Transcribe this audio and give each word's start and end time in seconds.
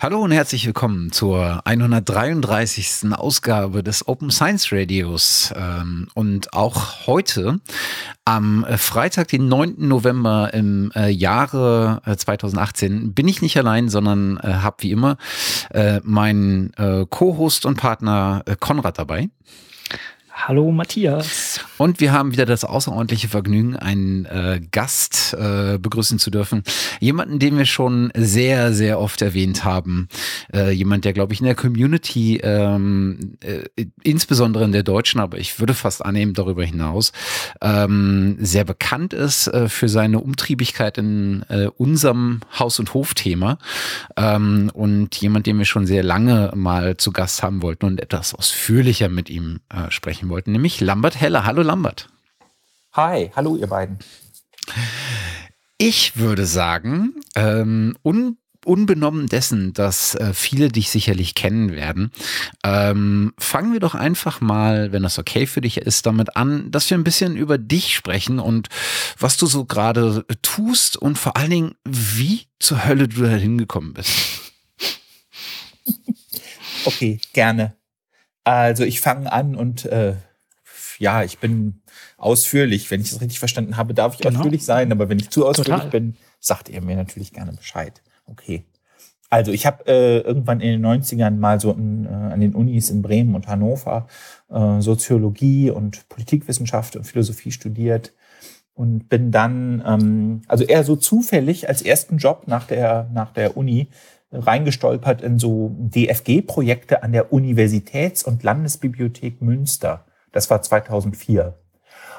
Hallo 0.00 0.22
und 0.22 0.30
herzlich 0.30 0.64
willkommen 0.64 1.10
zur 1.10 1.66
133. 1.66 3.10
Ausgabe 3.14 3.82
des 3.82 4.06
Open 4.06 4.30
Science 4.30 4.70
Radios. 4.70 5.52
Ähm, 5.56 6.06
und 6.14 6.52
auch 6.52 7.08
heute, 7.08 7.58
am 8.24 8.64
Freitag, 8.76 9.26
den 9.26 9.48
9. 9.48 9.74
November 9.88 10.54
im 10.54 10.92
äh, 10.94 11.08
Jahre 11.08 12.00
2018, 12.16 12.92
äh, 12.92 13.08
bin 13.08 13.26
ich 13.26 13.42
nicht 13.42 13.56
allein, 13.56 13.88
sondern 13.88 14.36
äh, 14.36 14.46
habe 14.46 14.76
wie 14.84 14.92
immer 14.92 15.16
meinen 16.04 16.72
Co-Host 17.10 17.66
und 17.66 17.76
Partner 17.76 18.44
Konrad 18.60 18.98
dabei. 18.98 19.28
Hallo 20.46 20.70
Matthias. 20.70 21.60
Und 21.78 22.00
wir 22.00 22.12
haben 22.12 22.32
wieder 22.32 22.46
das 22.46 22.64
außerordentliche 22.64 23.28
Vergnügen, 23.28 23.76
einen 23.76 24.24
äh, 24.24 24.60
Gast 24.70 25.34
äh, 25.34 25.78
begrüßen 25.78 26.18
zu 26.18 26.30
dürfen. 26.30 26.62
Jemanden, 27.00 27.38
den 27.38 27.58
wir 27.58 27.66
schon 27.66 28.12
sehr, 28.16 28.72
sehr 28.72 29.00
oft 29.00 29.20
erwähnt 29.20 29.64
haben. 29.64 30.08
Äh, 30.54 30.70
jemand, 30.70 31.04
der, 31.04 31.12
glaube 31.12 31.32
ich, 31.32 31.40
in 31.40 31.46
der 31.46 31.54
Community, 31.56 32.38
ähm, 32.42 33.36
äh, 33.40 33.64
insbesondere 34.02 34.64
in 34.64 34.72
der 34.72 34.84
deutschen, 34.84 35.20
aber 35.20 35.38
ich 35.38 35.58
würde 35.60 35.74
fast 35.74 36.04
annehmen 36.04 36.34
darüber 36.34 36.64
hinaus, 36.64 37.12
ähm, 37.60 38.36
sehr 38.40 38.64
bekannt 38.64 39.12
ist 39.12 39.48
äh, 39.48 39.68
für 39.68 39.88
seine 39.88 40.20
Umtriebigkeit 40.20 40.98
in 40.98 41.44
äh, 41.48 41.68
unserem 41.76 42.40
Haus- 42.58 42.78
und 42.78 42.94
Hofthema. 42.94 43.58
Ähm, 44.16 44.70
und 44.72 45.16
jemand, 45.16 45.46
den 45.46 45.58
wir 45.58 45.64
schon 45.64 45.86
sehr 45.86 46.04
lange 46.04 46.52
mal 46.54 46.96
zu 46.96 47.12
Gast 47.12 47.42
haben 47.42 47.60
wollten 47.60 47.86
und 47.86 48.00
etwas 48.00 48.34
ausführlicher 48.34 49.08
mit 49.08 49.30
ihm 49.30 49.60
äh, 49.68 49.90
sprechen 49.90 50.27
sprechen 50.28 50.30
wollten, 50.30 50.52
nämlich 50.52 50.80
Lambert 50.80 51.20
Heller. 51.20 51.44
Hallo 51.44 51.62
Lambert. 51.62 52.08
Hi, 52.92 53.30
hallo 53.34 53.56
ihr 53.56 53.66
beiden. 53.66 53.98
Ich 55.78 56.16
würde 56.16 56.46
sagen, 56.46 57.14
ähm, 57.34 57.96
un 58.02 58.36
unbenommen 58.64 59.28
dessen, 59.28 59.72
dass 59.72 60.14
äh, 60.16 60.34
viele 60.34 60.68
dich 60.68 60.90
sicherlich 60.90 61.34
kennen 61.34 61.72
werden, 61.72 62.10
ähm, 62.64 63.32
fangen 63.38 63.72
wir 63.72 63.80
doch 63.80 63.94
einfach 63.94 64.42
mal, 64.42 64.92
wenn 64.92 65.04
das 65.04 65.18
okay 65.18 65.46
für 65.46 65.62
dich 65.62 65.78
ist, 65.78 66.04
damit 66.04 66.36
an, 66.36 66.70
dass 66.70 66.90
wir 66.90 66.98
ein 66.98 67.04
bisschen 67.04 67.36
über 67.36 67.56
dich 67.56 67.94
sprechen 67.94 68.40
und 68.40 68.68
was 69.18 69.38
du 69.38 69.46
so 69.46 69.64
gerade 69.64 70.26
tust 70.42 70.98
und 70.98 71.16
vor 71.16 71.36
allen 71.36 71.50
Dingen, 71.50 71.74
wie 71.84 72.42
zur 72.58 72.84
Hölle 72.84 73.08
du 73.08 73.22
da 73.22 73.28
hingekommen 73.28 73.94
bist. 73.94 74.12
Okay, 76.84 77.20
gerne. 77.32 77.77
Also 78.48 78.84
ich 78.84 79.02
fange 79.02 79.30
an 79.30 79.54
und 79.54 79.84
äh, 79.84 80.14
ja, 80.98 81.22
ich 81.22 81.38
bin 81.38 81.82
ausführlich. 82.16 82.90
Wenn 82.90 83.02
ich 83.02 83.10
das 83.10 83.20
richtig 83.20 83.40
verstanden 83.40 83.76
habe, 83.76 83.92
darf 83.92 84.14
ich 84.14 84.20
genau. 84.20 84.38
ausführlich 84.38 84.64
sein. 84.64 84.90
Aber 84.90 85.10
wenn 85.10 85.18
ich 85.18 85.28
zu 85.28 85.46
ausführlich 85.46 85.74
Total. 85.74 85.90
bin, 85.90 86.16
sagt 86.40 86.70
ihr 86.70 86.80
mir 86.80 86.96
natürlich 86.96 87.34
gerne 87.34 87.52
Bescheid. 87.52 88.00
Okay. 88.24 88.64
Also 89.28 89.52
ich 89.52 89.66
habe 89.66 89.86
äh, 89.86 90.20
irgendwann 90.20 90.62
in 90.62 90.80
den 90.80 90.86
90ern 90.86 91.36
mal 91.36 91.60
so 91.60 91.72
in, 91.72 92.06
äh, 92.06 92.08
an 92.08 92.40
den 92.40 92.54
Unis 92.54 92.88
in 92.88 93.02
Bremen 93.02 93.34
und 93.34 93.48
Hannover 93.48 94.06
äh, 94.48 94.80
Soziologie 94.80 95.70
und 95.70 96.08
Politikwissenschaft 96.08 96.96
und 96.96 97.04
Philosophie 97.04 97.52
studiert 97.52 98.14
und 98.72 99.10
bin 99.10 99.30
dann, 99.30 99.84
ähm, 99.86 100.40
also 100.48 100.64
eher 100.64 100.84
so 100.84 100.96
zufällig 100.96 101.68
als 101.68 101.82
ersten 101.82 102.16
Job 102.16 102.44
nach 102.46 102.66
der, 102.66 103.10
nach 103.12 103.30
der 103.34 103.58
Uni 103.58 103.88
reingestolpert 104.32 105.22
in 105.22 105.38
so 105.38 105.74
DFG-Projekte 105.78 107.02
an 107.02 107.12
der 107.12 107.32
Universitäts- 107.32 108.24
und 108.24 108.42
Landesbibliothek 108.42 109.40
Münster. 109.40 110.04
Das 110.32 110.50
war 110.50 110.60
2004. 110.60 111.54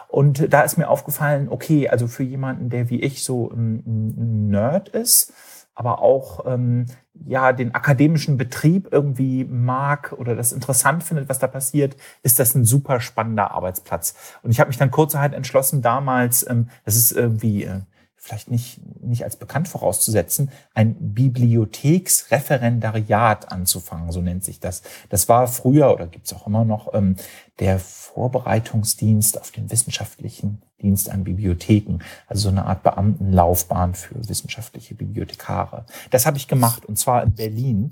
Und 0.08 0.52
da 0.52 0.62
ist 0.62 0.78
mir 0.78 0.90
aufgefallen, 0.90 1.50
okay, 1.50 1.88
also 1.88 2.08
für 2.08 2.24
jemanden, 2.24 2.70
der 2.70 2.90
wie 2.90 3.00
ich 3.00 3.24
so 3.24 3.52
ein 3.52 4.50
Nerd 4.50 4.90
ist, 4.90 5.34
aber 5.76 6.02
auch 6.02 6.46
ähm, 6.46 6.88
ja 7.26 7.54
den 7.54 7.76
akademischen 7.76 8.36
Betrieb 8.36 8.90
irgendwie 8.92 9.46
mag 9.46 10.14
oder 10.18 10.36
das 10.36 10.52
interessant 10.52 11.04
findet, 11.04 11.30
was 11.30 11.40
da 11.40 11.48
passiert, 11.48 11.96
ist 12.24 12.40
das 12.40 12.56
ein 12.56 12.66
super 12.66 13.00
spannender 13.00 13.52
Arbeitsplatz. 13.52 14.16
Und 14.42 14.52
ich 14.52 14.60
habe 14.60 14.70
mich 14.70 14.78
dann 14.78 14.92
kurzerhand 14.92 15.36
entschlossen, 15.36 15.82
damals, 15.82 16.46
ähm, 16.50 16.70
das 16.86 16.96
ist 16.96 17.12
irgendwie 17.12 17.64
äh, 17.64 17.82
vielleicht 18.20 18.52
nicht, 18.52 18.80
nicht 19.02 19.24
als 19.24 19.38
bekannt 19.38 19.68
vorauszusetzen, 19.68 20.52
ein 20.74 20.96
Bibliotheksreferendariat 21.00 23.52
anzufangen, 23.52 24.12
so 24.12 24.22
nennt 24.22 24.44
sich 24.44 24.60
das. 24.60 24.84
Das 25.10 25.30
war 25.30 25.48
früher 25.48 25.94
oder 25.94 26.08
gibt 26.08 26.28
es 26.28 26.34
auch 26.34 26.46
immer 26.46 26.66
noch 26.66 26.94
ähm, 26.94 27.16
der 27.60 27.80
Vorbereitungsdienst 27.80 29.40
auf 29.40 29.52
den 29.52 29.72
wissenschaftlichen 29.72 30.62
Dienst 30.82 31.10
an 31.10 31.24
Bibliotheken, 31.24 32.00
also 32.28 32.44
so 32.44 32.50
eine 32.50 32.66
Art 32.66 32.84
Beamtenlaufbahn 32.84 33.96
für 33.96 34.28
wissenschaftliche 34.28 34.96
Bibliothekare. 34.96 35.86
Das 36.10 36.26
habe 36.26 36.38
ich 36.38 36.48
gemacht 36.48 36.86
und 36.86 36.98
zwar 36.98 37.24
in 37.24 37.34
Berlin. 37.34 37.92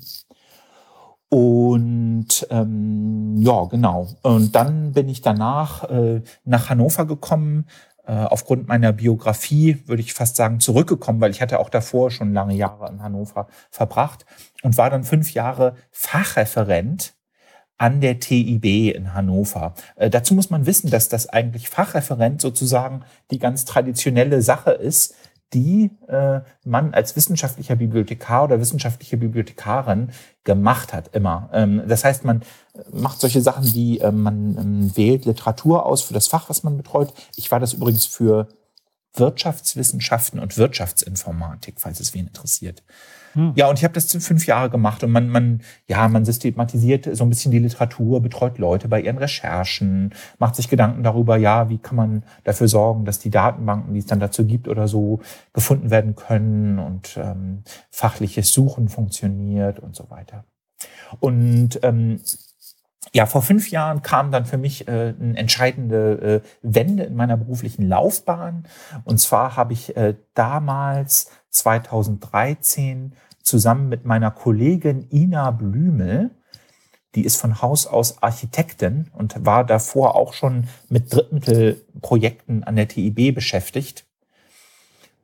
Und 1.29 2.47
ähm, 2.49 3.35
ja, 3.37 3.65
genau. 3.65 4.07
Und 4.21 4.55
dann 4.55 4.93
bin 4.93 5.09
ich 5.09 5.21
danach 5.21 5.83
äh, 5.89 6.21
nach 6.45 6.69
Hannover 6.69 7.05
gekommen, 7.05 7.65
aufgrund 8.11 8.67
meiner 8.67 8.93
Biografie, 8.93 9.83
würde 9.85 10.01
ich 10.01 10.13
fast 10.13 10.35
sagen, 10.35 10.59
zurückgekommen, 10.59 11.19
weil 11.19 11.31
ich 11.31 11.41
hatte 11.41 11.59
auch 11.59 11.69
davor 11.69 12.09
schon 12.11 12.33
lange 12.33 12.55
Jahre 12.55 12.89
in 12.89 13.03
Hannover 13.03 13.47
verbracht 13.69 14.25
und 14.63 14.77
war 14.77 14.89
dann 14.89 15.03
fünf 15.03 15.33
Jahre 15.33 15.75
Fachreferent 15.91 17.13
an 17.77 18.01
der 18.01 18.19
TIB 18.19 18.95
in 18.95 19.13
Hannover. 19.13 19.75
Äh, 19.95 20.09
dazu 20.09 20.33
muss 20.33 20.49
man 20.49 20.65
wissen, 20.65 20.89
dass 20.89 21.09
das 21.09 21.29
eigentlich 21.29 21.69
Fachreferent 21.69 22.41
sozusagen 22.41 23.03
die 23.29 23.39
ganz 23.39 23.65
traditionelle 23.65 24.41
Sache 24.41 24.71
ist, 24.71 25.15
die 25.53 25.91
äh, 26.07 26.41
man 26.65 26.93
als 26.93 27.15
wissenschaftlicher 27.15 27.75
Bibliothekar 27.75 28.43
oder 28.45 28.59
wissenschaftliche 28.59 29.17
Bibliothekarin 29.17 30.11
gemacht 30.43 30.93
hat, 30.93 31.15
immer. 31.15 31.49
Ähm, 31.53 31.83
das 31.87 32.03
heißt, 32.03 32.25
man 32.25 32.41
macht 32.91 33.19
solche 33.19 33.41
Sachen 33.41 33.73
wie, 33.73 33.99
äh, 33.99 34.11
man 34.11 34.57
ähm, 34.57 34.97
wählt 34.97 35.25
Literatur 35.25 35.85
aus 35.85 36.01
für 36.01 36.13
das 36.13 36.27
Fach, 36.27 36.49
was 36.49 36.63
man 36.63 36.75
betreut. 36.75 37.13
Ich 37.35 37.49
war 37.49 37.59
das 37.59 37.73
übrigens 37.73 38.05
für 38.05 38.49
Wirtschaftswissenschaften 39.13 40.39
und 40.39 40.57
Wirtschaftsinformatik, 40.57 41.75
falls 41.79 41.99
es 41.99 42.13
wen 42.13 42.27
interessiert. 42.27 42.83
Hm. 43.33 43.53
Ja, 43.55 43.67
und 43.69 43.77
ich 43.77 43.83
habe 43.83 43.93
das 43.93 44.11
fünf 44.11 44.45
Jahre 44.47 44.69
gemacht 44.69 45.03
und 45.03 45.11
man, 45.11 45.29
man, 45.29 45.61
ja, 45.87 46.07
man 46.07 46.25
systematisiert 46.25 47.07
so 47.15 47.23
ein 47.23 47.29
bisschen 47.29 47.51
die 47.51 47.59
Literatur, 47.59 48.21
betreut 48.21 48.57
Leute 48.57 48.87
bei 48.87 49.01
ihren 49.01 49.17
Recherchen, 49.17 50.13
macht 50.39 50.55
sich 50.55 50.69
Gedanken 50.69 51.03
darüber, 51.03 51.37
ja, 51.37 51.69
wie 51.69 51.77
kann 51.77 51.95
man 51.95 52.23
dafür 52.43 52.67
sorgen, 52.67 53.05
dass 53.05 53.19
die 53.19 53.29
Datenbanken, 53.29 53.93
die 53.93 53.99
es 53.99 54.05
dann 54.05 54.19
dazu 54.19 54.45
gibt 54.45 54.67
oder 54.67 54.87
so, 54.87 55.19
gefunden 55.53 55.89
werden 55.89 56.15
können 56.15 56.79
und 56.79 57.17
ähm, 57.17 57.63
fachliches 57.89 58.53
Suchen 58.53 58.89
funktioniert 58.89 59.79
und 59.79 59.95
so 59.95 60.09
weiter. 60.09 60.45
Und 61.19 61.79
ähm, 61.83 62.19
ja, 63.17 63.25
vor 63.25 63.41
fünf 63.41 63.71
Jahren 63.71 64.03
kam 64.03 64.31
dann 64.31 64.45
für 64.45 64.59
mich 64.59 64.87
äh, 64.87 65.15
eine 65.19 65.35
entscheidende 65.39 66.43
äh, 66.43 66.47
Wende 66.61 67.05
in 67.05 67.15
meiner 67.15 67.35
beruflichen 67.35 67.87
Laufbahn. 67.87 68.67
Und 69.05 69.17
zwar 69.17 69.55
habe 69.55 69.73
ich 69.73 69.97
äh, 69.97 70.13
damals 70.35 71.31
2013 71.49 73.13
zusammen 73.41 73.89
mit 73.89 74.05
meiner 74.05 74.29
Kollegin 74.29 75.07
Ina 75.11 75.49
Blümel. 75.49 76.29
Die 77.15 77.25
ist 77.25 77.37
von 77.37 77.59
Haus 77.59 77.87
aus 77.87 78.21
Architektin 78.21 79.09
und 79.15 79.43
war 79.43 79.65
davor 79.65 80.13
auch 80.13 80.33
schon 80.33 80.67
mit 80.87 81.11
Drittmittelprojekten 81.11 82.65
an 82.65 82.75
der 82.75 82.87
TIB 82.87 83.33
beschäftigt. 83.33 84.05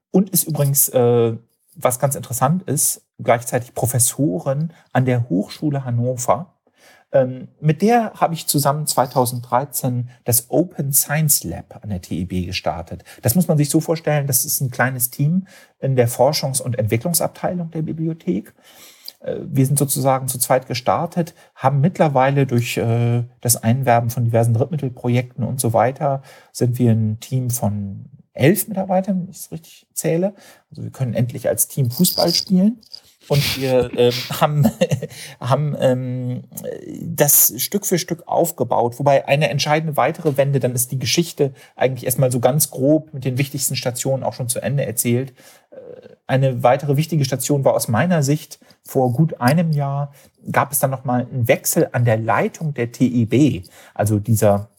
Und 0.10 0.32
ist 0.32 0.46
übrigens, 0.46 0.90
äh, 0.90 1.38
was 1.76 2.00
ganz 2.00 2.16
interessant 2.16 2.64
ist, 2.64 3.06
gleichzeitig 3.22 3.76
Professorin 3.76 4.74
an 4.94 5.06
der 5.06 5.30
Hochschule 5.30 5.86
Hannover 5.86 6.54
mit 7.60 7.82
der 7.84 8.14
habe 8.16 8.34
ich 8.34 8.48
zusammen 8.48 8.88
2013 8.88 10.10
das 10.24 10.50
Open 10.50 10.92
Science 10.92 11.44
Lab 11.44 11.80
an 11.84 11.90
der 11.90 12.02
TIB 12.02 12.48
gestartet. 12.48 13.04
Das 13.22 13.36
muss 13.36 13.48
man 13.48 13.58
sich 13.58 13.70
so 13.70 13.80
vorstellen, 13.80 14.26
das 14.26 14.46
ist 14.46 14.62
ein 14.62 14.72
kleines 14.72 15.12
Team 15.12 15.46
in 15.80 15.96
der 15.96 16.10
Forschungs- 16.10 16.62
und 16.62 16.78
Entwicklungsabteilung 16.80 17.70
der 17.70 17.84
Bibliothek. 17.84 18.54
Äh, 19.20 19.38
wir 19.46 19.66
sind 19.66 19.78
sozusagen 19.78 20.28
zu 20.28 20.40
zweit 20.40 20.68
gestartet, 20.68 21.36
haben 21.56 21.82
mittlerweile 21.82 22.48
durch 22.48 22.78
äh, 22.78 23.24
das 23.42 23.62
Einwerben 23.62 24.10
von 24.10 24.26
diversen 24.26 24.54
Drittmittelprojekten 24.54 25.44
und 25.44 25.60
so 25.60 25.74
weiter, 25.74 26.24
sind 26.52 26.80
wir 26.80 26.92
ein 26.92 27.20
Team 27.20 27.50
von 27.50 28.06
elf 28.34 28.68
Mitarbeitern, 28.68 29.22
wenn 29.22 29.30
ich 29.30 29.38
es 29.38 29.52
richtig 29.52 29.86
zähle. 29.94 30.34
Also 30.72 30.84
wir 30.84 30.90
können 30.90 31.14
endlich 31.14 31.48
als 31.48 31.68
Team 31.68 31.92
Fußball 31.92 32.34
spielen 32.34 32.80
und 33.28 33.60
wir 33.60 33.92
ähm, 33.98 34.14
haben, 34.42 34.72
haben 35.40 35.76
ähm, 35.80 36.44
das 37.02 37.54
Stück 37.58 37.86
für 37.86 38.00
Stück 38.00 38.28
aufgebaut. 38.28 39.00
Wobei 39.00 39.28
eine 39.28 39.50
entscheidende 39.50 39.98
weitere 39.98 40.38
Wende, 40.38 40.60
dann 40.60 40.74
ist 40.74 40.92
die 40.92 41.00
Geschichte 41.00 41.54
eigentlich 41.76 42.06
erstmal 42.06 42.32
so 42.32 42.40
ganz 42.40 42.70
grob 42.70 43.14
mit 43.14 43.26
den 43.26 43.38
wichtigsten 43.38 43.76
Stationen 43.76 44.24
auch 44.24 44.34
schon 44.34 44.50
zu 44.50 44.62
Ende 44.62 44.86
erzählt. 44.86 45.34
Äh, 45.72 45.76
eine 46.28 46.64
weitere 46.64 46.98
wichtige 46.98 47.26
Station 47.26 47.66
war 47.66 47.74
aus 47.74 47.88
meiner 47.88 48.24
Sicht 48.24 48.60
vor 48.84 49.12
gut 49.14 49.40
einem 49.40 49.72
Jahr 49.72 50.14
gab 50.52 50.72
es 50.72 50.80
dann 50.80 50.92
nochmal 50.92 51.28
einen 51.32 51.48
Wechsel 51.48 51.90
an 51.92 52.06
der 52.06 52.18
Leitung 52.18 52.74
der 52.74 52.92
TIB, 52.92 53.64
also 53.94 54.20
dieser 54.20 54.70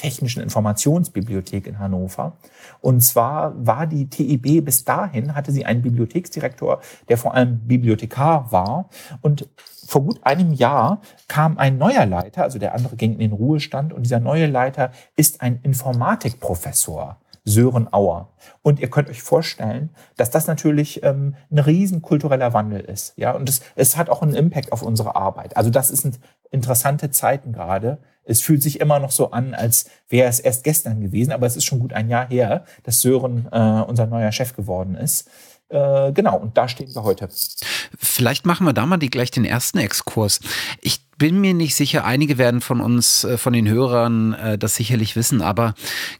Technischen 0.00 0.42
Informationsbibliothek 0.42 1.66
in 1.66 1.78
Hannover. 1.78 2.38
Und 2.80 3.02
zwar 3.02 3.54
war 3.66 3.86
die 3.86 4.08
TIB 4.08 4.64
bis 4.64 4.86
dahin, 4.86 5.34
hatte 5.34 5.52
sie 5.52 5.66
einen 5.66 5.82
Bibliotheksdirektor, 5.82 6.80
der 7.10 7.18
vor 7.18 7.34
allem 7.34 7.58
Bibliothekar 7.66 8.50
war. 8.50 8.88
Und 9.20 9.46
vor 9.86 10.02
gut 10.02 10.18
einem 10.22 10.54
Jahr 10.54 11.02
kam 11.28 11.58
ein 11.58 11.76
neuer 11.76 12.06
Leiter, 12.06 12.44
also 12.44 12.58
der 12.58 12.74
andere 12.74 12.96
ging 12.96 13.12
in 13.12 13.18
den 13.18 13.32
Ruhestand 13.32 13.92
und 13.92 14.04
dieser 14.04 14.20
neue 14.20 14.46
Leiter 14.46 14.90
ist 15.16 15.42
ein 15.42 15.60
Informatikprofessor. 15.62 17.18
Sören 17.44 17.92
Auer. 17.92 18.28
Und 18.62 18.80
ihr 18.80 18.88
könnt 18.88 19.08
euch 19.08 19.22
vorstellen, 19.22 19.90
dass 20.16 20.30
das 20.30 20.46
natürlich 20.46 21.02
ähm, 21.02 21.34
ein 21.50 21.58
riesen 21.58 22.02
kultureller 22.02 22.52
Wandel 22.52 22.80
ist. 22.80 23.14
Ja, 23.16 23.32
und 23.32 23.48
es, 23.48 23.60
es 23.76 23.96
hat 23.96 24.10
auch 24.10 24.22
einen 24.22 24.34
Impact 24.34 24.72
auf 24.72 24.82
unsere 24.82 25.16
Arbeit. 25.16 25.56
Also 25.56 25.70
das 25.70 25.88
sind 25.88 26.20
interessante 26.50 27.10
Zeiten 27.10 27.52
gerade. 27.52 27.98
Es 28.24 28.40
fühlt 28.40 28.62
sich 28.62 28.80
immer 28.80 28.98
noch 28.98 29.10
so 29.10 29.30
an, 29.30 29.54
als 29.54 29.86
wäre 30.08 30.28
es 30.28 30.40
erst 30.40 30.64
gestern 30.64 31.00
gewesen, 31.00 31.32
aber 31.32 31.46
es 31.46 31.56
ist 31.56 31.64
schon 31.64 31.80
gut 31.80 31.92
ein 31.92 32.08
Jahr 32.08 32.28
her, 32.28 32.64
dass 32.84 33.00
Sören 33.00 33.48
äh, 33.50 33.82
unser 33.86 34.06
neuer 34.06 34.32
Chef 34.32 34.54
geworden 34.54 34.94
ist. 34.94 35.28
Äh, 35.68 36.12
genau, 36.12 36.36
und 36.36 36.56
da 36.56 36.68
stehen 36.68 36.94
wir 36.94 37.02
heute. 37.02 37.28
Vielleicht 37.98 38.44
machen 38.44 38.66
wir 38.66 38.72
da 38.72 38.86
mal 38.86 38.98
die, 38.98 39.10
gleich 39.10 39.30
den 39.30 39.44
ersten 39.44 39.78
Exkurs. 39.78 40.40
Ich 40.80 41.09
bin 41.20 41.38
mir 41.38 41.52
nicht 41.52 41.74
sicher, 41.74 42.06
einige 42.06 42.38
werden 42.38 42.62
von 42.62 42.80
uns, 42.80 43.24
äh, 43.24 43.36
von 43.36 43.52
den 43.52 43.68
Hörern 43.68 44.32
äh, 44.32 44.56
das 44.56 44.74
sicherlich 44.74 45.16
wissen, 45.16 45.42
aber 45.42 45.74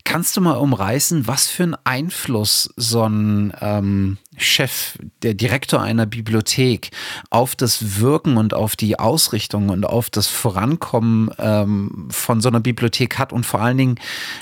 kannst 0.05 0.37
du 0.37 0.43
mal 0.43 0.59
umreißen, 0.59 1.27
was 1.27 1.49
für 1.49 1.63
einen 1.63 1.77
Einfluss 1.85 2.71
so 2.77 3.05
ein 3.09 3.55
ähm, 3.63 4.19
Chef, 4.37 4.99
der 5.23 5.33
Direktor 5.33 5.81
einer 5.81 6.05
Bibliothek 6.05 6.91
auf 7.31 7.57
das 7.57 7.99
Wirken 7.99 8.37
und 8.37 8.53
auf 8.53 8.77
die 8.77 8.99
Ausrichtung 8.99 9.71
und 9.71 9.87
auf 9.87 10.11
das 10.11 10.27
Vorankommen 10.27 11.31
ähm, 11.39 12.09
von 12.11 12.43
so 12.43 12.51
einer 12.51 12.61
Bibliothek 12.61 13.19
hat 13.19 13.33
und 13.33 13.47
vor 13.47 13.63
allen 13.63 13.79
Dingen, 13.79 14.01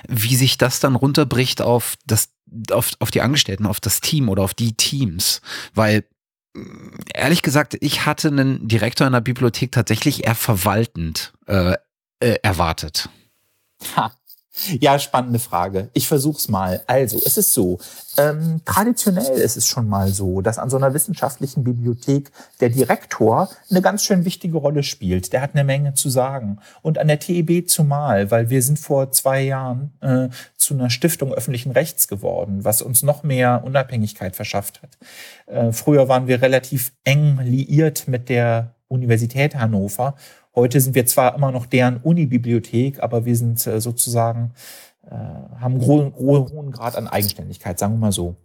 wie 0.08 0.34
sich 0.34 0.58
das 0.58 0.80
dann 0.80 0.96
runterbricht 0.96 1.62
auf 1.62 1.94
das 2.04 2.30
auf, 2.72 2.90
auf 2.98 3.12
die 3.12 3.20
Angestellten, 3.20 3.66
auf 3.66 3.78
das 3.78 4.00
Team 4.00 4.28
oder 4.28 4.42
auf 4.42 4.54
die 4.54 4.72
Teams. 4.72 5.40
Weil 5.74 6.04
ehrlich 7.14 7.42
gesagt, 7.42 7.76
ich 7.80 8.06
hatte 8.06 8.28
einen 8.28 8.66
Direktor 8.66 9.06
in 9.06 9.12
der 9.12 9.20
Bibliothek 9.20 9.72
tatsächlich 9.72 10.26
eher 10.26 10.34
verwaltend 10.34 11.32
äh, 11.46 11.74
äh, 12.20 12.36
erwartet. 12.42 13.08
Ha. 13.96 14.12
Ja, 14.80 14.98
spannende 14.98 15.38
Frage. 15.38 15.88
Ich 15.92 16.08
versuch's 16.08 16.48
mal. 16.48 16.82
Also, 16.86 17.20
es 17.24 17.36
ist 17.36 17.52
so, 17.54 17.78
ähm, 18.16 18.60
traditionell 18.64 19.38
ist 19.38 19.56
es 19.56 19.66
schon 19.66 19.88
mal 19.88 20.08
so, 20.08 20.40
dass 20.40 20.58
an 20.58 20.70
so 20.70 20.76
einer 20.76 20.94
wissenschaftlichen 20.94 21.64
Bibliothek 21.64 22.30
der 22.60 22.70
Direktor 22.70 23.48
eine 23.70 23.82
ganz 23.82 24.04
schön 24.04 24.24
wichtige 24.24 24.56
Rolle 24.58 24.82
spielt. 24.82 25.32
Der 25.32 25.40
hat 25.40 25.54
eine 25.54 25.64
Menge 25.64 25.94
zu 25.94 26.10
sagen. 26.10 26.58
Und 26.82 26.98
an 26.98 27.08
der 27.08 27.18
TEB 27.18 27.68
zumal, 27.68 28.30
weil 28.30 28.50
wir 28.50 28.62
sind 28.62 28.78
vor 28.78 29.12
zwei 29.12 29.42
Jahren 29.42 29.92
äh, 30.00 30.28
zu 30.56 30.74
einer 30.74 30.90
Stiftung 30.90 31.32
öffentlichen 31.32 31.72
Rechts 31.72 32.08
geworden, 32.08 32.64
was 32.64 32.82
uns 32.82 33.02
noch 33.02 33.22
mehr 33.22 33.62
Unabhängigkeit 33.64 34.34
verschafft 34.34 34.82
hat. 34.82 34.98
Äh, 35.46 35.72
früher 35.72 36.08
waren 36.08 36.26
wir 36.26 36.42
relativ 36.42 36.92
eng 37.04 37.38
liiert 37.42 38.08
mit 38.08 38.28
der 38.28 38.74
Universität 38.88 39.54
Hannover 39.54 40.14
Heute 40.54 40.80
sind 40.80 40.94
wir 40.94 41.06
zwar 41.06 41.34
immer 41.34 41.52
noch 41.52 41.66
deren 41.66 41.98
Unibibliothek, 41.98 43.02
aber 43.02 43.24
wir 43.24 43.36
sind 43.36 43.64
äh, 43.66 43.80
sozusagen, 43.80 44.52
äh, 45.06 45.14
haben 45.14 45.74
einen 45.74 45.86
hohen, 45.86 46.14
hohen 46.14 46.72
Grad 46.72 46.96
an 46.96 47.06
Eigenständigkeit, 47.06 47.78
sagen 47.78 47.94
wir 47.94 47.98
mal 47.98 48.12
so. 48.12 48.36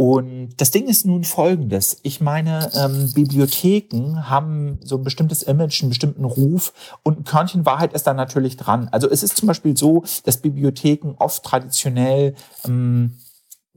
Und 0.00 0.50
das 0.58 0.70
Ding 0.70 0.86
ist 0.86 1.06
nun 1.06 1.24
folgendes. 1.24 1.98
Ich 2.04 2.20
meine, 2.20 2.70
ähm, 2.74 3.10
Bibliotheken 3.14 4.30
haben 4.30 4.78
so 4.84 4.96
ein 4.96 5.02
bestimmtes 5.02 5.42
Image, 5.42 5.82
einen 5.82 5.88
bestimmten 5.88 6.24
Ruf 6.24 6.72
und 7.02 7.18
ein 7.18 7.24
Körnchen 7.24 7.66
Wahrheit 7.66 7.92
ist 7.94 8.06
da 8.06 8.14
natürlich 8.14 8.56
dran. 8.56 8.86
Also 8.92 9.10
es 9.10 9.24
ist 9.24 9.36
zum 9.36 9.48
Beispiel 9.48 9.76
so, 9.76 10.04
dass 10.22 10.36
Bibliotheken 10.36 11.16
oft 11.18 11.42
traditionell 11.42 12.36
ähm, 12.64 13.14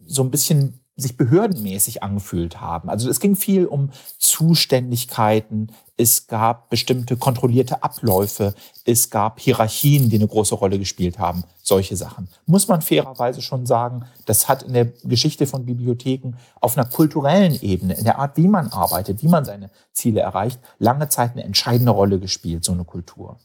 so 0.06 0.22
ein 0.22 0.30
bisschen 0.30 0.81
sich 1.02 1.18
behördenmäßig 1.18 2.04
angefühlt 2.04 2.62
haben. 2.62 2.90
Also 2.90 3.10
es 3.10 3.20
ging 3.20 3.36
viel 3.36 3.66
um 3.66 3.90
Zuständigkeiten, 4.18 5.72
es 5.98 6.28
gab 6.28 6.70
bestimmte 6.70 7.16
kontrollierte 7.18 7.84
Abläufe, 7.84 8.56
es 8.86 9.10
gab 9.10 9.40
Hierarchien, 9.40 10.10
die 10.10 10.16
eine 10.16 10.28
große 10.28 10.56
Rolle 10.56 10.80
gespielt 10.80 11.20
haben, 11.20 11.44
solche 11.62 11.96
Sachen. 11.96 12.28
Muss 12.46 12.68
man 12.68 12.82
fairerweise 12.82 13.42
schon 13.42 13.66
sagen, 13.66 14.06
das 14.26 14.48
hat 14.48 14.64
in 14.64 14.74
der 14.74 14.86
Geschichte 15.04 15.46
von 15.46 15.66
Bibliotheken 15.66 16.34
auf 16.60 16.78
einer 16.78 16.88
kulturellen 16.88 17.60
Ebene, 17.62 17.94
in 17.94 18.04
der 18.04 18.18
Art, 18.18 18.38
wie 18.38 18.48
man 18.48 18.70
arbeitet, 18.70 19.22
wie 19.22 19.28
man 19.28 19.46
seine 19.46 19.70
Ziele 19.94 20.22
erreicht, 20.22 20.60
lange 20.80 21.10
Zeit 21.10 21.34
eine 21.34 21.44
entscheidende 21.44 21.92
Rolle 21.92 22.20
gespielt, 22.20 22.64
so 22.64 22.72
eine 22.72 22.84
Kultur. 22.84 23.38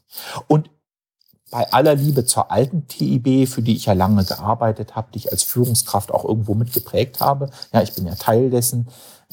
Und 0.47 0.69
bei 1.49 1.71
aller 1.71 1.95
Liebe 1.95 2.25
zur 2.25 2.51
alten 2.51 2.87
TIB, 2.87 3.47
für 3.47 3.61
die 3.61 3.75
ich 3.75 3.85
ja 3.85 3.93
lange 3.93 4.25
gearbeitet 4.25 4.95
habe, 4.95 5.07
die 5.13 5.19
ich 5.19 5.31
als 5.31 5.43
Führungskraft 5.43 6.11
auch 6.11 6.25
irgendwo 6.25 6.53
mitgeprägt 6.55 7.21
habe, 7.21 7.49
ja, 7.71 7.81
ich 7.81 7.93
bin 7.93 8.05
ja 8.05 8.15
Teil 8.15 8.49
dessen, 8.49 8.87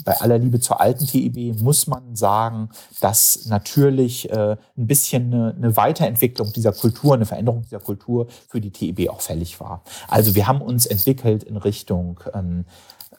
bei 0.04 0.20
aller 0.20 0.38
Liebe 0.38 0.58
zur 0.58 0.80
alten 0.80 1.06
TIB 1.06 1.60
muss 1.60 1.86
man 1.86 2.16
sagen, 2.16 2.70
dass 3.00 3.46
natürlich 3.46 4.28
äh, 4.30 4.56
ein 4.76 4.86
bisschen 4.86 5.32
eine, 5.32 5.54
eine 5.56 5.76
Weiterentwicklung 5.76 6.52
dieser 6.52 6.72
Kultur, 6.72 7.14
eine 7.14 7.26
Veränderung 7.26 7.62
dieser 7.62 7.78
Kultur 7.78 8.26
für 8.48 8.60
die 8.60 8.70
TIB 8.70 9.08
auch 9.10 9.20
fällig 9.20 9.60
war. 9.60 9.82
Also 10.08 10.34
wir 10.34 10.48
haben 10.48 10.62
uns 10.62 10.86
entwickelt 10.86 11.44
in 11.44 11.56
Richtung 11.56 12.20
ähm, 12.34 12.64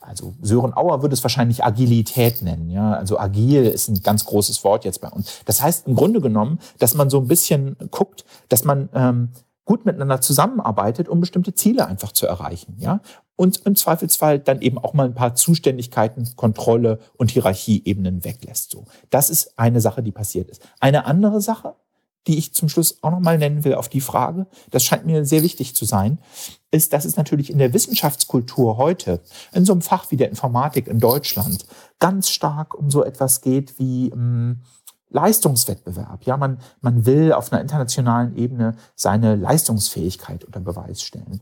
also 0.07 0.35
Sören 0.41 0.73
Auer 0.75 1.01
würde 1.01 1.13
es 1.13 1.23
wahrscheinlich 1.23 1.63
Agilität 1.63 2.41
nennen. 2.41 2.69
Ja? 2.69 2.93
Also 2.93 3.19
agil 3.19 3.65
ist 3.65 3.87
ein 3.87 4.01
ganz 4.01 4.25
großes 4.25 4.63
Wort 4.63 4.85
jetzt 4.85 5.01
bei 5.01 5.09
uns. 5.09 5.41
Das 5.45 5.61
heißt 5.61 5.87
im 5.87 5.95
Grunde 5.95 6.21
genommen, 6.21 6.59
dass 6.79 6.95
man 6.95 7.09
so 7.09 7.19
ein 7.19 7.27
bisschen 7.27 7.75
guckt, 7.91 8.25
dass 8.49 8.63
man 8.63 8.89
ähm, 8.93 9.29
gut 9.65 9.85
miteinander 9.85 10.21
zusammenarbeitet, 10.21 11.09
um 11.09 11.19
bestimmte 11.19 11.53
Ziele 11.53 11.87
einfach 11.87 12.11
zu 12.11 12.27
erreichen. 12.27 12.77
Ja? 12.79 13.01
Und 13.35 13.65
im 13.65 13.75
Zweifelsfall 13.75 14.39
dann 14.39 14.61
eben 14.61 14.77
auch 14.77 14.93
mal 14.93 15.05
ein 15.05 15.15
paar 15.15 15.35
Zuständigkeiten, 15.35 16.29
Kontrolle 16.35 16.99
und 17.17 17.31
Hierarchieebenen 17.31 18.23
weglässt. 18.23 18.71
So, 18.71 18.85
das 19.09 19.29
ist 19.29 19.57
eine 19.57 19.81
Sache, 19.81 20.03
die 20.03 20.11
passiert 20.11 20.49
ist. 20.49 20.61
Eine 20.79 21.05
andere 21.05 21.41
Sache 21.41 21.75
die 22.27 22.37
ich 22.37 22.53
zum 22.53 22.69
Schluss 22.69 22.99
auch 23.01 23.11
nochmal 23.11 23.37
nennen 23.37 23.63
will 23.63 23.75
auf 23.75 23.89
die 23.89 24.01
Frage, 24.01 24.47
das 24.71 24.83
scheint 24.83 25.05
mir 25.05 25.25
sehr 25.25 25.43
wichtig 25.43 25.75
zu 25.75 25.85
sein, 25.85 26.19
ist, 26.71 26.93
dass 26.93 27.05
es 27.05 27.17
natürlich 27.17 27.49
in 27.49 27.57
der 27.57 27.73
Wissenschaftskultur 27.73 28.77
heute, 28.77 29.21
in 29.53 29.65
so 29.65 29.73
einem 29.73 29.81
Fach 29.81 30.11
wie 30.11 30.17
der 30.17 30.29
Informatik 30.29 30.87
in 30.87 30.99
Deutschland, 30.99 31.65
ganz 31.99 32.29
stark 32.29 32.73
um 32.73 32.89
so 32.89 33.03
etwas 33.03 33.41
geht 33.41 33.79
wie 33.79 34.09
ähm, 34.09 34.61
Leistungswettbewerb. 35.09 36.23
Ja, 36.25 36.35
man, 36.35 36.59
man 36.81 37.05
will 37.05 37.31
auf 37.31 37.51
einer 37.51 37.61
internationalen 37.61 38.35
Ebene 38.35 38.75
seine 38.95 39.35
Leistungsfähigkeit 39.35 40.43
unter 40.43 40.59
Beweis 40.59 41.01
stellen. 41.01 41.41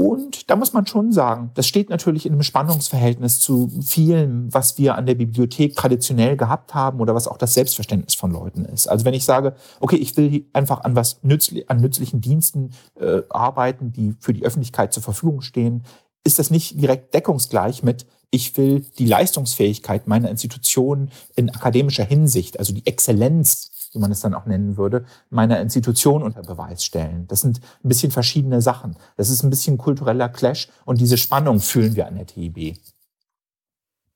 Und 0.00 0.48
da 0.48 0.56
muss 0.56 0.72
man 0.72 0.86
schon 0.86 1.12
sagen, 1.12 1.50
das 1.56 1.66
steht 1.66 1.90
natürlich 1.90 2.24
in 2.24 2.32
einem 2.32 2.42
Spannungsverhältnis 2.42 3.38
zu 3.38 3.68
vielem, 3.82 4.48
was 4.50 4.78
wir 4.78 4.94
an 4.94 5.04
der 5.04 5.14
Bibliothek 5.14 5.76
traditionell 5.76 6.38
gehabt 6.38 6.72
haben 6.72 7.00
oder 7.00 7.14
was 7.14 7.28
auch 7.28 7.36
das 7.36 7.52
Selbstverständnis 7.52 8.14
von 8.14 8.30
Leuten 8.30 8.64
ist. 8.64 8.86
Also 8.86 9.04
wenn 9.04 9.12
ich 9.12 9.26
sage, 9.26 9.54
okay, 9.78 9.96
ich 9.96 10.16
will 10.16 10.46
einfach 10.54 10.84
an 10.84 10.96
was 10.96 11.22
nützli 11.22 11.66
an 11.68 11.82
nützlichen 11.82 12.22
Diensten 12.22 12.70
äh, 12.98 13.20
arbeiten, 13.28 13.92
die 13.92 14.14
für 14.20 14.32
die 14.32 14.42
Öffentlichkeit 14.42 14.94
zur 14.94 15.02
Verfügung 15.02 15.42
stehen, 15.42 15.84
ist 16.24 16.38
das 16.38 16.50
nicht 16.50 16.80
direkt 16.80 17.12
deckungsgleich 17.12 17.82
mit, 17.82 18.06
ich 18.30 18.56
will 18.56 18.86
die 18.98 19.06
Leistungsfähigkeit 19.06 20.06
meiner 20.06 20.30
Institution 20.30 21.10
in 21.36 21.50
akademischer 21.50 22.04
Hinsicht, 22.04 22.58
also 22.58 22.72
die 22.72 22.86
Exzellenz 22.86 23.70
wie 23.92 23.98
man 23.98 24.10
es 24.10 24.20
dann 24.20 24.34
auch 24.34 24.46
nennen 24.46 24.76
würde, 24.76 25.04
meiner 25.30 25.60
Institution 25.60 26.22
unter 26.22 26.42
Beweis 26.42 26.84
stellen. 26.84 27.26
Das 27.28 27.40
sind 27.40 27.60
ein 27.82 27.88
bisschen 27.88 28.12
verschiedene 28.12 28.62
Sachen. 28.62 28.96
Das 29.16 29.30
ist 29.30 29.42
ein 29.42 29.50
bisschen 29.50 29.78
kultureller 29.78 30.28
Clash 30.28 30.68
und 30.84 31.00
diese 31.00 31.16
Spannung 31.16 31.60
fühlen 31.60 31.96
wir 31.96 32.06
an 32.06 32.16
der 32.16 32.26
TIB. 32.26 32.78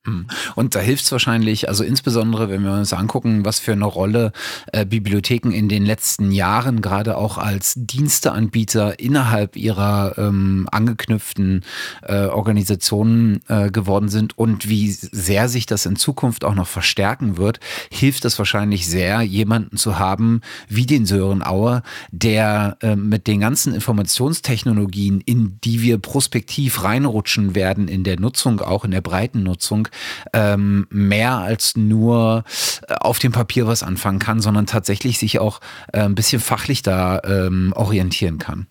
Hm. 0.07 0.27
Und 0.55 0.75
da 0.75 0.81
hilft 0.81 1.05
es 1.05 1.13
wahrscheinlich, 1.13 1.69
also 1.69 1.83
insbesondere, 1.83 2.51
wenn 2.51 2.63
wir 2.63 2.75
uns 2.75 2.93
angucken, 2.93 3.47
was 3.47 3.59
für 3.59 3.73
eine 3.73 3.87
Rolle 3.87 4.33
äh, 4.73 4.85
Bibliotheken 4.85 5.51
in 5.51 5.71
den 5.71 5.87
letzten 5.87 6.31
Jahren 6.31 6.83
gerade 6.83 7.17
auch 7.17 7.39
als 7.39 7.73
Diensteanbieter 7.75 8.99
innerhalb 8.99 9.57
ihrer 9.57 10.19
ähm, 10.19 10.69
angeknüpften 10.71 11.65
äh, 12.03 12.27
Organisationen 12.27 13.41
äh, 13.49 13.71
geworden 13.71 14.11
sind 14.11 14.37
und 14.37 14.69
wie 14.69 14.91
sehr 14.91 15.49
sich 15.49 15.65
das 15.65 15.87
in 15.87 15.97
Zukunft 15.97 16.45
auch 16.45 16.55
noch 16.55 16.69
verstärken 16.69 17.39
wird, 17.39 17.61
hilft 17.91 18.27
es 18.27 18.39
wahrscheinlich 18.39 18.87
sehr, 18.87 19.23
jemanden 19.23 19.79
zu 19.79 19.99
haben 19.99 20.43
wie 20.69 20.85
den 20.85 21.07
Sören 21.07 21.43
Auer, 21.43 21.83
der 22.11 22.77
äh, 22.83 22.95
mit 22.95 23.27
den 23.27 23.41
ganzen 23.41 23.75
Informationstechnologien, 23.75 25.23
in 25.23 25.59
die 25.65 25.81
wir 25.81 25.97
prospektiv 25.97 26.85
reinrutschen 26.85 27.55
werden 27.55 27.89
in 27.89 28.05
der 28.05 28.21
Nutzung, 28.21 28.61
auch 28.61 28.85
in 28.85 28.91
der 28.91 29.01
breiten 29.01 29.43
Nutzung, 29.43 29.89
ähm, 30.33 30.87
mehr 30.91 31.39
als 31.39 31.77
nur 31.77 32.45
äh, 32.89 32.95
auf 32.95 33.19
dem 33.19 33.33
Papier 33.33 33.67
was 33.67 33.83
anfangen 33.83 34.19
kann, 34.19 34.41
sondern 34.41 34.67
tatsächlich 34.67 35.19
sich 35.19 35.39
auch 35.39 35.61
äh, 35.93 36.01
ein 36.01 36.15
bisschen 36.15 36.41
fachlich 36.41 36.83
da 36.83 37.21
ähm, 37.25 37.73
orientieren 37.77 38.39
kann. 38.39 38.67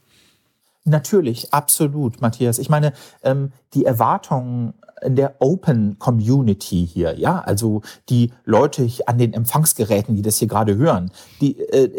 Natürlich, 0.86 1.54
absolut, 1.54 2.22
Matthias. 2.22 2.60
Ich 2.60 2.70
meine, 2.70 2.94
ähm, 3.24 3.54
die 3.74 3.86
Erwartungen 3.86 4.74
der 5.08 5.36
Open 5.40 5.98
Community 6.00 6.88
hier, 6.92 7.18
ja, 7.18 7.40
also 7.40 7.82
die 8.10 8.32
Leute 8.46 8.90
an 9.06 9.18
den 9.18 9.34
Empfangsgeräten, 9.34 10.16
die 10.16 10.22
das 10.22 10.38
hier 10.38 10.48
gerade 10.48 10.78
hören, 10.78 11.12
die 11.42 11.60
äh, 11.60 11.90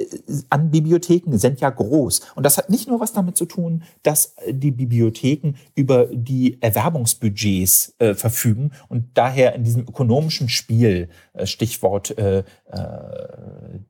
an 0.50 0.70
Bibliotheken 0.70 1.36
sind 1.38 1.60
ja 1.60 1.70
groß. 1.70 2.20
Und 2.34 2.44
das 2.44 2.58
hat 2.58 2.70
nicht 2.70 2.88
nur 2.88 3.00
was 3.00 3.12
damit 3.12 3.36
zu 3.36 3.46
tun, 3.46 3.82
dass 4.02 4.34
die 4.48 4.70
Bibliotheken 4.70 5.54
über 5.74 6.06
die 6.06 6.58
Erwerbungsbudgets 6.60 7.94
äh, 7.98 8.14
verfügen 8.14 8.72
und 8.88 9.06
daher 9.14 9.54
in 9.54 9.64
diesem 9.64 9.82
ökonomischen 9.82 10.48
Spiel, 10.48 11.08
äh, 11.32 11.46
Stichwort 11.46 12.16
äh, 12.18 12.44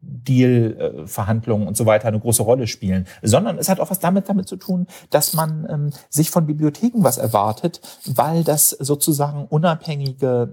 Deal-Verhandlungen 0.00 1.68
und 1.68 1.76
so 1.76 1.86
weiter, 1.86 2.08
eine 2.08 2.20
große 2.20 2.42
Rolle 2.42 2.66
spielen, 2.66 3.06
sondern 3.22 3.58
es 3.58 3.68
hat 3.68 3.80
auch 3.80 3.90
was 3.90 3.98
damit 3.98 4.28
damit 4.28 4.48
zu 4.48 4.56
tun, 4.56 4.86
dass 5.10 5.34
man 5.34 5.66
ähm, 5.68 5.90
sich 6.08 6.30
von 6.30 6.46
Bibliotheken 6.46 7.02
was 7.02 7.18
erwartet, 7.18 7.80
weil 8.06 8.44
das 8.44 8.70
sozusagen 8.70 9.46
unabhängige 9.46 10.50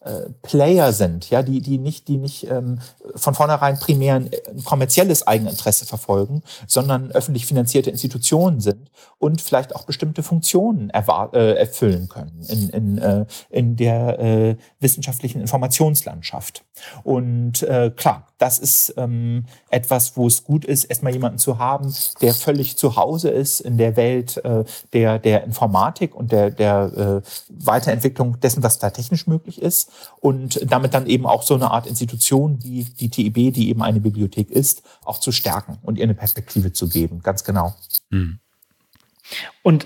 Player 0.41 0.93
sind, 0.93 1.29
ja, 1.29 1.43
die 1.43 1.61
die 1.61 1.77
nicht 1.77 2.07
die 2.07 2.17
nicht 2.17 2.49
ähm, 2.49 2.79
von 3.15 3.35
vornherein 3.35 3.77
primär 3.77 4.15
ein 4.15 4.31
kommerzielles 4.63 5.27
Eigeninteresse 5.27 5.85
verfolgen, 5.85 6.41
sondern 6.65 7.11
öffentlich 7.11 7.45
finanzierte 7.45 7.91
Institutionen 7.91 8.61
sind 8.61 8.89
und 9.19 9.41
vielleicht 9.41 9.75
auch 9.75 9.83
bestimmte 9.83 10.23
Funktionen 10.23 10.89
äh, 10.89 11.53
erfüllen 11.53 12.09
können 12.09 12.43
in, 12.47 12.69
in, 12.69 12.97
äh, 12.97 13.25
in 13.51 13.75
der 13.75 14.19
äh, 14.19 14.55
wissenschaftlichen 14.79 15.39
Informationslandschaft. 15.39 16.63
Und 17.03 17.61
äh, 17.61 17.91
klar, 17.95 18.27
das 18.39 18.57
ist 18.57 18.95
ähm, 18.97 19.45
etwas, 19.69 20.17
wo 20.17 20.25
es 20.25 20.43
gut 20.43 20.65
ist, 20.65 20.85
erstmal 20.85 21.13
jemanden 21.13 21.37
zu 21.37 21.59
haben, 21.59 21.93
der 22.21 22.33
völlig 22.33 22.75
zu 22.75 22.95
Hause 22.95 23.29
ist 23.29 23.59
in 23.59 23.77
der 23.77 23.95
Welt 23.95 24.37
äh, 24.43 24.63
der, 24.93 25.19
der 25.19 25.43
Informatik 25.43 26.15
und 26.15 26.31
der, 26.31 26.49
der 26.49 27.21
äh, 27.23 27.29
Weiterentwicklung 27.49 28.39
dessen, 28.39 28.63
was 28.63 28.79
da 28.79 28.89
technisch 28.89 29.27
möglich 29.27 29.61
ist. 29.61 29.90
Und 30.19 30.59
damit 30.71 30.93
dann 30.93 31.07
eben 31.07 31.25
auch 31.25 31.43
so 31.43 31.55
eine 31.55 31.71
Art 31.71 31.87
Institution 31.87 32.63
wie 32.63 32.83
die 32.83 33.09
TIB, 33.09 33.53
die 33.53 33.69
eben 33.69 33.81
eine 33.81 33.99
Bibliothek 33.99 34.49
ist, 34.49 34.83
auch 35.03 35.19
zu 35.19 35.31
stärken 35.31 35.79
und 35.81 35.97
ihr 35.97 36.03
eine 36.03 36.13
Perspektive 36.13 36.73
zu 36.73 36.87
geben. 36.87 37.21
Ganz 37.23 37.43
genau. 37.43 37.75
Mhm. 38.09 38.39
Und 39.63 39.85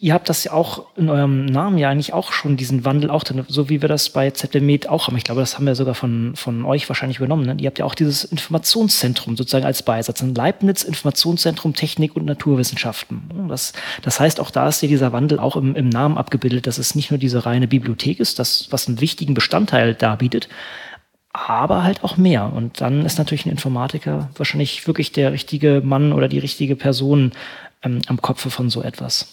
ihr 0.00 0.14
habt 0.14 0.28
das 0.28 0.44
ja 0.44 0.52
auch 0.52 0.86
in 0.96 1.08
eurem 1.08 1.46
Namen 1.46 1.78
ja 1.78 1.90
eigentlich 1.90 2.12
auch 2.12 2.32
schon 2.32 2.56
diesen 2.56 2.84
Wandel 2.84 3.10
auch 3.10 3.24
drin, 3.24 3.44
so 3.48 3.68
wie 3.68 3.82
wir 3.82 3.88
das 3.88 4.10
bei 4.10 4.30
ZDMed 4.30 4.88
auch 4.88 5.06
haben. 5.06 5.16
Ich 5.16 5.24
glaube, 5.24 5.40
das 5.40 5.56
haben 5.56 5.66
wir 5.66 5.74
sogar 5.74 5.94
von, 5.94 6.34
von 6.34 6.64
euch 6.64 6.88
wahrscheinlich 6.88 7.18
übernommen. 7.18 7.46
Ne? 7.46 7.56
Ihr 7.60 7.66
habt 7.66 7.78
ja 7.78 7.84
auch 7.84 7.94
dieses 7.94 8.24
Informationszentrum 8.24 9.36
sozusagen 9.36 9.64
als 9.64 9.82
Beisatz. 9.82 10.22
Ein 10.22 10.34
Leibniz 10.34 10.82
Informationszentrum 10.82 11.74
Technik 11.74 12.16
und 12.16 12.24
Naturwissenschaften. 12.24 13.48
Das, 13.48 13.72
das 14.02 14.18
heißt, 14.18 14.40
auch 14.40 14.50
da 14.50 14.68
ist 14.68 14.82
ja 14.82 14.88
dieser 14.88 15.12
Wandel 15.12 15.38
auch 15.38 15.56
im, 15.56 15.76
im 15.76 15.88
Namen 15.88 16.18
abgebildet, 16.18 16.66
dass 16.66 16.78
es 16.78 16.94
nicht 16.94 17.10
nur 17.10 17.18
diese 17.18 17.46
reine 17.46 17.68
Bibliothek 17.68 18.20
ist, 18.20 18.38
das, 18.38 18.68
was 18.70 18.88
einen 18.88 19.00
wichtigen 19.00 19.34
Bestandteil 19.34 19.94
darbietet, 19.94 20.48
aber 21.32 21.84
halt 21.84 22.02
auch 22.02 22.16
mehr. 22.16 22.52
Und 22.52 22.80
dann 22.80 23.04
ist 23.04 23.18
natürlich 23.18 23.44
ein 23.44 23.50
Informatiker 23.50 24.30
wahrscheinlich 24.36 24.86
wirklich 24.86 25.12
der 25.12 25.32
richtige 25.32 25.82
Mann 25.84 26.12
oder 26.12 26.28
die 26.28 26.38
richtige 26.38 26.76
Person 26.76 27.32
ähm, 27.86 28.00
am 28.08 28.20
Kopfe 28.20 28.50
von 28.50 28.68
so 28.68 28.82
etwas. 28.82 29.28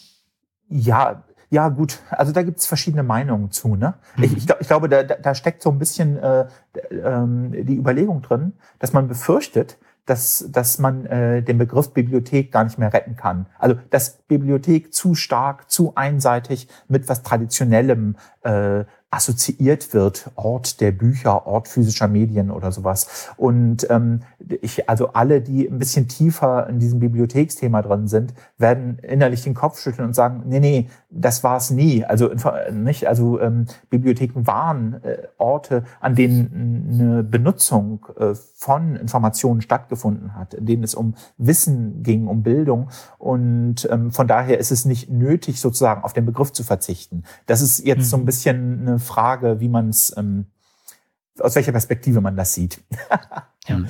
Ja, 0.69 1.23
ja, 1.49 1.69
gut. 1.69 1.99
Also 2.09 2.31
da 2.31 2.41
gibt 2.41 2.59
es 2.59 2.65
verschiedene 2.65 3.03
Meinungen 3.03 3.51
zu. 3.51 3.75
Ne? 3.75 3.93
Mhm. 4.15 4.23
Ich, 4.23 4.37
ich, 4.37 4.49
ich, 4.59 4.67
glaube, 4.67 4.89
da, 4.89 5.03
da 5.03 5.35
steckt 5.35 5.61
so 5.61 5.69
ein 5.69 5.77
bisschen 5.77 6.17
äh, 6.17 6.47
äh, 6.89 7.63
die 7.63 7.75
Überlegung 7.75 8.23
drin, 8.23 8.53
dass 8.79 8.91
man 8.91 9.07
befürchtet, 9.07 9.77
dass, 10.05 10.47
dass 10.49 10.79
man 10.79 11.05
äh, 11.05 11.43
den 11.43 11.59
Begriff 11.59 11.93
Bibliothek 11.93 12.51
gar 12.51 12.63
nicht 12.63 12.77
mehr 12.77 12.91
retten 12.91 13.15
kann. 13.15 13.45
Also 13.59 13.77
dass 13.89 14.17
Bibliothek 14.27 14.93
zu 14.93 15.15
stark, 15.15 15.69
zu 15.69 15.93
einseitig 15.95 16.67
mit 16.87 17.07
was 17.07 17.21
Traditionellem 17.23 18.17
äh, 18.41 18.83
assoziiert 19.13 19.93
wird, 19.93 20.31
Ort 20.35 20.81
der 20.81 20.91
Bücher, 20.91 21.45
Ort 21.45 21.67
physischer 21.67 22.07
Medien 22.07 22.49
oder 22.49 22.71
sowas. 22.71 23.29
Und 23.37 23.87
ähm, 23.91 24.21
ich, 24.61 24.89
also 24.89 25.09
alle, 25.13 25.39
die 25.41 25.67
ein 25.67 25.77
bisschen 25.77 26.07
tiefer 26.07 26.67
in 26.67 26.79
diesem 26.79 26.99
Bibliotheksthema 26.99 27.83
drin 27.83 28.07
sind, 28.07 28.33
werden 28.57 28.97
innerlich 28.99 29.43
den 29.43 29.53
Kopf 29.53 29.79
schütteln 29.79 30.07
und 30.07 30.15
sagen, 30.15 30.43
nee, 30.47 30.59
nee, 30.59 30.89
das 31.11 31.43
war 31.43 31.57
es 31.57 31.69
nie. 31.69 32.03
Also 32.03 32.31
nicht, 32.71 33.07
also 33.07 33.39
ähm, 33.39 33.67
Bibliotheken 33.91 34.47
waren 34.47 35.03
äh, 35.03 35.27
Orte, 35.37 35.83
an 35.99 36.15
denen 36.15 36.89
eine 36.93 37.23
Benutzung 37.23 38.07
äh, 38.17 38.33
von 38.55 38.95
Informationen 38.95 39.61
stattgefunden 39.61 40.35
hat, 40.35 40.55
in 40.55 40.65
denen 40.65 40.83
es 40.83 40.95
um 40.95 41.13
Wissen 41.37 42.01
ging, 42.01 42.27
um 42.27 42.41
Bildung. 42.41 42.89
Und 43.19 43.87
ähm, 43.91 44.11
von 44.11 44.27
daher 44.27 44.57
ist 44.57 44.71
es 44.71 44.85
nicht 44.85 45.11
nötig, 45.11 45.61
sozusagen 45.61 46.03
auf 46.03 46.13
den 46.13 46.25
Begriff 46.25 46.51
zu 46.51 46.63
verzichten. 46.63 47.23
Das 47.45 47.61
ist 47.61 47.85
jetzt 47.85 47.99
mhm. 47.99 48.03
so 48.05 48.17
ein 48.17 48.25
bisschen 48.25 48.81
eine 48.81 48.99
Frage, 49.03 49.59
wie 49.59 49.69
man 49.69 49.89
es, 49.89 50.15
ähm, 50.17 50.47
aus 51.39 51.55
welcher 51.55 51.71
Perspektive 51.71 52.21
man 52.21 52.35
das 52.35 52.53
sieht. 52.53 52.81
Ja, 53.65 53.81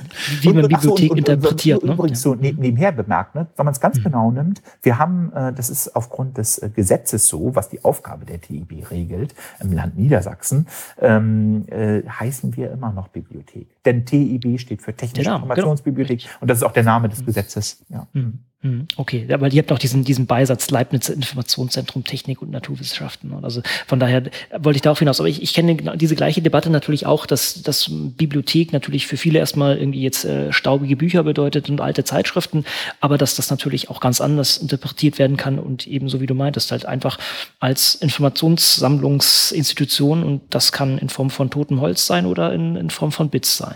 wie 0.42 0.52
man 0.52 0.68
Bibliothek 0.68 1.08
so, 1.08 1.10
und, 1.10 1.18
interpretiert. 1.18 1.82
Und, 1.82 1.82
und, 1.82 1.88
ne? 1.88 1.94
Übrigens 1.94 2.22
so 2.22 2.36
nebenher 2.36 2.92
bemerkt, 2.92 3.34
ne, 3.34 3.48
wenn 3.56 3.64
man 3.64 3.72
es 3.72 3.80
ganz 3.80 3.98
mhm. 3.98 4.04
genau 4.04 4.30
nimmt, 4.30 4.62
wir 4.82 4.98
haben, 4.98 5.32
äh, 5.32 5.52
das 5.52 5.68
ist 5.68 5.96
aufgrund 5.96 6.38
des 6.38 6.58
äh, 6.58 6.70
Gesetzes 6.70 7.26
so, 7.26 7.56
was 7.56 7.70
die 7.70 7.84
Aufgabe 7.84 8.24
der 8.24 8.40
TIB 8.40 8.88
regelt, 8.92 9.34
im 9.58 9.72
Land 9.72 9.96
Niedersachsen, 9.98 10.68
ähm, 11.00 11.64
äh, 11.66 12.02
heißen 12.08 12.56
wir 12.56 12.70
immer 12.70 12.92
noch 12.92 13.08
Bibliothek. 13.08 13.66
Denn 13.84 14.04
TIB 14.04 14.58
steht 14.58 14.82
für 14.82 14.94
Technische 14.94 15.24
genau. 15.24 15.36
Informationsbibliothek 15.36 16.20
genau. 16.20 16.32
und 16.40 16.50
das 16.50 16.58
ist 16.58 16.64
auch 16.64 16.72
der 16.72 16.84
Name 16.84 17.08
des 17.08 17.20
mhm. 17.20 17.26
Gesetzes. 17.26 17.84
Ja. 17.88 18.06
Mhm. 18.12 18.40
Hm, 18.64 18.88
okay, 18.96 19.26
weil 19.28 19.52
ihr 19.52 19.60
habt 19.60 19.70
auch 19.72 19.78
diesen, 19.78 20.04
diesen 20.04 20.24
Beisatz 20.24 20.70
Leibniz 20.70 21.10
Informationszentrum 21.10 22.02
Technik 22.02 22.40
und 22.40 22.50
Naturwissenschaften. 22.50 23.44
Also 23.44 23.60
von 23.86 24.00
daher 24.00 24.22
wollte 24.58 24.78
ich 24.78 24.82
darauf 24.82 25.00
hinaus. 25.00 25.20
Aber 25.20 25.28
ich, 25.28 25.42
ich 25.42 25.52
kenne 25.52 25.76
diese 25.96 26.16
gleiche 26.16 26.40
Debatte 26.40 26.70
natürlich 26.70 27.04
auch, 27.04 27.26
dass, 27.26 27.62
dass 27.62 27.90
Bibliothek 27.92 28.72
natürlich 28.72 29.06
für 29.06 29.18
viele 29.18 29.38
erstmal 29.38 29.76
irgendwie 29.76 30.00
jetzt 30.00 30.24
äh, 30.24 30.50
staubige 30.50 30.96
Bücher 30.96 31.24
bedeutet 31.24 31.68
und 31.68 31.82
alte 31.82 32.04
Zeitschriften, 32.04 32.64
aber 33.00 33.18
dass 33.18 33.36
das 33.36 33.50
natürlich 33.50 33.90
auch 33.90 34.00
ganz 34.00 34.22
anders 34.22 34.56
interpretiert 34.56 35.18
werden 35.18 35.36
kann 35.36 35.58
und 35.58 35.86
ebenso 35.86 36.22
wie 36.22 36.26
du 36.26 36.34
meintest, 36.34 36.70
halt 36.70 36.86
einfach 36.86 37.18
als 37.60 37.96
Informationssammlungsinstitution 37.96 40.24
und 40.24 40.40
das 40.48 40.72
kann 40.72 40.96
in 40.96 41.10
Form 41.10 41.28
von 41.28 41.50
totem 41.50 41.82
Holz 41.82 42.06
sein 42.06 42.24
oder 42.24 42.54
in, 42.54 42.76
in 42.76 42.88
Form 42.88 43.12
von 43.12 43.28
Bits 43.28 43.58
sein. 43.58 43.73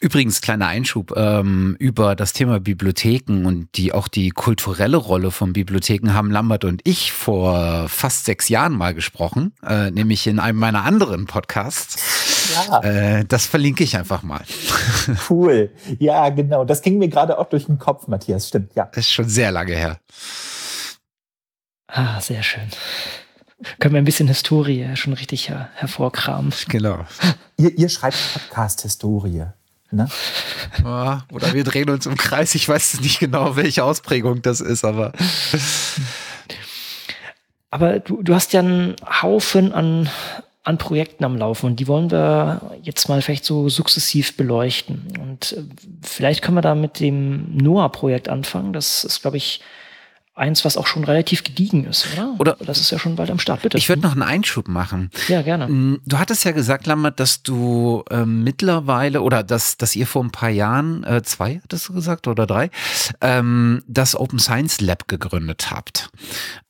Übrigens, 0.00 0.40
kleiner 0.40 0.66
Einschub 0.66 1.12
ähm, 1.16 1.76
über 1.78 2.16
das 2.16 2.32
Thema 2.32 2.60
Bibliotheken 2.60 3.44
und 3.46 3.68
die 3.76 3.92
auch 3.92 4.08
die 4.08 4.30
kulturelle 4.30 4.96
Rolle 4.96 5.30
von 5.30 5.52
Bibliotheken 5.52 6.12
haben 6.12 6.30
Lambert 6.30 6.64
und 6.64 6.80
ich 6.84 7.12
vor 7.12 7.88
fast 7.88 8.24
sechs 8.24 8.48
Jahren 8.48 8.72
mal 8.72 8.94
gesprochen, 8.94 9.54
äh, 9.66 9.90
nämlich 9.90 10.26
in 10.26 10.38
einem 10.38 10.58
meiner 10.58 10.84
anderen 10.84 11.26
Podcasts. 11.26 11.96
Ja. 12.54 12.80
Äh, 12.82 13.24
das 13.24 13.46
verlinke 13.46 13.84
ich 13.84 13.96
einfach 13.96 14.22
mal. 14.22 14.42
Cool. 15.28 15.70
Ja, 15.98 16.28
genau. 16.28 16.64
Das 16.64 16.82
ging 16.82 16.98
mir 16.98 17.08
gerade 17.08 17.38
auch 17.38 17.48
durch 17.48 17.66
den 17.66 17.78
Kopf, 17.78 18.06
Matthias. 18.08 18.48
Stimmt, 18.48 18.74
ja. 18.74 18.88
Das 18.92 19.06
ist 19.06 19.12
schon 19.12 19.28
sehr 19.28 19.50
lange 19.50 19.72
her. 19.72 19.98
Ah, 21.88 22.20
sehr 22.20 22.42
schön 22.42 22.68
können 23.78 23.94
wir 23.94 24.00
ein 24.00 24.04
bisschen 24.04 24.28
Historie 24.28 24.88
schon 24.94 25.12
richtig 25.12 25.48
her 25.48 25.70
hervorkramen. 25.74 26.52
Genau. 26.68 27.04
Ihr, 27.56 27.78
ihr 27.78 27.88
schreibt 27.88 28.16
Podcast-Historie. 28.34 29.46
Ne? 29.92 30.08
Ja, 30.82 31.26
oder 31.30 31.52
wir 31.52 31.64
drehen 31.64 31.90
uns 31.90 32.06
im 32.06 32.16
Kreis. 32.16 32.54
Ich 32.54 32.66
weiß 32.66 33.00
nicht 33.00 33.18
genau, 33.18 33.56
welche 33.56 33.84
Ausprägung 33.84 34.40
das 34.40 34.60
ist, 34.60 34.84
aber. 34.84 35.12
Aber 37.70 38.00
du, 38.00 38.22
du 38.22 38.34
hast 38.34 38.52
ja 38.54 38.60
einen 38.60 38.96
Haufen 39.22 39.72
an, 39.72 40.08
an 40.62 40.78
Projekten 40.78 41.24
am 41.24 41.36
Laufen 41.36 41.66
und 41.66 41.76
die 41.80 41.88
wollen 41.88 42.10
wir 42.10 42.60
jetzt 42.82 43.08
mal 43.08 43.20
vielleicht 43.20 43.44
so 43.44 43.68
sukzessiv 43.68 44.36
beleuchten. 44.36 45.14
Und 45.20 45.52
äh, 45.52 45.62
vielleicht 46.02 46.42
können 46.42 46.56
wir 46.56 46.62
da 46.62 46.74
mit 46.74 46.98
dem 47.00 47.56
NOAA-Projekt 47.56 48.28
anfangen. 48.28 48.72
Das 48.72 49.04
ist, 49.04 49.20
glaube 49.22 49.36
ich, 49.36 49.60
eins, 50.34 50.64
was 50.64 50.76
auch 50.76 50.86
schon 50.86 51.04
relativ 51.04 51.44
gediegen 51.44 51.84
ist, 51.84 52.06
oder? 52.14 52.34
Oder 52.38 52.56
das 52.64 52.80
ist 52.80 52.90
ja 52.90 52.98
schon 52.98 53.16
bald 53.16 53.30
am 53.30 53.38
Start, 53.38 53.62
bitte. 53.62 53.76
Ich 53.76 53.88
würde 53.88 54.00
noch 54.00 54.12
einen 54.12 54.22
Einschub 54.22 54.66
machen. 54.66 55.10
Ja, 55.28 55.42
gerne. 55.42 55.68
Mm, 55.68 56.00
du 56.06 56.18
hattest 56.18 56.44
ja 56.44 56.52
gesagt, 56.52 56.86
Lambert, 56.86 57.20
dass 57.20 57.42
du 57.42 58.02
äh, 58.10 58.24
mittlerweile 58.24 59.20
oder 59.20 59.42
dass, 59.42 59.76
dass 59.76 59.94
ihr 59.94 60.06
vor 60.06 60.24
ein 60.24 60.30
paar 60.30 60.48
Jahren, 60.48 61.04
äh, 61.04 61.22
zwei 61.22 61.60
hattest 61.62 61.88
du 61.88 61.92
gesagt 61.92 62.28
oder 62.28 62.46
drei, 62.46 62.70
ähm, 63.20 63.82
das 63.86 64.16
Open 64.16 64.38
Science 64.38 64.80
Lab 64.80 65.06
gegründet 65.06 65.70
habt. 65.70 66.10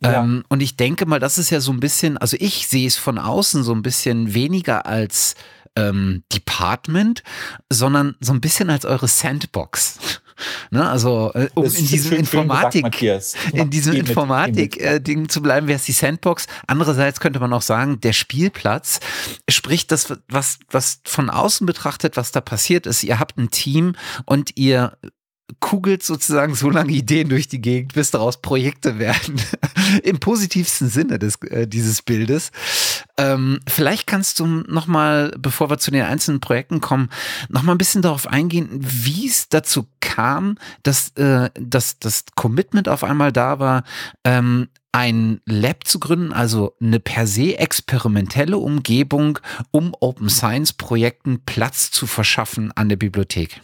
Ja. 0.00 0.22
Ähm, 0.22 0.44
und 0.48 0.60
ich 0.60 0.76
denke 0.76 1.06
mal, 1.06 1.20
das 1.20 1.38
ist 1.38 1.50
ja 1.50 1.60
so 1.60 1.72
ein 1.72 1.80
bisschen, 1.80 2.18
also 2.18 2.36
ich 2.40 2.66
sehe 2.66 2.88
es 2.88 2.96
von 2.96 3.18
außen 3.18 3.62
so 3.62 3.72
ein 3.72 3.82
bisschen 3.82 4.34
weniger 4.34 4.86
als 4.86 5.36
ähm, 5.76 6.24
Department, 6.32 7.22
sondern 7.70 8.16
so 8.20 8.32
ein 8.32 8.40
bisschen 8.40 8.70
als 8.70 8.84
eure 8.84 9.08
Sandbox. 9.08 9.98
Ne, 10.70 10.88
also 10.88 11.32
äh, 11.34 11.48
um 11.54 11.64
in 11.64 11.86
diesem 11.86 12.12
Informatik, 12.12 12.92
gesagt, 12.92 13.36
in 13.52 13.70
diesem 13.70 13.94
Informatik-Ding 13.94 15.24
äh, 15.24 15.28
zu 15.28 15.42
bleiben, 15.42 15.68
wäre 15.68 15.76
es 15.76 15.84
die 15.84 15.92
Sandbox. 15.92 16.46
Andererseits 16.66 17.20
könnte 17.20 17.40
man 17.40 17.52
auch 17.52 17.62
sagen, 17.62 18.00
der 18.00 18.12
Spielplatz 18.12 19.00
spricht 19.48 19.92
das, 19.92 20.14
was, 20.28 20.58
was 20.70 21.00
von 21.04 21.30
außen 21.30 21.66
betrachtet, 21.66 22.16
was 22.16 22.32
da 22.32 22.40
passiert 22.40 22.86
ist. 22.86 23.02
Ihr 23.02 23.18
habt 23.18 23.38
ein 23.38 23.50
Team 23.50 23.94
und 24.24 24.56
ihr 24.56 24.96
kugelt 25.60 26.02
sozusagen 26.02 26.54
so 26.54 26.70
lange 26.70 26.92
Ideen 26.92 27.28
durch 27.28 27.48
die 27.48 27.60
Gegend, 27.60 27.94
bis 27.94 28.10
daraus 28.10 28.40
Projekte 28.40 28.98
werden. 28.98 29.40
Im 30.02 30.20
positivsten 30.20 30.88
Sinne 30.88 31.18
des, 31.18 31.36
äh, 31.42 31.66
dieses 31.66 32.02
Bildes. 32.02 32.50
Ähm, 33.16 33.60
vielleicht 33.68 34.06
kannst 34.06 34.40
du 34.40 34.46
nochmal, 34.46 35.32
bevor 35.38 35.70
wir 35.70 35.78
zu 35.78 35.90
den 35.90 36.04
einzelnen 36.04 36.40
Projekten 36.40 36.80
kommen, 36.80 37.08
nochmal 37.48 37.74
ein 37.74 37.78
bisschen 37.78 38.02
darauf 38.02 38.26
eingehen, 38.26 38.68
wie 38.72 39.26
es 39.26 39.48
dazu 39.48 39.86
kam, 40.00 40.56
dass, 40.82 41.10
äh, 41.16 41.50
dass 41.58 41.98
das 41.98 42.24
Commitment 42.34 42.88
auf 42.88 43.04
einmal 43.04 43.32
da 43.32 43.58
war, 43.58 43.84
ähm, 44.24 44.68
ein 44.92 45.40
Lab 45.46 45.86
zu 45.86 45.98
gründen, 45.98 46.32
also 46.32 46.74
eine 46.80 47.00
per 47.00 47.26
se 47.26 47.58
experimentelle 47.58 48.58
Umgebung, 48.58 49.38
um 49.70 49.94
Open 50.00 50.28
Science 50.28 50.74
Projekten 50.74 51.40
Platz 51.46 51.90
zu 51.90 52.06
verschaffen 52.06 52.72
an 52.72 52.90
der 52.90 52.96
Bibliothek. 52.96 53.62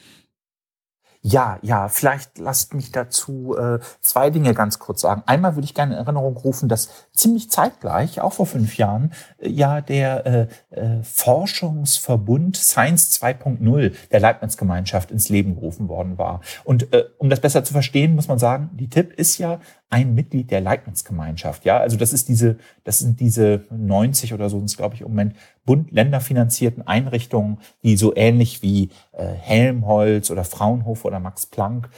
Ja, 1.31 1.59
ja, 1.61 1.89
vielleicht 1.89 2.39
lasst 2.39 2.73
mich 2.73 2.91
dazu 2.91 3.55
äh, 3.55 3.81
zwei 4.01 4.31
Dinge 4.31 4.55
ganz 4.55 4.79
kurz 4.79 5.03
sagen. 5.03 5.23
Einmal 5.27 5.57
würde 5.57 5.67
ich 5.67 5.75
gerne 5.75 5.93
in 5.93 5.99
Erinnerung 5.99 6.39
rufen, 6.39 6.71
dass 6.71 6.89
ziemlich 7.13 7.51
zeitgleich, 7.51 8.23
auch 8.23 8.33
vor 8.33 8.47
fünf 8.47 8.79
Jahren, 8.79 9.13
äh, 9.39 9.51
ja 9.51 9.83
der 9.83 10.27
äh, 10.27 10.47
äh, 10.71 11.03
Forschungsverbund 11.03 12.57
Science 12.57 13.11
2.0 13.21 13.93
der 14.11 14.21
Leibniz-Gemeinschaft 14.21 15.11
ins 15.11 15.29
Leben 15.29 15.55
gerufen 15.55 15.89
worden 15.89 16.17
war. 16.17 16.41
Und 16.65 16.95
äh, 16.95 17.05
um 17.19 17.29
das 17.29 17.41
besser 17.41 17.63
zu 17.63 17.75
verstehen, 17.75 18.15
muss 18.15 18.29
man 18.29 18.39
sagen, 18.39 18.71
die 18.73 18.89
TIP 18.89 19.13
ist 19.13 19.37
ja 19.37 19.61
ein 19.91 20.15
Mitglied 20.15 20.51
der 20.51 20.61
Leibniz-Gemeinschaft. 20.61 21.65
Ja, 21.65 21.79
also 21.79 21.97
das 21.97 22.13
ist 22.13 22.29
diese, 22.29 22.59
das 22.85 22.99
sind 22.99 23.21
diese 23.21 23.65
90 23.71 24.35
oder 24.35 24.51
so, 24.51 24.59
sind 24.59 24.77
glaube 24.77 24.95
ich 24.95 25.01
im 25.01 25.09
Moment 25.09 25.35
Bund 25.65 25.91
länderfinanzierten 25.91 26.87
Einrichtungen, 26.87 27.59
die 27.83 27.97
so 27.97 28.15
ähnlich 28.17 28.63
wie 28.63 28.91
äh, 29.13 29.27
Helmholtz 29.27 30.31
oder 30.31 30.45
Fraunhofer 30.45 31.07
oder 31.07 31.21
Max 31.21 31.47
Planck 31.47 31.91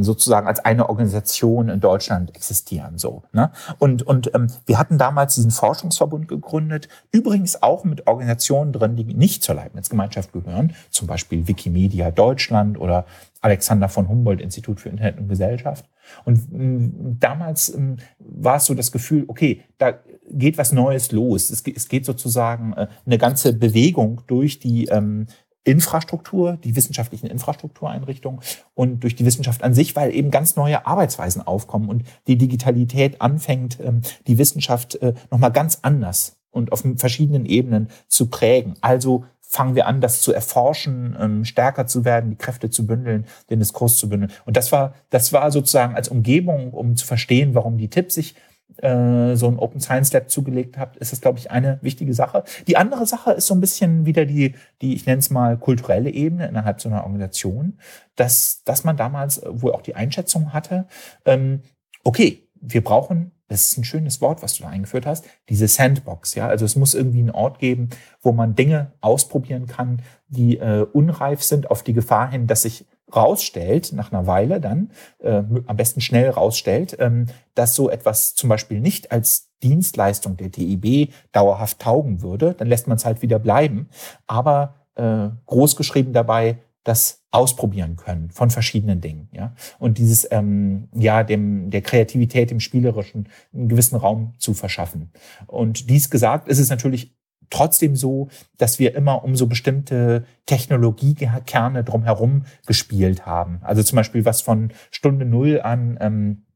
sozusagen 0.00 0.46
als 0.46 0.60
eine 0.60 0.88
Organisation 0.90 1.70
in 1.70 1.80
Deutschland 1.80 2.36
existieren. 2.36 2.98
So, 2.98 3.22
ne? 3.32 3.50
Und, 3.78 4.02
und 4.02 4.32
ähm, 4.34 4.48
wir 4.66 4.78
hatten 4.78 4.98
damals 4.98 5.34
diesen 5.34 5.50
Forschungsverbund 5.50 6.28
gegründet, 6.28 6.88
übrigens 7.10 7.62
auch 7.62 7.82
mit 7.84 8.06
Organisationen 8.06 8.72
drin, 8.72 8.96
die 8.96 9.04
nicht 9.04 9.42
zur 9.42 9.54
Leibniz-Gemeinschaft 9.54 10.32
gehören, 10.32 10.74
zum 10.90 11.06
Beispiel 11.06 11.48
Wikimedia 11.48 12.10
Deutschland 12.10 12.78
oder 12.78 13.06
Alexander 13.42 13.88
von 13.88 14.08
Humboldt 14.08 14.40
Institut 14.40 14.80
für 14.80 14.88
Internet 14.88 15.18
und 15.18 15.28
Gesellschaft. 15.28 15.84
Und 16.24 16.40
ähm, 16.52 17.16
damals 17.20 17.74
ähm, 17.74 17.96
war 18.18 18.56
es 18.56 18.64
so 18.64 18.74
das 18.74 18.92
Gefühl, 18.92 19.24
okay, 19.26 19.62
da 19.78 19.98
geht 20.30 20.56
was 20.58 20.72
Neues 20.72 21.12
los. 21.12 21.50
Es, 21.50 21.62
es 21.66 21.88
geht 21.88 22.06
sozusagen 22.06 22.72
äh, 22.72 22.86
eine 23.04 23.18
ganze 23.18 23.52
Bewegung 23.52 24.22
durch 24.26 24.60
die 24.60 24.86
ähm, 24.86 25.26
Infrastruktur, 25.64 26.56
die 26.56 26.74
wissenschaftlichen 26.74 27.26
Infrastruktureinrichtungen 27.26 28.40
und 28.74 29.00
durch 29.00 29.14
die 29.14 29.24
Wissenschaft 29.24 29.62
an 29.62 29.74
sich, 29.74 29.94
weil 29.94 30.14
eben 30.14 30.30
ganz 30.30 30.56
neue 30.56 30.86
Arbeitsweisen 30.86 31.42
aufkommen 31.42 31.88
und 31.88 32.04
die 32.26 32.38
Digitalität 32.38 33.20
anfängt, 33.20 33.78
ähm, 33.80 34.00
die 34.26 34.38
Wissenschaft 34.38 34.96
äh, 34.96 35.14
nochmal 35.30 35.52
ganz 35.52 35.80
anders 35.82 36.36
und 36.50 36.72
auf 36.72 36.84
verschiedenen 36.96 37.46
Ebenen 37.46 37.88
zu 38.08 38.28
prägen. 38.28 38.74
Also 38.80 39.24
fangen 39.52 39.74
wir 39.74 39.86
an, 39.86 40.00
das 40.00 40.22
zu 40.22 40.32
erforschen, 40.32 41.14
ähm, 41.20 41.44
stärker 41.44 41.86
zu 41.86 42.06
werden, 42.06 42.30
die 42.30 42.36
Kräfte 42.36 42.70
zu 42.70 42.86
bündeln, 42.86 43.26
den 43.50 43.58
Diskurs 43.58 43.98
zu 43.98 44.08
bündeln. 44.08 44.32
Und 44.46 44.56
das 44.56 44.72
war, 44.72 44.94
das 45.10 45.34
war 45.34 45.50
sozusagen 45.50 45.94
als 45.94 46.08
Umgebung, 46.08 46.72
um 46.72 46.96
zu 46.96 47.04
verstehen, 47.04 47.54
warum 47.54 47.76
die 47.76 47.90
TIP 47.90 48.10
sich 48.10 48.34
äh, 48.78 49.36
so 49.36 49.48
ein 49.48 49.58
Open 49.58 49.78
Science 49.78 50.10
Lab 50.14 50.30
zugelegt 50.30 50.78
habt, 50.78 50.96
ist 50.96 51.12
das, 51.12 51.20
glaube 51.20 51.38
ich, 51.38 51.50
eine 51.50 51.78
wichtige 51.82 52.14
Sache. 52.14 52.44
Die 52.66 52.78
andere 52.78 53.04
Sache 53.04 53.32
ist 53.32 53.46
so 53.46 53.52
ein 53.52 53.60
bisschen 53.60 54.06
wieder 54.06 54.24
die, 54.24 54.54
die 54.80 54.94
ich 54.94 55.04
nenne 55.04 55.18
es 55.18 55.28
mal 55.28 55.58
kulturelle 55.58 56.08
Ebene 56.08 56.48
innerhalb 56.48 56.80
so 56.80 56.88
einer 56.88 57.02
Organisation, 57.02 57.78
dass, 58.16 58.64
dass 58.64 58.84
man 58.84 58.96
damals 58.96 59.42
wohl 59.44 59.72
auch 59.72 59.82
die 59.82 59.96
Einschätzung 59.96 60.54
hatte, 60.54 60.86
ähm, 61.26 61.60
okay, 62.04 62.48
wir 62.58 62.82
brauchen 62.82 63.32
das 63.52 63.70
ist 63.70 63.78
ein 63.78 63.84
schönes 63.84 64.20
Wort, 64.20 64.42
was 64.42 64.54
du 64.54 64.62
da 64.62 64.70
eingeführt 64.70 65.04
hast, 65.04 65.24
diese 65.48 65.68
Sandbox. 65.68 66.34
Ja, 66.34 66.48
also 66.48 66.64
es 66.64 66.74
muss 66.74 66.94
irgendwie 66.94 67.20
einen 67.20 67.30
Ort 67.30 67.58
geben, 67.58 67.90
wo 68.22 68.32
man 68.32 68.54
Dinge 68.54 68.92
ausprobieren 69.00 69.66
kann, 69.66 70.00
die 70.28 70.56
äh, 70.58 70.86
unreif 70.92 71.42
sind, 71.42 71.70
auf 71.70 71.82
die 71.82 71.92
Gefahr 71.92 72.30
hin, 72.30 72.46
dass 72.46 72.62
sich 72.62 72.86
rausstellt, 73.14 73.92
nach 73.92 74.10
einer 74.10 74.26
Weile 74.26 74.58
dann, 74.58 74.90
äh, 75.18 75.42
am 75.66 75.76
besten 75.76 76.00
schnell 76.00 76.30
rausstellt, 76.30 76.96
ähm, 76.98 77.26
dass 77.54 77.74
so 77.74 77.90
etwas 77.90 78.34
zum 78.34 78.48
Beispiel 78.48 78.80
nicht 78.80 79.12
als 79.12 79.50
Dienstleistung 79.62 80.38
der 80.38 80.50
TIB 80.50 81.12
dauerhaft 81.32 81.78
taugen 81.80 82.22
würde, 82.22 82.54
dann 82.54 82.68
lässt 82.68 82.88
man 82.88 82.96
es 82.96 83.04
halt 83.04 83.20
wieder 83.20 83.38
bleiben. 83.38 83.90
Aber 84.26 84.86
äh, 84.94 85.28
großgeschrieben 85.44 86.14
dabei, 86.14 86.58
das 86.84 87.22
ausprobieren 87.30 87.96
können 87.96 88.30
von 88.30 88.50
verschiedenen 88.50 89.00
Dingen, 89.00 89.28
ja 89.32 89.54
und 89.78 89.98
dieses 89.98 90.26
ähm, 90.30 90.88
ja 90.94 91.22
dem 91.22 91.70
der 91.70 91.82
Kreativität, 91.82 92.50
dem 92.50 92.60
Spielerischen 92.60 93.28
einen 93.52 93.68
gewissen 93.68 93.96
Raum 93.96 94.34
zu 94.38 94.54
verschaffen. 94.54 95.12
Und 95.46 95.88
dies 95.88 96.10
gesagt, 96.10 96.48
ist 96.48 96.58
es 96.58 96.70
natürlich 96.70 97.14
trotzdem 97.52 97.94
so, 97.94 98.28
dass 98.56 98.78
wir 98.78 98.94
immer 98.94 99.24
um 99.24 99.36
so 99.36 99.46
bestimmte 99.46 100.24
Technologiekerne 100.46 101.84
drumherum 101.84 102.44
gespielt 102.66 103.26
haben. 103.26 103.60
Also 103.62 103.82
zum 103.82 103.96
Beispiel 103.96 104.24
was 104.24 104.40
von 104.40 104.72
Stunde 104.90 105.26
Null 105.26 105.60
an 105.60 105.98
ähm, 106.00 106.46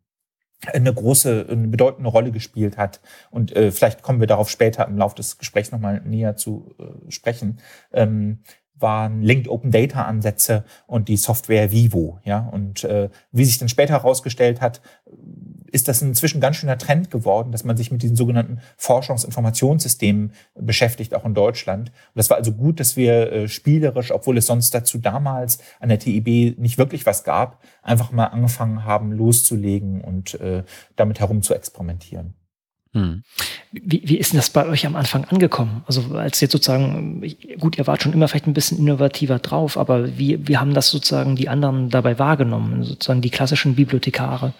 eine 0.72 0.92
große, 0.92 1.46
eine 1.50 1.68
bedeutende 1.68 2.08
Rolle 2.08 2.32
gespielt 2.32 2.78
hat. 2.78 3.00
Und 3.30 3.54
äh, 3.54 3.70
vielleicht 3.70 4.02
kommen 4.02 4.20
wir 4.20 4.26
darauf 4.26 4.48
später 4.48 4.88
im 4.88 4.96
Laufe 4.96 5.16
des 5.16 5.38
Gesprächs 5.38 5.70
nochmal 5.70 6.00
näher 6.00 6.36
zu 6.36 6.74
äh, 6.78 7.10
sprechen. 7.10 7.58
Ähm, 7.92 8.40
waren 8.78 9.22
Linked 9.22 9.48
Open 9.48 9.70
Data 9.70 10.04
Ansätze 10.04 10.64
und 10.86 11.08
die 11.08 11.16
Software 11.16 11.72
Vivo, 11.72 12.18
ja. 12.24 12.48
Und 12.52 12.84
äh, 12.84 13.08
wie 13.32 13.44
sich 13.44 13.58
dann 13.58 13.68
später 13.68 13.94
herausgestellt 13.94 14.60
hat, 14.60 14.80
ist 15.72 15.88
das 15.88 16.02
inzwischen 16.02 16.40
ganz 16.40 16.56
schöner 16.56 16.78
Trend 16.78 17.10
geworden, 17.10 17.52
dass 17.52 17.64
man 17.64 17.76
sich 17.76 17.90
mit 17.90 18.02
diesen 18.02 18.16
sogenannten 18.16 18.60
Forschungsinformationssystemen 18.76 20.32
beschäftigt, 20.54 21.14
auch 21.14 21.24
in 21.24 21.34
Deutschland. 21.34 21.90
Und 21.90 22.16
das 22.16 22.30
war 22.30 22.36
also 22.36 22.52
gut, 22.52 22.80
dass 22.80 22.96
wir 22.96 23.32
äh, 23.32 23.48
spielerisch, 23.48 24.12
obwohl 24.12 24.38
es 24.38 24.46
sonst 24.46 24.74
dazu 24.74 24.98
damals 24.98 25.58
an 25.80 25.88
der 25.88 25.98
TIB 25.98 26.58
nicht 26.58 26.78
wirklich 26.78 27.06
was 27.06 27.24
gab, 27.24 27.62
einfach 27.82 28.12
mal 28.12 28.26
angefangen 28.26 28.84
haben, 28.84 29.12
loszulegen 29.12 30.00
und 30.00 30.40
äh, 30.40 30.64
damit 30.96 31.20
herum 31.20 31.42
zu 31.42 31.54
experimentieren. 31.54 32.34
Hm. 32.96 33.22
Wie, 33.72 34.00
wie 34.06 34.16
ist 34.16 34.32
denn 34.32 34.38
das 34.38 34.48
bei 34.48 34.64
euch 34.66 34.86
am 34.86 34.96
Anfang 34.96 35.26
angekommen? 35.26 35.84
Also 35.86 36.16
als 36.16 36.40
jetzt 36.40 36.52
sozusagen, 36.52 37.22
gut, 37.60 37.76
ihr 37.76 37.86
wart 37.86 38.02
schon 38.02 38.14
immer 38.14 38.26
vielleicht 38.26 38.46
ein 38.46 38.54
bisschen 38.54 38.78
innovativer 38.78 39.38
drauf, 39.38 39.76
aber 39.76 40.16
wie, 40.16 40.48
wie 40.48 40.56
haben 40.56 40.72
das 40.72 40.88
sozusagen 40.88 41.36
die 41.36 41.50
anderen 41.50 41.90
dabei 41.90 42.18
wahrgenommen, 42.18 42.84
sozusagen 42.84 43.20
die 43.20 43.28
klassischen 43.28 43.74
Bibliothekare? 43.74 44.54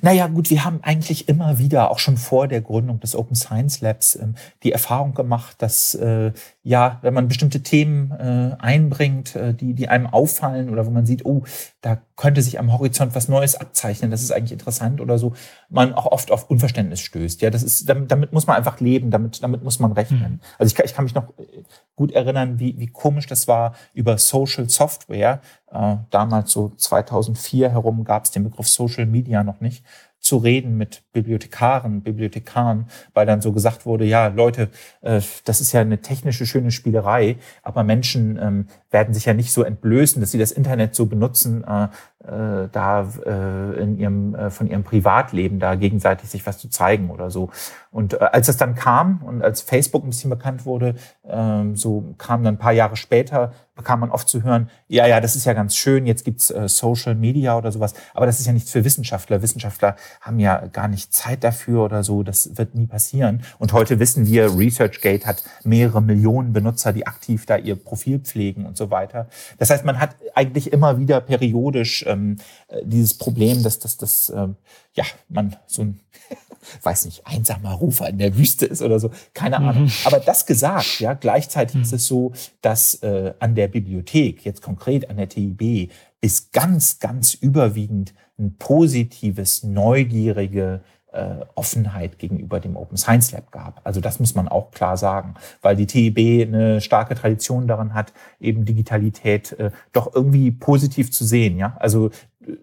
Naja, 0.00 0.28
gut, 0.28 0.48
wir 0.48 0.64
haben 0.64 0.80
eigentlich 0.82 1.28
immer 1.28 1.58
wieder, 1.58 1.90
auch 1.90 1.98
schon 1.98 2.16
vor 2.16 2.48
der 2.48 2.62
Gründung 2.62 3.00
des 3.00 3.14
Open 3.14 3.34
Science 3.34 3.82
Labs, 3.82 4.14
ähm, 4.14 4.34
die 4.62 4.72
Erfahrung 4.72 5.12
gemacht, 5.12 5.56
dass 5.58 5.94
äh, 5.94 6.32
ja, 6.62 6.98
wenn 7.00 7.14
man 7.14 7.28
bestimmte 7.28 7.62
Themen 7.62 8.10
äh, 8.10 8.54
einbringt, 8.58 9.34
äh, 9.34 9.54
die, 9.54 9.72
die 9.72 9.88
einem 9.88 10.06
auffallen 10.06 10.68
oder 10.68 10.84
wo 10.84 10.90
man 10.90 11.06
sieht, 11.06 11.24
oh, 11.24 11.42
da 11.80 12.02
könnte 12.16 12.42
sich 12.42 12.58
am 12.58 12.70
Horizont 12.70 13.14
was 13.14 13.28
Neues 13.28 13.54
abzeichnen, 13.54 14.10
das 14.10 14.20
ist 14.20 14.30
eigentlich 14.30 14.52
interessant 14.52 15.00
oder 15.00 15.16
so, 15.18 15.32
man 15.70 15.94
auch 15.94 16.04
oft 16.04 16.30
auf 16.30 16.50
Unverständnis 16.50 17.00
stößt. 17.00 17.40
Ja, 17.40 17.48
das 17.48 17.62
ist, 17.62 17.88
damit, 17.88 18.10
damit 18.10 18.34
muss 18.34 18.46
man 18.46 18.56
einfach 18.56 18.78
leben, 18.78 19.10
damit, 19.10 19.42
damit 19.42 19.64
muss 19.64 19.78
man 19.78 19.92
rechnen. 19.92 20.32
Mhm. 20.32 20.40
Also 20.58 20.74
ich, 20.74 20.84
ich 20.84 20.94
kann 20.94 21.04
mich 21.04 21.14
noch 21.14 21.30
äh, 21.38 21.62
gut 21.96 22.12
erinnern, 22.12 22.60
wie, 22.60 22.78
wie 22.78 22.88
komisch 22.88 23.26
das 23.26 23.48
war 23.48 23.74
über 23.94 24.18
Social 24.18 24.68
Software. 24.68 25.40
Äh, 25.72 25.96
damals 26.10 26.52
so 26.52 26.68
2004 26.76 27.70
herum 27.70 28.04
gab 28.04 28.24
es 28.24 28.32
den 28.32 28.44
Begriff 28.44 28.68
Social 28.68 29.06
Media 29.06 29.44
noch 29.44 29.62
nicht 29.62 29.82
zu 30.20 30.36
reden 30.36 30.76
mit 30.76 31.02
Bibliothekaren, 31.12 32.02
Bibliothekaren, 32.02 32.86
weil 33.14 33.26
dann 33.26 33.40
so 33.40 33.52
gesagt 33.52 33.86
wurde, 33.86 34.04
ja, 34.04 34.28
Leute, 34.28 34.68
äh, 35.00 35.20
das 35.44 35.60
ist 35.60 35.72
ja 35.72 35.80
eine 35.80 36.02
technische 36.02 36.46
schöne 36.46 36.70
Spielerei, 36.70 37.36
aber 37.62 37.82
Menschen 37.84 38.38
ähm, 38.40 38.66
werden 38.90 39.14
sich 39.14 39.24
ja 39.24 39.34
nicht 39.34 39.52
so 39.52 39.62
entblößen, 39.62 40.20
dass 40.20 40.30
sie 40.30 40.38
das 40.38 40.52
Internet 40.52 40.94
so 40.94 41.06
benutzen, 41.06 41.64
äh, 41.64 41.88
da 42.22 43.08
äh, 43.24 43.82
in 43.82 43.98
ihrem 43.98 44.34
äh, 44.34 44.50
von 44.50 44.66
ihrem 44.66 44.84
Privatleben 44.84 45.58
da 45.58 45.74
gegenseitig 45.74 46.28
sich 46.28 46.44
was 46.46 46.58
zu 46.58 46.68
zeigen 46.68 47.10
oder 47.10 47.30
so. 47.30 47.48
Und 47.90 48.14
äh, 48.14 48.18
als 48.18 48.46
das 48.46 48.56
dann 48.56 48.74
kam 48.74 49.22
und 49.22 49.42
als 49.42 49.62
Facebook 49.62 50.04
ein 50.04 50.10
bisschen 50.10 50.30
bekannt 50.30 50.66
wurde, 50.66 50.94
ähm, 51.26 51.76
so 51.76 52.14
kam 52.18 52.44
dann 52.44 52.54
ein 52.54 52.58
paar 52.58 52.72
Jahre 52.72 52.96
später, 52.96 53.52
bekam 53.74 54.00
man 54.00 54.10
oft 54.10 54.28
zu 54.28 54.42
hören, 54.42 54.68
ja, 54.88 55.06
ja, 55.06 55.20
das 55.20 55.34
ist 55.34 55.46
ja 55.46 55.54
ganz 55.54 55.74
schön, 55.74 56.06
jetzt 56.06 56.24
gibt's 56.24 56.50
äh, 56.50 56.68
Social 56.68 57.14
Media 57.14 57.56
oder 57.56 57.72
sowas, 57.72 57.94
aber 58.12 58.26
das 58.26 58.38
ist 58.38 58.46
ja 58.46 58.52
nichts 58.52 58.70
für 58.70 58.84
Wissenschaftler. 58.84 59.40
Wissenschaftler 59.40 59.96
haben 60.20 60.38
ja 60.38 60.66
gar 60.66 60.88
nicht 60.88 61.14
Zeit 61.14 61.42
dafür 61.42 61.84
oder 61.84 62.04
so, 62.04 62.22
das 62.22 62.58
wird 62.58 62.74
nie 62.74 62.86
passieren. 62.86 63.42
Und 63.58 63.72
heute 63.72 63.98
wissen 63.98 64.26
wir, 64.26 64.56
ResearchGate 64.56 65.26
hat 65.26 65.42
mehrere 65.64 66.02
Millionen 66.02 66.52
Benutzer, 66.52 66.92
die 66.92 67.06
aktiv 67.06 67.46
da 67.46 67.56
ihr 67.56 67.76
Profil 67.76 68.18
pflegen 68.18 68.66
und 68.66 68.76
so 68.76 68.90
weiter. 68.90 69.28
Das 69.58 69.70
heißt, 69.70 69.84
man 69.84 69.98
hat 69.98 70.16
eigentlich 70.34 70.72
immer 70.72 70.98
wieder 70.98 71.20
periodisch 71.20 72.04
ähm, 72.10 72.36
äh, 72.68 72.80
dieses 72.84 73.14
Problem, 73.14 73.62
dass, 73.62 73.78
dass, 73.78 73.96
dass 73.96 74.30
ähm, 74.34 74.56
ja, 74.94 75.04
man 75.28 75.56
so 75.66 75.82
ein 75.82 76.00
weiß 76.82 77.06
nicht, 77.06 77.26
einsamer 77.26 77.72
Rufer 77.72 78.08
in 78.08 78.18
der 78.18 78.36
Wüste 78.36 78.66
ist 78.66 78.82
oder 78.82 78.98
so, 79.00 79.10
keine 79.34 79.58
Ahnung. 79.58 79.84
Mhm. 79.84 79.92
Aber 80.04 80.20
das 80.20 80.46
gesagt, 80.46 81.00
ja, 81.00 81.14
gleichzeitig 81.14 81.76
mhm. 81.76 81.82
ist 81.82 81.92
es 81.92 82.06
so, 82.06 82.32
dass 82.60 82.96
äh, 83.02 83.34
an 83.38 83.54
der 83.54 83.68
Bibliothek, 83.68 84.44
jetzt 84.44 84.62
konkret 84.62 85.08
an 85.08 85.16
der 85.16 85.28
TIB, 85.28 85.90
ist 86.20 86.52
ganz, 86.52 86.98
ganz 86.98 87.34
überwiegend 87.34 88.12
ein 88.38 88.56
positives, 88.58 89.62
neugierige, 89.62 90.82
äh, 91.12 91.44
Offenheit 91.54 92.18
gegenüber 92.18 92.60
dem 92.60 92.76
Open 92.76 92.96
Science 92.96 93.32
Lab 93.32 93.50
gab. 93.50 93.80
Also 93.84 94.00
das 94.00 94.20
muss 94.20 94.34
man 94.34 94.48
auch 94.48 94.70
klar 94.70 94.96
sagen, 94.96 95.34
weil 95.62 95.76
die 95.76 95.86
TIB 95.86 96.46
eine 96.46 96.80
starke 96.80 97.14
Tradition 97.14 97.66
daran 97.66 97.94
hat, 97.94 98.12
eben 98.40 98.64
Digitalität 98.64 99.52
äh, 99.52 99.70
doch 99.92 100.14
irgendwie 100.14 100.50
positiv 100.50 101.10
zu 101.10 101.24
sehen. 101.24 101.58
Ja, 101.58 101.76
also 101.78 102.10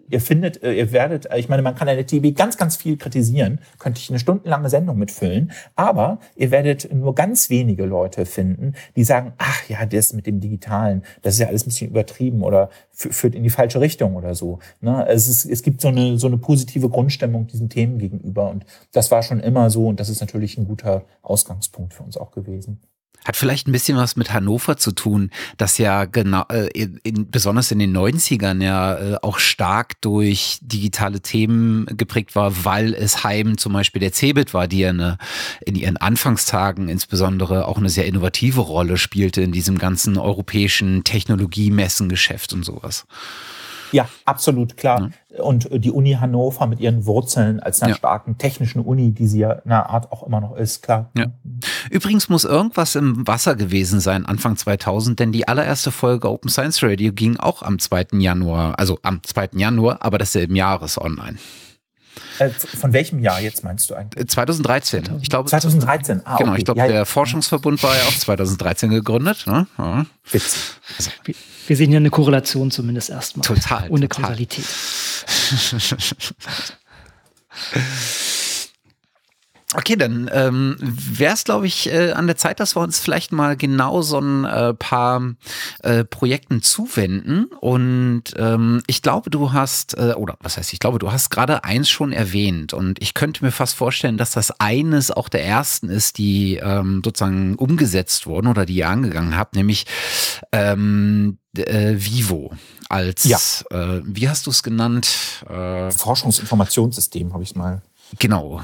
ihr 0.10 0.22
findet, 0.22 0.63
äh, 0.63 0.74
ihr 0.74 0.92
werdet, 0.92 1.30
äh, 1.30 1.38
ich 1.38 1.50
meine, 1.50 1.62
man 1.62 1.76
kann 1.76 1.88
eine 1.88 2.06
TV 2.06 2.32
ganz, 2.34 2.58
ganz 2.58 2.76
viel 2.78 2.98
kritisieren, 2.98 3.60
könnte 3.80 4.00
ich 4.00 4.10
eine 4.10 4.20
stundenlange 4.20 4.70
Sendung 4.70 4.98
mitfüllen, 4.98 5.52
aber 5.76 6.20
ihr 6.36 6.52
werdet 6.52 6.94
nur 6.94 7.13
ganz 7.16 7.50
wenige 7.50 7.86
Leute 7.86 8.26
finden, 8.26 8.74
die 8.96 9.04
sagen, 9.04 9.34
ach 9.38 9.68
ja, 9.70 9.86
das 9.86 10.13
mit 10.13 10.26
dem 10.26 10.40
Digitalen, 10.40 11.04
das 11.22 11.36
ist 11.36 11.40
ja 11.42 11.48
alles 11.48 11.63
ein 11.63 11.70
bisschen 11.70 11.90
übertrieben 11.90 12.44
oder 12.44 12.70
führt 12.92 13.36
in 13.36 13.44
die 13.44 13.50
falsche 13.50 13.80
Richtung 13.80 14.16
oder 14.16 14.34
so. 14.34 14.60
Ne? 14.82 15.06
Es, 15.08 15.28
ist, 15.28 15.46
es 15.46 15.62
gibt 15.62 15.82
so 15.82 15.90
eine, 15.90 16.18
so 16.18 16.28
eine 16.28 16.38
positive 16.38 16.90
Grundstimmung 16.90 17.48
diesen 17.48 17.70
Themen 17.70 18.00
gegenüber 18.00 18.50
und 18.50 18.66
das 18.92 19.12
war 19.12 19.22
schon 19.22 19.40
immer 19.40 19.70
so 19.70 19.88
und 19.88 20.00
das 20.00 20.10
ist 20.10 20.22
natürlich 20.22 20.58
ein 20.58 20.66
guter 20.66 21.06
Ausgangspunkt 21.22 21.94
für 21.94 22.04
uns 22.04 22.18
auch 22.18 22.32
gewesen. 22.32 22.82
Hat 23.25 23.36
vielleicht 23.36 23.67
ein 23.67 23.71
bisschen 23.71 23.97
was 23.97 24.15
mit 24.15 24.32
Hannover 24.32 24.77
zu 24.77 24.91
tun, 24.91 25.32
das 25.58 25.77
ja 25.77 26.06
genau, 26.06 26.45
äh, 26.49 26.67
in, 27.03 27.30
besonders 27.30 27.71
in 27.71 27.80
den 27.80 27.95
90ern 27.95 28.63
ja 28.63 28.95
äh, 28.95 29.17
auch 29.21 29.39
stark 29.39 29.99
durch 30.01 30.60
digitale 30.62 31.19
Themen 31.19 31.86
geprägt 31.97 32.36
war, 32.36 32.63
weil 32.63 32.93
es 32.93 33.23
Heim 33.23 33.58
zum 33.58 33.73
Beispiel 33.73 33.99
der 33.99 34.13
Cebit 34.13 34.53
war, 34.53 34.67
die 34.67 34.80
ja 34.80 34.89
eine, 34.89 35.17
in 35.65 35.75
ihren 35.75 35.97
Anfangstagen 35.97 36.88
insbesondere 36.88 37.67
auch 37.67 37.77
eine 37.77 37.89
sehr 37.89 38.06
innovative 38.06 38.62
Rolle 38.62 38.97
spielte 38.97 39.41
in 39.41 39.51
diesem 39.51 39.77
ganzen 39.77 40.17
europäischen 40.17 41.03
Technologiemessengeschäft 41.03 42.53
und 42.53 42.63
sowas. 42.63 43.06
Ja, 43.91 44.08
absolut 44.26 44.78
klar. 44.78 45.10
Ja. 45.30 45.43
Und 45.43 45.67
die 45.71 45.91
Uni 45.91 46.13
Hannover 46.13 46.67
mit 46.67 46.80
ihren 46.80 47.06
Wurzeln 47.06 47.60
als 47.60 47.82
einer 47.82 47.91
ja. 47.91 47.97
starken 47.97 48.38
technischen 48.38 48.82
Uni, 48.82 49.12
die 49.12 49.28
sie 49.28 49.39
ja 49.39 49.52
in 49.52 49.71
einer 49.71 49.89
Art 49.89 50.12
auch 50.12 50.26
immer 50.26 50.41
noch 50.41 50.56
ist, 50.56 50.82
klar. 50.82 51.12
Ja. 51.17 51.28
Übrigens 51.91 52.30
muss 52.30 52.43
irgendwas 52.43 52.95
im 52.95 53.28
Wasser 53.28 53.56
gewesen 53.56 54.00
sein, 54.00 54.26
Anfang 54.26 54.58
2000, 54.58 55.19
denn 55.19 55.32
die 55.32 55.47
allererste 55.47 55.91
Folge 55.91 56.30
Open 56.30 56.50
Science 56.50 56.82
Radio 56.82 57.12
ging 57.13 57.38
auch 57.38 57.62
am 57.62 57.80
2. 57.80 58.08
Januar, 58.13 58.80
also 58.80 59.00
am 59.04 59.21
2. 59.23 59.50
Januar, 59.54 59.97
aber 60.02 60.17
desselben 60.17 60.56
Jahres 60.56 61.00
online. 61.00 61.38
Äh, 62.39 62.49
von 62.49 62.93
welchem 62.93 63.19
Jahr 63.19 63.41
jetzt 63.41 63.63
meinst 63.63 63.89
du 63.89 63.95
eigentlich? 63.95 64.27
2013. 64.27 65.06
Äh, 65.06 65.10
ich 65.21 65.30
glaube, 65.30 65.49
2013. 65.49 66.21
Ah, 66.25 66.38
genau, 66.38 66.51
okay. 66.51 66.60
ich 66.60 66.65
glaube, 66.65 66.80
ja, 66.80 66.88
der 66.88 67.06
Forschungsverbund 67.06 67.82
war 67.84 67.95
ja 67.95 68.03
auch 68.03 68.17
2013 68.17 68.89
gegründet. 68.89 69.45
Ne? 69.47 69.67
Ja. 69.77 70.06
Witz. 70.32 70.75
Also, 70.97 71.12
wir 71.67 71.75
sehen 71.75 71.89
hier 71.89 71.97
eine 71.97 72.10
Korrelation 72.10 72.71
zumindest 72.71 73.10
erstmal. 73.10 73.45
Total. 73.45 73.89
Ohne 73.89 74.08
total. 74.08 74.30
Kausalität. 74.30 74.65
Okay, 79.73 79.97
dann 79.97 80.30
ähm, 80.32 80.77
wäre 80.80 81.34
es, 81.34 81.43
glaube 81.43 81.67
ich, 81.67 81.91
äh, 81.91 82.13
an 82.13 82.25
der 82.25 82.38
Zeit, 82.38 82.62
dass 82.62 82.77
wir 82.77 82.82
uns 82.82 82.99
vielleicht 82.99 83.34
mal 83.34 83.58
genau 83.58 84.01
so 84.01 84.17
ein 84.17 84.45
äh, 84.45 84.73
paar 84.73 85.34
äh, 85.84 86.06
Projekten 86.06 86.62
zuwenden. 86.62 87.47
Und 87.60 88.23
ähm, 88.38 88.82
ich 88.88 89.01
glaube, 89.01 89.30
du 89.30 89.51
hast, 89.51 89.97
äh, 89.97 90.13
oder 90.15 90.38
was 90.39 90.56
heißt, 90.56 90.71
ich 90.71 90.80
glaube, 90.80 90.99
du 90.99 91.12
hast 91.12 91.32
gerade 91.32 91.65
eins 91.65 91.89
schon 91.89 92.13
erwähnt. 92.13 92.73
Und 92.73 93.01
ich 93.01 93.13
könnte 93.13 93.43
mir 93.43 93.51
fast 93.51 93.75
vorstellen, 93.75 94.15
dass 94.15 94.32
das 94.32 94.51
eines 94.62 95.12
auch 95.12 95.27
der 95.27 95.43
ersten 95.43 95.89
ist, 95.89 96.17
die 96.17 96.56
ähm, 96.63 97.01
sozusagen 97.03 97.56
umgesetzt 97.56 98.25
wurden 98.25 98.47
oder 98.47 98.65
die 98.65 98.75
ihr 98.75 98.88
angegangen 98.88 99.36
habt, 99.36 99.53
nämlich 99.53 99.86
ähm, 100.53 101.39
äh, 101.58 101.95
Vivo 101.97 102.53
als, 102.88 103.25
ja. 103.25 103.38
äh, 103.71 104.01
wie 104.06 104.30
hast 104.30 104.45
du 104.45 104.51
es 104.51 104.63
genannt? 104.63 105.43
Äh, 105.49 105.91
Forschungsinformationssystem 105.91 107.34
habe 107.34 107.43
ich 107.43 107.53
mal. 107.53 107.82
Genau 108.17 108.62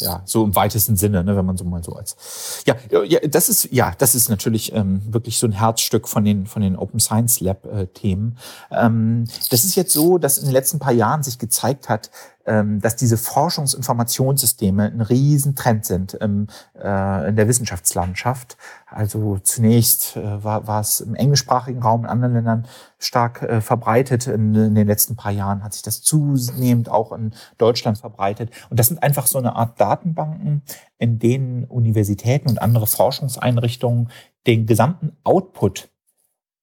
ja, 0.00 0.22
so 0.24 0.44
im 0.44 0.54
weitesten 0.54 0.96
Sinne, 0.96 1.24
ne, 1.24 1.36
wenn 1.36 1.44
man 1.44 1.56
so 1.56 1.64
mal 1.64 1.82
so 1.82 1.92
als. 1.92 2.62
Ja, 2.66 2.76
ja, 3.04 3.20
das 3.20 3.48
ist 3.48 3.72
ja, 3.72 3.92
das 3.98 4.14
ist 4.14 4.28
natürlich 4.28 4.72
ähm, 4.72 5.02
wirklich 5.12 5.38
so 5.38 5.46
ein 5.46 5.52
Herzstück 5.52 6.08
von 6.08 6.24
den 6.24 6.46
von 6.46 6.62
den 6.62 6.76
Open 6.76 7.00
Science 7.00 7.40
Lab 7.40 7.64
äh, 7.66 7.86
Themen. 7.86 8.38
Ähm, 8.70 9.24
das 9.50 9.64
ist 9.64 9.74
jetzt 9.74 9.92
so, 9.92 10.18
dass 10.18 10.38
in 10.38 10.44
den 10.44 10.52
letzten 10.52 10.78
paar 10.78 10.92
Jahren 10.92 11.22
sich 11.22 11.38
gezeigt 11.38 11.88
hat, 11.88 12.10
dass 12.80 12.96
diese 12.96 13.16
Forschungsinformationssysteme 13.18 14.84
ein 14.84 15.00
Riesentrend 15.00 15.84
sind 15.84 16.14
im, 16.14 16.46
äh, 16.74 17.28
in 17.28 17.36
der 17.36 17.48
Wissenschaftslandschaft. 17.48 18.56
Also 18.86 19.38
zunächst 19.38 20.16
äh, 20.16 20.42
war, 20.42 20.66
war 20.66 20.80
es 20.80 21.00
im 21.00 21.14
englischsprachigen 21.14 21.82
Raum 21.82 22.04
in 22.04 22.10
anderen 22.10 22.34
Ländern 22.34 22.66
stark 22.98 23.42
äh, 23.42 23.60
verbreitet. 23.60 24.26
In, 24.26 24.54
in, 24.54 24.74
den 24.74 24.86
letzten 24.86 25.14
paar 25.14 25.32
Jahren 25.32 25.62
hat 25.62 25.74
sich 25.74 25.82
das 25.82 26.02
zunehmend 26.02 26.88
auch 26.88 27.12
in 27.12 27.34
Deutschland 27.58 27.98
verbreitet. 27.98 28.50
Und 28.70 28.80
das 28.80 28.88
sind 28.88 29.02
einfach 29.02 29.26
so 29.26 29.38
eine 29.38 29.54
Art 29.54 29.80
Datenbanken, 29.80 30.62
in 30.98 31.18
denen 31.18 31.64
Universitäten 31.64 32.48
und 32.48 32.62
andere 32.62 32.86
Forschungseinrichtungen 32.86 34.10
den 34.46 34.66
gesamten 34.66 35.16
Output 35.24 35.90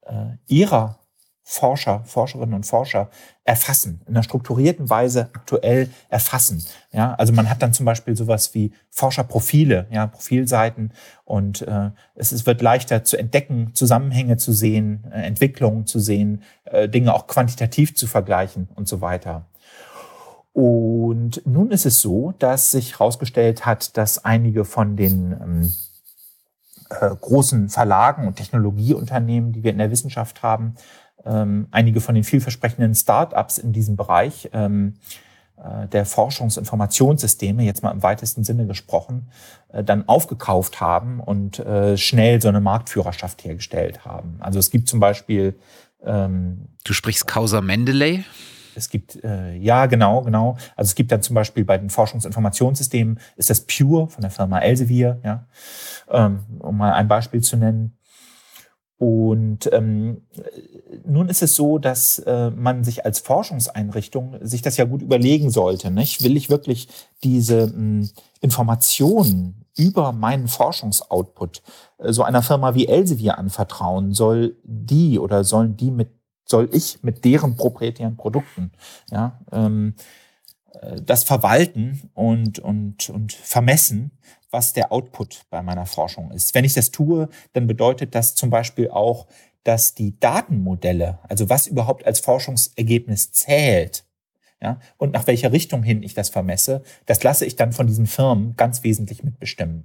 äh, 0.02 0.38
ihrer 0.48 1.00
Forscher, 1.48 2.02
Forscherinnen 2.06 2.56
und 2.56 2.66
Forscher 2.66 3.12
erfassen, 3.44 4.02
in 4.08 4.16
einer 4.16 4.24
strukturierten 4.24 4.90
Weise 4.90 5.30
aktuell 5.34 5.92
erfassen. 6.10 6.66
Ja, 6.92 7.14
also 7.14 7.34
man 7.34 7.52
hat 7.52 7.62
dann 7.62 7.72
zum 7.72 7.86
Beispiel 7.86 8.18
sowas 8.18 8.56
wie 8.56 8.74
Forscherprofile, 8.90 9.86
ja, 9.92 10.08
Profilseiten 10.08 10.92
und 11.24 11.62
äh, 11.62 11.92
es, 12.16 12.32
es 12.32 12.48
wird 12.48 12.64
leichter 12.64 13.04
zu 13.04 13.16
entdecken, 13.18 13.76
Zusammenhänge 13.76 14.38
zu 14.38 14.54
sehen, 14.54 15.06
äh, 15.12 15.22
Entwicklungen 15.22 15.86
zu 15.86 16.00
sehen, 16.00 16.42
äh, 16.64 16.90
Dinge 16.90 17.14
auch 17.14 17.28
quantitativ 17.28 17.96
zu 17.96 18.08
vergleichen 18.08 18.68
und 18.74 18.88
so 18.88 19.02
weiter. 19.02 19.46
Und 20.52 21.46
nun 21.46 21.70
ist 21.70 21.86
es 21.86 22.02
so, 22.02 22.34
dass 22.40 22.72
sich 22.72 22.94
herausgestellt 22.94 23.68
hat, 23.68 23.98
dass 23.98 24.26
einige 24.26 24.66
von 24.66 24.98
den 24.98 25.34
ähm, 25.34 25.74
äh, 26.90 27.16
großen 27.16 27.70
Verlagen 27.70 28.28
und 28.28 28.36
Technologieunternehmen, 28.36 29.52
die 29.52 29.64
wir 29.64 29.72
in 29.72 29.80
der 29.80 29.92
Wissenschaft 29.92 30.44
haben, 30.44 30.76
ähm, 31.24 31.68
einige 31.72 32.02
von 32.02 32.16
den 32.16 32.24
vielversprechenden 32.24 32.96
Start-ups 32.96 33.58
in 33.58 33.74
diesem 33.74 33.96
Bereich 33.96 34.50
ähm, 34.54 34.96
äh, 35.58 35.88
der 35.88 36.06
Forschungsinformationssysteme, 36.06 37.64
jetzt 37.64 37.84
mal 37.84 37.92
im 37.92 38.04
weitesten 38.04 38.44
Sinne 38.44 38.68
gesprochen, 38.68 39.30
äh, 39.70 39.84
dann 39.84 40.08
aufgekauft 40.08 40.82
haben 40.82 41.20
und 41.20 41.60
äh, 41.60 41.98
schnell 41.98 42.42
so 42.42 42.50
eine 42.50 42.62
Marktführerschaft 42.62 43.44
hergestellt 43.44 44.06
haben. 44.06 44.38
Also 44.40 44.60
es 44.60 44.70
gibt 44.70 44.90
zum 44.90 45.00
Beispiel 45.00 45.56
ähm, 46.04 46.68
Du 46.84 46.94
sprichst 46.94 47.28
Causa 47.28 47.62
Mendeley? 47.62 48.24
Es 48.76 48.90
gibt, 48.90 49.24
äh, 49.24 49.56
ja, 49.56 49.86
genau, 49.86 50.22
genau. 50.22 50.58
Also 50.76 50.90
es 50.90 50.96
gibt 50.96 51.12
dann 51.12 51.22
zum 51.22 51.34
Beispiel 51.34 51.64
bei 51.64 51.78
den 51.78 51.90
Forschungsinformationssystemen, 51.90 53.20
ist 53.38 53.50
das 53.50 53.62
Pure 53.62 54.10
von 54.10 54.22
der 54.22 54.32
Firma 54.32 54.60
Elsevier, 54.60 55.20
ja, 55.24 55.46
ähm, 56.10 56.40
um 56.60 56.78
mal 56.78 56.94
ein 56.94 57.08
Beispiel 57.08 57.42
zu 57.42 57.58
nennen. 57.58 57.98
Und 58.98 59.70
ähm, 59.74 60.22
nun 61.06 61.28
ist 61.28 61.44
es 61.44 61.56
so, 61.56 61.80
dass 61.80 62.20
äh, 62.20 62.50
man 62.52 62.84
sich 62.84 63.06
als 63.06 63.20
Forschungseinrichtung 63.20 64.38
sich 64.42 64.62
das 64.62 64.78
ja 64.78 64.86
gut 64.86 65.02
überlegen 65.02 65.50
sollte. 65.50 65.92
Nicht? 65.92 66.24
Will 66.24 66.38
ich 66.38 66.50
wirklich 66.50 66.88
diese 67.24 67.68
mh, 67.68 68.08
Informationen 68.40 69.66
über 69.78 70.14
meinen 70.14 70.48
Forschungsoutput 70.48 71.62
äh, 71.98 72.14
so 72.14 72.24
einer 72.24 72.42
Firma 72.42 72.74
wie 72.74 72.88
Elsevier 72.88 73.38
anvertrauen? 73.38 74.14
Soll 74.14 74.56
die 74.64 75.20
oder 75.20 75.44
sollen 75.44 75.76
die 75.76 75.92
mit, 75.92 76.12
soll 76.46 76.70
ich 76.72 77.04
mit 77.04 77.26
deren 77.26 77.58
proprietären 77.58 78.16
Produkten 78.16 78.72
ja, 79.12 79.42
ähm, 79.52 79.96
äh, 80.72 81.02
das 81.02 81.26
verwalten 81.26 82.10
und, 82.14 82.60
und, 82.60 83.10
und 83.10 83.34
vermessen? 83.34 84.12
Was 84.56 84.72
der 84.72 84.94
Output 84.94 85.42
bei 85.50 85.62
meiner 85.62 85.86
Forschung 85.86 86.32
ist. 86.32 86.56
Wenn 86.56 86.64
ich 86.64 86.74
das 86.74 86.90
tue, 86.90 87.28
dann 87.52 87.68
bedeutet 87.68 88.16
das 88.16 88.36
zum 88.36 88.50
Beispiel 88.50 88.90
auch, 88.90 89.28
dass 89.66 89.96
die 89.96 90.18
Datenmodelle, 90.18 91.20
also 91.24 91.50
was 91.50 91.68
überhaupt 91.68 92.06
als 92.06 92.22
Forschungsergebnis 92.22 93.34
zählt, 93.34 94.06
ja, 94.62 94.80
und 94.96 95.12
nach 95.12 95.28
welcher 95.28 95.52
Richtung 95.52 95.84
hin 95.84 96.04
ich 96.04 96.14
das 96.14 96.30
vermesse, 96.30 96.84
das 97.06 97.22
lasse 97.22 97.46
ich 97.46 97.58
dann 97.58 97.74
von 97.74 97.86
diesen 97.86 98.08
Firmen 98.08 98.56
ganz 98.56 98.82
wesentlich 98.84 99.26
mitbestimmen. 99.26 99.84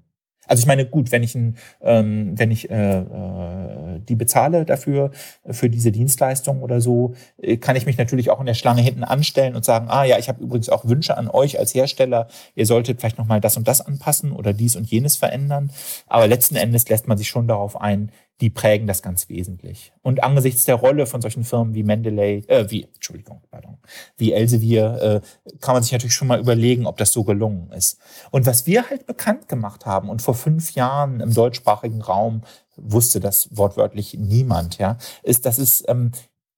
Also 0.51 0.63
ich 0.63 0.67
meine, 0.67 0.85
gut, 0.85 1.13
wenn 1.13 1.23
ich, 1.23 1.37
ein, 1.37 1.57
ähm, 1.81 2.37
wenn 2.37 2.51
ich 2.51 2.69
äh, 2.71 2.99
äh, 2.99 4.01
die 4.01 4.17
bezahle 4.17 4.65
dafür, 4.65 5.13
für 5.49 5.71
diese 5.71 5.93
Dienstleistung 5.93 6.61
oder 6.61 6.81
so, 6.81 7.15
äh, 7.41 7.57
kann 7.57 7.77
ich 7.77 7.87
mich 7.87 7.97
natürlich 7.99 8.31
auch 8.31 8.41
in 8.41 8.47
der 8.47 8.55
Schlange 8.55 8.83
hinten 8.83 9.05
anstellen 9.05 9.55
und 9.55 9.65
sagen, 9.65 9.87
ah 9.89 10.03
ja, 10.03 10.19
ich 10.19 10.29
habe 10.29 10.43
übrigens 10.43 10.69
auch 10.69 10.85
Wünsche 10.85 11.17
an 11.17 11.29
euch 11.29 11.61
als 11.61 11.73
Hersteller, 11.73 12.27
ihr 12.57 12.67
solltet 12.67 12.99
vielleicht 12.99 13.17
nochmal 13.17 13.41
das 13.41 13.57
und 13.57 13.69
das 13.69 13.81
anpassen 13.81 14.33
oder 14.33 14.53
dies 14.53 14.75
und 14.75 14.91
jenes 14.91 15.17
verändern. 15.17 15.71
Aber 16.09 16.27
letzten 16.27 16.57
Endes 16.57 16.89
lässt 16.89 17.07
man 17.07 17.17
sich 17.17 17.29
schon 17.29 17.47
darauf 17.47 17.81
ein, 17.81 18.11
die 18.41 18.51
prägen 18.51 18.87
das 18.87 19.03
ganz 19.03 19.29
wesentlich. 19.29 19.93
Und 20.03 20.23
angesichts 20.23 20.65
der 20.65 20.77
Rolle 20.77 21.07
von 21.07 21.21
solchen 21.21 21.45
Firmen 21.45 21.75
wie 21.75 21.83
Mendeley, 21.83 22.45
äh, 22.49 22.71
wie, 22.71 22.85
Entschuldigung, 22.85 23.43
pardon, 23.51 23.79
wie 24.17 24.33
Elsevier, 24.33 25.23
äh, 25.47 25.59
kann 25.61 25.75
man 25.75 25.83
sich 25.83 25.93
natürlich 25.93 26.15
schon 26.15 26.29
mal 26.29 26.41
überlegen, 26.41 26.87
ob 26.87 26.97
das 26.97 27.13
so 27.13 27.25
gelungen 27.25 27.71
ist. 27.73 27.99
Und 28.31 28.47
was 28.47 28.67
wir 28.67 28.89
halt 28.89 29.07
bekannt 29.07 29.49
gemacht 29.49 29.85
haben 29.85 30.09
und 30.09 30.23
vor 30.23 30.35
fünf 30.35 30.73
Jahren 30.73 31.21
im 31.21 31.35
deutschsprachigen 31.35 32.01
Raum 32.01 32.43
wusste 32.77 33.21
das 33.21 33.49
wortwörtlich 33.53 34.15
niemand, 34.15 34.79
ja, 34.79 34.97
ist, 35.23 35.45
dass 35.45 35.59
es 35.59 35.85
ähm, 35.87 36.13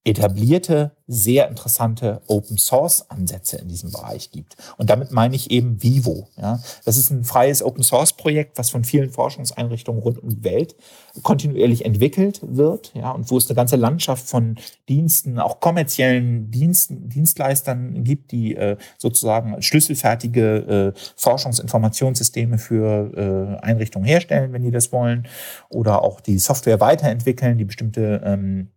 etablierte, 0.04 0.92
sehr 1.06 1.48
interessante 1.48 2.22
Open 2.26 2.58
Source 2.58 3.08
Ansätze 3.08 3.58
in 3.58 3.68
diesem 3.68 3.92
Bereich 3.92 4.30
gibt. 4.32 4.56
Und 4.78 4.90
damit 4.90 5.12
meine 5.12 5.36
ich 5.36 5.50
eben 5.50 5.80
Vivo. 5.82 6.28
Ja. 6.36 6.60
Das 6.84 6.96
ist 6.96 7.10
ein 7.10 7.22
freies 7.22 7.62
Open 7.62 7.84
Source 7.84 8.14
Projekt, 8.14 8.58
was 8.58 8.70
von 8.70 8.82
vielen 8.82 9.10
Forschungseinrichtungen 9.10 10.02
rund 10.02 10.18
um 10.18 10.30
die 10.30 10.42
Welt 10.42 10.74
kontinuierlich 11.22 11.84
entwickelt 11.84 12.40
wird, 12.42 12.92
ja, 12.94 13.10
und 13.10 13.30
wo 13.30 13.36
es 13.36 13.48
eine 13.48 13.54
ganze 13.54 13.76
Landschaft 13.76 14.26
von 14.26 14.56
Diensten, 14.88 15.38
auch 15.38 15.60
kommerziellen 15.60 16.50
Diensten, 16.50 17.08
Dienstleistern 17.08 18.02
gibt, 18.02 18.32
die 18.32 18.56
äh, 18.56 18.76
sozusagen 18.98 19.60
schlüsselfertige 19.62 20.94
äh, 20.96 20.98
Forschungsinformationssysteme 21.16 22.58
für 22.58 23.58
äh, 23.60 23.64
Einrichtungen 23.64 24.06
herstellen, 24.06 24.52
wenn 24.52 24.62
die 24.62 24.70
das 24.70 24.90
wollen, 24.90 25.28
oder 25.68 26.02
auch 26.02 26.20
die 26.20 26.38
Software 26.38 26.80
weiterentwickeln, 26.80 27.58
die 27.58 27.66
bestimmte 27.66 28.22
ähm, 28.24 28.68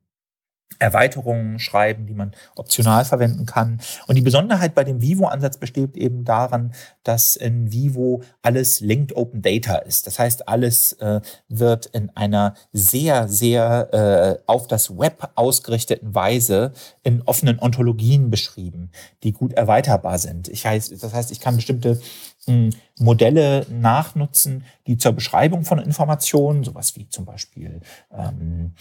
Erweiterungen 0.80 1.60
schreiben, 1.60 2.06
die 2.06 2.14
man 2.14 2.32
optional 2.56 3.06
verwenden 3.06 3.46
kann. 3.46 3.80
Und 4.08 4.16
die 4.16 4.22
Besonderheit 4.22 4.76
bei 4.76 4.84
dem 4.84 5.02
Vivo-Ansatz 5.02 5.58
besteht 5.58 5.96
eben 5.96 6.26
daran, 6.26 6.74
dass 7.04 7.36
in 7.36 7.72
Vivo 7.72 8.24
alles 8.42 8.82
Linked 8.82 9.16
Open 9.16 9.42
Data 9.42 9.78
ist. 9.78 10.08
Das 10.08 10.20
heißt, 10.20 10.48
alles 10.48 10.94
äh, 10.94 11.22
wird 11.48 11.86
in 11.88 12.10
einer 12.16 12.56
sehr, 12.74 13.28
sehr 13.28 13.94
äh, 13.94 14.44
auf 14.48 14.68
das 14.68 14.98
Web 14.98 15.30
ausgerichteten 15.36 16.14
Weise 16.14 16.74
in 17.04 17.22
offenen 17.22 17.60
Ontologien 17.60 18.30
beschrieben, 18.30 18.92
die 19.24 19.32
gut 19.32 19.54
erweiterbar 19.54 20.18
sind. 20.18 20.50
Ich 20.50 20.66
heißt, 20.66 20.92
das 21.02 21.14
heißt, 21.14 21.32
ich 21.32 21.40
kann 21.40 21.56
bestimmte 21.56 22.02
hm, 22.46 22.72
Modelle 23.00 23.66
nachnutzen, 23.70 24.66
die 24.88 24.98
zur 24.98 25.14
Beschreibung 25.14 25.64
von 25.64 25.80
Informationen, 25.80 26.64
sowas 26.64 26.96
wie 26.96 27.08
zum 27.08 27.26
Beispiel 27.26 27.80
ähm, 28.12 28.74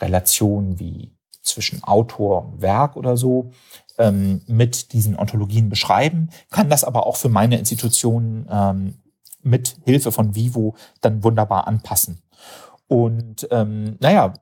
Relationen 0.00 0.78
wie 0.78 1.12
zwischen 1.42 1.82
Autor 1.82 2.46
und 2.46 2.62
Werk 2.62 2.96
oder 2.96 3.16
so 3.16 3.50
ähm, 3.98 4.42
mit 4.46 4.92
diesen 4.92 5.18
Ontologien 5.18 5.68
beschreiben, 5.68 6.30
kann 6.50 6.70
das 6.70 6.84
aber 6.84 7.06
auch 7.06 7.16
für 7.16 7.28
meine 7.28 7.58
Institution 7.58 8.46
ähm, 8.50 8.94
mit 9.42 9.76
Hilfe 9.84 10.12
von 10.12 10.34
Vivo 10.34 10.74
dann 11.00 11.24
wunderbar 11.24 11.66
anpassen. 11.66 12.22
Und 12.88 13.46
ähm, 13.50 13.96
naja, 14.00 14.34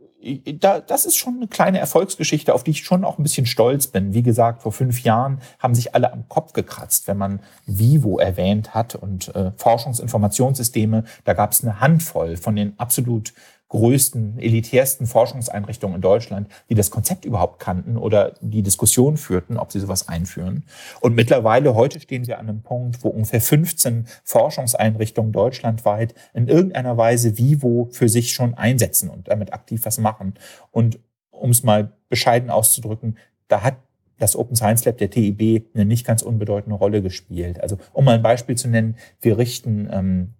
da, 0.58 0.80
das 0.80 1.04
ist 1.04 1.16
schon 1.16 1.36
eine 1.36 1.46
kleine 1.46 1.78
Erfolgsgeschichte, 1.78 2.52
auf 2.52 2.64
die 2.64 2.72
ich 2.72 2.84
schon 2.84 3.04
auch 3.04 3.18
ein 3.18 3.22
bisschen 3.22 3.46
stolz 3.46 3.86
bin. 3.86 4.14
Wie 4.14 4.22
gesagt, 4.22 4.62
vor 4.62 4.72
fünf 4.72 5.02
Jahren 5.02 5.40
haben 5.58 5.74
sich 5.74 5.94
alle 5.94 6.12
am 6.12 6.28
Kopf 6.28 6.52
gekratzt, 6.52 7.06
wenn 7.06 7.18
man 7.18 7.40
Vivo 7.66 8.18
erwähnt 8.18 8.74
hat 8.74 8.96
und 8.96 9.34
äh, 9.34 9.52
Forschungsinformationssysteme. 9.56 11.04
Da 11.24 11.34
gab 11.34 11.52
es 11.52 11.62
eine 11.62 11.80
Handvoll 11.80 12.36
von 12.36 12.56
den 12.56 12.78
absolut 12.78 13.32
größten, 13.68 14.38
elitärsten 14.38 15.06
Forschungseinrichtungen 15.06 15.96
in 15.96 16.02
Deutschland, 16.02 16.48
die 16.70 16.74
das 16.74 16.90
Konzept 16.90 17.24
überhaupt 17.24 17.60
kannten 17.60 17.96
oder 17.96 18.34
die 18.40 18.62
Diskussion 18.62 19.16
führten, 19.16 19.58
ob 19.58 19.72
sie 19.72 19.80
sowas 19.80 20.08
einführen. 20.08 20.64
Und 21.00 21.14
mittlerweile, 21.14 21.74
heute 21.74 22.00
stehen 22.00 22.26
wir 22.26 22.38
an 22.38 22.48
einem 22.48 22.62
Punkt, 22.62 23.04
wo 23.04 23.08
ungefähr 23.08 23.40
15 23.40 24.06
Forschungseinrichtungen 24.24 25.32
deutschlandweit 25.32 26.14
in 26.32 26.48
irgendeiner 26.48 26.96
Weise 26.96 27.36
Vivo 27.36 27.88
für 27.92 28.08
sich 28.08 28.32
schon 28.32 28.54
einsetzen 28.54 29.10
und 29.10 29.28
damit 29.28 29.52
aktiv 29.52 29.84
was 29.84 29.98
machen. 29.98 30.34
Und 30.70 30.98
um 31.30 31.50
es 31.50 31.62
mal 31.62 31.92
bescheiden 32.08 32.50
auszudrücken, 32.50 33.18
da 33.48 33.62
hat 33.62 33.76
das 34.18 34.34
Open 34.34 34.56
Science 34.56 34.84
Lab 34.84 34.98
der 34.98 35.10
TIB 35.10 35.70
eine 35.74 35.84
nicht 35.84 36.06
ganz 36.06 36.22
unbedeutende 36.22 36.76
Rolle 36.76 37.02
gespielt. 37.02 37.60
Also 37.60 37.78
um 37.92 38.04
mal 38.04 38.16
ein 38.16 38.22
Beispiel 38.22 38.56
zu 38.56 38.68
nennen, 38.68 38.96
wir 39.20 39.38
richten 39.38 39.88
ähm, 39.92 40.34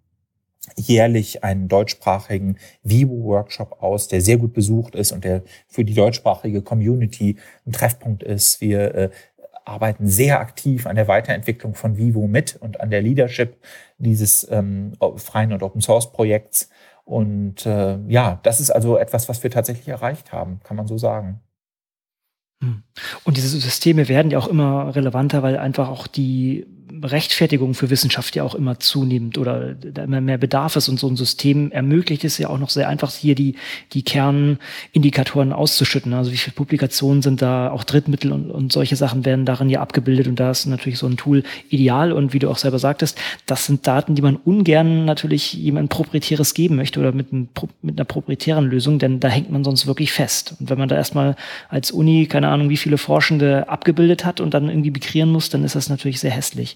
jährlich 0.75 1.43
einen 1.43 1.67
deutschsprachigen 1.67 2.57
Vivo-Workshop 2.83 3.81
aus, 3.81 4.07
der 4.07 4.21
sehr 4.21 4.37
gut 4.37 4.53
besucht 4.53 4.95
ist 4.95 5.11
und 5.11 5.23
der 5.23 5.43
für 5.67 5.85
die 5.85 5.93
deutschsprachige 5.93 6.61
Community 6.61 7.37
ein 7.65 7.71
Treffpunkt 7.71 8.23
ist. 8.23 8.61
Wir 8.61 8.95
äh, 8.95 9.09
arbeiten 9.65 10.07
sehr 10.07 10.39
aktiv 10.39 10.87
an 10.87 10.95
der 10.95 11.07
Weiterentwicklung 11.07 11.75
von 11.75 11.97
Vivo 11.97 12.27
mit 12.27 12.57
und 12.59 12.81
an 12.81 12.89
der 12.89 13.01
Leadership 13.01 13.57
dieses 13.97 14.47
ähm, 14.49 14.93
freien 15.17 15.53
und 15.53 15.63
Open 15.63 15.81
Source 15.81 16.11
Projekts. 16.11 16.69
Und 17.05 17.65
äh, 17.65 17.97
ja, 18.07 18.39
das 18.43 18.59
ist 18.59 18.71
also 18.71 18.97
etwas, 18.97 19.29
was 19.29 19.41
wir 19.43 19.51
tatsächlich 19.51 19.87
erreicht 19.87 20.31
haben, 20.31 20.59
kann 20.63 20.77
man 20.77 20.87
so 20.87 20.97
sagen. 20.97 21.41
Hm. 22.61 22.83
Und 23.23 23.37
diese 23.37 23.47
Systeme 23.47 24.07
werden 24.09 24.31
ja 24.31 24.37
auch 24.37 24.47
immer 24.47 24.95
relevanter, 24.95 25.41
weil 25.41 25.57
einfach 25.57 25.89
auch 25.89 26.07
die 26.07 26.67
Rechtfertigung 27.03 27.73
für 27.73 27.89
Wissenschaft 27.89 28.35
ja 28.35 28.43
auch 28.43 28.55
immer 28.55 28.79
zunimmt 28.79 29.37
oder 29.37 29.73
da 29.73 30.03
immer 30.03 30.21
mehr 30.21 30.37
Bedarf 30.37 30.75
ist 30.75 30.89
und 30.89 30.99
so 30.99 31.07
ein 31.07 31.15
System 31.15 31.71
ermöglicht 31.71 32.23
es 32.23 32.37
ja 32.37 32.49
auch 32.49 32.57
noch 32.57 32.69
sehr 32.69 32.87
einfach, 32.87 33.13
hier 33.13 33.35
die, 33.35 33.55
die 33.93 34.03
Kernindikatoren 34.03 35.53
auszuschütten. 35.53 36.13
Also 36.13 36.31
wie 36.31 36.37
viele 36.37 36.53
Publikationen 36.53 37.21
sind 37.21 37.41
da, 37.41 37.71
auch 37.71 37.83
Drittmittel 37.83 38.31
und, 38.31 38.51
und 38.51 38.71
solche 38.71 38.95
Sachen 38.95 39.25
werden 39.25 39.45
darin 39.45 39.69
ja 39.69 39.81
abgebildet 39.81 40.27
und 40.27 40.39
da 40.39 40.51
ist 40.51 40.65
natürlich 40.65 40.99
so 40.99 41.07
ein 41.07 41.17
Tool 41.17 41.43
ideal 41.69 42.11
und 42.11 42.33
wie 42.33 42.39
du 42.39 42.49
auch 42.49 42.57
selber 42.57 42.79
sagtest, 42.79 43.17
das 43.45 43.65
sind 43.65 43.85
Daten, 43.87 44.15
die 44.15 44.21
man 44.21 44.35
ungern 44.35 45.05
natürlich 45.05 45.53
jemandem 45.53 45.89
proprietäres 45.89 46.53
geben 46.53 46.75
möchte 46.75 46.99
oder 46.99 47.11
mit, 47.11 47.31
einem, 47.31 47.49
mit 47.81 47.97
einer 47.97 48.05
proprietären 48.05 48.65
Lösung, 48.65 48.99
denn 48.99 49.19
da 49.19 49.27
hängt 49.27 49.51
man 49.51 49.63
sonst 49.63 49.87
wirklich 49.87 50.11
fest. 50.11 50.55
Und 50.59 50.69
wenn 50.69 50.77
man 50.77 50.89
da 50.89 50.95
erstmal 50.95 51.35
als 51.69 51.91
Uni, 51.91 52.27
keine 52.27 52.49
Ahnung, 52.49 52.69
wie 52.69 52.77
viele 52.77 52.97
Forschende 52.97 53.69
abgebildet 53.69 54.25
hat 54.25 54.39
und 54.41 54.53
dann 54.53 54.69
irgendwie 54.69 54.91
migrieren 54.91 55.31
muss, 55.31 55.49
dann 55.49 55.63
ist 55.63 55.75
das 55.75 55.89
natürlich 55.89 56.19
sehr 56.19 56.31
hässlich. 56.31 56.75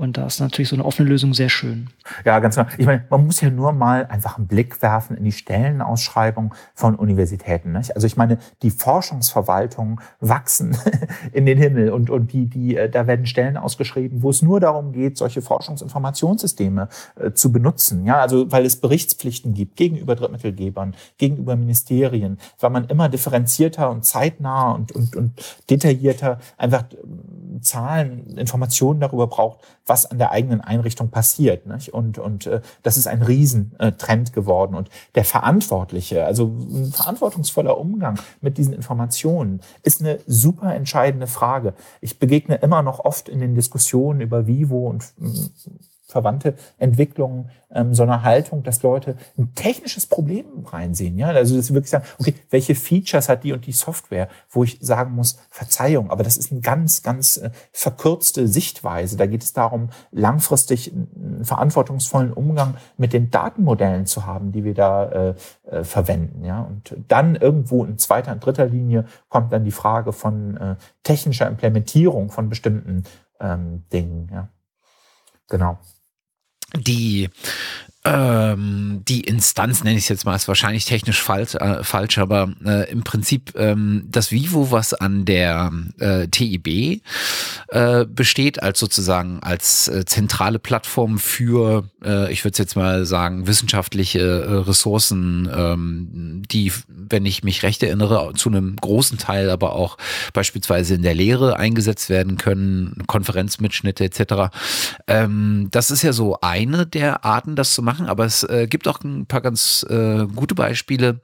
Und 0.00 0.16
da 0.16 0.24
ist 0.24 0.40
natürlich 0.40 0.70
so 0.70 0.76
eine 0.76 0.86
offene 0.86 1.10
Lösung 1.10 1.34
sehr 1.34 1.50
schön. 1.50 1.90
Ja, 2.24 2.38
ganz 2.38 2.56
genau. 2.56 2.68
Ich 2.78 2.86
meine, 2.86 3.04
man 3.10 3.26
muss 3.26 3.42
ja 3.42 3.50
nur 3.50 3.72
mal 3.72 4.06
einfach 4.06 4.38
einen 4.38 4.46
Blick 4.46 4.80
werfen 4.80 5.14
in 5.14 5.24
die 5.24 5.32
Stellenausschreibung 5.32 6.54
von 6.72 6.94
Universitäten. 6.94 7.72
Nicht? 7.72 7.94
Also 7.94 8.06
ich 8.06 8.16
meine, 8.16 8.38
die 8.62 8.70
Forschungsverwaltungen 8.70 10.00
wachsen 10.18 10.74
in 11.32 11.44
den 11.44 11.58
Himmel 11.58 11.90
und, 11.90 12.08
und 12.08 12.32
die, 12.32 12.46
die, 12.46 12.76
äh, 12.76 12.88
da 12.88 13.06
werden 13.06 13.26
Stellen 13.26 13.58
ausgeschrieben, 13.58 14.22
wo 14.22 14.30
es 14.30 14.40
nur 14.40 14.58
darum 14.58 14.92
geht, 14.92 15.18
solche 15.18 15.42
Forschungsinformationssysteme 15.42 16.88
äh, 17.16 17.32
zu 17.32 17.52
benutzen. 17.52 18.06
Ja, 18.06 18.22
also 18.22 18.50
weil 18.50 18.64
es 18.64 18.80
Berichtspflichten 18.80 19.52
gibt 19.52 19.76
gegenüber 19.76 20.16
Drittmittelgebern, 20.16 20.96
gegenüber 21.18 21.56
Ministerien, 21.56 22.38
weil 22.58 22.70
man 22.70 22.86
immer 22.86 23.10
differenzierter 23.10 23.90
und 23.90 24.06
zeitnah 24.06 24.72
und, 24.72 24.92
und, 24.92 25.14
und 25.14 25.60
detaillierter 25.68 26.38
einfach 26.56 26.84
äh, 26.84 27.60
Zahlen, 27.60 28.38
Informationen 28.38 29.00
darüber 29.00 29.26
braucht, 29.26 29.58
was 29.90 30.06
an 30.06 30.18
der 30.18 30.30
eigenen 30.30 30.60
Einrichtung 30.60 31.10
passiert. 31.10 31.66
Nicht? 31.66 31.92
Und, 31.92 32.16
und 32.18 32.46
äh, 32.46 32.60
das 32.84 32.96
ist 32.96 33.08
ein 33.08 33.22
Riesentrend 33.22 34.32
geworden. 34.32 34.76
Und 34.76 34.88
der 35.16 35.24
Verantwortliche, 35.24 36.24
also 36.24 36.46
ein 36.46 36.92
verantwortungsvoller 36.92 37.76
Umgang 37.76 38.18
mit 38.40 38.56
diesen 38.56 38.72
Informationen, 38.72 39.60
ist 39.82 40.00
eine 40.00 40.20
super 40.28 40.74
entscheidende 40.74 41.26
Frage. 41.26 41.74
Ich 42.00 42.20
begegne 42.20 42.54
immer 42.54 42.82
noch 42.82 43.00
oft 43.00 43.28
in 43.28 43.40
den 43.40 43.56
Diskussionen 43.56 44.20
über 44.20 44.46
Vivo 44.46 44.88
und 44.88 45.12
verwandte 46.10 46.54
Entwicklungen 46.78 47.50
ähm, 47.72 47.94
so 47.94 48.02
eine 48.02 48.22
Haltung, 48.22 48.62
dass 48.62 48.82
Leute 48.82 49.16
ein 49.38 49.54
technisches 49.54 50.06
Problem 50.06 50.66
reinsehen. 50.66 51.16
Ja, 51.16 51.28
also 51.28 51.56
dass 51.56 51.66
sie 51.66 51.74
wirklich 51.74 51.90
sagen, 51.90 52.04
okay, 52.18 52.34
welche 52.50 52.74
Features 52.74 53.28
hat 53.28 53.44
die 53.44 53.52
und 53.52 53.66
die 53.66 53.72
Software, 53.72 54.28
wo 54.50 54.64
ich 54.64 54.78
sagen 54.80 55.12
muss, 55.12 55.38
Verzeihung, 55.50 56.10
aber 56.10 56.22
das 56.22 56.36
ist 56.36 56.50
eine 56.50 56.60
ganz, 56.60 57.02
ganz 57.02 57.36
äh, 57.36 57.50
verkürzte 57.72 58.48
Sichtweise. 58.48 59.16
Da 59.16 59.26
geht 59.26 59.42
es 59.42 59.52
darum, 59.52 59.90
langfristig 60.10 60.92
einen 60.92 61.44
verantwortungsvollen 61.44 62.32
Umgang 62.32 62.76
mit 62.96 63.12
den 63.12 63.30
Datenmodellen 63.30 64.06
zu 64.06 64.26
haben, 64.26 64.52
die 64.52 64.64
wir 64.64 64.74
da 64.74 65.04
äh, 65.04 65.34
äh, 65.70 65.84
verwenden. 65.84 66.44
Ja, 66.44 66.62
und 66.62 66.96
dann 67.08 67.36
irgendwo 67.36 67.84
in 67.84 67.98
zweiter 67.98 68.32
und 68.32 68.44
dritter 68.44 68.66
Linie 68.66 69.04
kommt 69.28 69.52
dann 69.52 69.64
die 69.64 69.70
Frage 69.70 70.12
von 70.12 70.56
äh, 70.56 70.76
technischer 71.02 71.46
Implementierung 71.46 72.30
von 72.30 72.48
bestimmten 72.48 73.04
ähm, 73.40 73.84
Dingen. 73.92 74.28
Ja, 74.32 74.48
genau 75.48 75.78
die 76.78 77.28
ähm, 78.02 79.02
die 79.06 79.20
Instanz, 79.20 79.84
nenne 79.84 79.98
ich 79.98 80.04
es 80.04 80.08
jetzt 80.08 80.24
mal, 80.24 80.34
ist 80.34 80.48
wahrscheinlich 80.48 80.86
technisch 80.86 81.20
falsch, 81.20 81.54
äh, 81.56 81.84
falsch 81.84 82.16
aber 82.16 82.50
äh, 82.64 82.90
im 82.90 83.04
Prinzip 83.04 83.52
ähm, 83.56 84.04
das 84.08 84.32
Vivo, 84.32 84.70
was 84.70 84.94
an 84.94 85.26
der 85.26 85.70
äh, 85.98 86.26
TIB 86.28 87.02
äh, 87.68 88.06
besteht, 88.06 88.62
als 88.62 88.78
sozusagen 88.78 89.40
als 89.42 89.88
äh, 89.88 90.06
zentrale 90.06 90.58
Plattform 90.58 91.18
für, 91.18 91.90
äh, 92.02 92.32
ich 92.32 92.42
würde 92.44 92.56
jetzt 92.56 92.74
mal 92.74 93.04
sagen, 93.04 93.46
wissenschaftliche 93.46 94.66
Ressourcen, 94.66 95.50
ähm, 95.54 96.42
die, 96.50 96.72
wenn 96.88 97.26
ich 97.26 97.44
mich 97.44 97.62
recht 97.62 97.82
erinnere, 97.82 98.32
zu 98.34 98.48
einem 98.48 98.76
großen 98.76 99.18
Teil 99.18 99.50
aber 99.50 99.74
auch 99.74 99.98
beispielsweise 100.32 100.94
in 100.94 101.02
der 101.02 101.14
Lehre 101.14 101.56
eingesetzt 101.58 102.08
werden 102.08 102.38
können, 102.38 103.02
Konferenzmitschnitte 103.06 104.04
etc. 104.04 104.54
Ähm, 105.06 105.68
das 105.70 105.90
ist 105.90 106.00
ja 106.00 106.14
so 106.14 106.38
eine 106.40 106.86
der 106.86 107.26
Arten, 107.26 107.56
das 107.56 107.74
zu 107.74 107.82
machen 107.82 107.89
machen, 107.90 108.06
aber 108.06 108.24
es 108.24 108.44
äh, 108.44 108.66
gibt 108.68 108.86
auch 108.86 109.00
ein 109.02 109.26
paar 109.26 109.40
ganz 109.40 109.84
äh, 109.88 110.26
gute 110.26 110.54
Beispiele 110.54 111.20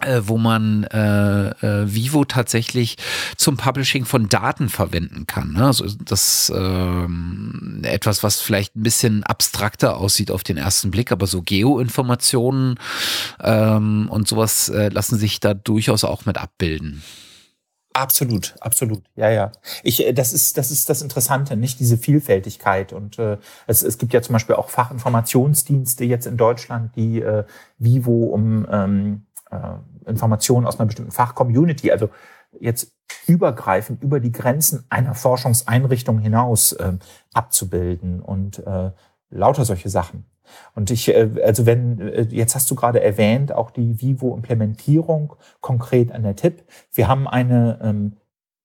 äh, 0.00 0.22
wo 0.24 0.38
man 0.38 0.84
äh, 0.84 1.50
äh, 1.50 1.94
Vivo 1.94 2.24
tatsächlich 2.24 2.96
zum 3.36 3.56
Publishing 3.56 4.04
von 4.04 4.28
Daten 4.28 4.68
verwenden 4.68 5.26
kann. 5.26 5.52
Ne? 5.52 5.66
Also 5.66 5.86
das 6.04 6.52
ähm, 6.54 7.80
etwas, 7.84 8.24
was 8.24 8.40
vielleicht 8.40 8.74
ein 8.74 8.82
bisschen 8.82 9.22
abstrakter 9.22 9.96
aussieht 9.96 10.32
auf 10.32 10.42
den 10.42 10.56
ersten 10.56 10.90
Blick, 10.90 11.12
aber 11.12 11.28
so 11.28 11.42
Geoinformationen 11.42 12.78
ähm, 13.40 14.08
und 14.10 14.26
sowas 14.26 14.68
äh, 14.68 14.88
lassen 14.88 15.16
sich 15.16 15.38
da 15.38 15.54
durchaus 15.54 16.02
auch 16.02 16.26
mit 16.26 16.38
abbilden. 16.38 17.02
Absolut, 17.96 18.56
absolut. 18.60 19.04
Ja, 19.14 19.30
ja. 19.30 19.52
Ich, 19.84 20.04
äh, 20.04 20.12
das 20.12 20.32
ist, 20.32 20.58
das 20.58 20.72
ist 20.72 20.90
das 20.90 21.00
Interessante, 21.00 21.56
nicht 21.56 21.78
diese 21.78 21.96
Vielfältigkeit. 21.96 22.92
Und 22.92 23.20
äh, 23.20 23.38
es, 23.68 23.84
es 23.84 23.98
gibt 23.98 24.12
ja 24.12 24.20
zum 24.20 24.32
Beispiel 24.32 24.56
auch 24.56 24.68
Fachinformationsdienste 24.68 26.04
jetzt 26.04 26.26
in 26.26 26.36
Deutschland, 26.36 26.96
die 26.96 27.22
äh, 27.22 27.44
Vivo 27.78 28.24
um 28.24 28.66
ähm, 28.68 29.26
äh, 29.50 30.10
Informationen 30.10 30.66
aus 30.66 30.80
einer 30.80 30.86
bestimmten 30.86 31.12
Fachcommunity, 31.12 31.92
also 31.92 32.10
jetzt 32.58 32.92
übergreifend 33.28 34.02
über 34.02 34.18
die 34.18 34.32
Grenzen 34.32 34.84
einer 34.88 35.14
Forschungseinrichtung 35.14 36.18
hinaus 36.18 36.72
äh, 36.72 36.94
abzubilden 37.32 38.20
und 38.20 38.58
äh, 38.66 38.90
lauter 39.30 39.64
solche 39.64 39.88
Sachen. 39.88 40.26
Und 40.74 40.90
ich, 40.90 41.08
äh, 41.08 41.30
also 41.44 41.66
wenn, 41.66 42.00
äh, 42.00 42.26
jetzt 42.30 42.54
hast 42.54 42.70
du 42.70 42.74
gerade 42.74 43.02
erwähnt, 43.02 43.52
auch 43.52 43.70
die 43.70 44.00
Vivo-Implementierung 44.00 45.34
konkret 45.60 46.12
an 46.12 46.22
der 46.22 46.36
TIP. 46.36 46.64
Wir 46.92 47.08
haben 47.08 47.26
eine 47.28 47.78
ähm, 47.82 48.16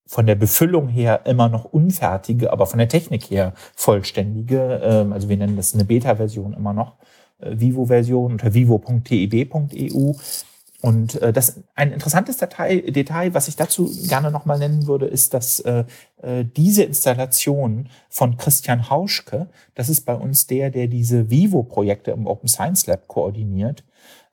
von 0.10 0.26
der 0.26 0.36
Befüllung 0.36 0.88
her 0.88 1.22
immer 1.26 1.50
noch 1.50 1.65
unfertige, 1.65 2.52
aber 2.52 2.65
von 2.65 2.80
der 2.80 2.89
Technik 2.89 3.30
her 3.30 3.54
vollständige, 3.76 4.82
ähm, 4.84 5.13
also 5.13 5.30
wir 5.30 5.38
nennen 5.38 5.56
das 5.56 5.76
eine 5.76 5.86
Beta-Version 5.86 6.54
immer 6.54 6.74
noch, 6.74 6.96
äh, 7.39 7.60
Vivo-Version 7.60 8.32
unter 8.32 8.54
vivo.teb.eu. 8.54 10.13
Und 10.82 11.22
äh, 11.22 11.34
das 11.34 11.62
ein 11.76 11.92
interessantes 11.92 12.38
Detail, 12.38 12.82
Detail, 12.92 13.34
was 13.34 13.48
ich 13.50 13.58
dazu 13.58 13.92
gerne 14.08 14.32
nochmal 14.32 14.60
nennen 14.60 14.88
würde, 14.88 15.08
ist, 15.08 15.34
dass 15.34 15.60
äh, 15.60 15.84
äh, 16.22 16.46
diese 16.46 16.84
Installation 16.84 17.89
von 18.10 18.38
Christian 18.38 18.89
Hauschke, 18.89 19.50
das 19.76 19.89
ist 19.89 20.02
bei 20.02 20.15
uns 20.15 20.48
der, 20.48 20.70
der 20.70 20.88
diese 20.88 21.30
Vivo-Projekte 21.30 22.12
im 22.12 22.28
Open 22.28 22.48
Science 22.48 22.88
Lab 22.88 23.08
koordiniert, 23.08 23.84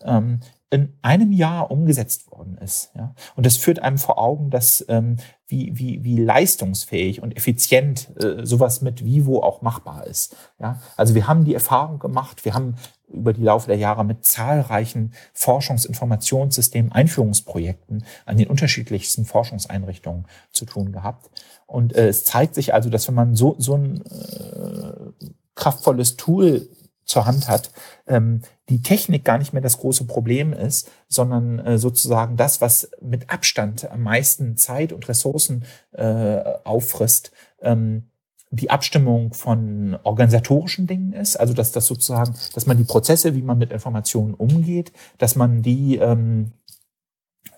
ähm, 0.04 0.40
in 0.70 0.94
einem 1.02 1.32
Jahr 1.32 1.70
umgesetzt 1.70 2.30
worden 2.30 2.58
ist. 2.58 2.90
Ja? 2.96 3.14
Und 3.36 3.46
das 3.46 3.56
führt 3.56 3.80
einem 3.80 3.98
vor 3.98 4.18
Augen, 4.18 4.50
dass 4.50 4.84
ähm, 4.88 5.16
wie, 5.46 5.78
wie, 5.78 6.02
wie 6.02 6.16
leistungsfähig 6.16 7.22
und 7.22 7.36
effizient 7.36 8.10
äh, 8.20 8.44
sowas 8.44 8.82
mit 8.82 9.04
Vivo 9.04 9.42
auch 9.42 9.62
machbar 9.62 10.06
ist. 10.06 10.36
Ja? 10.58 10.80
Also 10.96 11.14
wir 11.14 11.28
haben 11.28 11.44
die 11.44 11.54
Erfahrung 11.54 11.98
gemacht, 11.98 12.44
wir 12.44 12.54
haben 12.54 12.74
über 13.08 13.32
die 13.32 13.42
Laufe 13.42 13.68
der 13.68 13.76
Jahre 13.76 14.04
mit 14.04 14.24
zahlreichen 14.24 15.12
Forschungsinformationssystemen, 15.32 16.92
Einführungsprojekten 16.92 18.04
an 18.24 18.36
den 18.36 18.48
unterschiedlichsten 18.48 19.24
Forschungseinrichtungen 19.24 20.26
zu 20.52 20.64
tun 20.64 20.92
gehabt. 20.92 21.30
Und 21.66 21.94
äh, 21.94 22.08
es 22.08 22.24
zeigt 22.24 22.54
sich 22.54 22.74
also, 22.74 22.90
dass 22.90 23.08
wenn 23.08 23.14
man 23.14 23.34
so, 23.34 23.56
so 23.58 23.76
ein 23.76 24.04
äh, 24.06 25.26
kraftvolles 25.54 26.16
Tool 26.16 26.68
zur 27.04 27.24
Hand 27.24 27.48
hat, 27.48 27.70
ähm, 28.06 28.42
die 28.68 28.82
Technik 28.82 29.24
gar 29.24 29.38
nicht 29.38 29.52
mehr 29.52 29.62
das 29.62 29.78
große 29.78 30.04
Problem 30.04 30.52
ist, 30.52 30.90
sondern 31.08 31.60
äh, 31.60 31.78
sozusagen 31.78 32.36
das, 32.36 32.60
was 32.60 32.90
mit 33.00 33.30
Abstand 33.30 33.90
am 33.90 34.02
meisten 34.02 34.56
Zeit 34.56 34.92
und 34.92 35.08
Ressourcen 35.08 35.64
äh, 35.92 36.42
auffrisst, 36.64 37.30
ähm, 37.60 38.10
die 38.50 38.70
Abstimmung 38.70 39.34
von 39.34 39.98
organisatorischen 40.02 40.86
Dingen 40.86 41.12
ist, 41.12 41.36
also 41.36 41.52
dass 41.52 41.72
das 41.72 41.86
sozusagen, 41.86 42.34
dass 42.54 42.66
man 42.66 42.76
die 42.76 42.84
Prozesse, 42.84 43.34
wie 43.34 43.42
man 43.42 43.58
mit 43.58 43.72
Informationen 43.72 44.34
umgeht, 44.34 44.92
dass 45.18 45.34
man 45.34 45.62
die 45.62 45.96
ähm, 45.96 46.52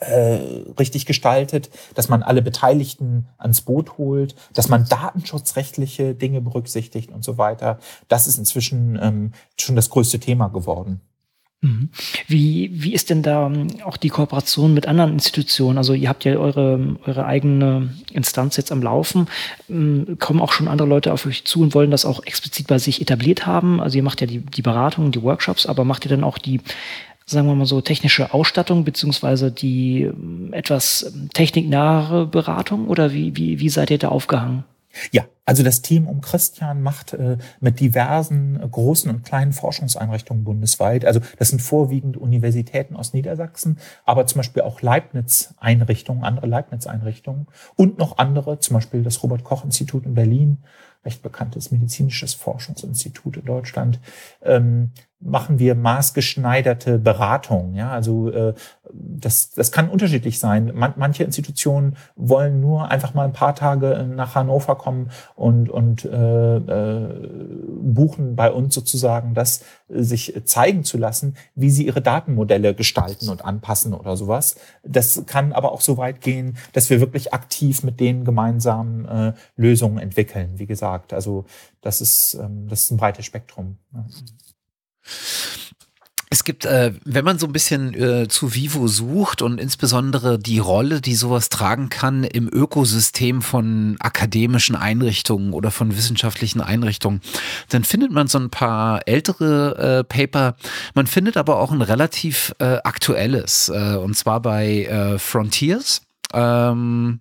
äh, 0.00 0.38
richtig 0.78 1.06
gestaltet, 1.06 1.70
dass 1.94 2.08
man 2.08 2.22
alle 2.22 2.42
Beteiligten 2.42 3.28
ans 3.36 3.60
Boot 3.62 3.98
holt, 3.98 4.34
dass 4.54 4.68
man 4.68 4.86
datenschutzrechtliche 4.88 6.14
Dinge 6.14 6.40
berücksichtigt 6.40 7.10
und 7.10 7.24
so 7.24 7.36
weiter. 7.36 7.78
Das 8.08 8.26
ist 8.26 8.38
inzwischen 8.38 8.98
ähm, 9.00 9.32
schon 9.58 9.76
das 9.76 9.90
größte 9.90 10.20
Thema 10.20 10.48
geworden. 10.48 11.00
Mhm. 11.60 11.90
Wie, 12.28 12.70
wie 12.72 12.94
ist 12.94 13.10
denn 13.10 13.22
da 13.22 13.46
ähm, 13.46 13.66
auch 13.84 13.96
die 13.96 14.10
Kooperation 14.10 14.74
mit 14.74 14.86
anderen 14.86 15.12
Institutionen? 15.12 15.76
Also 15.76 15.92
ihr 15.92 16.08
habt 16.08 16.24
ja 16.24 16.36
eure, 16.36 16.96
eure 17.04 17.26
eigene 17.26 17.94
Instanz 18.12 18.56
jetzt 18.56 18.70
am 18.70 18.80
Laufen. 18.80 19.26
Ähm, 19.68 20.16
kommen 20.20 20.40
auch 20.40 20.52
schon 20.52 20.68
andere 20.68 20.86
Leute 20.86 21.12
auf 21.12 21.26
euch 21.26 21.44
zu 21.44 21.62
und 21.62 21.74
wollen 21.74 21.90
das 21.90 22.04
auch 22.04 22.22
explizit 22.24 22.68
bei 22.68 22.78
sich 22.78 23.00
etabliert 23.00 23.46
haben? 23.46 23.80
Also 23.80 23.96
ihr 23.96 24.04
macht 24.04 24.20
ja 24.20 24.28
die, 24.28 24.38
die 24.38 24.62
Beratung, 24.62 25.10
die 25.10 25.22
Workshops, 25.22 25.66
aber 25.66 25.84
macht 25.84 26.04
ihr 26.04 26.10
dann 26.10 26.22
auch 26.22 26.38
die, 26.38 26.60
sagen 27.26 27.48
wir 27.48 27.56
mal 27.56 27.66
so, 27.66 27.80
technische 27.80 28.32
Ausstattung 28.32 28.84
beziehungsweise 28.84 29.50
die 29.50 30.02
ähm, 30.02 30.50
etwas 30.52 31.12
techniknahe 31.34 32.26
Beratung? 32.26 32.86
Oder 32.86 33.12
wie, 33.12 33.36
wie, 33.36 33.58
wie 33.58 33.68
seid 33.68 33.90
ihr 33.90 33.98
da 33.98 34.10
aufgehangen? 34.10 34.62
Ja, 35.10 35.24
also 35.48 35.62
das 35.62 35.80
Team 35.80 36.06
um 36.06 36.20
Christian 36.20 36.82
macht 36.82 37.14
äh, 37.14 37.38
mit 37.58 37.80
diversen 37.80 38.60
äh, 38.62 38.68
großen 38.68 39.10
und 39.10 39.24
kleinen 39.24 39.54
Forschungseinrichtungen 39.54 40.44
bundesweit, 40.44 41.06
also 41.06 41.20
das 41.38 41.48
sind 41.48 41.62
vorwiegend 41.62 42.18
Universitäten 42.18 42.94
aus 42.94 43.14
Niedersachsen, 43.14 43.78
aber 44.04 44.26
zum 44.26 44.40
Beispiel 44.40 44.62
auch 44.62 44.82
Leibniz-Einrichtungen, 44.82 46.22
andere 46.22 46.48
Leibniz-Einrichtungen 46.48 47.46
und 47.76 47.96
noch 47.96 48.18
andere, 48.18 48.60
zum 48.60 48.74
Beispiel 48.74 49.02
das 49.02 49.22
Robert-Koch-Institut 49.22 50.04
in 50.04 50.12
Berlin, 50.12 50.58
recht 51.02 51.22
bekanntes 51.22 51.70
medizinisches 51.70 52.34
Forschungsinstitut 52.34 53.38
in 53.38 53.46
Deutschland, 53.46 54.00
ähm, 54.42 54.90
machen 55.20 55.58
wir 55.58 55.74
maßgeschneiderte 55.74 56.98
Beratung. 56.98 57.74
Ja, 57.74 57.90
also 57.90 58.30
äh, 58.30 58.54
das, 58.92 59.50
das 59.50 59.72
kann 59.72 59.88
unterschiedlich 59.88 60.38
sein. 60.38 60.72
Man, 60.74 60.94
manche 60.96 61.24
Institutionen 61.24 61.96
wollen 62.14 62.60
nur 62.60 62.90
einfach 62.90 63.14
mal 63.14 63.24
ein 63.24 63.32
paar 63.32 63.54
Tage 63.54 64.08
nach 64.14 64.34
Hannover 64.34 64.76
kommen 64.76 65.10
und, 65.34 65.70
und 65.70 66.04
äh, 66.04 66.56
äh, 66.56 67.28
buchen 67.82 68.36
bei 68.36 68.50
uns 68.50 68.74
sozusagen 68.74 69.34
das, 69.34 69.64
sich 69.88 70.40
zeigen 70.44 70.84
zu 70.84 70.98
lassen, 70.98 71.34
wie 71.54 71.70
sie 71.70 71.86
ihre 71.86 72.00
Datenmodelle 72.00 72.74
gestalten 72.74 73.28
und 73.28 73.44
anpassen 73.44 73.94
oder 73.94 74.16
sowas. 74.16 74.56
Das 74.84 75.24
kann 75.26 75.52
aber 75.52 75.72
auch 75.72 75.80
so 75.80 75.96
weit 75.96 76.20
gehen, 76.20 76.56
dass 76.72 76.90
wir 76.90 77.00
wirklich 77.00 77.34
aktiv 77.34 77.82
mit 77.82 77.98
denen 77.98 78.24
gemeinsam 78.24 79.06
äh, 79.06 79.32
Lösungen 79.56 79.98
entwickeln. 79.98 80.54
Wie 80.56 80.66
gesagt, 80.66 81.12
also 81.12 81.44
das 81.80 82.00
ist, 82.00 82.34
ähm, 82.34 82.68
das 82.68 82.82
ist 82.82 82.90
ein 82.92 82.98
breites 82.98 83.24
Spektrum. 83.24 83.78
Es 86.30 86.44
gibt, 86.44 86.66
äh, 86.66 86.92
wenn 87.04 87.24
man 87.24 87.38
so 87.38 87.46
ein 87.46 87.52
bisschen 87.52 87.94
äh, 87.94 88.28
zu 88.28 88.54
Vivo 88.54 88.86
sucht 88.86 89.40
und 89.40 89.58
insbesondere 89.58 90.38
die 90.38 90.58
Rolle, 90.58 91.00
die 91.00 91.14
sowas 91.14 91.48
tragen 91.48 91.88
kann 91.88 92.22
im 92.22 92.48
Ökosystem 92.52 93.40
von 93.40 93.96
akademischen 93.98 94.76
Einrichtungen 94.76 95.54
oder 95.54 95.70
von 95.70 95.96
wissenschaftlichen 95.96 96.60
Einrichtungen, 96.60 97.22
dann 97.70 97.82
findet 97.82 98.12
man 98.12 98.28
so 98.28 98.38
ein 98.38 98.50
paar 98.50 99.00
ältere 99.06 100.00
äh, 100.00 100.04
Paper. 100.04 100.56
Man 100.94 101.06
findet 101.06 101.38
aber 101.38 101.58
auch 101.58 101.72
ein 101.72 101.82
relativ 101.82 102.54
äh, 102.58 102.76
aktuelles, 102.84 103.70
äh, 103.70 103.96
und 103.96 104.14
zwar 104.14 104.42
bei 104.42 104.84
äh, 104.84 105.18
Frontiers. 105.18 106.02
Ähm, 106.34 107.20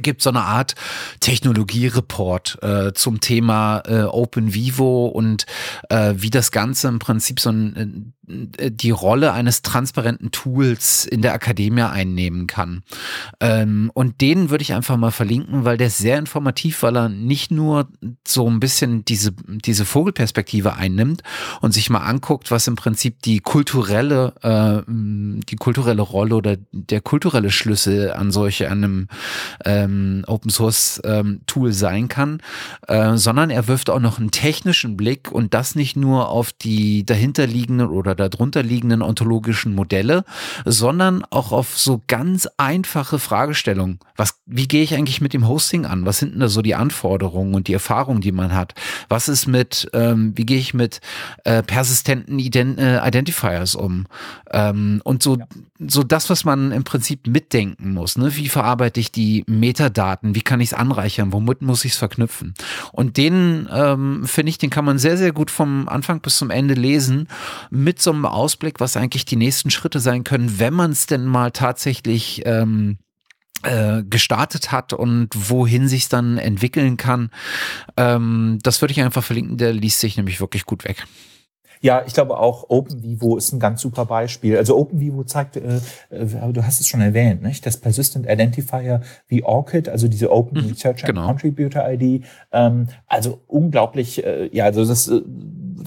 gibt 0.00 0.22
so 0.22 0.30
eine 0.30 0.42
Art 0.42 0.74
Technologiereport 1.20 2.58
äh, 2.62 2.92
zum 2.92 3.20
Thema 3.20 3.82
äh, 3.86 4.02
Open 4.02 4.54
Vivo 4.54 5.06
und 5.06 5.46
äh, 5.88 6.14
wie 6.16 6.30
das 6.30 6.50
Ganze 6.50 6.88
im 6.88 6.98
Prinzip 6.98 7.40
so 7.40 7.50
ein, 7.50 7.76
äh, 7.76 7.86
die 8.28 8.90
Rolle 8.90 9.32
eines 9.32 9.62
transparenten 9.62 10.32
Tools 10.32 11.04
in 11.04 11.22
der 11.22 11.32
Akademie 11.32 11.82
einnehmen 11.82 12.46
kann. 12.46 12.82
Ähm, 13.40 13.90
und 13.94 14.20
den 14.20 14.50
würde 14.50 14.62
ich 14.62 14.74
einfach 14.74 14.96
mal 14.96 15.12
verlinken, 15.12 15.64
weil 15.64 15.76
der 15.76 15.88
ist 15.88 15.98
sehr 15.98 16.18
informativ, 16.18 16.82
weil 16.82 16.96
er 16.96 17.08
nicht 17.08 17.50
nur 17.50 17.88
so 18.26 18.48
ein 18.48 18.58
bisschen 18.58 19.04
diese, 19.04 19.32
diese 19.46 19.84
Vogelperspektive 19.84 20.74
einnimmt 20.74 21.22
und 21.60 21.72
sich 21.72 21.88
mal 21.90 22.00
anguckt, 22.00 22.50
was 22.50 22.66
im 22.66 22.76
Prinzip 22.76 23.22
die 23.22 23.38
kulturelle, 23.38 24.34
äh, 24.42 24.82
die 24.88 25.56
kulturelle 25.56 26.02
Rolle 26.02 26.34
oder 26.34 26.56
der 26.72 27.00
kulturelle 27.00 27.50
Schlüssel 27.50 28.12
an 28.12 28.32
solche 28.32 28.70
einem 28.70 29.08
ähm, 29.64 30.24
Open 30.26 30.50
Source 30.50 31.00
ähm, 31.04 31.42
Tool 31.46 31.72
sein 31.72 32.08
kann, 32.08 32.40
äh, 32.88 33.16
sondern 33.16 33.50
er 33.50 33.68
wirft 33.68 33.90
auch 33.90 34.00
noch 34.00 34.18
einen 34.18 34.32
technischen 34.32 34.96
Blick 34.96 35.30
und 35.30 35.54
das 35.54 35.76
nicht 35.76 35.96
nur 35.96 36.28
auf 36.28 36.52
die 36.52 37.04
dahinterliegenden 37.06 37.88
oder 37.88 38.15
darunter 38.16 38.62
liegenden 38.62 39.02
ontologischen 39.02 39.74
Modelle, 39.74 40.24
sondern 40.64 41.24
auch 41.30 41.52
auf 41.52 41.78
so 41.78 42.02
ganz 42.06 42.48
einfache 42.56 43.18
Fragestellungen. 43.18 44.00
Was, 44.16 44.40
wie 44.46 44.66
gehe 44.66 44.82
ich 44.82 44.94
eigentlich 44.94 45.20
mit 45.20 45.34
dem 45.34 45.46
Hosting 45.46 45.84
an? 45.84 46.06
Was 46.06 46.18
sind 46.18 46.32
denn 46.32 46.40
da 46.40 46.48
so 46.48 46.62
die 46.62 46.74
Anforderungen 46.74 47.54
und 47.54 47.68
die 47.68 47.74
Erfahrungen, 47.74 48.20
die 48.20 48.32
man 48.32 48.54
hat? 48.54 48.74
Was 49.08 49.28
ist 49.28 49.46
mit, 49.46 49.88
ähm, 49.92 50.32
wie 50.36 50.46
gehe 50.46 50.58
ich 50.58 50.74
mit 50.74 51.00
äh, 51.44 51.62
persistenten 51.62 52.38
Ident 52.38 52.78
äh, 52.78 53.06
Identifiers 53.06 53.74
um? 53.74 54.06
Ähm, 54.52 55.00
und 55.04 55.22
so, 55.22 55.36
ja. 55.36 55.44
so 55.86 56.02
das, 56.02 56.30
was 56.30 56.44
man 56.44 56.72
im 56.72 56.84
Prinzip 56.84 57.26
mitdenken 57.26 57.92
muss. 57.92 58.16
Ne? 58.16 58.34
Wie 58.36 58.48
verarbeite 58.48 59.00
ich 59.00 59.12
die 59.12 59.44
Metadaten? 59.46 60.34
Wie 60.34 60.42
kann 60.42 60.60
ich 60.60 60.70
es 60.70 60.74
anreichern? 60.74 61.32
Womit 61.32 61.60
muss 61.62 61.84
ich 61.84 61.92
es 61.92 61.98
verknüpfen? 61.98 62.54
Und 62.92 63.16
den, 63.16 63.68
ähm, 63.70 64.24
finde 64.24 64.50
ich, 64.50 64.58
den 64.58 64.70
kann 64.70 64.84
man 64.84 64.98
sehr, 64.98 65.16
sehr 65.16 65.32
gut 65.32 65.50
vom 65.50 65.88
Anfang 65.88 66.20
bis 66.20 66.38
zum 66.38 66.50
Ende 66.50 66.74
lesen 66.74 67.28
mit 67.70 68.00
so 68.06 68.12
einem 68.12 68.24
Ausblick, 68.24 68.80
was 68.80 68.96
eigentlich 68.96 69.24
die 69.24 69.36
nächsten 69.36 69.70
Schritte 69.70 70.00
sein 70.00 70.24
können, 70.24 70.58
wenn 70.60 70.72
man 70.72 70.92
es 70.92 71.06
denn 71.06 71.24
mal 71.24 71.50
tatsächlich 71.50 72.42
ähm, 72.46 72.98
äh, 73.62 74.04
gestartet 74.04 74.70
hat 74.70 74.92
und 74.92 75.28
wohin 75.34 75.88
sich 75.88 76.08
dann 76.08 76.38
entwickeln 76.38 76.96
kann. 76.96 77.30
Ähm, 77.96 78.58
das 78.62 78.80
würde 78.80 78.92
ich 78.92 79.00
einfach 79.00 79.24
verlinken, 79.24 79.58
der 79.58 79.72
liest 79.72 80.00
sich 80.00 80.16
nämlich 80.16 80.40
wirklich 80.40 80.66
gut 80.66 80.84
weg. 80.84 81.04
Ja, 81.80 82.02
ich 82.06 82.14
glaube 82.14 82.38
auch 82.38 82.70
OpenVivo 82.70 83.36
ist 83.36 83.52
ein 83.52 83.60
ganz 83.60 83.80
super 83.80 84.06
Beispiel. 84.06 84.56
Also 84.56 84.78
OpenVivo 84.78 85.24
zeigt, 85.24 85.56
äh, 85.56 85.80
äh, 86.10 86.52
du 86.52 86.64
hast 86.64 86.80
es 86.80 86.86
schon 86.86 87.00
erwähnt, 87.00 87.42
nicht? 87.42 87.66
das 87.66 87.76
Persistent 87.76 88.26
Identifier 88.26 89.02
wie 89.28 89.42
ORCID, 89.42 89.88
also 89.88 90.08
diese 90.08 90.30
Open 90.30 90.62
mhm, 90.62 90.68
Research 90.68 91.04
and 91.04 91.14
genau. 91.14 91.26
Contributor 91.26 91.82
ID. 91.88 92.24
Ähm, 92.52 92.86
also 93.06 93.40
unglaublich, 93.46 94.24
äh, 94.24 94.48
ja, 94.52 94.64
also 94.64 94.84
das, 94.84 95.08
äh, 95.08 95.20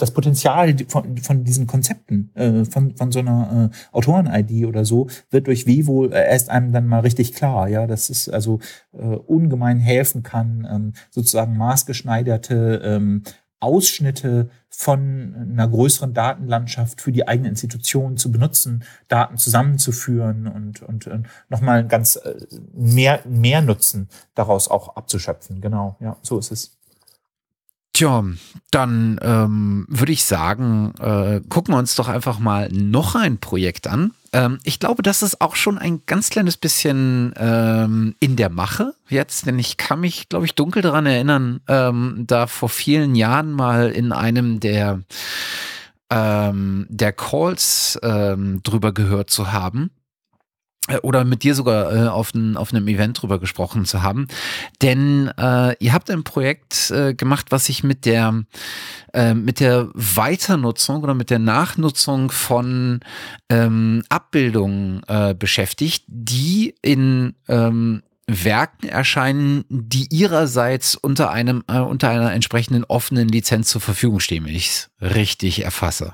das 0.01 0.11
Potenzial 0.11 0.75
von, 0.87 1.17
von 1.17 1.43
diesen 1.43 1.67
Konzepten, 1.67 2.31
äh, 2.35 2.65
von, 2.65 2.95
von 2.95 3.11
so 3.11 3.19
einer 3.19 3.71
äh, 3.71 3.95
Autoren-ID 3.95 4.65
oder 4.65 4.85
so, 4.85 5.07
wird 5.29 5.47
durch 5.47 5.65
Vivo 5.67 6.05
äh, 6.05 6.29
erst 6.29 6.49
einem 6.49 6.71
dann 6.71 6.87
mal 6.87 7.01
richtig 7.01 7.33
klar. 7.33 7.67
Ja, 7.67 7.87
dass 7.87 8.09
es 8.09 8.29
also 8.29 8.59
äh, 8.93 8.97
ungemein 8.97 9.79
helfen 9.79 10.23
kann, 10.23 10.67
ähm, 10.69 10.93
sozusagen 11.11 11.57
maßgeschneiderte 11.57 12.81
ähm, 12.83 13.23
Ausschnitte 13.59 14.49
von 14.69 15.35
einer 15.35 15.67
größeren 15.67 16.13
Datenlandschaft 16.13 17.01
für 17.01 17.11
die 17.11 17.27
eigene 17.27 17.49
Institution 17.49 18.15
zu 18.15 18.31
benutzen, 18.31 18.83
Daten 19.09 19.37
zusammenzuführen 19.37 20.47
und, 20.47 20.81
und, 20.81 21.07
und 21.07 21.27
nochmal 21.49 21.85
ganz 21.85 22.15
äh, 22.15 22.35
mehr, 22.73 23.21
mehr 23.27 23.61
Nutzen 23.61 24.07
daraus 24.35 24.69
auch 24.69 24.95
abzuschöpfen. 24.95 25.59
Genau, 25.59 25.97
ja, 25.99 26.17
so 26.21 26.39
ist 26.39 26.51
es. 26.51 26.78
Tja, 27.93 28.23
dann 28.71 29.19
ähm, 29.21 29.85
würde 29.89 30.11
ich 30.11 30.23
sagen, 30.23 30.93
äh, 30.99 31.41
gucken 31.49 31.73
wir 31.73 31.79
uns 31.79 31.95
doch 31.95 32.07
einfach 32.07 32.39
mal 32.39 32.69
noch 32.71 33.15
ein 33.15 33.39
Projekt 33.39 33.87
an. 33.87 34.13
Ähm, 34.31 34.59
ich 34.63 34.79
glaube, 34.79 35.01
das 35.01 35.23
ist 35.23 35.41
auch 35.41 35.55
schon 35.55 35.77
ein 35.77 36.03
ganz 36.05 36.29
kleines 36.29 36.55
bisschen 36.55 37.33
ähm, 37.37 38.15
in 38.19 38.35
der 38.35 38.49
Mache 38.49 38.93
jetzt, 39.09 39.47
denn 39.47 39.57
ich 39.57 39.77
kann 39.77 40.01
mich, 40.01 40.29
glaube 40.29 40.45
ich, 40.45 40.55
dunkel 40.55 40.81
daran 40.81 41.07
erinnern, 41.07 41.61
ähm, 41.67 42.25
da 42.27 42.47
vor 42.47 42.69
vielen 42.69 43.15
Jahren 43.15 43.51
mal 43.51 43.89
in 43.89 44.11
einem 44.11 44.59
der 44.59 45.01
ähm, 46.11 46.87
der 46.89 47.11
Calls 47.11 47.99
ähm, 48.01 48.61
drüber 48.63 48.93
gehört 48.93 49.29
zu 49.29 49.51
haben 49.51 49.91
oder 51.01 51.23
mit 51.23 51.43
dir 51.43 51.55
sogar 51.55 51.93
äh, 51.93 52.07
auf, 52.07 52.33
ein, 52.33 52.57
auf 52.57 52.73
einem 52.73 52.87
Event 52.87 53.21
drüber 53.21 53.39
gesprochen 53.39 53.85
zu 53.85 54.01
haben. 54.01 54.27
Denn 54.81 55.31
äh, 55.37 55.75
ihr 55.79 55.93
habt 55.93 56.09
ein 56.09 56.23
Projekt 56.23 56.91
äh, 56.91 57.13
gemacht, 57.13 57.47
was 57.49 57.65
sich 57.65 57.83
mit 57.83 58.05
der 58.05 58.43
äh, 59.13 59.33
mit 59.33 59.59
der 59.59 59.89
Weiternutzung 59.93 61.03
oder 61.03 61.13
mit 61.13 61.29
der 61.29 61.39
Nachnutzung 61.39 62.31
von 62.31 62.99
ähm, 63.49 64.03
Abbildungen 64.09 65.01
äh, 65.07 65.33
beschäftigt, 65.33 66.03
die 66.07 66.75
in 66.81 67.35
ähm, 67.47 68.03
Werken 68.27 68.87
erscheinen, 68.87 69.65
die 69.69 70.07
ihrerseits 70.11 70.95
unter 70.95 71.31
einem 71.31 71.63
äh, 71.67 71.79
unter 71.79 72.09
einer 72.09 72.31
entsprechenden 72.31 72.83
offenen 72.83 73.27
Lizenz 73.27 73.69
zur 73.69 73.81
Verfügung 73.81 74.19
stehen, 74.19 74.45
wenn 74.45 74.55
ich 74.55 74.67
es 74.69 74.89
richtig 75.01 75.63
erfasse. 75.63 76.13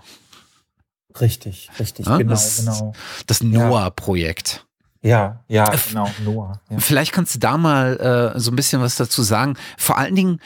Richtig, 1.21 1.69
richtig, 1.79 2.05
ja, 2.05 2.17
genau, 2.17 2.31
das, 2.31 2.57
genau. 2.57 2.93
Das 3.27 3.41
Noah-Projekt. 3.41 4.65
Ja, 5.01 5.43
ja, 5.47 5.71
genau, 5.87 6.09
Noah. 6.23 6.59
Ja. 6.69 6.79
Vielleicht 6.79 7.11
kannst 7.11 7.35
du 7.35 7.39
da 7.39 7.57
mal 7.57 8.33
äh, 8.35 8.39
so 8.39 8.51
ein 8.51 8.55
bisschen 8.55 8.81
was 8.81 8.95
dazu 8.95 9.21
sagen. 9.21 9.55
Vor 9.77 9.97
allen 9.99 10.15
Dingen, 10.15 10.41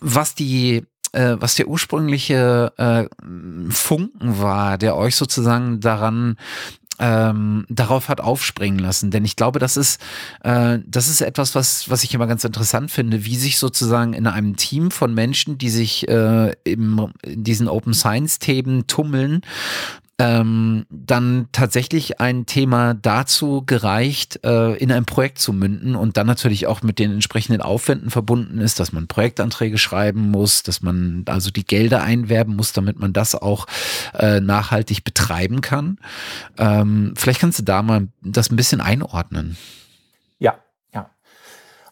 was 0.00 0.34
die 0.34 0.84
äh, 1.12 1.36
was 1.38 1.54
der 1.54 1.68
ursprüngliche 1.68 2.72
äh, 2.76 3.04
Funken 3.70 4.40
war, 4.40 4.78
der 4.78 4.96
euch 4.96 5.16
sozusagen 5.16 5.80
daran 5.80 6.36
ähm, 6.98 7.66
darauf 7.68 8.08
hat 8.08 8.20
aufspringen 8.20 8.78
lassen. 8.78 9.10
Denn 9.10 9.24
ich 9.24 9.36
glaube, 9.36 9.58
das 9.58 9.76
ist, 9.76 10.00
äh, 10.42 10.78
das 10.86 11.08
ist 11.08 11.20
etwas, 11.20 11.54
was, 11.54 11.90
was 11.90 12.04
ich 12.04 12.14
immer 12.14 12.26
ganz 12.26 12.44
interessant 12.44 12.90
finde, 12.90 13.24
wie 13.24 13.36
sich 13.36 13.58
sozusagen 13.58 14.12
in 14.12 14.26
einem 14.26 14.56
Team 14.56 14.90
von 14.90 15.14
Menschen, 15.14 15.58
die 15.58 15.70
sich 15.70 16.08
äh, 16.08 16.52
im, 16.64 17.12
in 17.22 17.44
diesen 17.44 17.68
Open 17.68 17.94
Science-Themen 17.94 18.86
tummeln, 18.86 19.42
ähm, 20.18 20.86
dann 20.88 21.48
tatsächlich 21.52 22.20
ein 22.20 22.46
Thema 22.46 22.94
dazu 22.94 23.62
gereicht, 23.66 24.40
äh, 24.44 24.74
in 24.76 24.90
ein 24.90 25.04
Projekt 25.04 25.38
zu 25.38 25.52
münden 25.52 25.94
und 25.94 26.16
dann 26.16 26.26
natürlich 26.26 26.66
auch 26.66 26.82
mit 26.82 26.98
den 26.98 27.12
entsprechenden 27.12 27.60
Aufwänden 27.60 28.08
verbunden 28.08 28.58
ist, 28.58 28.80
dass 28.80 28.92
man 28.92 29.08
Projektanträge 29.08 29.76
schreiben 29.76 30.30
muss, 30.30 30.62
dass 30.62 30.80
man 30.80 31.24
also 31.26 31.50
die 31.50 31.66
Gelder 31.66 32.02
einwerben 32.02 32.56
muss, 32.56 32.72
damit 32.72 32.98
man 32.98 33.12
das 33.12 33.34
auch 33.34 33.66
äh, 34.14 34.40
nachhaltig 34.40 35.04
betreiben 35.04 35.60
kann. 35.60 35.98
Ähm, 36.56 37.12
vielleicht 37.14 37.40
kannst 37.40 37.58
du 37.58 37.62
da 37.62 37.82
mal 37.82 38.08
das 38.22 38.50
ein 38.50 38.56
bisschen 38.56 38.80
einordnen. 38.80 39.58
Ja, 40.38 40.54
ja. 40.94 41.10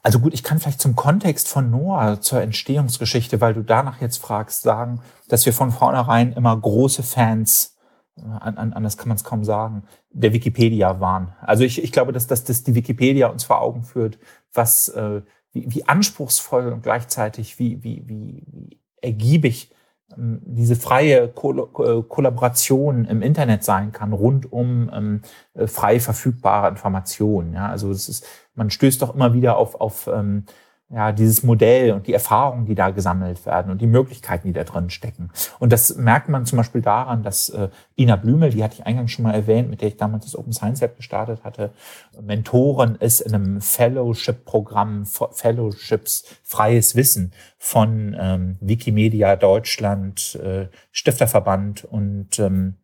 Also 0.03 0.19
gut, 0.19 0.33
ich 0.33 0.43
kann 0.43 0.61
vielleicht 0.61 0.81
zum 0.81 0.97
Kontext 0.97 1.47
von 1.47 1.71
Noah 1.71 2.23
zur 2.23 2.41
Entstehungsgeschichte, 2.41 3.43
weil 3.43 3.53
du 3.53 3.63
danach 3.63 4.01
jetzt 4.01 4.17
fragst, 4.17 4.63
sagen, 4.63 5.03
dass 5.29 5.45
wir 5.45 5.53
von 5.53 5.73
vornherein 5.73 6.33
immer 6.33 6.57
große 6.59 7.03
Fans 7.03 7.35
an, 7.37 7.55
an, 7.63 7.74
anders 8.23 8.97
kann 8.97 9.09
man 9.09 9.17
es 9.17 9.25
kaum 9.25 9.45
sagen, 9.45 9.83
der 10.11 10.33
Wikipedia 10.33 11.01
waren. 11.01 11.33
Also 11.41 11.65
ich, 11.65 11.83
ich 11.83 11.93
glaube, 11.93 12.13
dass, 12.13 12.27
dass, 12.27 12.45
dass 12.45 12.63
die 12.63 12.75
Wikipedia 12.75 13.29
uns 13.29 13.45
vor 13.45 13.61
Augen 13.61 13.83
führt, 13.83 14.19
was 14.53 14.89
äh, 14.91 15.23
wie, 15.53 15.73
wie 15.73 15.89
anspruchsvoll 15.89 16.73
und 16.73 16.83
gleichzeitig 16.83 17.59
wie, 17.59 17.83
wie, 17.83 18.03
wie, 18.07 18.43
wie 18.47 18.81
ergiebig 19.01 19.71
ähm, 20.17 20.41
diese 20.45 20.77
freie 20.77 21.29
Ko 21.29 21.53
äh, 21.53 22.03
Kollaboration 22.03 23.05
im 23.07 23.23
Internet 23.23 23.65
sein 23.65 23.93
kann, 23.93 24.13
rund 24.13 24.53
um 24.53 24.91
ähm, 24.93 25.23
äh, 25.55 25.67
frei 25.67 26.01
verfügbare 26.01 26.69
Informationen. 26.69 27.55
Ja, 27.55 27.69
also 27.69 27.91
es 27.91 28.09
ist, 28.09 28.27
man 28.55 28.71
stößt 28.71 29.01
doch 29.01 29.15
immer 29.15 29.33
wieder 29.33 29.57
auf, 29.57 29.81
auf 29.81 30.09
ähm, 30.09 30.45
ja, 30.91 31.13
dieses 31.13 31.43
Modell 31.43 31.93
und 31.93 32.07
die 32.07 32.13
Erfahrungen, 32.13 32.67
die 32.67 32.75
da 32.75 32.91
gesammelt 32.91 33.47
werden 33.47 33.73
und 33.73 33.81
die 33.81 33.87
Möglichkeiten, 33.87 34.47
die 34.47 34.53
da 34.53 34.65
drin 34.65 34.91
stecken. 34.91 35.31
Und 35.59 35.73
das 35.73 35.97
merkt 35.97 36.29
man 36.29 36.45
zum 36.45 36.59
Beispiel 36.59 36.83
daran, 36.83 37.23
dass 37.23 37.49
äh, 37.49 37.69
Ina 37.97 38.17
Blümel, 38.17 38.51
die 38.51 38.63
hatte 38.63 38.75
ich 38.75 38.87
eingangs 38.87 39.11
schon 39.11 39.23
mal 39.23 39.35
erwähnt, 39.35 39.71
mit 39.71 39.81
der 39.81 39.89
ich 39.89 39.97
damals 39.97 40.27
das 40.27 40.37
Open 40.37 40.53
Science 40.53 40.83
Lab 40.83 40.97
gestartet 40.97 41.43
hatte, 41.43 41.73
Mentorin 42.21 42.97
ist 42.97 43.21
in 43.21 43.35
einem 43.35 43.61
Fellowship-Programm, 43.61 45.07
Fellowships 45.07 46.25
Freies 46.43 46.95
Wissen 46.95 47.33
von 47.59 48.15
ähm, 48.19 48.59
Wikimedia 48.61 49.37
Deutschland, 49.37 50.37
äh, 50.37 50.69
Stifterverband 50.93 51.85
und 51.85 52.39
ähm, 52.39 52.77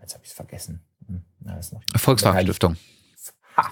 jetzt 0.00 0.14
habe 0.14 0.24
ich 0.24 0.30
es 0.30 0.36
vergessen. 0.36 0.84
Hm, 1.08 1.22
na, 1.40 1.58
Volkswagen 1.96 2.42
Stiftung. 2.42 2.76
Ha, 3.56 3.70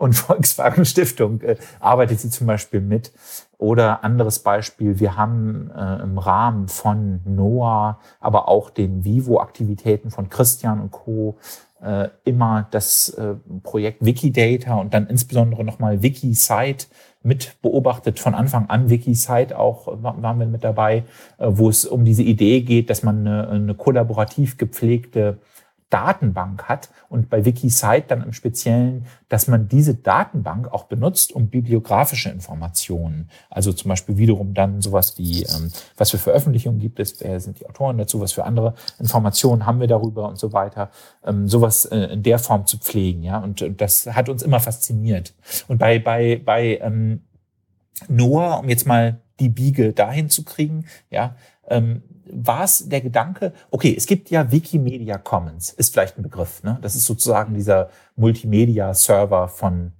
und 0.00 0.14
Volkswagen 0.14 0.84
Stiftung 0.84 1.40
äh, 1.42 1.56
arbeitet 1.78 2.20
sie 2.20 2.30
zum 2.30 2.46
Beispiel 2.46 2.80
mit. 2.80 3.12
Oder 3.58 4.02
anderes 4.02 4.38
Beispiel, 4.38 4.98
wir 4.98 5.16
haben 5.16 5.70
äh, 5.76 6.02
im 6.02 6.18
Rahmen 6.18 6.68
von 6.68 7.20
NOAA, 7.26 8.00
aber 8.18 8.48
auch 8.48 8.70
den 8.70 9.04
Vivo-Aktivitäten 9.04 10.10
von 10.10 10.30
Christian 10.30 10.80
und 10.80 10.90
Co. 10.90 11.36
Äh, 11.82 12.08
immer 12.24 12.66
das 12.70 13.10
äh, 13.10 13.34
Projekt 13.62 14.04
Wikidata 14.04 14.74
und 14.74 14.92
dann 14.92 15.06
insbesondere 15.06 15.64
nochmal 15.64 16.02
Wikisite 16.02 16.86
mit 17.22 17.56
beobachtet. 17.62 18.20
Von 18.20 18.34
Anfang 18.34 18.68
an 18.68 18.90
Wikisite 18.90 19.58
auch 19.58 19.86
waren 20.02 20.38
wir 20.38 20.46
mit 20.46 20.64
dabei, 20.64 21.04
äh, 21.38 21.46
wo 21.48 21.68
es 21.70 21.86
um 21.86 22.04
diese 22.04 22.22
Idee 22.22 22.62
geht, 22.62 22.90
dass 22.90 23.02
man 23.02 23.26
eine, 23.26 23.48
eine 23.48 23.74
kollaborativ 23.74 24.58
gepflegte 24.58 25.38
Datenbank 25.90 26.64
hat 26.64 26.88
und 27.08 27.28
bei 27.28 27.44
Wikisite 27.44 28.04
dann 28.06 28.22
im 28.22 28.32
Speziellen, 28.32 29.06
dass 29.28 29.48
man 29.48 29.68
diese 29.68 29.94
Datenbank 29.94 30.72
auch 30.72 30.84
benutzt, 30.84 31.32
um 31.32 31.48
bibliografische 31.48 32.30
Informationen, 32.30 33.28
also 33.50 33.72
zum 33.72 33.88
Beispiel 33.88 34.16
wiederum 34.16 34.54
dann 34.54 34.80
sowas 34.80 35.18
wie, 35.18 35.42
ähm, 35.42 35.70
was 35.96 36.12
für 36.12 36.18
Veröffentlichungen 36.18 36.78
gibt 36.78 37.00
es, 37.00 37.20
wer 37.20 37.40
sind 37.40 37.58
die 37.58 37.66
Autoren 37.66 37.98
dazu, 37.98 38.20
was 38.20 38.32
für 38.32 38.44
andere 38.44 38.74
Informationen 39.00 39.66
haben 39.66 39.80
wir 39.80 39.88
darüber 39.88 40.28
und 40.28 40.38
so 40.38 40.52
weiter, 40.52 40.90
ähm, 41.24 41.48
sowas 41.48 41.84
äh, 41.86 41.98
in 42.12 42.22
der 42.22 42.38
Form 42.38 42.66
zu 42.66 42.78
pflegen, 42.78 43.22
ja, 43.22 43.38
und, 43.38 43.64
das 43.80 44.06
hat 44.06 44.28
uns 44.28 44.42
immer 44.42 44.60
fasziniert. 44.60 45.34
Und 45.68 45.78
bei, 45.78 45.98
bei, 45.98 46.40
bei 46.44 46.78
ähm, 46.78 47.22
Noah, 48.08 48.60
um 48.60 48.68
jetzt 48.68 48.86
mal 48.86 49.20
die 49.40 49.48
Biege 49.48 49.92
dahin 49.92 50.30
zu 50.30 50.44
kriegen, 50.44 50.86
ja, 51.10 51.34
ähm, 51.68 52.02
war 52.32 52.64
es 52.64 52.88
der 52.88 53.00
Gedanke, 53.00 53.52
okay, 53.70 53.94
es 53.96 54.06
gibt 54.06 54.30
ja 54.30 54.50
Wikimedia 54.50 55.18
Commons, 55.18 55.70
ist 55.72 55.92
vielleicht 55.92 56.18
ein 56.18 56.22
Begriff, 56.22 56.62
ne? 56.62 56.78
Das 56.82 56.94
ist 56.94 57.04
sozusagen 57.04 57.54
dieser 57.54 57.90
Multimedia-Server 58.16 59.48
von 59.48 59.92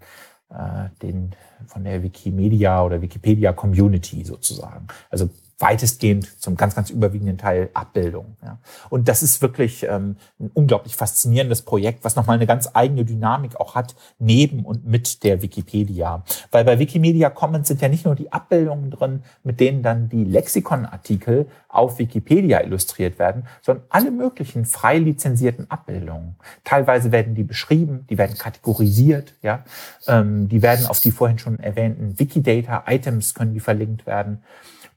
äh, 0.51 0.89
den 1.03 1.35
von 1.67 1.85
der 1.85 2.03
Wikimedia 2.03 2.83
oder 2.83 3.03
Wikipedia 3.03 3.53
Community 3.53 4.25
sozusagen. 4.25 4.87
Also 5.11 5.29
weitestgehend 5.61 6.41
zum 6.41 6.57
ganz, 6.57 6.75
ganz 6.75 6.91
überwiegenden 6.91 7.37
Teil 7.37 7.69
Abbildung. 7.75 8.37
Ja. 8.43 8.59
Und 8.89 9.09
das 9.09 9.23
ist 9.23 9.43
wirklich 9.43 9.85
ähm, 9.85 10.17
ein 10.41 10.51
unglaublich 10.55 10.97
faszinierendes 10.97 11.63
Projekt, 11.63 12.03
was 12.03 12.17
nochmal 12.17 12.37
eine 12.37 12.47
ganz 12.47 12.71
eigene 12.73 13.05
Dynamik 13.05 13.57
auch 13.57 13.75
hat, 13.75 13.95
neben 14.19 14.65
und 14.65 14.87
mit 14.87 15.23
der 15.23 15.43
Wikipedia. 15.43 16.25
Weil 16.51 16.65
bei 16.65 16.79
Wikimedia 16.79 17.29
Commons 17.29 17.69
sind 17.69 17.83
ja 17.83 17.89
nicht 17.89 18.07
nur 18.07 18.15
die 18.15 18.33
Abbildungen 18.33 18.91
drin, 18.91 19.23
mit 19.45 19.61
denen 19.61 19.83
dann 19.83 20.09
die 20.09 20.25
Lexikonartikel 20.25 21.47
auf 21.69 21.99
Wikipedia 21.99 22.63
illustriert 22.63 23.19
werden, 23.19 23.47
sondern 23.61 23.85
alle 23.91 24.11
möglichen 24.11 24.65
frei 24.65 24.99
lizenzierten 24.99 25.71
Abbildungen. 25.71 26.37
Teilweise 26.65 27.13
werden 27.13 27.35
die 27.35 27.45
beschrieben, 27.45 28.07
die 28.09 28.17
werden 28.17 28.37
kategorisiert, 28.37 29.35
ja, 29.43 29.63
ähm, 30.09 30.49
die 30.49 30.63
werden 30.63 30.87
auf 30.87 31.01
die 31.01 31.11
vorhin 31.11 31.39
schon 31.39 31.59
erwähnten 31.61 32.19
Wikidata-Items 32.19 33.35
können 33.35 33.53
die 33.53 33.61
verlinkt 33.61 34.07
werden. 34.07 34.43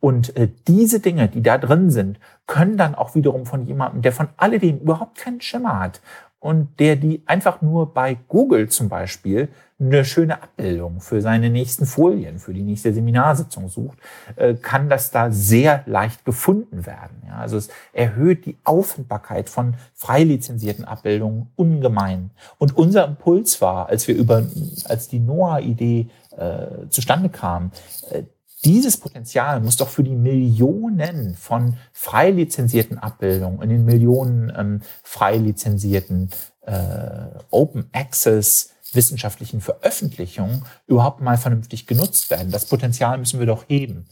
Und 0.04 0.36
äh, 0.36 0.50
diese 0.68 1.00
Dinge, 1.00 1.30
die 1.30 1.42
da 1.42 1.58
drin 1.58 1.90
sind, 1.90 2.20
können 2.46 2.76
dann 2.76 2.94
auch 2.94 3.16
wiederum 3.16 3.46
von 3.46 3.66
jemandem, 3.66 4.02
der 4.02 4.12
von 4.12 4.28
alledem 4.36 4.80
überhaupt 4.80 5.18
keinen 5.18 5.40
Schimmer 5.40 5.80
hat 5.80 6.02
und 6.42 6.78
der 6.82 6.98
die 6.98 7.24
einfach 7.26 7.62
nur 7.62 7.94
bei 7.94 8.18
Google 8.28 8.68
zum 8.68 8.90
Beispiel 8.90 9.48
eine 9.80 10.04
schöne 10.04 10.44
Abbildung 10.44 11.00
für 11.00 11.22
seine 11.22 11.50
nächsten 11.50 11.86
Folien, 11.86 12.40
für 12.40 12.54
die 12.54 12.64
nächste 12.64 12.94
Seminarsitzung 12.94 13.70
sucht, 13.70 13.98
äh, 14.36 14.56
kann 14.56 14.90
das 14.90 15.10
da 15.12 15.32
sehr 15.32 15.84
leicht 15.86 16.26
gefunden 16.26 16.86
werden. 16.86 17.24
Ja, 17.26 17.38
also 17.38 17.56
es 17.56 17.70
erhöht 17.94 18.46
die 18.46 18.58
Auffindbarkeit 18.66 19.48
von 19.48 19.76
frei 19.94 20.26
lizenzierten 20.26 20.84
Abbildungen 20.84 21.50
ungemein. 21.56 22.32
Und 22.58 22.76
unser 22.76 23.06
Impuls 23.08 23.62
war, 23.62 23.88
als 23.88 24.06
wir 24.10 24.16
über, 24.16 24.44
als 24.84 25.08
die 25.08 25.20
NOAA-Idee 25.20 26.10
äh, 26.36 26.90
zustande 26.90 27.30
kam, 27.30 27.72
äh, 28.10 28.24
dieses 28.66 28.98
Potenzial 28.98 29.60
muss 29.62 29.78
doch 29.78 29.90
für 29.90 30.04
die 30.04 30.16
Millionen 30.16 31.36
von 31.36 31.78
frei 31.92 32.32
lizenzierten 32.32 32.98
Abbildungen, 32.98 33.62
in 33.62 33.70
den 33.70 33.86
Millionen 33.86 34.52
ähm, 34.56 34.82
frei 35.04 35.38
lizenzierten 35.38 36.30
äh, 36.62 37.28
Open 37.50 37.90
Access 37.92 38.70
wissenschaftlichen 38.94 39.60
Veröffentlichungen 39.60 40.64
überhaupt 40.88 41.22
mal 41.22 41.38
vernünftig 41.38 41.88
genutzt 41.88 42.30
werden. 42.30 42.52
Das 42.52 42.66
Potenzial 42.66 43.18
müssen 43.18 43.40
wir 43.40 43.48
doch 43.48 43.66
heben. 43.68 44.06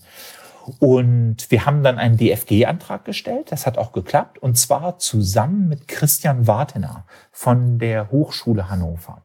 Und 0.79 1.49
wir 1.49 1.65
haben 1.65 1.83
dann 1.83 1.97
einen 1.97 2.17
DFG-Antrag 2.17 3.05
gestellt. 3.05 3.51
Das 3.51 3.65
hat 3.65 3.77
auch 3.77 3.91
geklappt. 3.91 4.39
Und 4.39 4.57
zwar 4.57 4.99
zusammen 4.99 5.67
mit 5.67 5.87
Christian 5.87 6.47
Wartener 6.47 7.05
von 7.31 7.79
der 7.79 8.11
Hochschule 8.11 8.69
Hannover. 8.69 9.23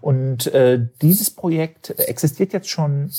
Und 0.00 0.46
äh, 0.48 0.84
dieses 1.00 1.30
Projekt 1.30 1.90
existiert 1.98 2.52
jetzt 2.52 2.68
schon 2.68 3.10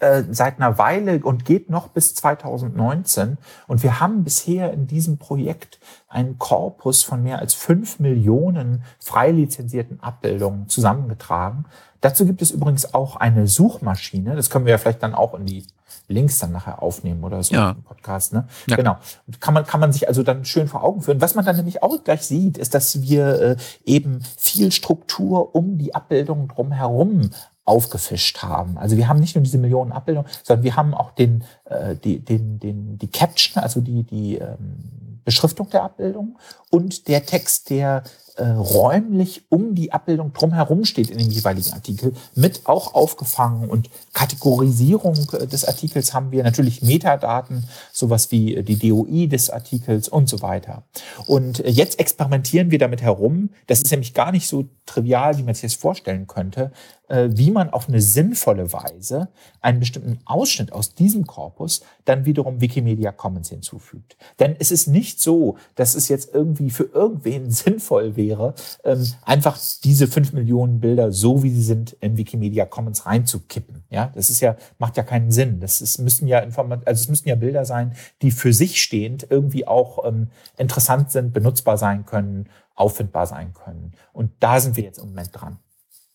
äh, 0.00 0.22
seit 0.30 0.56
einer 0.56 0.78
Weile 0.78 1.20
und 1.22 1.44
geht 1.44 1.68
noch 1.70 1.88
bis 1.88 2.14
2019. 2.14 3.36
Und 3.66 3.82
wir 3.82 4.00
haben 4.00 4.24
bisher 4.24 4.72
in 4.72 4.86
diesem 4.86 5.18
Projekt 5.18 5.78
einen 6.08 6.38
Korpus 6.38 7.02
von 7.02 7.22
mehr 7.22 7.40
als 7.40 7.54
fünf 7.54 8.00
Millionen 8.00 8.84
frei 8.98 9.30
lizenzierten 9.30 10.02
Abbildungen 10.02 10.68
zusammengetragen. 10.68 11.66
Dazu 12.00 12.24
gibt 12.24 12.40
es 12.40 12.50
übrigens 12.50 12.94
auch 12.94 13.16
eine 13.16 13.48
Suchmaschine. 13.48 14.34
Das 14.34 14.48
können 14.48 14.64
wir 14.64 14.72
ja 14.72 14.78
vielleicht 14.78 15.02
dann 15.02 15.14
auch 15.14 15.34
in 15.34 15.44
die 15.44 15.66
Links 16.08 16.38
dann 16.38 16.52
nachher 16.52 16.82
aufnehmen 16.82 17.24
oder 17.24 17.42
so 17.42 17.54
ja. 17.54 17.72
im 17.72 17.82
Podcast. 17.82 18.32
Ne? 18.32 18.46
Ja. 18.68 18.76
Genau. 18.76 18.96
Kann 19.40 19.54
man, 19.54 19.66
kann 19.66 19.80
man 19.80 19.92
sich 19.92 20.08
also 20.08 20.22
dann 20.22 20.44
schön 20.44 20.68
vor 20.68 20.84
Augen 20.84 21.02
führen. 21.02 21.20
Was 21.20 21.34
man 21.34 21.44
dann 21.44 21.56
nämlich 21.56 21.82
auch 21.82 22.02
gleich 22.04 22.22
sieht, 22.22 22.58
ist, 22.58 22.74
dass 22.74 23.02
wir 23.02 23.40
äh, 23.40 23.56
eben 23.84 24.22
viel 24.36 24.72
Struktur 24.72 25.54
um 25.54 25.78
die 25.78 25.94
Abbildung 25.94 26.48
drumherum 26.48 27.30
aufgefischt 27.66 28.42
haben. 28.42 28.78
Also 28.78 28.96
wir 28.96 29.08
haben 29.08 29.20
nicht 29.20 29.34
nur 29.34 29.42
diese 29.42 29.58
Millionen 29.58 29.92
Abbildungen, 29.92 30.28
sondern 30.42 30.64
wir 30.64 30.76
haben 30.76 30.94
auch 30.94 31.10
den, 31.10 31.44
äh, 31.64 31.96
die, 31.96 32.20
den, 32.20 32.58
den, 32.58 32.96
die 32.98 33.10
Caption, 33.10 33.62
also 33.62 33.80
die, 33.80 34.04
die 34.04 34.36
ähm, 34.36 35.20
Beschriftung 35.24 35.68
der 35.70 35.82
Abbildung 35.82 36.38
und 36.70 37.08
der 37.08 37.26
Text, 37.26 37.68
der 37.68 38.04
äh, 38.36 38.44
räumlich 38.44 39.44
um 39.48 39.74
die 39.74 39.92
Abbildung 39.92 40.32
drumherum 40.32 40.84
steht 40.84 41.10
in 41.10 41.18
dem 41.18 41.30
jeweiligen 41.30 41.72
Artikel, 41.72 42.12
mit 42.34 42.66
auch 42.66 42.94
aufgefangen. 42.94 43.68
Und 43.68 43.90
Kategorisierung 44.12 45.16
äh, 45.32 45.46
des 45.46 45.64
Artikels 45.64 46.12
haben 46.12 46.30
wir 46.30 46.44
natürlich 46.44 46.82
Metadaten, 46.82 47.66
sowas 47.92 48.30
wie 48.30 48.56
äh, 48.56 48.62
die 48.62 48.76
DOI 48.76 49.26
des 49.26 49.50
Artikels 49.50 50.08
und 50.08 50.28
so 50.28 50.42
weiter. 50.42 50.84
Und 51.26 51.60
äh, 51.60 51.70
jetzt 51.70 51.98
experimentieren 51.98 52.70
wir 52.70 52.78
damit 52.78 53.02
herum. 53.02 53.50
Das 53.66 53.80
ist 53.80 53.90
nämlich 53.90 54.14
gar 54.14 54.32
nicht 54.32 54.46
so 54.48 54.66
trivial, 54.84 55.38
wie 55.38 55.42
man 55.42 55.54
sich 55.54 55.72
das 55.72 55.74
vorstellen 55.74 56.26
könnte, 56.26 56.72
wie 57.08 57.50
man 57.50 57.70
auf 57.70 57.88
eine 57.88 58.00
sinnvolle 58.00 58.72
Weise 58.72 59.28
einen 59.60 59.80
bestimmten 59.80 60.18
Ausschnitt 60.24 60.72
aus 60.72 60.94
diesem 60.94 61.26
Korpus 61.26 61.82
dann 62.04 62.24
wiederum 62.24 62.60
Wikimedia 62.60 63.12
Commons 63.12 63.48
hinzufügt. 63.48 64.16
Denn 64.38 64.56
es 64.58 64.70
ist 64.70 64.88
nicht 64.88 65.20
so, 65.20 65.56
dass 65.74 65.94
es 65.94 66.08
jetzt 66.08 66.34
irgendwie 66.34 66.70
für 66.70 66.84
irgendwen 66.84 67.50
sinnvoll 67.50 68.16
wäre, 68.16 68.54
ähm, 68.84 69.06
einfach 69.22 69.58
diese 69.84 70.08
fünf 70.08 70.32
Millionen 70.32 70.80
Bilder 70.80 71.12
so 71.12 71.42
wie 71.42 71.50
sie 71.50 71.62
sind 71.62 71.92
in 72.00 72.16
Wikimedia 72.16 72.64
Commons 72.66 73.06
reinzukippen. 73.06 73.84
Ja, 73.90 74.10
das 74.14 74.30
ist 74.30 74.40
ja 74.40 74.56
macht 74.78 74.96
ja 74.96 75.02
keinen 75.02 75.30
Sinn. 75.30 75.60
Das 75.60 75.80
ist, 75.80 75.98
müssen 75.98 76.28
ja 76.28 76.40
Informat 76.40 76.86
also 76.86 77.00
es 77.00 77.08
müssen 77.08 77.28
ja 77.28 77.34
Bilder 77.34 77.64
sein, 77.64 77.94
die 78.22 78.30
für 78.30 78.52
sich 78.52 78.82
stehend 78.82 79.26
irgendwie 79.30 79.66
auch 79.66 80.04
ähm, 80.04 80.28
interessant 80.56 81.10
sind, 81.10 81.32
benutzbar 81.32 81.78
sein 81.78 82.06
können, 82.06 82.48
auffindbar 82.74 83.26
sein 83.26 83.52
können. 83.54 83.92
Und 84.12 84.32
da 84.40 84.60
sind 84.60 84.76
wir 84.76 84.84
jetzt 84.84 84.98
im 84.98 85.08
Moment 85.08 85.30
dran. 85.32 85.58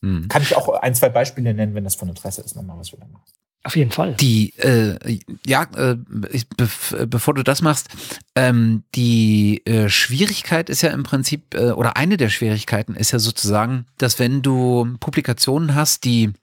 Hm. 0.02 0.28
Kann 0.28 0.41
ich 0.41 0.56
auch 0.56 0.70
ein, 0.70 0.95
zwei 0.95 1.10
Beispiele 1.10 1.54
nennen, 1.54 1.76
wenn 1.76 1.84
das 1.84 1.95
von 1.95 2.10
Interesse 2.10 2.41
ist, 2.41 2.56
nochmal, 2.56 2.78
was 2.80 2.91
wir 2.91 2.99
da 2.99 3.08
machen. 3.08 3.24
Auf 3.64 3.76
jeden 3.76 3.91
Fall. 3.91 4.16
Die, 4.16 4.58
äh, 4.58 5.20
ja, 5.45 5.68
äh, 5.76 5.95
ich, 6.32 6.49
bev 6.49 6.95
bevor 7.08 7.36
du 7.36 7.43
das 7.43 7.62
machst, 7.62 7.89
ähm, 8.36 8.84
die 8.95 9.64
äh, 9.68 9.88
Schwierigkeit 9.88 10.68
ist 10.70 10.82
ja 10.82 10.89
im 10.89 11.04
Prinzip, 11.04 11.54
äh, 11.54 11.72
oder 11.72 11.95
eine 11.95 12.18
der 12.18 12.30
Schwierigkeiten 12.30 12.95
ist 12.95 13.12
ja 13.12 13.20
sozusagen, 13.20 13.86
dass 13.99 14.18
wenn 14.18 14.41
du 14.41 14.97
Publikationen 14.99 15.76
hast, 15.76 16.06
die 16.06 16.34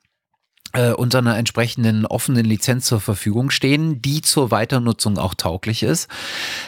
äh, 0.74 0.92
unter 0.92 1.18
einer 1.18 1.36
entsprechenden 1.36 2.06
offenen 2.06 2.44
Lizenz 2.44 2.86
zur 2.86 3.00
Verfügung 3.00 3.50
stehen, 3.50 4.00
die 4.00 4.22
zur 4.22 4.52
Weiternutzung 4.52 5.18
auch 5.18 5.34
tauglich 5.34 5.82
ist, 5.82 6.08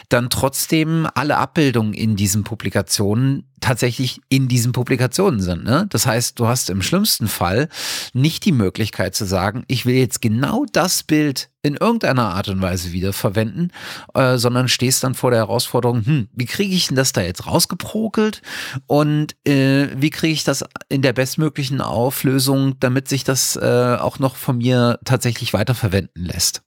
dann 0.09 0.29
trotzdem 0.29 1.07
alle 1.13 1.37
Abbildungen 1.37 1.93
in 1.93 2.17
diesen 2.17 2.43
Publikationen 2.43 3.47
tatsächlich 3.61 4.19
in 4.27 4.47
diesen 4.47 4.73
Publikationen 4.73 5.39
sind. 5.39 5.63
Ne? 5.63 5.85
Das 5.89 6.05
heißt, 6.05 6.37
du 6.39 6.47
hast 6.47 6.69
im 6.69 6.81
schlimmsten 6.81 7.27
Fall 7.27 7.69
nicht 8.13 8.43
die 8.43 8.51
Möglichkeit 8.51 9.15
zu 9.15 9.25
sagen, 9.25 9.63
ich 9.67 9.85
will 9.85 9.95
jetzt 9.95 10.21
genau 10.21 10.65
das 10.71 11.03
Bild 11.03 11.49
in 11.63 11.75
irgendeiner 11.75 12.33
Art 12.33 12.49
und 12.49 12.61
Weise 12.61 12.91
wiederverwenden, 12.91 13.71
äh, 14.15 14.37
sondern 14.37 14.67
stehst 14.67 15.03
dann 15.03 15.13
vor 15.13 15.29
der 15.29 15.41
Herausforderung, 15.41 16.03
hm, 16.05 16.27
wie 16.33 16.47
kriege 16.47 16.73
ich 16.73 16.87
denn 16.87 16.95
das 16.95 17.13
da 17.13 17.21
jetzt 17.21 17.45
rausgeprokelt 17.45 18.41
und 18.87 19.35
äh, 19.47 19.89
wie 19.95 20.09
kriege 20.09 20.33
ich 20.33 20.43
das 20.43 20.65
in 20.89 21.03
der 21.03 21.13
bestmöglichen 21.13 21.79
Auflösung, 21.81 22.79
damit 22.79 23.07
sich 23.07 23.23
das 23.23 23.55
äh, 23.57 23.97
auch 23.99 24.17
noch 24.17 24.35
von 24.35 24.57
mir 24.57 24.99
tatsächlich 25.05 25.53
weiterverwenden 25.53 26.25
lässt. 26.25 26.63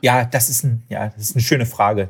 Ja, 0.00 0.24
das 0.24 0.48
ist, 0.48 0.64
ein, 0.64 0.82
ja, 0.88 1.08
das 1.08 1.30
ist 1.30 1.36
eine 1.36 1.42
schöne 1.42 1.66
Frage. 1.66 2.08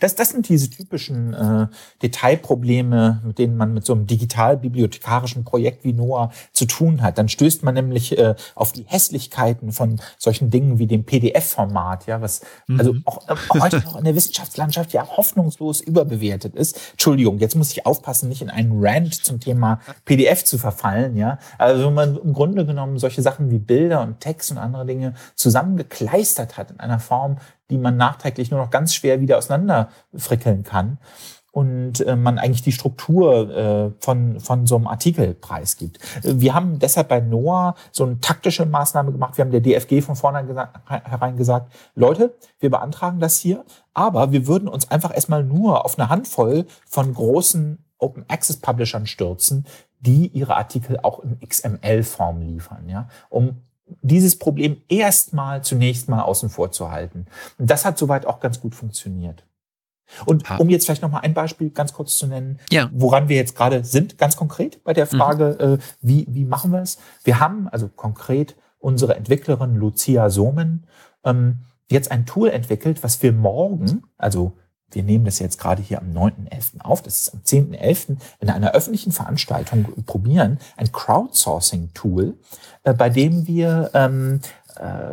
Das, 0.00 0.14
das 0.14 0.30
sind 0.30 0.48
diese 0.48 0.70
typischen 0.70 1.34
äh, 1.34 1.66
Detailprobleme, 2.02 3.22
mit 3.24 3.38
denen 3.38 3.56
man 3.56 3.74
mit 3.74 3.84
so 3.84 3.92
einem 3.92 4.06
digital-bibliothekarischen 4.06 5.44
Projekt 5.44 5.84
wie 5.84 5.92
NOAA 5.92 6.30
zu 6.52 6.66
tun 6.66 7.02
hat. 7.02 7.18
Dann 7.18 7.28
stößt 7.28 7.62
man 7.62 7.74
nämlich 7.74 8.18
äh, 8.18 8.34
auf 8.54 8.72
die 8.72 8.84
Hässlichkeiten 8.86 9.72
von 9.72 10.00
solchen 10.18 10.50
Dingen 10.50 10.78
wie 10.78 10.86
dem 10.86 11.04
PDF-Format, 11.04 12.06
ja, 12.06 12.20
was 12.20 12.42
mhm. 12.66 12.78
also 12.78 12.94
auch, 13.04 13.28
äh, 13.28 13.60
heute 13.60 13.78
noch 13.80 13.96
in 13.96 14.04
der 14.04 14.14
Wissenschaftslandschaft 14.14 14.92
ja 14.92 15.06
hoffnungslos 15.16 15.80
überbewertet 15.80 16.54
ist. 16.54 16.78
Entschuldigung, 16.92 17.38
jetzt 17.38 17.56
muss 17.56 17.70
ich 17.72 17.86
aufpassen, 17.86 18.28
nicht 18.28 18.42
in 18.42 18.50
einen 18.50 18.72
Rant 18.74 19.14
zum 19.14 19.40
Thema 19.40 19.80
PDF 20.04 20.44
zu 20.44 20.58
verfallen, 20.58 21.16
ja. 21.16 21.38
Also 21.58 21.86
wenn 21.86 21.94
man 21.94 22.16
im 22.16 22.32
Grunde 22.32 22.66
genommen 22.66 22.98
solche 22.98 23.22
Sachen 23.22 23.50
wie 23.50 23.58
Bilder 23.58 24.02
und 24.02 24.20
Text 24.20 24.50
und 24.50 24.58
andere 24.58 24.86
Dinge 24.86 25.14
zusammengekleistert 25.34 26.56
hat 26.56 26.70
in 26.70 26.80
einer 26.80 26.98
Form, 26.98 27.19
Form, 27.20 27.36
die 27.68 27.78
man 27.78 27.96
nachträglich 27.96 28.50
nur 28.50 28.60
noch 28.60 28.70
ganz 28.70 28.94
schwer 28.94 29.20
wieder 29.20 29.38
auseinanderfrickeln 29.38 30.64
kann 30.64 30.98
und 31.52 32.00
äh, 32.06 32.16
man 32.16 32.38
eigentlich 32.38 32.62
die 32.62 32.72
Struktur 32.72 33.50
äh, 33.50 33.90
von, 33.98 34.40
von 34.40 34.66
so 34.66 34.76
einem 34.76 34.86
Artikel 34.86 35.34
preisgibt. 35.34 35.98
Wir 36.22 36.54
haben 36.54 36.78
deshalb 36.78 37.08
bei 37.08 37.20
NOAA 37.20 37.74
so 37.90 38.04
eine 38.04 38.20
taktische 38.20 38.66
Maßnahme 38.66 39.12
gemacht. 39.12 39.36
Wir 39.36 39.44
haben 39.44 39.50
der 39.50 39.60
DFG 39.60 40.00
von 40.00 40.16
vornherein 40.16 41.36
gesagt, 41.36 41.72
Leute, 41.94 42.34
wir 42.60 42.70
beantragen 42.70 43.18
das 43.18 43.38
hier, 43.38 43.64
aber 43.94 44.32
wir 44.32 44.46
würden 44.46 44.68
uns 44.68 44.90
einfach 44.90 45.12
erstmal 45.14 45.42
nur 45.42 45.84
auf 45.84 45.98
eine 45.98 46.08
Handvoll 46.08 46.66
von 46.86 47.12
großen 47.12 47.84
Open 47.98 48.24
Access 48.28 48.56
Publishern 48.58 49.06
stürzen, 49.06 49.66
die 49.98 50.28
ihre 50.28 50.56
Artikel 50.56 50.98
auch 51.02 51.20
in 51.20 51.38
XML-Form 51.40 52.40
liefern, 52.40 52.88
ja, 52.88 53.08
um 53.28 53.62
dieses 54.02 54.38
Problem 54.38 54.78
erstmal 54.88 55.62
zunächst 55.62 56.08
mal 56.08 56.22
außen 56.22 56.48
vor 56.48 56.72
zu 56.72 56.90
halten. 56.90 57.26
Und 57.58 57.70
das 57.70 57.84
hat 57.84 57.98
soweit 57.98 58.26
auch 58.26 58.40
ganz 58.40 58.60
gut 58.60 58.74
funktioniert. 58.74 59.44
Und 60.26 60.44
um 60.58 60.68
jetzt 60.68 60.86
vielleicht 60.86 61.02
noch 61.02 61.10
mal 61.10 61.20
ein 61.20 61.34
Beispiel 61.34 61.70
ganz 61.70 61.92
kurz 61.92 62.16
zu 62.18 62.26
nennen, 62.26 62.58
ja. 62.70 62.90
woran 62.92 63.28
wir 63.28 63.36
jetzt 63.36 63.56
gerade 63.56 63.84
sind, 63.84 64.18
ganz 64.18 64.36
konkret 64.36 64.82
bei 64.82 64.92
der 64.92 65.06
mhm. 65.06 65.16
Frage, 65.16 65.58
mhm. 65.60 65.74
äh, 65.74 65.78
wie, 66.00 66.26
wie 66.28 66.44
machen 66.44 66.72
wir 66.72 66.82
es? 66.82 66.98
Wir 67.24 67.40
haben 67.40 67.68
also 67.68 67.88
konkret 67.88 68.56
unsere 68.78 69.14
Entwicklerin 69.14 69.76
Lucia 69.76 70.30
Somen 70.30 70.86
ähm, 71.24 71.58
jetzt 71.90 72.10
ein 72.10 72.26
Tool 72.26 72.48
entwickelt, 72.48 73.02
was 73.02 73.22
wir 73.22 73.32
morgen, 73.32 74.02
also 74.16 74.52
wir 74.92 75.02
nehmen 75.02 75.24
das 75.24 75.38
jetzt 75.38 75.58
gerade 75.58 75.82
hier 75.82 76.00
am 76.00 76.10
9.11. 76.10 76.80
auf, 76.80 77.02
das 77.02 77.20
ist 77.20 77.34
am 77.34 77.40
10.11. 77.40 78.16
in 78.40 78.50
einer 78.50 78.72
öffentlichen 78.72 79.12
Veranstaltung 79.12 79.86
probieren, 80.06 80.58
ein 80.76 80.92
Crowdsourcing-Tool, 80.92 82.34
äh, 82.84 82.94
bei 82.94 83.10
dem 83.10 83.46
wir 83.46 83.90
ähm, 83.94 84.40
äh, 84.76 85.12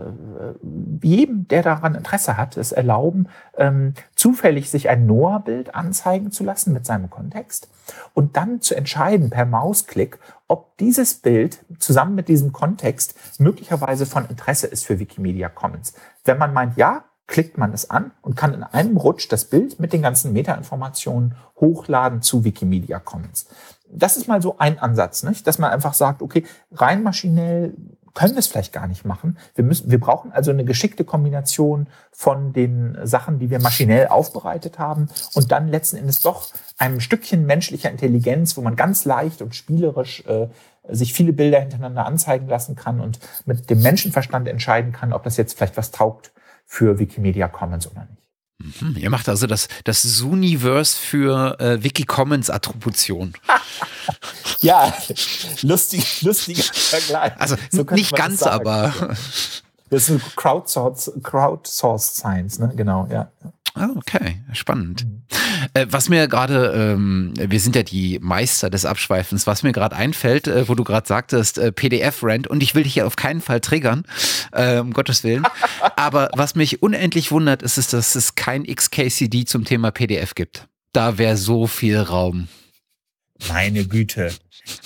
jedem, 1.01 1.47
der 1.47 1.63
daran 1.63 1.95
Interesse 1.95 2.37
hat, 2.37 2.57
es 2.57 2.71
erlauben, 2.71 3.27
ähm, 3.57 3.93
zufällig 4.15 4.69
sich 4.69 4.89
ein 4.89 5.05
Noah-Bild 5.05 5.75
anzeigen 5.75 6.31
zu 6.31 6.43
lassen 6.43 6.73
mit 6.73 6.85
seinem 6.85 7.09
Kontext 7.09 7.69
und 8.13 8.37
dann 8.37 8.61
zu 8.61 8.75
entscheiden 8.75 9.29
per 9.29 9.45
Mausklick, 9.45 10.19
ob 10.47 10.77
dieses 10.77 11.15
Bild 11.15 11.65
zusammen 11.79 12.15
mit 12.15 12.27
diesem 12.27 12.53
Kontext 12.53 13.15
möglicherweise 13.39 14.05
von 14.05 14.25
Interesse 14.27 14.67
ist 14.67 14.85
für 14.85 14.99
Wikimedia 14.99 15.49
Commons. 15.49 15.93
Wenn 16.23 16.37
man 16.37 16.53
meint, 16.53 16.77
ja, 16.77 17.03
klickt 17.27 17.57
man 17.57 17.73
es 17.73 17.89
an 17.89 18.11
und 18.21 18.35
kann 18.35 18.53
in 18.53 18.63
einem 18.63 18.97
Rutsch 18.97 19.27
das 19.29 19.45
Bild 19.45 19.79
mit 19.79 19.93
den 19.93 20.01
ganzen 20.01 20.33
Metainformationen 20.33 21.35
hochladen 21.59 22.21
zu 22.21 22.43
Wikimedia 22.43 22.99
Commons. 22.99 23.47
Das 23.89 24.17
ist 24.17 24.27
mal 24.27 24.41
so 24.41 24.57
ein 24.57 24.79
Ansatz, 24.79 25.23
nicht? 25.23 25.45
dass 25.45 25.59
man 25.59 25.71
einfach 25.71 25.93
sagt, 25.93 26.21
okay, 26.21 26.45
rein 26.71 27.03
maschinell 27.03 27.73
können 28.13 28.33
wir 28.33 28.39
es 28.39 28.47
vielleicht 28.47 28.73
gar 28.73 28.87
nicht 28.87 29.05
machen. 29.05 29.37
Wir 29.53 29.63
müssen, 29.63 29.91
wir 29.91 29.99
brauchen 29.99 30.31
also 30.31 30.49
eine 30.49 30.65
geschickte 30.65 31.03
Kombination 31.03 31.87
von 32.11 32.51
den 32.51 32.97
Sachen, 33.03 33.37
die 33.37 33.51
wir 33.51 33.61
maschinell 33.61 34.07
aufbereitet 34.07 34.79
haben 34.79 35.07
und 35.35 35.51
dann 35.51 35.67
letzten 35.67 35.97
Endes 35.97 36.21
doch 36.21 36.47
einem 36.79 36.99
Stückchen 36.99 37.45
menschlicher 37.45 37.91
Intelligenz, 37.91 38.57
wo 38.57 38.61
man 38.61 38.75
ganz 38.75 39.05
leicht 39.05 39.43
und 39.43 39.53
spielerisch 39.53 40.25
äh, 40.25 40.47
sich 40.89 41.13
viele 41.13 41.31
Bilder 41.31 41.59
hintereinander 41.59 42.07
anzeigen 42.07 42.47
lassen 42.47 42.75
kann 42.75 43.01
und 43.01 43.19
mit 43.45 43.69
dem 43.69 43.83
Menschenverstand 43.83 44.47
entscheiden 44.47 44.93
kann, 44.93 45.13
ob 45.13 45.23
das 45.23 45.37
jetzt 45.37 45.55
vielleicht 45.55 45.77
was 45.77 45.91
taugt 45.91 46.31
für 46.67 46.99
Wikimedia 46.99 47.47
Commons 47.47 47.89
oder 47.89 48.05
nicht. 48.05 48.81
Mhm, 48.81 48.97
ihr 48.97 49.09
macht 49.09 49.29
also 49.29 49.47
das, 49.47 49.67
das 49.83 50.01
Zooniverse 50.03 50.97
für 50.97 51.59
äh, 51.59 51.83
Wikicommons 51.83 52.49
Attribution. 52.49 53.33
ja, 54.59 54.93
lustig, 55.61 56.21
lustiger 56.23 56.63
Vergleich. 56.63 57.33
Also 57.39 57.55
so 57.71 57.83
nicht 57.91 58.15
ganz, 58.15 58.43
aber. 58.43 59.15
Das 59.89 60.09
ist 60.09 60.35
Crowdsourced, 60.35 61.23
Crowdsourced 61.23 62.15
Science, 62.15 62.59
ne? 62.59 62.73
Genau, 62.75 63.07
ja. 63.09 63.31
Ah, 63.77 63.89
okay, 63.95 64.41
spannend. 64.53 65.05
Mhm. 65.05 65.23
Äh, 65.73 65.87
was 65.89 66.09
mir 66.09 66.27
gerade, 66.27 66.73
ähm, 66.75 67.33
wir 67.37 67.59
sind 67.59 67.75
ja 67.75 67.83
die 67.83 68.19
Meister 68.21 68.69
des 68.69 68.85
Abschweifens, 68.85 69.47
was 69.47 69.63
mir 69.63 69.71
gerade 69.71 69.95
einfällt, 69.95 70.47
äh, 70.47 70.67
wo 70.67 70.75
du 70.75 70.83
gerade 70.83 71.07
sagtest, 71.07 71.57
äh, 71.57 71.71
PDF-Rent, 71.71 72.47
und 72.47 72.63
ich 72.63 72.75
will 72.75 72.83
dich 72.83 72.95
ja 72.95 73.05
auf 73.05 73.15
keinen 73.15 73.41
Fall 73.41 73.61
triggern, 73.61 74.03
um 74.79 74.93
Gottes 74.93 75.23
Willen. 75.23 75.45
Aber 75.95 76.29
was 76.35 76.55
mich 76.55 76.81
unendlich 76.81 77.31
wundert, 77.31 77.61
ist, 77.61 77.77
ist, 77.77 77.93
dass 77.93 78.15
es 78.15 78.35
kein 78.35 78.65
XKCD 78.65 79.45
zum 79.45 79.65
Thema 79.65 79.91
PDF 79.91 80.35
gibt. 80.35 80.67
Da 80.93 81.17
wäre 81.17 81.37
so 81.37 81.67
viel 81.67 81.99
Raum. 81.99 82.47
Meine 83.49 83.85
Güte. 83.85 84.31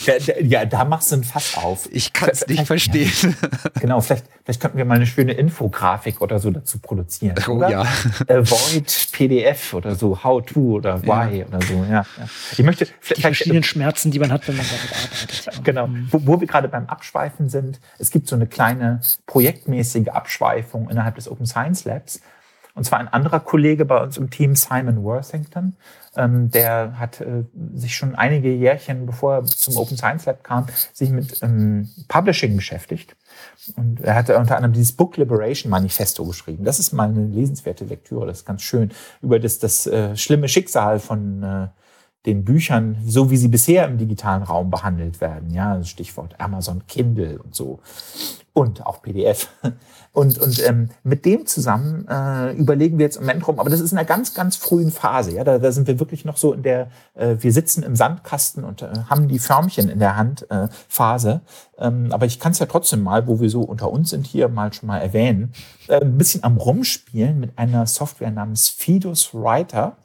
Da, 0.06 0.14
da, 0.20 0.40
ja, 0.40 0.66
da 0.66 0.86
machst 0.86 1.12
du 1.12 1.16
ein 1.16 1.24
Fass 1.24 1.58
auf. 1.58 1.90
Ich 1.92 2.14
kann 2.14 2.30
es 2.30 2.48
nicht 2.48 2.66
verstehen. 2.68 3.12
Ja. 3.22 3.32
Genau, 3.80 4.00
vielleicht, 4.00 4.26
vielleicht 4.44 4.62
könnten 4.62 4.78
wir 4.78 4.86
mal 4.86 4.96
eine 4.96 5.08
schöne 5.08 5.34
Infografik 5.34 6.22
oder 6.22 6.38
so 6.38 6.52
dazu 6.52 6.78
produzieren. 6.80 7.36
Oh 7.48 7.54
oder? 7.54 7.70
ja. 7.70 7.82
Avoid 8.28 9.08
PDF 9.12 9.74
oder 9.74 9.96
so, 9.96 10.24
How 10.24 10.46
to 10.46 10.60
oder 10.60 11.02
Why 11.02 11.40
ja. 11.40 11.46
oder 11.48 11.62
so. 11.62 11.84
Ja, 11.90 11.90
ja. 11.90 12.06
Ich 12.52 12.64
möchte 12.64 12.86
die 12.86 13.22
verschiedenen 13.22 13.64
Schmerzen, 13.64 14.12
die 14.12 14.20
man 14.20 14.32
hat, 14.32 14.48
wenn 14.48 14.58
man 14.58 14.66
damit 14.68 14.92
arbeitet. 14.92 15.64
Genau. 15.64 15.88
Mhm. 15.88 16.08
Wo, 16.12 16.22
wo 16.26 16.40
wir 16.40 16.48
gerade 16.48 16.68
beim 16.68 16.86
Abschweifen 16.88 17.50
sind, 17.50 17.80
es 17.98 18.12
gibt 18.12 18.28
so 18.28 18.36
eine 18.36 18.46
kleine 18.46 19.02
projektmäßige 19.26 20.10
Abschweifung 20.10 20.90
innerhalb 20.90 21.16
des 21.16 21.28
Open 21.28 21.48
Science 21.48 21.86
Labs. 21.86 22.22
Und 22.76 22.86
zwar 22.86 23.00
ein 23.00 23.08
anderer 23.08 23.40
Kollege 23.40 23.86
bei 23.86 24.02
uns 24.02 24.18
im 24.18 24.30
Team, 24.30 24.56
Simon 24.56 25.04
Worthington, 25.04 25.76
ähm, 26.16 26.52
der 26.52 27.00
hat 27.00 27.22
äh, 27.22 27.44
sich 27.74 27.96
schon 27.96 28.16
einige 28.16 28.52
Jährchen, 28.54 29.06
bevor 29.06 29.36
er 29.36 29.44
zum 29.46 29.78
Open 29.78 29.98
Science 29.98 30.26
Lab 30.26 30.44
kam, 30.44 30.66
sich 30.94 31.10
mit 31.10 31.42
ähm, 31.42 31.90
Publishing 32.08 32.56
beschäftigt. 32.56 33.16
Und 33.78 34.02
er 34.02 34.16
hatte 34.16 34.38
unter 34.38 34.58
anderem 34.58 34.74
dieses 34.74 34.92
Book 34.92 35.18
Liberation 35.18 35.70
Manifesto 35.70 36.26
geschrieben. 36.26 36.66
Das 36.66 36.80
ist 36.80 36.92
mal 36.92 37.10
eine 37.10 37.26
lesenswerte 37.26 37.86
Lektüre, 37.86 38.26
das 38.26 38.40
ist 38.40 38.46
ganz 38.46 38.62
schön. 38.62 38.92
Über 39.22 39.40
das, 39.40 39.60
das 39.60 39.88
äh, 39.88 40.16
schlimme 40.18 40.50
Schicksal 40.50 41.00
von 41.00 41.44
äh, 41.44 41.68
den 42.26 42.46
Büchern, 42.46 42.98
so 43.06 43.32
wie 43.32 43.38
sie 43.38 43.48
bisher 43.48 43.88
im 43.88 43.98
digitalen 43.98 44.44
Raum 44.44 44.70
behandelt 44.70 45.22
werden. 45.22 45.50
Ja, 45.52 45.84
Stichwort 45.84 46.40
Amazon 46.40 46.84
Kindle 46.88 47.40
und 47.42 47.56
so. 47.56 47.80
Und 48.54 48.86
auch 48.86 49.02
PDF. 49.02 49.50
Und, 50.14 50.40
und 50.40 50.62
ähm, 50.68 50.90
mit 51.04 51.24
dem 51.24 51.46
zusammen 51.46 52.06
äh, 52.10 52.52
überlegen 52.52 52.98
wir 52.98 53.06
jetzt 53.06 53.16
im 53.16 53.24
Moment 53.24 53.48
rum, 53.48 53.62
aber 53.62 53.70
das 53.70 53.80
ist 53.80 53.94
in 53.94 53.98
einer 53.98 54.06
ganz, 54.06 54.34
ganz 54.34 54.58
frühen 54.58 54.92
Phase. 54.92 55.32
Ja, 55.32 55.46
da, 55.46 55.58
da 55.58 55.72
sind 55.72 55.88
wir 55.88 56.02
wirklich 56.02 56.26
noch 56.26 56.36
so 56.36 56.52
in 56.52 56.64
der, 56.64 56.90
äh, 57.14 57.38
wir 57.40 57.54
sitzen 57.54 57.82
im 57.82 57.96
Sandkasten 57.96 58.66
und 58.66 58.82
äh, 58.82 58.90
haben 59.10 59.30
die 59.30 59.40
Förmchen 59.40 59.88
in 59.88 60.00
der 60.00 60.18
Hand 60.18 60.52
äh, 60.52 60.68
Phase. 60.90 61.40
Ähm, 61.78 62.12
aber 62.12 62.26
ich 62.26 62.42
kann 62.42 62.52
es 62.52 62.60
ja 62.60 62.66
trotzdem 62.66 63.04
mal, 63.04 63.26
wo 63.26 63.40
wir 63.40 63.50
so 63.50 63.62
unter 63.62 63.90
uns 63.90 64.10
sind, 64.10 64.28
hier 64.28 64.50
mal 64.50 64.74
schon 64.74 64.88
mal 64.88 64.98
erwähnen, 64.98 65.54
äh, 65.88 66.02
ein 66.02 66.18
bisschen 66.18 66.44
am 66.44 66.58
Rumspielen 66.58 67.40
mit 67.40 67.58
einer 67.58 67.88
Software 67.88 68.32
namens 68.32 68.68
Fidus 68.68 69.34
Writer. 69.34 69.96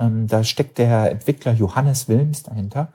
Ähm, 0.00 0.26
da 0.26 0.42
steckt 0.42 0.78
der 0.78 1.10
Entwickler 1.10 1.52
Johannes 1.52 2.08
Wilms 2.08 2.42
dahinter. 2.42 2.92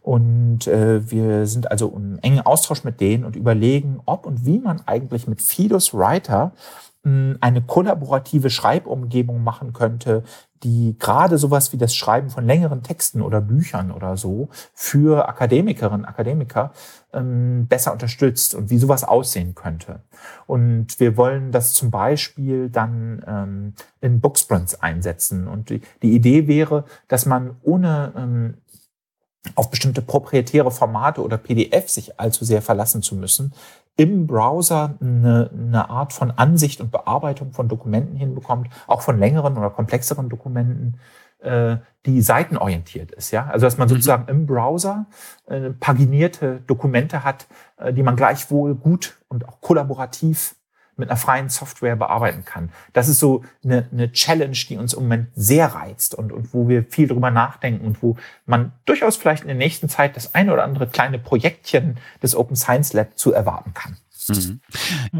Und 0.00 0.66
äh, 0.66 1.10
wir 1.10 1.46
sind 1.46 1.70
also 1.70 1.88
im 1.96 2.18
engen 2.20 2.42
Austausch 2.42 2.84
mit 2.84 3.00
denen 3.00 3.24
und 3.24 3.36
überlegen, 3.36 4.00
ob 4.04 4.26
und 4.26 4.44
wie 4.44 4.58
man 4.58 4.82
eigentlich 4.86 5.26
mit 5.26 5.40
Fidus 5.40 5.94
Writer 5.94 6.52
hm, 7.04 7.38
eine 7.40 7.62
kollaborative 7.62 8.50
Schreibumgebung 8.50 9.42
machen 9.42 9.72
könnte, 9.72 10.22
die 10.64 10.96
gerade 10.98 11.38
sowas 11.38 11.72
wie 11.72 11.76
das 11.76 11.94
Schreiben 11.94 12.30
von 12.30 12.46
längeren 12.46 12.82
Texten 12.82 13.20
oder 13.20 13.40
Büchern 13.40 13.90
oder 13.90 14.16
so 14.16 14.48
für 14.72 15.28
Akademikerinnen, 15.28 16.06
Akademiker 16.06 16.72
ähm, 17.12 17.66
besser 17.68 17.92
unterstützt 17.92 18.54
und 18.54 18.70
wie 18.70 18.78
sowas 18.78 19.04
aussehen 19.04 19.54
könnte. 19.54 20.00
Und 20.46 20.98
wir 20.98 21.16
wollen 21.16 21.52
das 21.52 21.74
zum 21.74 21.90
Beispiel 21.90 22.70
dann 22.70 23.22
ähm, 23.26 23.74
in 24.00 24.20
Booksprints 24.20 24.80
einsetzen. 24.80 25.46
Und 25.46 25.70
die, 25.70 25.82
die 26.02 26.12
Idee 26.12 26.48
wäre, 26.48 26.84
dass 27.08 27.26
man 27.26 27.56
ohne 27.62 28.12
ähm, 28.16 28.54
auf 29.54 29.70
bestimmte 29.70 30.00
proprietäre 30.02 30.70
Formate 30.70 31.22
oder 31.22 31.36
PDF 31.36 31.88
sich 31.90 32.18
allzu 32.18 32.44
sehr 32.44 32.62
verlassen 32.62 33.02
zu 33.02 33.14
müssen, 33.14 33.52
im 33.96 34.26
Browser 34.26 34.94
eine, 35.00 35.50
eine 35.52 35.88
Art 35.88 36.12
von 36.12 36.30
Ansicht 36.32 36.80
und 36.80 36.90
Bearbeitung 36.90 37.52
von 37.52 37.68
Dokumenten 37.68 38.16
hinbekommt, 38.16 38.68
auch 38.86 39.02
von 39.02 39.18
längeren 39.18 39.56
oder 39.56 39.70
komplexeren 39.70 40.28
Dokumenten, 40.28 40.98
äh, 41.38 41.76
die 42.06 42.20
seitenorientiert 42.20 43.12
ist. 43.12 43.30
Ja? 43.30 43.46
Also 43.46 43.66
dass 43.66 43.78
man 43.78 43.86
mhm. 43.86 43.92
sozusagen 43.92 44.28
im 44.28 44.46
Browser 44.46 45.06
äh, 45.46 45.70
paginierte 45.70 46.60
Dokumente 46.66 47.22
hat, 47.22 47.46
äh, 47.76 47.92
die 47.92 48.02
man 48.02 48.16
gleichwohl 48.16 48.74
gut 48.74 49.16
und 49.28 49.48
auch 49.48 49.60
kollaborativ 49.60 50.56
mit 50.96 51.10
einer 51.10 51.16
freien 51.16 51.48
Software 51.48 51.96
bearbeiten 51.96 52.44
kann. 52.44 52.70
Das 52.92 53.08
ist 53.08 53.18
so 53.18 53.44
eine, 53.64 53.88
eine 53.92 54.12
Challenge, 54.12 54.56
die 54.68 54.76
uns 54.76 54.94
im 54.94 55.04
Moment 55.04 55.28
sehr 55.34 55.66
reizt 55.66 56.14
und, 56.14 56.32
und 56.32 56.54
wo 56.54 56.68
wir 56.68 56.84
viel 56.84 57.08
drüber 57.08 57.30
nachdenken 57.30 57.86
und 57.86 58.02
wo 58.02 58.16
man 58.46 58.72
durchaus 58.84 59.16
vielleicht 59.16 59.42
in 59.42 59.48
der 59.48 59.56
nächsten 59.56 59.88
Zeit 59.88 60.16
das 60.16 60.34
eine 60.34 60.52
oder 60.52 60.64
andere 60.64 60.86
kleine 60.86 61.18
Projektchen 61.18 61.98
des 62.22 62.36
Open 62.36 62.56
Science 62.56 62.92
Lab 62.92 63.18
zu 63.18 63.32
erwarten 63.32 63.74
kann. 63.74 63.96
Mhm. 64.28 64.60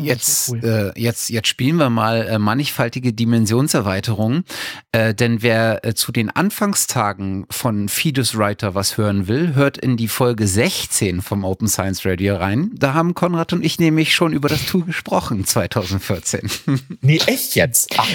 Jetzt, 0.01 0.51
cool. 0.51 0.93
äh, 0.97 1.01
jetzt, 1.01 1.31
jetzt 1.31 1.49
spielen 1.49 1.77
wir 1.77 1.91
mal 1.91 2.27
äh, 2.27 2.39
mannigfaltige 2.39 3.13
Dimensionserweiterungen, 3.13 4.45
äh, 4.93 5.15
denn 5.15 5.43
wer 5.43 5.85
äh, 5.85 5.95
zu 5.95 6.13
den 6.13 6.31
Anfangstagen 6.31 7.47
von 7.51 7.89
Fidus 7.89 8.37
Writer 8.37 8.75
was 8.75 8.97
hören 8.97 9.29
will, 9.29 9.55
hört 9.55 9.79
in 9.79 9.97
die 9.97 10.09
Folge 10.09 10.47
16 10.47 11.23
vom 11.23 11.45
Open 11.45 11.69
Science 11.69 12.05
Radio 12.05 12.37
rein. 12.37 12.71
Da 12.75 12.95
haben 12.95 13.15
Konrad 13.15 13.53
und 13.53 13.65
ich 13.65 13.79
nämlich 13.79 14.15
schon 14.15 14.33
über 14.33 14.49
das 14.49 14.67
Tool 14.67 14.85
gesprochen 14.85 15.45
2014. 15.45 16.51
nee, 17.01 17.21
echt 17.27 17.55
jetzt? 17.55 17.95
Ach, 17.97 18.09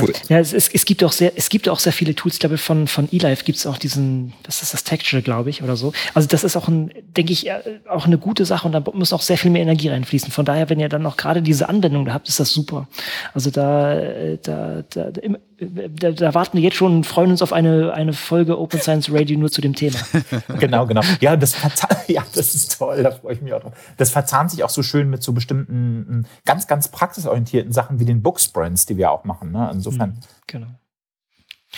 cool. 0.00 0.12
Ja, 0.28 0.36
ja 0.36 0.38
es, 0.40 0.52
es, 0.52 0.68
es, 0.68 0.84
gibt 0.84 1.04
auch 1.04 1.12
sehr, 1.12 1.32
es 1.36 1.48
gibt 1.48 1.68
auch 1.68 1.78
sehr 1.78 1.92
viele 1.92 2.14
Tools. 2.14 2.34
Ich 2.34 2.40
glaube, 2.40 2.58
von, 2.58 2.88
von 2.88 3.08
eLife 3.12 3.44
gibt 3.44 3.58
es 3.58 3.66
auch 3.66 3.78
diesen, 3.78 4.32
das 4.42 4.62
ist 4.62 4.74
das 4.74 4.84
Texture, 4.84 5.22
glaube 5.22 5.50
ich, 5.50 5.62
oder 5.62 5.76
so. 5.76 5.92
Also 6.14 6.28
das 6.28 6.44
ist 6.44 6.56
auch 6.56 6.68
ein, 6.68 6.92
denke 7.16 7.32
ich, 7.32 7.48
äh, 7.48 7.80
auch 7.88 8.06
eine 8.06 8.18
gute 8.18 8.44
Sache 8.44 8.66
und 8.66 8.72
da 8.72 8.80
muss 8.92 9.12
auch 9.12 9.22
sehr 9.22 9.38
viel 9.38 9.50
mehr 9.50 9.62
Energie 9.62 9.88
reinfließen 9.88 10.21
anschließen. 10.22 10.32
Von 10.32 10.44
daher, 10.44 10.70
wenn 10.70 10.80
ihr 10.80 10.88
dann 10.88 11.02
noch 11.02 11.16
gerade 11.16 11.42
diese 11.42 11.68
Anwendung 11.68 12.04
da 12.04 12.14
habt, 12.14 12.28
ist 12.28 12.40
das 12.40 12.50
super. 12.50 12.88
Also 13.34 13.50
da, 13.50 13.94
da, 14.42 14.82
da, 14.88 15.10
da, 15.10 16.10
da 16.10 16.34
warten 16.34 16.56
wir 16.56 16.64
jetzt 16.64 16.76
schon 16.76 16.94
und 16.94 17.04
freuen 17.04 17.30
uns 17.30 17.42
auf 17.42 17.52
eine, 17.52 17.92
eine 17.92 18.12
Folge 18.12 18.58
Open 18.58 18.80
Science 18.80 19.12
Radio 19.12 19.38
nur 19.38 19.50
zu 19.50 19.60
dem 19.60 19.74
Thema. 19.74 19.98
genau, 20.58 20.86
genau. 20.86 21.02
Ja, 21.20 21.36
das, 21.36 21.56
ja, 22.08 22.24
das 22.34 22.54
ist 22.54 22.78
toll, 22.78 23.02
da 23.02 23.10
freue 23.10 23.34
ich 23.34 23.42
mich 23.42 23.52
auch 23.52 23.60
drauf. 23.60 23.72
Das 23.96 24.10
verzahnt 24.10 24.50
sich 24.50 24.64
auch 24.64 24.70
so 24.70 24.82
schön 24.82 25.10
mit 25.10 25.22
so 25.22 25.32
bestimmten 25.32 26.26
ganz, 26.44 26.66
ganz 26.66 26.88
praxisorientierten 26.88 27.72
Sachen 27.72 28.00
wie 28.00 28.04
den 28.04 28.22
Booksprints, 28.22 28.86
die 28.86 28.96
wir 28.96 29.10
auch 29.10 29.24
machen. 29.24 29.52
Ne? 29.52 29.70
Insofern. 29.72 30.10
Mhm, 30.10 30.20
genau. 30.46 30.66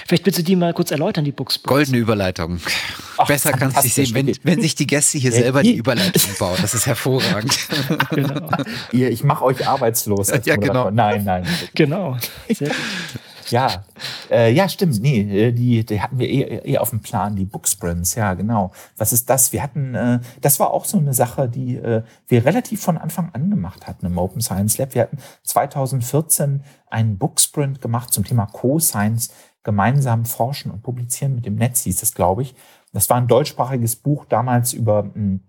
Vielleicht 0.06 0.26
willst 0.26 0.38
du 0.40 0.42
die 0.42 0.56
mal 0.56 0.74
kurz 0.74 0.90
erläutern, 0.90 1.24
die 1.24 1.32
Books. 1.32 1.62
Goldene 1.62 1.98
Überleitung. 1.98 2.60
Ach, 3.16 3.26
Besser 3.26 3.52
kannst 3.52 3.76
du 3.76 3.82
nicht 3.82 3.94
sehen, 3.94 4.12
wenn, 4.14 4.36
wenn 4.42 4.60
sich 4.60 4.74
die 4.74 4.86
Gäste 4.86 5.18
hier 5.18 5.30
selber 5.30 5.62
die 5.62 5.76
Überleitung 5.76 6.32
bauen. 6.38 6.58
Das 6.60 6.74
ist 6.74 6.86
hervorragend. 6.86 7.56
Genau. 8.10 8.48
Ihr, 8.92 9.10
ich 9.10 9.24
mache 9.24 9.44
euch 9.44 9.66
arbeitslos. 9.66 10.32
ja, 10.44 10.56
genau. 10.56 10.90
Nein, 10.90 11.24
nein. 11.24 11.46
Genau. 11.74 12.16
Ja, 13.50 13.84
äh, 14.30 14.52
ja, 14.52 14.68
stimmt. 14.68 15.00
Nee, 15.00 15.20
äh, 15.20 15.52
die, 15.52 15.84
die 15.84 16.00
hatten 16.00 16.18
wir 16.18 16.28
eh, 16.28 16.72
eh 16.72 16.78
auf 16.78 16.90
dem 16.90 17.00
Plan, 17.00 17.36
die 17.36 17.44
Booksprints. 17.44 18.14
Ja, 18.14 18.34
genau. 18.34 18.72
Was 18.96 19.12
ist 19.12 19.28
das? 19.28 19.52
Wir 19.52 19.62
hatten, 19.62 19.94
äh, 19.94 20.20
das 20.40 20.60
war 20.60 20.70
auch 20.70 20.84
so 20.84 20.98
eine 20.98 21.14
Sache, 21.14 21.48
die 21.48 21.76
äh, 21.76 22.02
wir 22.28 22.44
relativ 22.44 22.82
von 22.82 22.98
Anfang 22.98 23.30
an 23.32 23.50
gemacht 23.50 23.86
hatten 23.86 24.06
im 24.06 24.18
Open 24.18 24.40
Science 24.40 24.78
Lab. 24.78 24.94
Wir 24.94 25.02
hatten 25.02 25.18
2014 25.44 26.62
einen 26.88 27.18
Booksprint 27.18 27.80
gemacht 27.80 28.12
zum 28.12 28.24
Thema 28.24 28.46
Co-Science, 28.46 29.30
gemeinsam 29.64 30.24
forschen 30.24 30.70
und 30.70 30.82
publizieren 30.82 31.34
mit 31.34 31.46
dem 31.46 31.56
Netz, 31.56 31.82
hieß 31.82 32.02
es, 32.02 32.14
glaube 32.14 32.42
ich. 32.42 32.54
Das 32.92 33.10
war 33.10 33.16
ein 33.16 33.26
deutschsprachiges 33.26 33.96
Buch 33.96 34.24
damals 34.26 34.72
über 34.72 35.10
hm, 35.14 35.40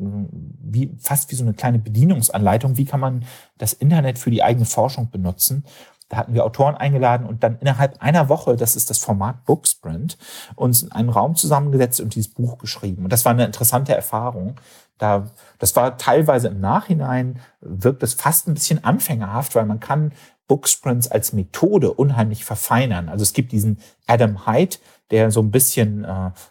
wie, 0.00 0.96
fast 0.98 1.30
wie 1.30 1.36
so 1.36 1.44
eine 1.44 1.54
kleine 1.54 1.78
Bedienungsanleitung. 1.78 2.76
Wie 2.76 2.86
kann 2.86 3.00
man 3.00 3.24
das 3.58 3.72
Internet 3.74 4.18
für 4.18 4.30
die 4.30 4.42
eigene 4.42 4.64
Forschung 4.64 5.10
benutzen? 5.10 5.64
Da 6.08 6.16
hatten 6.16 6.34
wir 6.34 6.44
Autoren 6.44 6.74
eingeladen 6.74 7.24
und 7.26 7.44
dann 7.44 7.58
innerhalb 7.60 8.02
einer 8.02 8.28
Woche, 8.28 8.56
das 8.56 8.74
ist 8.74 8.90
das 8.90 8.98
Format 8.98 9.44
Booksprint, 9.44 10.18
uns 10.56 10.82
in 10.82 10.90
einen 10.90 11.08
Raum 11.08 11.36
zusammengesetzt 11.36 12.00
und 12.00 12.16
dieses 12.16 12.32
Buch 12.32 12.58
geschrieben. 12.58 13.04
Und 13.04 13.12
das 13.12 13.24
war 13.24 13.32
eine 13.32 13.44
interessante 13.44 13.94
Erfahrung. 13.94 14.56
Da, 14.98 15.30
das 15.58 15.76
war 15.76 15.98
teilweise 15.98 16.48
im 16.48 16.60
Nachhinein, 16.60 17.38
wirkt 17.60 18.02
es 18.02 18.14
fast 18.14 18.48
ein 18.48 18.54
bisschen 18.54 18.82
anfängerhaft, 18.82 19.54
weil 19.54 19.66
man 19.66 19.78
kann 19.78 20.12
Booksprints 20.50 21.06
als 21.06 21.32
Methode 21.32 21.92
unheimlich 21.92 22.44
verfeinern. 22.44 23.08
Also 23.08 23.22
es 23.22 23.34
gibt 23.34 23.52
diesen 23.52 23.78
Adam 24.08 24.48
Hyde, 24.48 24.78
der 25.12 25.30
so 25.30 25.40
ein 25.40 25.52
bisschen 25.52 26.02
äh, 26.02 26.08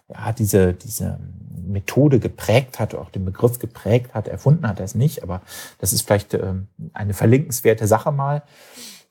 ja, 0.08 0.32
diese, 0.38 0.74
diese 0.74 1.20
Methode 1.68 2.20
geprägt 2.20 2.80
hat, 2.80 2.96
auch 2.96 3.10
den 3.10 3.26
Begriff 3.26 3.60
geprägt 3.60 4.14
hat, 4.14 4.30
erfunden 4.30 4.66
hat 4.66 4.80
er 4.80 4.86
es 4.86 4.96
nicht, 4.96 5.22
aber 5.22 5.42
das 5.80 5.92
ist 5.92 6.04
vielleicht 6.04 6.34
ähm, 6.34 6.68
eine 6.94 7.14
verlinkenswerte 7.14 7.88
Sache 7.88 8.14
mal. 8.14 8.44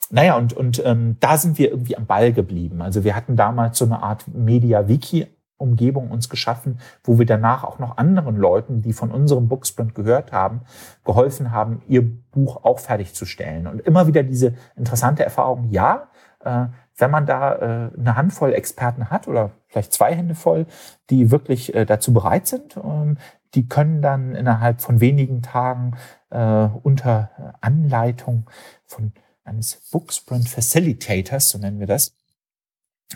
Naja, 0.09 0.39
und, 0.39 0.55
und 0.55 0.83
ähm, 0.87 1.19
da 1.21 1.37
sind 1.37 1.59
wir 1.59 1.71
irgendwie 1.71 1.99
am 1.99 2.07
Ball 2.07 2.33
geblieben. 2.33 2.81
Also 2.81 3.05
wir 3.05 3.15
hatten 3.15 3.37
damals 3.37 3.77
so 3.77 3.85
eine 3.85 4.03
Art 4.03 4.27
Media-Wiki 4.27 5.27
Umgebung 5.59 6.11
uns 6.11 6.29
geschaffen, 6.29 6.79
wo 7.05 7.19
wir 7.19 7.27
danach 7.27 7.65
auch 7.65 7.79
noch 7.79 7.97
anderen 7.99 8.37
Leuten, 8.37 8.81
die 8.81 8.93
von 8.93 9.11
unserem 9.11 9.49
Booksprint 9.49 9.95
gehört 9.95 10.33
haben, 10.33 10.63
geholfen 11.05 11.51
haben, 11.51 11.83
ihr 11.89 12.03
Buch 12.31 12.65
auch 12.65 12.79
fertigzustellen. 12.79 13.67
Und 13.67 13.81
immer 13.81 14.07
wieder 14.07 14.23
diese 14.23 14.55
interessante 14.77 15.25
Erfahrung, 15.25 15.69
ja, 15.71 16.09
äh, 16.45 16.67
wenn 16.97 17.11
man 17.11 17.27
da 17.27 17.55
äh, 17.55 17.91
eine 17.99 18.17
Handvoll 18.17 18.53
Experten 18.53 19.11
hat 19.11 19.29
oder 19.29 19.51
vielleicht 19.67 19.93
zwei 19.93 20.15
Hände 20.15 20.35
voll, 20.35 20.67
die 21.11 21.31
wirklich 21.31 21.75
äh, 21.75 21.85
dazu 21.85 22.13
bereit 22.13 22.47
sind, 22.47 22.77
ähm, 22.77 23.19
die 23.55 23.69
können 23.69 24.03
dann 24.03 24.35
innerhalb 24.35 24.81
von 24.81 25.01
wenigen 25.01 25.43
Tagen 25.43 25.97
äh, 26.31 26.69
unter 26.83 27.31
Anleitung 27.61 28.49
von 28.85 29.13
eines 29.45 29.77
Booksprint 29.91 30.49
Facilitators, 30.49 31.51
so 31.51 31.59
nennen 31.59 31.81
wir 31.81 31.87
das, 31.87 32.15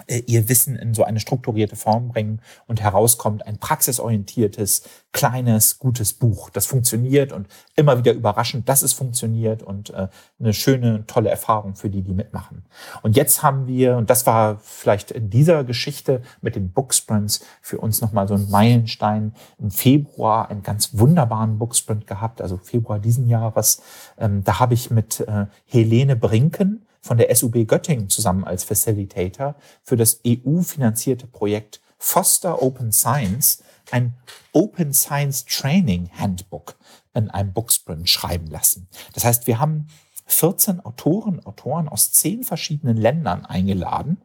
ihr 0.09 0.49
Wissen 0.49 0.75
in 0.77 0.95
so 0.95 1.05
eine 1.05 1.21
strukturierte 1.21 1.77
Form 1.77 2.09
bringen 2.09 2.41
und 2.67 2.81
herauskommt 2.81 3.47
ein 3.47 3.59
praxisorientiertes, 3.59 4.85
kleines, 5.13 5.79
gutes 5.79 6.15
Buch. 6.15 6.49
Das 6.49 6.65
funktioniert 6.65 7.31
und 7.31 7.47
immer 7.77 7.99
wieder 7.99 8.15
überraschend, 8.15 8.71
dass 8.71 8.81
es 8.81 8.95
funktioniert 8.95 9.63
und 9.63 9.91
äh, 9.91 10.09
eine 10.41 10.55
schöne, 10.55 11.05
tolle 11.07 11.29
Erfahrung 11.29 11.75
für 11.75 11.91
die, 11.91 12.01
die 12.01 12.15
mitmachen. 12.15 12.65
Und 13.03 13.17
jetzt 13.17 13.43
haben 13.43 13.67
wir, 13.67 13.99
und 13.99 14.09
das 14.09 14.27
war 14.27 14.59
vielleicht 14.63 15.11
in 15.11 15.29
dieser 15.29 15.63
Geschichte 15.63 16.23
mit 16.41 16.57
den 16.57 16.73
Booksprints 16.73 17.45
für 17.61 17.79
uns 17.79 18.01
nochmal 18.01 18.27
so 18.27 18.35
ein 18.35 18.49
Meilenstein, 18.49 19.35
im 19.59 19.71
Februar 19.71 20.49
einen 20.49 20.63
ganz 20.63 20.99
wunderbaren 20.99 21.59
Booksprint 21.59 22.07
gehabt, 22.07 22.41
also 22.41 22.57
Februar 22.57 22.99
diesen 22.99 23.29
Jahres. 23.29 23.83
Ähm, 24.17 24.43
da 24.43 24.59
habe 24.59 24.73
ich 24.73 24.91
mit 24.91 25.21
äh, 25.21 25.47
Helene 25.67 26.17
Brinken, 26.17 26.87
von 27.03 27.19
der 27.19 27.35
SUB 27.35 27.67
Göttingen 27.67 28.09
zusammen 28.09 28.45
als 28.45 28.65
Facilitator 28.65 29.57
für 29.83 29.97
das 29.97 30.21
EU-finanzierte 30.27 31.27
Projekt 31.27 31.81
Foster 31.99 32.63
Open 32.63 32.93
Science 32.93 33.63
ein 33.91 34.15
Open 34.53 34.93
Science 34.93 35.45
Training 35.45 36.11
Handbook 36.17 36.77
in 37.15 37.29
einem 37.31 37.53
Booksprint 37.53 38.09
schreiben 38.09 38.47
lassen. 38.47 38.89
Das 39.15 39.25
heißt, 39.25 39.47
wir 39.47 39.59
haben 39.59 39.89
14 40.27 40.81
Autoren, 40.81 41.45
Autoren 41.45 41.89
aus 41.89 42.13
zehn 42.13 42.43
verschiedenen 42.45 42.97
Ländern 42.97 43.45
eingeladen 43.45 44.23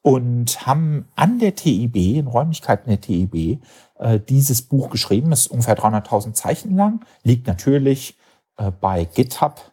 und 0.00 0.66
haben 0.66 1.08
an 1.14 1.38
der 1.38 1.54
TIB, 1.54 1.96
in 1.96 2.26
Räumlichkeiten 2.26 2.88
der 2.88 3.00
TIB, 3.00 3.60
äh, 3.98 4.18
dieses 4.20 4.62
Buch 4.62 4.90
geschrieben. 4.90 5.32
Es 5.32 5.42
ist 5.42 5.46
ungefähr 5.48 5.76
300.000 5.76 6.32
Zeichen 6.32 6.76
lang, 6.76 7.04
liegt 7.22 7.46
natürlich 7.46 8.16
äh, 8.56 8.70
bei 8.70 9.04
GitHub 9.04 9.71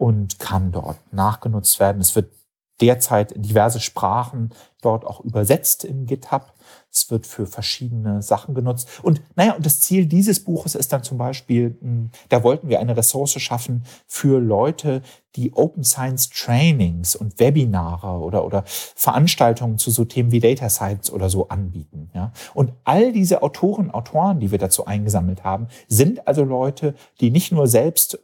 und 0.00 0.38
kann 0.38 0.72
dort 0.72 0.96
nachgenutzt 1.12 1.78
werden. 1.78 2.00
Es 2.00 2.16
wird 2.16 2.32
derzeit 2.80 3.32
in 3.32 3.42
diverse 3.42 3.80
Sprachen 3.80 4.48
dort 4.80 5.04
auch 5.04 5.20
übersetzt 5.20 5.84
in 5.84 6.06
GitHub. 6.06 6.54
Es 6.90 7.10
wird 7.10 7.26
für 7.26 7.44
verschiedene 7.44 8.22
Sachen 8.22 8.54
genutzt. 8.54 8.88
Und 9.02 9.20
naja, 9.36 9.52
und 9.52 9.66
das 9.66 9.82
Ziel 9.82 10.06
dieses 10.06 10.42
Buches 10.42 10.74
ist 10.74 10.90
dann 10.94 11.02
zum 11.02 11.18
Beispiel, 11.18 11.76
hm, 11.82 12.10
da 12.30 12.42
wollten 12.42 12.70
wir 12.70 12.80
eine 12.80 12.96
Ressource 12.96 13.38
schaffen 13.42 13.84
für 14.06 14.40
Leute, 14.40 15.02
die 15.36 15.52
Open 15.52 15.84
Science 15.84 16.30
Trainings 16.30 17.14
und 17.14 17.38
Webinare 17.38 18.20
oder, 18.20 18.46
oder 18.46 18.64
Veranstaltungen 18.66 19.76
zu 19.76 19.90
so 19.90 20.06
Themen 20.06 20.32
wie 20.32 20.40
Data 20.40 20.70
Science 20.70 21.12
oder 21.12 21.28
so 21.28 21.48
anbieten. 21.48 22.10
Ja? 22.14 22.32
Und 22.54 22.72
all 22.84 23.12
diese 23.12 23.42
Autoren, 23.42 23.90
Autoren, 23.90 24.40
die 24.40 24.50
wir 24.50 24.58
dazu 24.58 24.86
eingesammelt 24.86 25.44
haben, 25.44 25.68
sind 25.88 26.26
also 26.26 26.42
Leute, 26.42 26.94
die 27.20 27.30
nicht 27.30 27.52
nur 27.52 27.66
selbst 27.66 28.18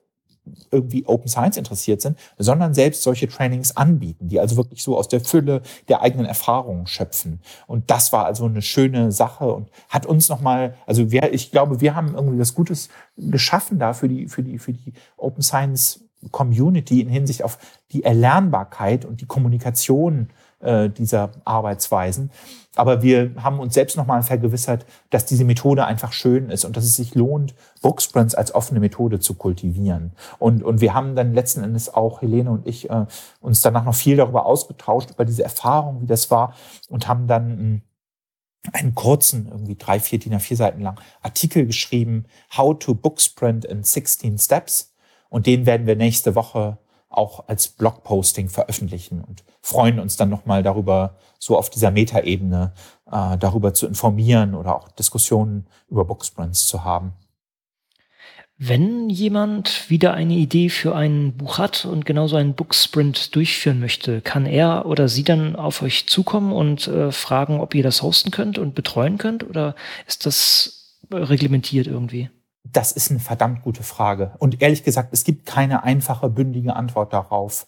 irgendwie 0.70 1.06
Open 1.06 1.28
Science 1.28 1.56
interessiert 1.56 2.00
sind, 2.00 2.18
sondern 2.38 2.74
selbst 2.74 3.02
solche 3.02 3.28
Trainings 3.28 3.76
anbieten, 3.76 4.28
die 4.28 4.40
also 4.40 4.56
wirklich 4.56 4.82
so 4.82 4.96
aus 4.96 5.08
der 5.08 5.20
Fülle 5.20 5.62
der 5.88 6.02
eigenen 6.02 6.26
Erfahrungen 6.26 6.86
schöpfen. 6.86 7.40
Und 7.66 7.90
das 7.90 8.12
war 8.12 8.26
also 8.26 8.44
eine 8.44 8.62
schöne 8.62 9.12
Sache 9.12 9.52
und 9.52 9.70
hat 9.88 10.06
uns 10.06 10.28
nochmal, 10.28 10.74
also 10.86 11.10
wir, 11.10 11.32
ich 11.32 11.50
glaube, 11.50 11.80
wir 11.80 11.94
haben 11.94 12.14
irgendwie 12.14 12.38
was 12.38 12.54
Gutes 12.54 12.88
geschaffen 13.16 13.78
da 13.78 13.92
für 13.92 14.08
die, 14.08 14.28
für 14.28 14.42
die, 14.42 14.58
für 14.58 14.72
die 14.72 14.92
Open 15.16 15.42
Science 15.42 16.00
Community 16.30 17.00
in 17.00 17.08
Hinsicht 17.08 17.44
auf 17.44 17.58
die 17.92 18.04
Erlernbarkeit 18.04 19.04
und 19.04 19.20
die 19.20 19.26
Kommunikation 19.26 20.30
äh, 20.60 20.88
dieser 20.88 21.30
Arbeitsweisen. 21.44 22.30
Aber 22.76 23.02
wir 23.02 23.32
haben 23.42 23.58
uns 23.58 23.74
selbst 23.74 23.96
nochmal 23.96 24.22
vergewissert, 24.22 24.84
dass 25.10 25.24
diese 25.24 25.44
Methode 25.44 25.86
einfach 25.86 26.12
schön 26.12 26.50
ist 26.50 26.64
und 26.64 26.76
dass 26.76 26.84
es 26.84 26.94
sich 26.94 27.14
lohnt, 27.14 27.54
Booksprints 27.80 28.34
als 28.34 28.54
offene 28.54 28.80
Methode 28.80 29.18
zu 29.18 29.34
kultivieren. 29.34 30.12
Und, 30.38 30.62
und 30.62 30.80
wir 30.82 30.92
haben 30.92 31.16
dann 31.16 31.32
letzten 31.32 31.64
Endes 31.64 31.92
auch, 31.92 32.20
Helene 32.20 32.50
und 32.50 32.66
ich, 32.66 32.90
äh, 32.90 33.06
uns 33.40 33.62
danach 33.62 33.84
noch 33.84 33.94
viel 33.94 34.16
darüber 34.16 34.44
ausgetauscht, 34.44 35.10
über 35.10 35.24
diese 35.24 35.42
Erfahrung, 35.42 36.02
wie 36.02 36.06
das 36.06 36.30
war 36.30 36.54
und 36.88 37.08
haben 37.08 37.26
dann 37.26 37.50
hm, 37.50 37.82
einen 38.72 38.94
kurzen, 38.94 39.48
irgendwie 39.50 39.76
drei, 39.76 39.98
vier 39.98 40.18
DIN 40.18 40.34
A4 40.34 40.56
Seiten 40.56 40.80
lang 40.82 41.00
Artikel 41.22 41.66
geschrieben, 41.66 42.26
How 42.56 42.78
to 42.78 42.94
Booksprint 42.94 43.64
in 43.64 43.84
16 43.84 44.38
Steps. 44.38 44.94
Und 45.28 45.46
den 45.46 45.66
werden 45.66 45.86
wir 45.86 45.96
nächste 45.96 46.34
Woche 46.34 46.78
auch 47.16 47.48
als 47.48 47.68
Blogposting 47.68 48.48
veröffentlichen 48.48 49.22
und 49.22 49.44
freuen 49.60 49.98
uns 49.98 50.16
dann 50.16 50.28
nochmal 50.28 50.62
darüber, 50.62 51.16
so 51.38 51.56
auf 51.56 51.70
dieser 51.70 51.90
Metaebene 51.90 52.72
äh, 53.10 53.38
darüber 53.38 53.74
zu 53.74 53.86
informieren 53.86 54.54
oder 54.54 54.76
auch 54.76 54.90
Diskussionen 54.92 55.66
über 55.88 56.04
Booksprints 56.04 56.66
zu 56.66 56.84
haben. 56.84 57.12
Wenn 58.58 59.10
jemand 59.10 59.90
wieder 59.90 60.14
eine 60.14 60.32
Idee 60.32 60.70
für 60.70 60.96
ein 60.96 61.36
Buch 61.36 61.58
hat 61.58 61.84
und 61.84 62.06
genauso 62.06 62.36
einen 62.36 62.54
Booksprint 62.54 63.34
durchführen 63.34 63.80
möchte, 63.80 64.22
kann 64.22 64.46
er 64.46 64.86
oder 64.86 65.08
sie 65.08 65.24
dann 65.24 65.56
auf 65.56 65.82
euch 65.82 66.06
zukommen 66.06 66.52
und 66.52 66.88
äh, 66.88 67.12
fragen, 67.12 67.60
ob 67.60 67.74
ihr 67.74 67.82
das 67.82 68.02
hosten 68.02 68.30
könnt 68.30 68.56
und 68.56 68.74
betreuen 68.74 69.18
könnt? 69.18 69.44
Oder 69.44 69.74
ist 70.06 70.24
das 70.24 70.96
reglementiert 71.10 71.86
irgendwie? 71.86 72.30
Das 72.76 72.92
ist 72.92 73.10
eine 73.10 73.20
verdammt 73.20 73.62
gute 73.62 73.82
Frage. 73.82 74.32
Und 74.36 74.60
ehrlich 74.60 74.84
gesagt, 74.84 75.08
es 75.12 75.24
gibt 75.24 75.46
keine 75.46 75.82
einfache, 75.82 76.28
bündige 76.28 76.76
Antwort 76.76 77.10
darauf. 77.14 77.66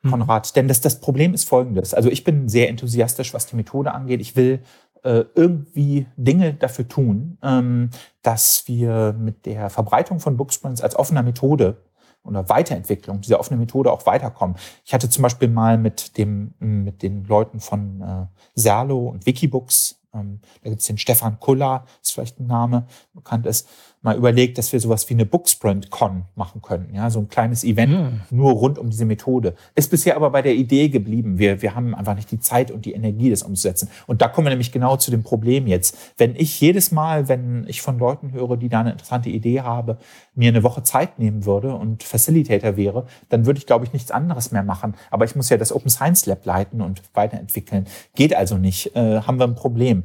Mhm. 0.00 0.12
Konrad. 0.12 0.56
Denn 0.56 0.66
das, 0.66 0.80
das 0.80 0.98
Problem 0.98 1.34
ist 1.34 1.44
folgendes. 1.46 1.92
Also 1.92 2.08
ich 2.08 2.24
bin 2.24 2.48
sehr 2.48 2.70
enthusiastisch, 2.70 3.34
was 3.34 3.44
die 3.44 3.56
Methode 3.56 3.92
angeht. 3.92 4.22
Ich 4.22 4.34
will 4.34 4.62
äh, 5.02 5.24
irgendwie 5.34 6.06
Dinge 6.16 6.54
dafür 6.54 6.88
tun, 6.88 7.36
ähm, 7.42 7.90
dass 8.22 8.66
wir 8.66 9.14
mit 9.18 9.44
der 9.44 9.68
Verbreitung 9.68 10.20
von 10.20 10.38
Booksprints 10.38 10.80
als 10.80 10.96
offener 10.96 11.22
Methode 11.22 11.76
oder 12.24 12.48
Weiterentwicklung 12.48 13.20
dieser 13.20 13.38
offenen 13.38 13.60
Methode 13.60 13.92
auch 13.92 14.06
weiterkommen. 14.06 14.56
Ich 14.86 14.94
hatte 14.94 15.10
zum 15.10 15.22
Beispiel 15.22 15.48
mal 15.48 15.76
mit 15.76 16.16
dem 16.16 16.54
mit 16.60 17.02
den 17.02 17.24
Leuten 17.24 17.60
von 17.60 18.00
äh, 18.00 18.26
Serlo 18.54 19.06
und 19.08 19.26
Wikibooks 19.26 20.00
ähm, 20.16 20.40
da 20.62 20.70
gibt 20.70 20.80
es 20.80 20.86
den 20.86 20.98
Stefan 20.98 21.38
Kuller, 21.40 21.84
ist 22.02 22.12
vielleicht 22.12 22.40
ein 22.40 22.46
Name, 22.46 22.86
bekannt 23.16 23.46
ist, 23.46 23.68
mal 24.02 24.16
überlegt, 24.16 24.56
dass 24.56 24.72
wir 24.72 24.78
sowas 24.78 25.10
wie 25.10 25.14
eine 25.14 25.26
Booksprint-Con 25.26 26.26
machen 26.36 26.62
können. 26.62 26.90
Ja, 26.94 27.10
so 27.10 27.18
ein 27.18 27.28
kleines 27.28 27.64
Event 27.64 27.92
mhm. 27.92 28.20
nur 28.30 28.52
rund 28.52 28.78
um 28.78 28.88
diese 28.88 29.04
Methode. 29.04 29.54
Ist 29.74 29.90
bisher 29.90 30.14
aber 30.14 30.30
bei 30.30 30.42
der 30.42 30.54
Idee 30.54 30.88
geblieben. 30.88 31.38
Wir, 31.38 31.60
wir 31.60 31.74
haben 31.74 31.92
einfach 31.94 32.14
nicht 32.14 32.30
die 32.30 32.38
Zeit 32.38 32.70
und 32.70 32.84
die 32.84 32.92
Energie, 32.92 33.30
das 33.30 33.42
umzusetzen. 33.42 33.88
Und 34.06 34.22
da 34.22 34.28
kommen 34.28 34.46
wir 34.46 34.50
nämlich 34.50 34.70
genau 34.70 34.96
zu 34.96 35.10
dem 35.10 35.24
Problem 35.24 35.66
jetzt. 35.66 35.98
Wenn 36.16 36.36
ich 36.36 36.60
jedes 36.60 36.92
Mal, 36.92 37.28
wenn 37.28 37.64
ich 37.66 37.82
von 37.82 37.98
Leuten 37.98 38.32
höre, 38.32 38.56
die 38.56 38.68
da 38.68 38.80
eine 38.80 38.92
interessante 38.92 39.28
Idee 39.28 39.62
habe, 39.62 39.98
mir 40.36 40.50
eine 40.50 40.62
Woche 40.62 40.84
Zeit 40.84 41.18
nehmen 41.18 41.44
würde 41.44 41.74
und 41.74 42.04
Facilitator 42.04 42.76
wäre, 42.76 43.06
dann 43.28 43.44
würde 43.44 43.58
ich, 43.58 43.66
glaube 43.66 43.86
ich, 43.86 43.92
nichts 43.92 44.12
anderes 44.12 44.52
mehr 44.52 44.62
machen. 44.62 44.94
Aber 45.10 45.24
ich 45.24 45.34
muss 45.34 45.48
ja 45.48 45.56
das 45.56 45.72
Open 45.72 45.90
Science 45.90 46.26
Lab 46.26 46.44
leiten 46.46 46.80
und 46.80 47.02
weiterentwickeln. 47.14 47.86
Geht 48.14 48.36
also 48.36 48.56
nicht. 48.56 48.94
Äh, 48.94 49.22
haben 49.22 49.40
wir 49.40 49.46
ein 49.46 49.56
Problem. 49.56 50.04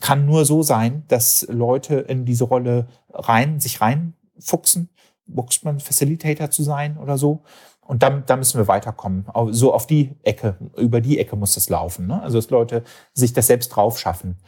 Kann 0.00 0.24
nur 0.24 0.46
so 0.46 0.62
sein, 0.62 1.02
dass 1.08 1.46
Leute 1.50 1.96
in 1.96 2.24
diese 2.24 2.43
Rolle 2.44 2.86
rein, 3.12 3.60
sich 3.60 3.80
reinfuchsen, 3.80 4.88
Boxman 5.26 5.80
Facilitator 5.80 6.50
zu 6.50 6.62
sein 6.62 6.98
oder 6.98 7.18
so. 7.18 7.42
Und 7.80 8.02
da, 8.02 8.10
da 8.10 8.36
müssen 8.36 8.58
wir 8.58 8.68
weiterkommen. 8.68 9.26
So 9.50 9.74
auf 9.74 9.86
die 9.86 10.16
Ecke, 10.22 10.56
über 10.76 11.00
die 11.00 11.18
Ecke 11.18 11.36
muss 11.36 11.54
das 11.54 11.68
laufen. 11.68 12.06
Ne? 12.06 12.22
Also 12.22 12.38
dass 12.38 12.50
Leute 12.50 12.82
sich 13.12 13.32
das 13.32 13.46
selbst 13.46 13.68
drauf 13.68 13.98
schaffen. 13.98 14.38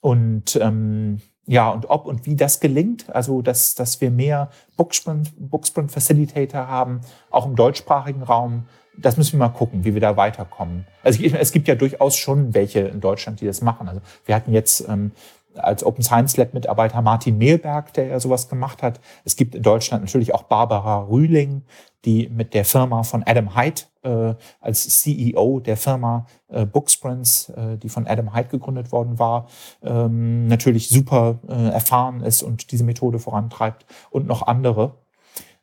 Und 0.00 0.56
ähm, 0.56 1.20
ja, 1.46 1.70
und 1.70 1.88
ob 1.88 2.06
und 2.06 2.26
wie 2.26 2.36
das 2.36 2.60
gelingt, 2.60 3.10
also 3.10 3.42
dass, 3.42 3.74
dass 3.74 4.00
wir 4.00 4.10
mehr 4.10 4.50
Booksprint, 4.76 5.32
Booksprint 5.36 5.90
Facilitator 5.90 6.68
haben, 6.68 7.00
auch 7.30 7.46
im 7.46 7.56
deutschsprachigen 7.56 8.22
Raum, 8.22 8.66
das 8.96 9.16
müssen 9.16 9.32
wir 9.32 9.46
mal 9.46 9.54
gucken, 9.54 9.84
wie 9.84 9.94
wir 9.94 10.00
da 10.00 10.16
weiterkommen. 10.16 10.86
Also 11.02 11.22
es 11.22 11.52
gibt 11.52 11.68
ja 11.68 11.74
durchaus 11.74 12.16
schon 12.16 12.54
welche 12.54 12.80
in 12.80 13.00
Deutschland, 13.00 13.40
die 13.40 13.46
das 13.46 13.62
machen. 13.62 13.88
Also 13.88 14.00
wir 14.26 14.34
hatten 14.34 14.52
jetzt 14.52 14.86
ähm, 14.88 15.12
als 15.54 15.84
Open 15.84 16.02
Science 16.02 16.36
Lab 16.36 16.54
Mitarbeiter 16.54 17.02
Martin 17.02 17.38
Mehlberg, 17.38 17.92
der 17.94 18.06
ja 18.06 18.20
sowas 18.20 18.48
gemacht 18.48 18.82
hat. 18.82 19.00
Es 19.24 19.36
gibt 19.36 19.54
in 19.54 19.62
Deutschland 19.62 20.04
natürlich 20.04 20.34
auch 20.34 20.44
Barbara 20.44 21.00
Rühling, 21.02 21.62
die 22.04 22.28
mit 22.28 22.54
der 22.54 22.64
Firma 22.64 23.02
von 23.02 23.22
Adam 23.26 23.56
Hyde 23.56 23.82
äh, 24.02 24.34
als 24.60 24.88
CEO 25.00 25.60
der 25.60 25.76
Firma 25.76 26.26
äh, 26.48 26.64
Booksprints, 26.64 27.50
äh, 27.50 27.76
die 27.76 27.88
von 27.88 28.06
Adam 28.06 28.34
Hyde 28.34 28.48
gegründet 28.48 28.92
worden 28.92 29.18
war, 29.18 29.48
ähm, 29.82 30.46
natürlich 30.46 30.88
super 30.88 31.40
äh, 31.48 31.68
erfahren 31.68 32.22
ist 32.22 32.42
und 32.42 32.72
diese 32.72 32.84
Methode 32.84 33.18
vorantreibt 33.18 33.84
und 34.10 34.26
noch 34.26 34.46
andere. 34.46 34.94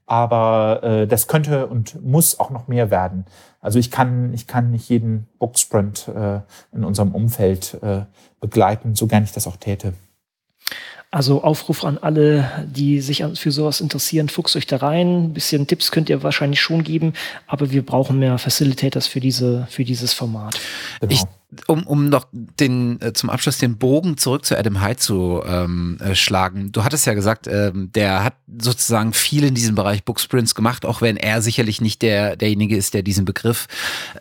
Aber 0.05 0.83
äh, 0.83 1.07
das 1.07 1.27
könnte 1.27 1.67
und 1.67 2.01
muss 2.05 2.39
auch 2.39 2.49
noch 2.49 2.67
mehr 2.67 2.91
werden. 2.91 3.25
Also 3.67 3.79
ich 3.79 3.91
kann, 3.91 4.33
ich 4.33 4.47
kann 4.47 4.71
nicht 4.71 4.87
jeden 4.87 5.27
Booksprint 5.39 6.07
äh, 6.07 6.39
in 6.73 6.85
unserem 6.85 7.13
Umfeld 7.13 7.77
äh, 7.81 8.03
begleiten, 8.39 8.95
so 8.95 9.07
gern 9.07 9.25
ich 9.25 9.33
das 9.33 9.45
auch 9.45 9.57
täte. 9.57 9.91
Also 11.11 11.43
Aufruf 11.43 11.83
an 11.83 11.97
alle, 11.97 12.49
die 12.65 13.01
sich 13.01 13.25
für 13.35 13.51
sowas 13.51 13.81
interessieren, 13.81 14.29
fuchst 14.29 14.55
euch 14.55 14.67
da 14.67 14.77
rein. 14.77 15.25
Ein 15.25 15.33
bisschen 15.33 15.67
Tipps 15.67 15.91
könnt 15.91 16.07
ihr 16.09 16.23
wahrscheinlich 16.23 16.61
schon 16.61 16.85
geben, 16.85 17.11
aber 17.45 17.69
wir 17.69 17.85
brauchen 17.85 18.19
mehr 18.19 18.37
Facilitators 18.37 19.05
für 19.05 19.19
diese, 19.19 19.67
für 19.69 19.83
dieses 19.83 20.13
Format. 20.13 20.57
Genau. 21.01 21.11
Ich 21.11 21.23
um, 21.67 21.87
um 21.87 22.09
noch 22.09 22.27
den 22.31 22.99
äh, 23.01 23.13
zum 23.13 23.29
Abschluss 23.29 23.57
den 23.57 23.77
Bogen 23.77 24.17
zurück 24.17 24.43
zu 24.43 24.57
Adam 24.57 24.83
Hyde 24.83 24.97
zu 24.97 25.41
ähm, 25.45 25.97
äh, 26.01 26.13
schlagen. 26.13 26.73
Du 26.73 26.83
hattest 26.83 27.05
ja 27.05 27.13
gesagt, 27.13 27.47
ähm, 27.47 27.89
der 27.93 28.23
hat 28.23 28.33
sozusagen 28.59 29.13
viel 29.13 29.45
in 29.45 29.55
diesem 29.55 29.75
Bereich 29.75 30.03
Booksprints 30.03 30.55
gemacht, 30.55 30.85
auch 30.85 31.01
wenn 31.01 31.15
er 31.15 31.41
sicherlich 31.41 31.79
nicht 31.79 32.01
der 32.01 32.35
derjenige 32.35 32.75
ist, 32.75 32.93
der 32.93 33.01
diesen 33.01 33.23
Begriff 33.23 33.67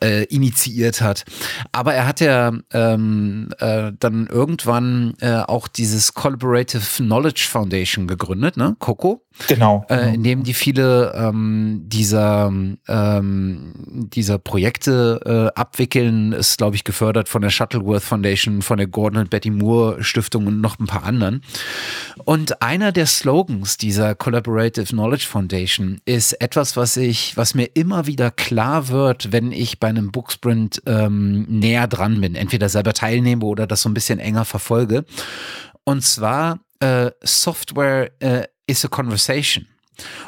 äh, 0.01 0.25
initiiert 0.25 1.01
hat. 1.01 1.25
Aber 1.73 1.95
er 1.95 2.07
hat 2.07 2.21
ja 2.21 2.53
ähm, 2.73 3.49
äh, 3.59 3.93
dann 3.99 4.29
irgendwann 4.29 5.15
äh, 5.21 5.39
auch 5.39 5.67
dieses 5.67 6.15
Collaborative 6.15 6.85
Knowledge 6.97 7.49
Foundation 7.51 8.07
gegründet, 8.07 8.57
ne? 8.57 8.77
Coco. 8.79 9.23
Genau. 9.49 9.85
Äh, 9.91 10.15
in 10.15 10.23
dem 10.23 10.45
die 10.45 10.55
viele 10.55 11.13
ähm, 11.15 11.83
dieser 11.85 12.51
ähm, 12.89 13.73
dieser 14.15 14.39
Projekte 14.39 15.53
äh, 15.55 15.61
abwickeln, 15.61 16.33
ist 16.33 16.57
glaube 16.57 16.77
ich 16.77 16.85
gefördert 16.85 17.16
gefördert 17.17 17.29
von 17.29 17.43
der 17.43 17.51
Shuttleworth 17.51 18.03
Foundation, 18.03 18.63
von 18.63 18.77
der 18.77 18.87
Gordon 18.87 19.21
und 19.21 19.31
Betty 19.31 19.51
Moore 19.51 20.03
Stiftung 20.05 20.47
und 20.47 20.61
noch 20.61 20.79
ein 20.79 20.87
paar 20.87 21.05
anderen. 21.05 21.43
Und 22.25 22.61
einer 22.63 22.93
der 22.93 23.07
Slogans 23.07 23.79
dieser 23.79 24.15
Collaborative 24.15 24.87
Knowledge 24.87 25.27
Foundation 25.27 26.01
ist 26.05 26.35
etwas, 26.35 26.77
was 26.77 26.97
ich, 26.97 27.37
was 27.37 27.55
mir 27.55 27.71
immer 27.75 28.07
wieder 28.07 28.31
klar 28.31 28.89
wird, 28.89 29.33
wenn 29.33 29.53
ich 29.53 29.81
bei 29.81 29.89
einem 29.89 30.13
Booksprint 30.13 30.83
ähm, 30.87 31.47
näher 31.49 31.87
dran 31.87 32.21
bin, 32.21 32.35
entweder 32.35 32.69
selber 32.69 32.93
teilnehme 32.93 33.45
oder 33.45 33.67
das 33.67 33.83
so 33.83 33.89
ein 33.89 33.95
bisschen 33.95 34.19
enger 34.19 34.45
verfolge. 34.45 35.05
Und 35.85 36.03
zwar 36.03 36.61
äh, 36.81 37.11
Software 37.23 38.11
äh, 38.21 38.45
is 38.67 38.85
a 38.85 38.89
conversation. 38.89 39.67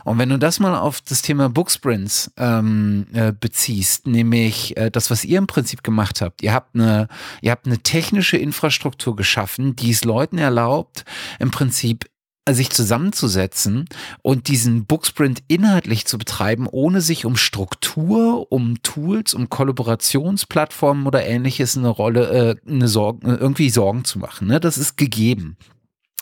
Und 0.05 0.19
wenn 0.19 0.29
du 0.29 0.39
das 0.39 0.61
mal 0.61 0.79
auf 0.79 1.01
das 1.01 1.23
Thema 1.23 1.49
Booksprints 1.49 2.33
ähm, 2.37 3.07
äh, 3.12 3.33
beziehst, 3.33 4.07
nämlich 4.07 4.77
äh, 4.77 4.91
das, 4.91 5.11
was 5.11 5.25
ihr 5.25 5.39
im 5.39 5.47
Prinzip 5.47 5.83
gemacht 5.83 6.21
habt, 6.21 6.43
ihr 6.43 6.53
habt 6.53 6.75
eine, 6.75 7.09
ihr 7.41 7.51
habt 7.51 7.66
eine 7.66 7.79
technische 7.79 8.37
Infrastruktur 8.37 9.16
geschaffen, 9.16 9.77
die 9.77 9.91
es 9.91 10.05
Leuten 10.05 10.39
erlaubt, 10.39 11.05
im 11.39 11.51
Prinzip 11.51 12.07
äh, 12.49 12.55
sich 12.55 12.71
zusammenzusetzen 12.71 13.85
und 14.23 14.49
diesen 14.49 14.87
Booksprint 14.87 15.43
inhaltlich 15.49 16.07
zu 16.07 16.19
betreiben, 16.19 16.66
ohne 16.66 17.01
sich 17.01 17.25
um 17.25 17.37
Struktur, 17.37 18.51
um 18.51 18.83
Tools, 18.83 19.35
um 19.35 19.49
Kollaborationsplattformen 19.49 21.07
oder 21.07 21.25
ähnliches 21.27 21.77
eine 21.77 21.89
Rolle, 21.89 22.57
äh, 22.66 22.71
eine 22.71 22.89
Sorgen, 22.89 23.27
irgendwie 23.27 23.71
Sorgen 23.71 24.05
zu 24.05 24.19
machen. 24.19 24.49
Ne? 24.49 24.61
Das 24.61 24.79
ist 24.79 24.97
gegeben. 24.97 25.57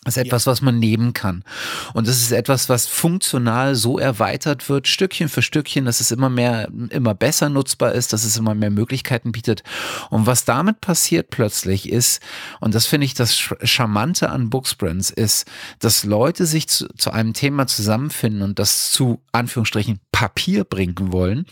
Das 0.06 0.16
ist 0.16 0.22
etwas, 0.22 0.46
was 0.46 0.62
man 0.62 0.78
nehmen 0.78 1.12
kann. 1.12 1.44
Und 1.92 2.06
das 2.06 2.16
ist 2.22 2.32
etwas, 2.32 2.68
was 2.68 2.86
funktional 2.86 3.74
so 3.74 3.98
erweitert 3.98 4.68
wird, 4.68 4.88
Stückchen 4.88 5.28
für 5.28 5.42
Stückchen, 5.42 5.84
dass 5.84 6.00
es 6.00 6.10
immer 6.10 6.30
mehr, 6.30 6.68
immer 6.90 7.14
besser 7.14 7.48
nutzbar 7.48 7.92
ist, 7.92 8.12
dass 8.12 8.24
es 8.24 8.36
immer 8.36 8.54
mehr 8.54 8.70
Möglichkeiten 8.70 9.32
bietet. 9.32 9.62
Und 10.08 10.26
was 10.26 10.44
damit 10.44 10.80
passiert 10.80 11.30
plötzlich 11.30 11.90
ist, 11.90 12.22
und 12.60 12.74
das 12.74 12.86
finde 12.86 13.04
ich 13.04 13.14
das 13.14 13.34
Charmante 13.36 14.30
an 14.30 14.48
Booksprints, 14.48 15.10
ist, 15.10 15.46
dass 15.80 16.04
Leute 16.04 16.46
sich 16.46 16.68
zu, 16.68 16.88
zu 16.96 17.10
einem 17.10 17.34
Thema 17.34 17.66
zusammenfinden 17.66 18.42
und 18.42 18.58
das 18.58 18.92
zu 18.92 19.20
Anführungsstrichen 19.32 19.98
Papier 20.12 20.64
bringen 20.64 21.12
wollen 21.12 21.46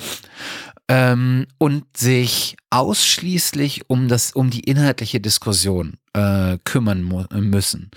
ähm, 0.89 1.47
und 1.59 1.85
sich 1.97 2.57
ausschließlich 2.71 3.89
um 3.89 4.09
das, 4.09 4.33
um 4.33 4.51
die 4.51 4.61
inhaltliche 4.61 5.21
Diskussion 5.21 5.95
äh, 6.13 6.59
kümmern 6.65 7.27
müssen. 7.33 7.91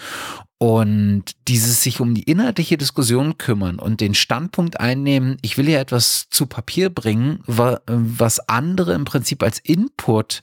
Und 0.60 1.24
dieses 1.47 1.84
sich 1.84 1.99
um 1.99 2.16
die 2.16 2.24
inhaltliche 2.24 2.78
Diskussion 2.78 3.38
kümmern 3.38 3.78
und 3.78 4.01
den 4.01 4.16
Standpunkt 4.16 4.80
einnehmen, 4.80 5.38
ich 5.43 5.58
will 5.58 5.70
ja 5.70 5.80
etwas 5.80 6.30
zu 6.32 6.47
Papier 6.47 6.89
bringen, 6.89 7.41
was 7.45 8.39
andere 8.49 8.93
im 8.93 9.05
Prinzip 9.05 9.43
als 9.43 9.60
Input 9.60 10.41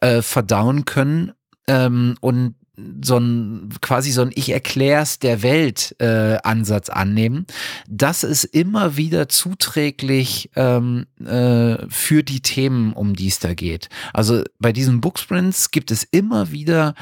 äh, 0.00 0.22
verdauen 0.22 0.86
können 0.86 1.32
ähm, 1.66 2.16
und 2.20 2.54
so 3.02 3.18
ein 3.18 3.70
quasi 3.80 4.10
so 4.10 4.22
ein 4.22 4.30
Ich 4.34 4.50
erklär's 4.50 5.18
der 5.18 5.42
Welt 5.42 5.94
äh, 5.98 6.38
Ansatz 6.42 6.88
annehmen, 6.88 7.46
das 7.88 8.24
ist 8.24 8.44
immer 8.44 8.96
wieder 8.96 9.28
zuträglich 9.28 10.50
ähm, 10.56 11.06
äh, 11.24 11.76
für 11.88 12.22
die 12.22 12.40
Themen, 12.40 12.92
um 12.92 13.14
die 13.14 13.28
es 13.28 13.38
da 13.38 13.54
geht. 13.54 13.88
Also 14.12 14.42
bei 14.58 14.72
diesen 14.72 15.00
Booksprints 15.00 15.70
gibt 15.70 15.90
es 15.90 16.04
immer 16.04 16.50
wieder 16.50 16.94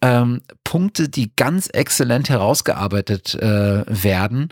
ähm, 0.00 0.42
Punkte, 0.64 1.08
die 1.08 1.30
ganz 1.36 1.68
exzellent 1.68 2.28
herausgearbeitet 2.28 3.34
äh, 3.34 3.84
werden 3.86 4.48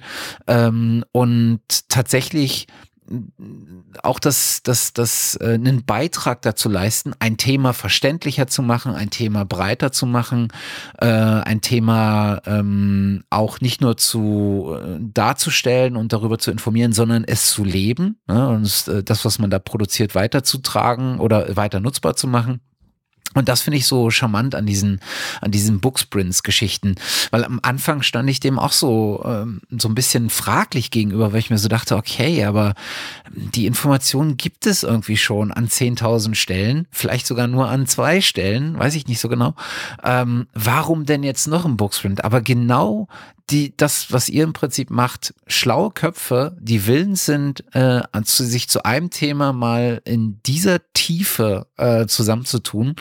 ähm, 0.46 1.04
und 1.12 1.60
tatsächlich 1.88 2.66
auch 4.02 4.18
das, 4.18 4.62
das, 4.62 4.92
das, 4.92 5.36
äh, 5.40 5.54
einen 5.54 5.84
Beitrag 5.84 6.42
dazu 6.42 6.68
leisten, 6.68 7.12
ein 7.18 7.36
Thema 7.36 7.72
verständlicher 7.72 8.46
zu 8.46 8.62
machen, 8.62 8.94
ein 8.94 9.10
Thema 9.10 9.44
breiter 9.44 9.92
zu 9.92 10.06
machen, 10.06 10.48
äh, 11.00 11.06
ein 11.06 11.60
Thema 11.60 12.40
ähm, 12.46 13.24
auch 13.30 13.60
nicht 13.60 13.80
nur 13.80 13.96
zu 13.96 14.76
äh, 14.78 14.98
darzustellen 15.00 15.96
und 15.96 16.12
darüber 16.12 16.38
zu 16.38 16.50
informieren, 16.50 16.92
sondern 16.92 17.24
es 17.24 17.50
zu 17.50 17.64
leben 17.64 18.18
ne, 18.26 18.48
und 18.48 18.88
äh, 18.88 19.02
das, 19.02 19.24
was 19.24 19.38
man 19.38 19.50
da 19.50 19.58
produziert, 19.58 20.14
weiterzutragen 20.14 21.18
oder 21.18 21.56
weiter 21.56 21.80
nutzbar 21.80 22.16
zu 22.16 22.26
machen. 22.26 22.60
Und 23.34 23.48
das 23.48 23.62
finde 23.62 23.78
ich 23.78 23.86
so 23.86 24.10
charmant 24.10 24.54
an 24.54 24.66
diesen, 24.66 25.00
an 25.40 25.50
diesen 25.50 25.80
Booksprints-Geschichten, 25.80 26.94
weil 27.30 27.44
am 27.44 27.60
Anfang 27.62 28.02
stand 28.02 28.30
ich 28.30 28.40
dem 28.40 28.58
auch 28.58 28.72
so, 28.72 29.22
ähm, 29.26 29.60
so 29.70 29.88
ein 29.88 29.94
bisschen 29.94 30.30
fraglich 30.30 30.90
gegenüber, 30.90 31.32
weil 31.32 31.40
ich 31.40 31.50
mir 31.50 31.58
so 31.58 31.68
dachte, 31.68 31.96
okay, 31.96 32.44
aber 32.44 32.74
die 33.30 33.66
Informationen 33.66 34.36
gibt 34.36 34.66
es 34.66 34.82
irgendwie 34.82 35.16
schon 35.16 35.52
an 35.52 35.68
10.000 35.68 36.34
Stellen, 36.34 36.86
vielleicht 36.90 37.26
sogar 37.26 37.46
nur 37.46 37.68
an 37.68 37.86
zwei 37.86 38.20
Stellen, 38.20 38.78
weiß 38.78 38.94
ich 38.94 39.08
nicht 39.08 39.20
so 39.20 39.28
genau. 39.28 39.54
Ähm, 40.02 40.46
warum 40.54 41.04
denn 41.04 41.22
jetzt 41.22 41.46
noch 41.46 41.64
ein 41.64 41.76
Booksprint? 41.76 42.24
Aber 42.24 42.40
genau 42.40 43.08
die, 43.50 43.76
das, 43.76 44.10
was 44.12 44.28
ihr 44.28 44.44
im 44.44 44.52
Prinzip 44.52 44.90
macht, 44.90 45.34
schlaue 45.46 45.90
Köpfe, 45.90 46.56
die 46.60 46.86
willens 46.86 47.26
sind, 47.26 47.64
äh, 47.74 48.02
zu, 48.24 48.44
sich 48.44 48.68
zu 48.68 48.84
einem 48.84 49.10
Thema 49.10 49.52
mal 49.52 50.00
in 50.04 50.40
dieser 50.46 50.80
Tiefe 50.94 51.66
äh, 51.76 52.06
zusammenzutun, 52.06 52.96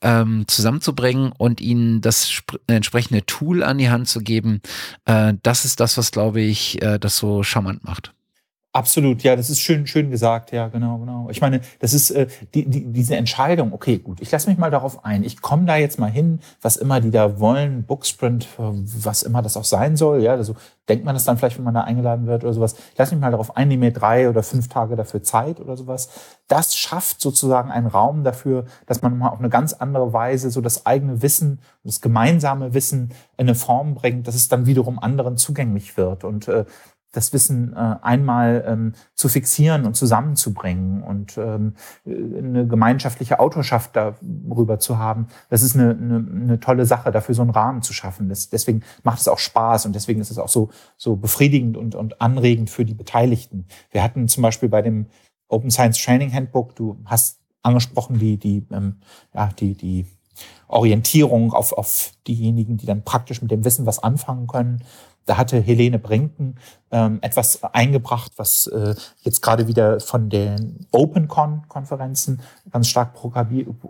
ähm, 0.00 0.44
zusammenzubringen 0.46 1.32
und 1.36 1.60
ihnen 1.60 2.00
das 2.00 2.42
entsprechende 2.66 3.26
Tool 3.26 3.62
an 3.62 3.78
die 3.78 3.90
Hand 3.90 4.08
zu 4.08 4.20
geben. 4.20 4.62
Äh, 5.04 5.34
das 5.42 5.64
ist 5.64 5.80
das, 5.80 5.98
was, 5.98 6.12
glaube 6.12 6.40
ich, 6.40 6.80
äh, 6.82 6.98
das 6.98 7.18
so 7.18 7.42
charmant 7.42 7.84
macht. 7.84 8.14
Absolut, 8.76 9.22
ja, 9.22 9.36
das 9.36 9.50
ist 9.50 9.60
schön, 9.60 9.86
schön 9.86 10.10
gesagt, 10.10 10.50
ja, 10.50 10.66
genau, 10.66 10.98
genau. 10.98 11.28
Ich 11.30 11.40
meine, 11.40 11.60
das 11.78 11.94
ist 11.94 12.10
äh, 12.10 12.26
die, 12.54 12.68
die, 12.68 12.92
diese 12.92 13.14
Entscheidung, 13.14 13.72
okay, 13.72 13.98
gut, 13.98 14.20
ich 14.20 14.32
lasse 14.32 14.50
mich 14.50 14.58
mal 14.58 14.72
darauf 14.72 15.04
ein, 15.04 15.22
ich 15.22 15.40
komme 15.40 15.64
da 15.64 15.76
jetzt 15.76 16.00
mal 16.00 16.10
hin, 16.10 16.40
was 16.60 16.74
immer 16.74 17.00
die 17.00 17.12
da 17.12 17.38
wollen, 17.38 17.84
Booksprint, 17.84 18.48
was 18.58 19.22
immer 19.22 19.42
das 19.42 19.56
auch 19.56 19.62
sein 19.62 19.96
soll, 19.96 20.24
ja, 20.24 20.32
also 20.32 20.56
denkt 20.88 21.04
man 21.04 21.14
das 21.14 21.24
dann 21.24 21.38
vielleicht, 21.38 21.56
wenn 21.56 21.64
man 21.64 21.74
da 21.74 21.82
eingeladen 21.82 22.26
wird 22.26 22.42
oder 22.42 22.52
sowas, 22.52 22.74
ich 22.92 22.98
lasse 22.98 23.14
mich 23.14 23.22
mal 23.22 23.30
darauf 23.30 23.56
ein, 23.56 23.68
nehme 23.68 23.86
mir 23.86 23.92
drei 23.92 24.28
oder 24.28 24.42
fünf 24.42 24.68
Tage 24.68 24.96
dafür 24.96 25.22
Zeit 25.22 25.60
oder 25.60 25.76
sowas. 25.76 26.08
Das 26.48 26.76
schafft 26.76 27.20
sozusagen 27.20 27.70
einen 27.70 27.86
Raum 27.86 28.22
dafür, 28.22 28.66
dass 28.86 29.00
man 29.00 29.16
mal 29.16 29.28
auf 29.28 29.38
eine 29.38 29.48
ganz 29.48 29.72
andere 29.72 30.12
Weise 30.12 30.50
so 30.50 30.60
das 30.60 30.84
eigene 30.84 31.22
Wissen, 31.22 31.60
das 31.84 32.00
gemeinsame 32.00 32.74
Wissen 32.74 33.12
in 33.36 33.46
eine 33.46 33.54
Form 33.54 33.94
bringt, 33.94 34.26
dass 34.26 34.34
es 34.34 34.48
dann 34.48 34.66
wiederum 34.66 34.98
anderen 34.98 35.36
zugänglich 35.36 35.96
wird 35.96 36.24
und 36.24 36.48
äh, 36.48 36.64
das 37.16 37.32
Wissen 37.32 37.72
äh, 37.74 37.96
einmal 38.02 38.64
ähm, 38.66 38.92
zu 39.14 39.28
fixieren 39.28 39.86
und 39.86 39.94
zusammenzubringen 39.94 41.02
und 41.02 41.38
ähm, 41.38 41.74
eine 42.06 42.66
gemeinschaftliche 42.66 43.40
Autorschaft 43.40 43.96
darüber 43.96 44.78
zu 44.78 44.98
haben, 44.98 45.28
das 45.50 45.62
ist 45.62 45.76
eine, 45.76 45.90
eine, 45.90 46.16
eine 46.16 46.60
tolle 46.60 46.86
Sache, 46.86 47.10
dafür 47.10 47.34
so 47.34 47.42
einen 47.42 47.50
Rahmen 47.50 47.82
zu 47.82 47.92
schaffen. 47.92 48.28
Das, 48.28 48.50
deswegen 48.50 48.82
macht 49.02 49.20
es 49.20 49.28
auch 49.28 49.38
Spaß 49.38 49.86
und 49.86 49.94
deswegen 49.94 50.20
ist 50.20 50.30
es 50.30 50.38
auch 50.38 50.48
so, 50.48 50.70
so 50.96 51.16
befriedigend 51.16 51.76
und, 51.76 51.94
und 51.94 52.20
anregend 52.20 52.70
für 52.70 52.84
die 52.84 52.94
Beteiligten. 52.94 53.66
Wir 53.90 54.02
hatten 54.02 54.28
zum 54.28 54.42
Beispiel 54.42 54.68
bei 54.68 54.82
dem 54.82 55.06
Open 55.48 55.70
Science 55.70 55.98
Training 55.98 56.32
Handbook, 56.32 56.74
du 56.74 56.98
hast 57.04 57.40
angesprochen, 57.62 58.18
die, 58.18 58.36
die, 58.36 58.66
ähm, 58.72 58.96
ja, 59.34 59.48
die, 59.58 59.74
die 59.74 60.06
Orientierung 60.68 61.52
auf, 61.52 61.72
auf 61.72 62.12
diejenigen, 62.26 62.76
die 62.76 62.86
dann 62.86 63.04
praktisch 63.04 63.42
mit 63.42 63.50
dem 63.50 63.64
Wissen 63.64 63.86
was 63.86 64.02
anfangen 64.02 64.46
können. 64.46 64.82
Da 65.26 65.36
hatte 65.36 65.58
Helene 65.60 65.98
Brinken 65.98 66.56
ähm, 66.90 67.18
etwas 67.22 67.62
eingebracht, 67.64 68.32
was 68.36 68.66
äh, 68.66 68.94
jetzt 69.20 69.42
gerade 69.42 69.66
wieder 69.66 70.00
von 70.00 70.28
den 70.28 70.86
OpenCon-Konferenzen 70.92 72.40
ganz 72.70 72.88
stark 72.88 73.14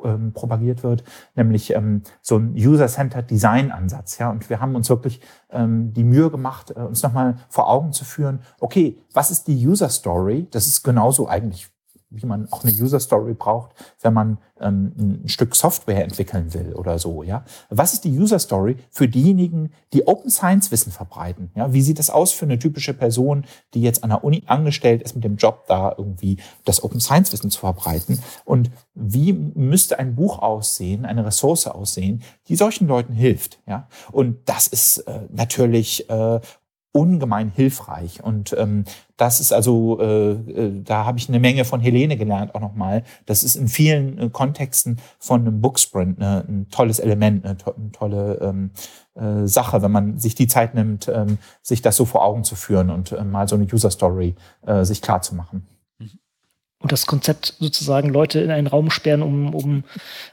ähm, 0.04 0.32
propagiert 0.32 0.82
wird, 0.82 1.04
nämlich 1.34 1.74
ähm, 1.74 2.02
so 2.22 2.38
ein 2.38 2.54
User-Centered 2.54 3.30
Design-Ansatz. 3.30 4.18
Ja? 4.18 4.30
Und 4.30 4.48
wir 4.48 4.60
haben 4.60 4.74
uns 4.74 4.88
wirklich 4.88 5.20
ähm, 5.50 5.92
die 5.92 6.04
Mühe 6.04 6.30
gemacht, 6.30 6.70
äh, 6.70 6.80
uns 6.80 7.02
nochmal 7.02 7.36
vor 7.48 7.68
Augen 7.68 7.92
zu 7.92 8.04
führen, 8.04 8.40
okay, 8.60 8.98
was 9.12 9.30
ist 9.30 9.48
die 9.48 9.66
User-Story? 9.66 10.46
Das 10.50 10.66
ist 10.66 10.82
genauso 10.82 11.28
eigentlich 11.28 11.73
wie 12.14 12.26
man 12.26 12.50
auch 12.50 12.64
eine 12.64 12.72
User 12.72 13.00
Story 13.00 13.34
braucht, 13.34 13.72
wenn 14.00 14.14
man 14.14 14.38
ähm, 14.60 14.92
ein 15.24 15.28
Stück 15.28 15.54
Software 15.54 16.04
entwickeln 16.04 16.54
will 16.54 16.74
oder 16.74 16.98
so. 16.98 17.22
Ja, 17.22 17.44
was 17.70 17.92
ist 17.92 18.04
die 18.04 18.16
User 18.16 18.38
Story 18.38 18.76
für 18.90 19.08
diejenigen, 19.08 19.72
die 19.92 20.06
Open 20.06 20.30
Science 20.30 20.70
Wissen 20.70 20.92
verbreiten? 20.92 21.50
Ja, 21.54 21.72
wie 21.72 21.82
sieht 21.82 21.98
das 21.98 22.10
aus 22.10 22.32
für 22.32 22.44
eine 22.44 22.58
typische 22.58 22.94
Person, 22.94 23.44
die 23.74 23.82
jetzt 23.82 24.04
an 24.04 24.10
der 24.10 24.24
Uni 24.24 24.42
angestellt 24.46 25.02
ist 25.02 25.14
mit 25.14 25.24
dem 25.24 25.36
Job, 25.36 25.64
da 25.66 25.94
irgendwie 25.96 26.38
das 26.64 26.82
Open 26.82 27.00
Science 27.00 27.32
Wissen 27.32 27.50
zu 27.50 27.60
verbreiten? 27.60 28.20
Und 28.44 28.70
wie 28.94 29.32
müsste 29.32 29.98
ein 29.98 30.14
Buch 30.14 30.38
aussehen, 30.38 31.04
eine 31.04 31.26
Ressource 31.26 31.66
aussehen, 31.66 32.22
die 32.48 32.56
solchen 32.56 32.86
Leuten 32.86 33.12
hilft? 33.12 33.58
Ja, 33.66 33.88
und 34.12 34.38
das 34.46 34.66
ist 34.66 34.98
äh, 34.98 35.20
natürlich 35.30 36.08
äh, 36.08 36.40
ungemein 36.94 37.50
hilfreich. 37.50 38.22
Und 38.22 38.54
ähm, 38.56 38.84
das 39.16 39.40
ist 39.40 39.52
also, 39.52 40.00
äh, 40.00 40.30
äh, 40.30 40.82
da 40.82 41.04
habe 41.04 41.18
ich 41.18 41.28
eine 41.28 41.40
Menge 41.40 41.64
von 41.64 41.80
Helene 41.80 42.16
gelernt 42.16 42.54
auch 42.54 42.60
nochmal. 42.60 43.02
Das 43.26 43.42
ist 43.42 43.56
in 43.56 43.66
vielen 43.66 44.18
äh, 44.18 44.30
Kontexten 44.30 45.00
von 45.18 45.40
einem 45.40 45.60
Booksprint 45.60 46.18
ne, 46.18 46.44
ein 46.48 46.68
tolles 46.70 47.00
Element, 47.00 47.44
eine, 47.44 47.56
to 47.56 47.74
eine 47.74 47.90
tolle 47.90 48.38
ähm, 48.40 48.70
äh, 49.16 49.46
Sache, 49.48 49.82
wenn 49.82 49.90
man 49.90 50.18
sich 50.18 50.36
die 50.36 50.46
Zeit 50.46 50.74
nimmt, 50.74 51.08
ähm, 51.08 51.38
sich 51.62 51.82
das 51.82 51.96
so 51.96 52.04
vor 52.04 52.24
Augen 52.24 52.44
zu 52.44 52.54
führen 52.54 52.90
und 52.90 53.10
äh, 53.10 53.24
mal 53.24 53.48
so 53.48 53.56
eine 53.56 53.64
User 53.64 53.90
Story 53.90 54.36
äh, 54.64 54.84
sich 54.84 55.02
klar 55.02 55.20
zu 55.20 55.34
machen 55.34 55.66
und 56.84 56.92
das 56.92 57.06
Konzept 57.06 57.54
sozusagen 57.60 58.10
Leute 58.10 58.40
in 58.40 58.50
einen 58.50 58.66
Raum 58.66 58.90
sperren, 58.90 59.22
um, 59.22 59.54
um 59.54 59.84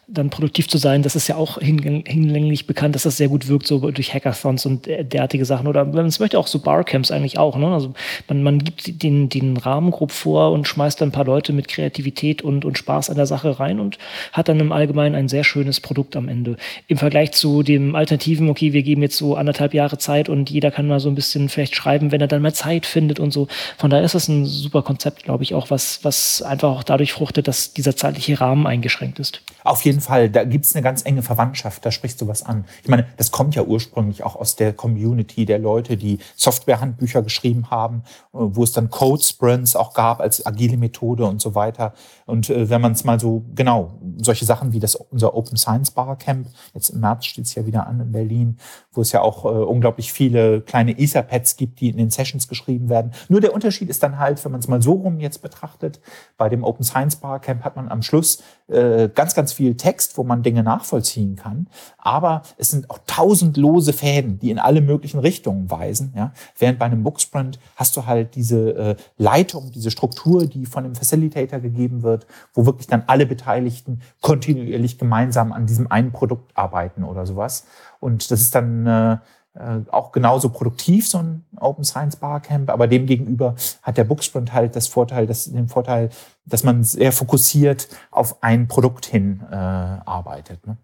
dann 0.09 0.29
produktiv 0.29 0.67
zu 0.67 0.77
sein, 0.77 1.01
das 1.01 1.15
ist 1.15 1.29
ja 1.29 1.37
auch 1.37 1.57
hinlänglich 1.57 2.67
bekannt, 2.67 2.93
dass 2.93 3.03
das 3.03 3.15
sehr 3.15 3.29
gut 3.29 3.47
wirkt, 3.47 3.67
so 3.67 3.89
durch 3.89 4.13
Hackathons 4.13 4.65
und 4.65 4.85
derartige 4.85 5.45
Sachen. 5.45 5.67
Oder 5.67 5.87
wenn 5.87 5.95
man 5.95 6.07
es 6.07 6.19
möchte, 6.19 6.37
auch 6.37 6.47
so 6.47 6.59
Barcamps 6.59 7.09
eigentlich 7.09 7.37
auch. 7.37 7.55
Ne? 7.55 7.67
Also 7.67 7.93
man, 8.27 8.43
man 8.43 8.59
gibt 8.59 9.01
den, 9.01 9.29
den 9.29 9.55
Rahmen 9.55 9.91
grob 9.91 10.11
vor 10.11 10.51
und 10.51 10.67
schmeißt 10.67 10.99
dann 10.99 11.07
ein 11.07 11.11
paar 11.13 11.23
Leute 11.23 11.53
mit 11.53 11.69
Kreativität 11.69 12.41
und, 12.41 12.65
und 12.65 12.77
Spaß 12.77 13.09
an 13.09 13.15
der 13.15 13.27
Sache 13.27 13.61
rein 13.61 13.79
und 13.79 13.97
hat 14.33 14.49
dann 14.49 14.59
im 14.59 14.73
Allgemeinen 14.73 15.15
ein 15.15 15.29
sehr 15.29 15.45
schönes 15.45 15.79
Produkt 15.79 16.17
am 16.17 16.27
Ende. 16.27 16.57
Im 16.87 16.97
Vergleich 16.97 17.31
zu 17.31 17.63
dem 17.63 17.95
Alternativen, 17.95 18.49
okay, 18.49 18.73
wir 18.73 18.83
geben 18.83 19.03
jetzt 19.03 19.15
so 19.15 19.35
anderthalb 19.35 19.73
Jahre 19.73 19.97
Zeit 19.97 20.27
und 20.27 20.49
jeder 20.49 20.69
kann 20.69 20.89
mal 20.89 20.99
so 20.99 21.07
ein 21.07 21.15
bisschen 21.15 21.47
vielleicht 21.47 21.77
schreiben, 21.77 22.11
wenn 22.11 22.19
er 22.19 22.27
dann 22.27 22.41
mal 22.41 22.53
Zeit 22.53 22.85
findet 22.85 23.21
und 23.21 23.31
so. 23.31 23.47
Von 23.77 23.89
daher 23.89 24.03
ist 24.03 24.15
das 24.15 24.27
ein 24.27 24.43
super 24.45 24.81
Konzept, 24.81 25.23
glaube 25.23 25.45
ich, 25.45 25.53
auch 25.53 25.69
was, 25.69 26.03
was 26.03 26.40
einfach 26.43 26.69
auch 26.69 26.83
dadurch 26.83 27.13
fruchtet, 27.13 27.47
dass 27.47 27.73
dieser 27.73 27.95
zeitliche 27.95 28.39
Rahmen 28.39 28.67
eingeschränkt 28.67 29.19
ist. 29.19 29.41
Auf 29.63 29.83
jeden 29.83 30.01
Fall, 30.01 30.29
da 30.29 30.43
gibt 30.43 30.65
es 30.65 30.75
eine 30.75 30.83
ganz 30.83 31.05
enge 31.05 31.21
Verwandtschaft, 31.21 31.85
da 31.85 31.91
sprichst 31.91 32.21
du 32.21 32.27
was 32.27 32.43
an. 32.43 32.65
Ich 32.83 32.89
meine, 32.89 33.07
das 33.17 33.31
kommt 33.31 33.55
ja 33.55 33.63
ursprünglich 33.63 34.23
auch 34.23 34.35
aus 34.35 34.55
der 34.55 34.73
Community 34.73 35.45
der 35.45 35.59
Leute, 35.59 35.97
die 35.97 36.19
Softwarehandbücher 36.35 37.21
geschrieben 37.21 37.69
haben, 37.69 38.03
wo 38.31 38.63
es 38.63 38.71
dann 38.71 38.89
Code 38.89 39.23
Sprints 39.23 39.75
auch 39.75 39.93
gab 39.93 40.19
als 40.19 40.45
agile 40.45 40.77
Methode 40.77 41.25
und 41.25 41.41
so 41.41 41.53
weiter. 41.55 41.93
Und 42.31 42.49
äh, 42.49 42.69
wenn 42.69 42.79
man 42.79 42.93
es 42.93 43.03
mal 43.03 43.19
so, 43.19 43.43
genau, 43.53 43.91
solche 44.17 44.45
Sachen 44.45 44.71
wie 44.71 44.79
das 44.79 44.95
unser 44.95 45.35
Open 45.35 45.57
Science 45.57 45.91
Barcamp, 45.91 46.47
jetzt 46.73 46.89
im 46.89 47.01
März 47.01 47.25
steht 47.25 47.45
es 47.45 47.55
ja 47.55 47.65
wieder 47.65 47.87
an 47.87 47.99
in 47.99 48.13
Berlin, 48.13 48.57
wo 48.93 49.01
es 49.01 49.11
ja 49.11 49.21
auch 49.21 49.43
äh, 49.43 49.49
unglaublich 49.49 50.13
viele 50.13 50.61
kleine 50.61 50.97
Etherpads 50.97 51.57
gibt, 51.57 51.81
die 51.81 51.89
in 51.89 51.97
den 51.97 52.09
Sessions 52.09 52.47
geschrieben 52.47 52.87
werden. 52.87 53.11
Nur 53.27 53.41
der 53.41 53.53
Unterschied 53.53 53.89
ist 53.89 54.01
dann 54.01 54.17
halt, 54.17 54.43
wenn 54.45 54.53
man 54.53 54.61
es 54.61 54.69
mal 54.69 54.81
so 54.81 54.93
rum 54.93 55.19
jetzt 55.19 55.41
betrachtet, 55.41 55.99
bei 56.37 56.47
dem 56.47 56.63
Open 56.63 56.85
Science 56.85 57.17
Barcamp 57.17 57.65
hat 57.65 57.75
man 57.75 57.89
am 57.89 58.01
Schluss 58.01 58.41
äh, 58.67 59.09
ganz, 59.13 59.35
ganz 59.35 59.51
viel 59.51 59.75
Text, 59.75 60.17
wo 60.17 60.23
man 60.23 60.41
Dinge 60.41 60.63
nachvollziehen 60.63 61.35
kann. 61.35 61.67
Aber 61.97 62.43
es 62.57 62.71
sind 62.71 62.89
auch 62.89 62.99
tausend 63.07 63.57
lose 63.57 63.91
Fäden, 63.91 64.39
die 64.39 64.51
in 64.51 64.59
alle 64.59 64.79
möglichen 64.79 65.19
Richtungen 65.19 65.69
weisen. 65.69 66.13
Ja? 66.15 66.31
Während 66.57 66.79
bei 66.79 66.85
einem 66.85 67.03
Booksprint 67.03 67.59
hast 67.75 67.97
du 67.97 68.05
halt 68.05 68.35
diese 68.35 68.71
äh, 68.75 68.95
Leitung, 69.17 69.71
diese 69.73 69.91
Struktur, 69.91 70.47
die 70.47 70.65
von 70.65 70.85
dem 70.85 70.95
Facilitator 70.95 71.59
gegeben 71.59 72.03
wird, 72.03 72.20
wo 72.53 72.65
wirklich 72.65 72.87
dann 72.87 73.03
alle 73.07 73.25
Beteiligten 73.25 74.01
kontinuierlich 74.21 74.97
gemeinsam 74.97 75.51
an 75.51 75.65
diesem 75.65 75.91
einen 75.91 76.11
Produkt 76.11 76.55
arbeiten 76.57 77.03
oder 77.03 77.25
sowas. 77.25 77.65
Und 77.99 78.31
das 78.31 78.41
ist 78.41 78.55
dann 78.55 78.87
äh, 78.87 79.17
äh, 79.53 79.81
auch 79.91 80.13
genauso 80.13 80.49
produktiv, 80.49 81.07
so 81.09 81.17
ein 81.17 81.43
Open 81.59 81.83
Science 81.83 82.15
Barcamp, 82.15 82.69
aber 82.69 82.87
demgegenüber 82.87 83.55
hat 83.81 83.97
der 83.97 84.05
Booksprint 84.05 84.53
halt 84.53 84.77
das 84.77 84.87
Vorteil, 84.87 85.27
dass, 85.27 85.45
den 85.45 85.67
Vorteil, 85.67 86.09
dass 86.45 86.63
man 86.63 86.85
sehr 86.85 87.11
fokussiert 87.11 87.89
auf 88.11 88.41
ein 88.43 88.69
Produkt 88.69 89.05
hin 89.05 89.41
äh, 89.51 89.55
arbeitet. 89.55 90.65
Ne? 90.65 90.77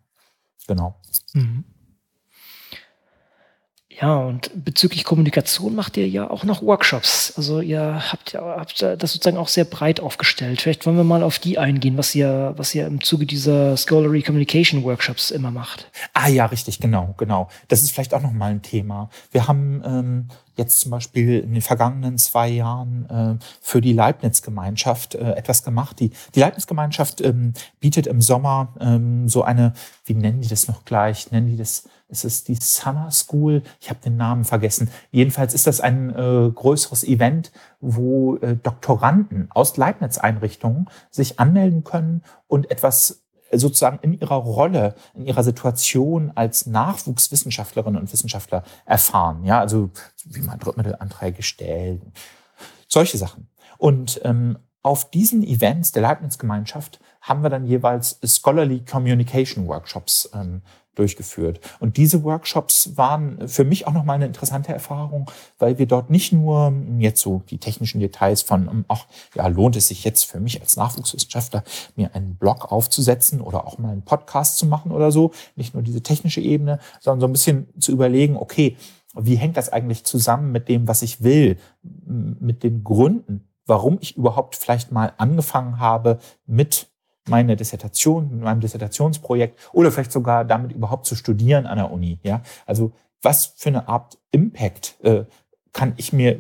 Genau. 0.68 0.96
Mhm. 1.34 1.64
Ja, 4.00 4.18
und 4.18 4.52
bezüglich 4.54 5.04
Kommunikation 5.04 5.74
macht 5.74 5.98
ihr 5.98 6.08
ja 6.08 6.30
auch 6.30 6.44
noch 6.44 6.62
Workshops. 6.62 7.34
Also 7.36 7.62
ihr 7.62 8.12
habt 8.12 8.32
ja 8.32 8.42
habt 8.42 8.82
das 8.82 9.12
sozusagen 9.12 9.38
auch 9.38 9.48
sehr 9.48 9.66
breit 9.66 10.00
aufgestellt. 10.00 10.62
Vielleicht 10.62 10.86
wollen 10.86 10.98
wir 10.98 11.04
mal 11.04 11.24
auf 11.24 11.40
die 11.40 11.58
eingehen, 11.58 11.98
was 11.98 12.14
ihr, 12.14 12.54
was 12.58 12.76
ihr 12.76 12.86
im 12.86 13.02
Zuge 13.02 13.26
dieser 13.26 13.76
Scholarly 13.76 14.22
Communication 14.22 14.84
Workshops 14.84 15.32
immer 15.32 15.50
macht. 15.50 15.90
Ah 16.14 16.28
ja, 16.28 16.46
richtig, 16.46 16.80
genau, 16.80 17.16
genau. 17.18 17.50
Das 17.70 17.82
ist 17.82 17.92
vielleicht 17.92 18.14
auch 18.14 18.22
noch 18.22 18.32
mal 18.32 18.52
ein 18.52 18.62
Thema. 18.62 19.10
Wir 19.32 19.48
haben 19.48 19.82
ähm, 19.84 20.28
jetzt 20.58 20.80
zum 20.80 20.92
Beispiel 20.92 21.40
in 21.40 21.54
den 21.54 21.62
vergangenen 21.62 22.18
zwei 22.18 22.50
Jahren 22.50 23.10
äh, 23.10 23.44
für 23.62 23.82
die 23.82 23.94
Leibniz-Gemeinschaft 23.94 25.16
äh, 25.16 25.34
etwas 25.34 25.64
gemacht. 25.64 26.00
Die, 26.00 26.12
die 26.36 26.40
Leibniz-Gemeinschaft 26.40 27.22
ähm, 27.22 27.54
bietet 27.80 28.08
im 28.08 28.22
Sommer 28.22 28.74
ähm, 28.80 29.28
so 29.30 29.44
eine, 29.44 29.74
wie 30.06 30.16
nennen 30.16 30.42
die 30.42 30.50
das 30.50 30.68
noch 30.68 30.86
gleich? 30.86 31.32
Nennen 31.32 31.48
die 31.48 31.58
das 31.58 31.88
ist 32.10 32.24
es 32.24 32.44
die 32.46 32.56
Summer 32.56 33.12
School? 33.12 33.64
Ich 33.82 33.90
habe 33.90 34.00
den 34.00 34.16
Namen 34.16 34.46
vergessen. 34.46 34.90
Jedenfalls 35.12 35.54
ist 35.54 35.68
das 35.68 35.82
ein 35.82 36.10
äh, 36.10 36.50
größeres 36.54 37.04
Event, 37.04 37.52
wo 37.82 38.38
äh, 38.38 38.56
Doktoranden 38.56 39.50
aus 39.52 39.76
Leibniz-Einrichtungen 39.76 40.88
sich 41.10 41.40
anmelden 41.40 41.84
können 41.84 42.24
und 42.48 42.72
etwas 42.72 43.27
sozusagen 43.52 44.00
in 44.02 44.20
ihrer 44.20 44.36
Rolle, 44.36 44.96
in 45.14 45.26
ihrer 45.26 45.44
Situation 45.44 46.32
als 46.36 46.66
Nachwuchswissenschaftlerinnen 46.66 48.00
und 48.00 48.12
Wissenschaftler 48.12 48.64
erfahren. 48.86 49.44
Ja, 49.46 49.60
also 49.60 49.90
wie 50.26 50.42
man 50.42 50.60
Drittmittelanträge 50.60 51.44
stellt, 51.44 52.02
solche 52.88 53.18
Sachen. 53.18 53.50
Und 53.78 54.22
ähm, 54.24 54.58
auf 54.84 55.10
diesen 55.10 55.44
Events 55.44 55.92
der 55.92 56.04
Leibniz-Gemeinschaft 56.04 57.00
haben 57.22 57.44
wir 57.44 57.50
dann 57.50 57.66
jeweils 57.66 58.20
Scholarly 58.24 58.86
Communication 58.86 59.68
Workshops 59.68 60.30
ähm, 60.34 60.62
durchgeführt. 60.98 61.60
Und 61.80 61.98
diese 61.98 62.24
Workshops 62.24 62.98
waren 62.98 63.48
für 63.48 63.64
mich 63.64 63.88
auch 63.88 63.94
nochmal 63.94 64.16
eine 64.16 64.26
interessante 64.26 64.74
Erfahrung, 64.74 65.30
weil 65.60 65.78
wir 65.78 65.86
dort 65.86 66.10
nicht 66.10 66.34
nur 66.34 66.74
jetzt 67.00 67.22
so 67.22 67.44
die 67.50 67.60
technischen 67.60 68.00
Details 68.00 68.42
von, 68.42 68.86
ach, 68.88 69.06
ja, 69.36 69.48
lohnt 69.48 69.76
es 69.76 69.90
sich 69.90 70.04
jetzt 70.04 70.24
für 70.24 70.40
mich 70.40 70.62
als 70.62 70.76
Nachwuchswissenschaftler, 70.76 71.64
mir 71.96 72.16
einen 72.16 72.36
Blog 72.36 72.72
aufzusetzen 72.72 73.42
oder 73.42 73.68
auch 73.68 73.78
mal 73.78 73.92
einen 73.92 74.04
Podcast 74.04 74.58
zu 74.58 74.66
machen 74.66 74.92
oder 74.92 75.12
so, 75.12 75.32
nicht 75.56 75.74
nur 75.74 75.84
diese 75.84 76.02
technische 76.02 76.42
Ebene, 76.42 76.80
sondern 77.00 77.22
so 77.22 77.28
ein 77.28 77.34
bisschen 77.34 77.68
zu 77.80 77.92
überlegen, 77.92 78.38
okay, 78.38 78.78
wie 79.16 79.36
hängt 79.36 79.58
das 79.58 79.70
eigentlich 79.70 80.04
zusammen 80.04 80.52
mit 80.52 80.68
dem, 80.68 80.88
was 80.88 81.02
ich 81.02 81.24
will, 81.24 81.58
mit 81.82 82.64
den 82.64 82.84
Gründen, 82.84 83.48
warum 83.68 83.98
ich 84.02 84.18
überhaupt 84.18 84.56
vielleicht 84.56 84.92
mal 84.92 85.14
angefangen 85.18 85.80
habe 85.80 86.20
mit 86.46 86.88
meine 87.28 87.56
Dissertation, 87.56 88.30
mit 88.32 88.42
meinem 88.42 88.62
Dissertationsprojekt 88.62 89.60
oder 89.74 89.92
vielleicht 89.92 90.12
sogar 90.12 90.46
damit 90.46 90.72
überhaupt 90.72 91.06
zu 91.06 91.16
studieren 91.16 91.68
an 91.68 91.78
der 91.78 91.92
Uni. 91.92 92.20
Ja, 92.24 92.42
also 92.66 92.94
was 93.22 93.54
für 93.58 93.70
eine 93.70 93.88
Art 93.88 94.18
Impact 94.32 94.96
äh, 95.04 95.26
kann 95.74 95.94
ich 95.98 96.12
mir, 96.12 96.40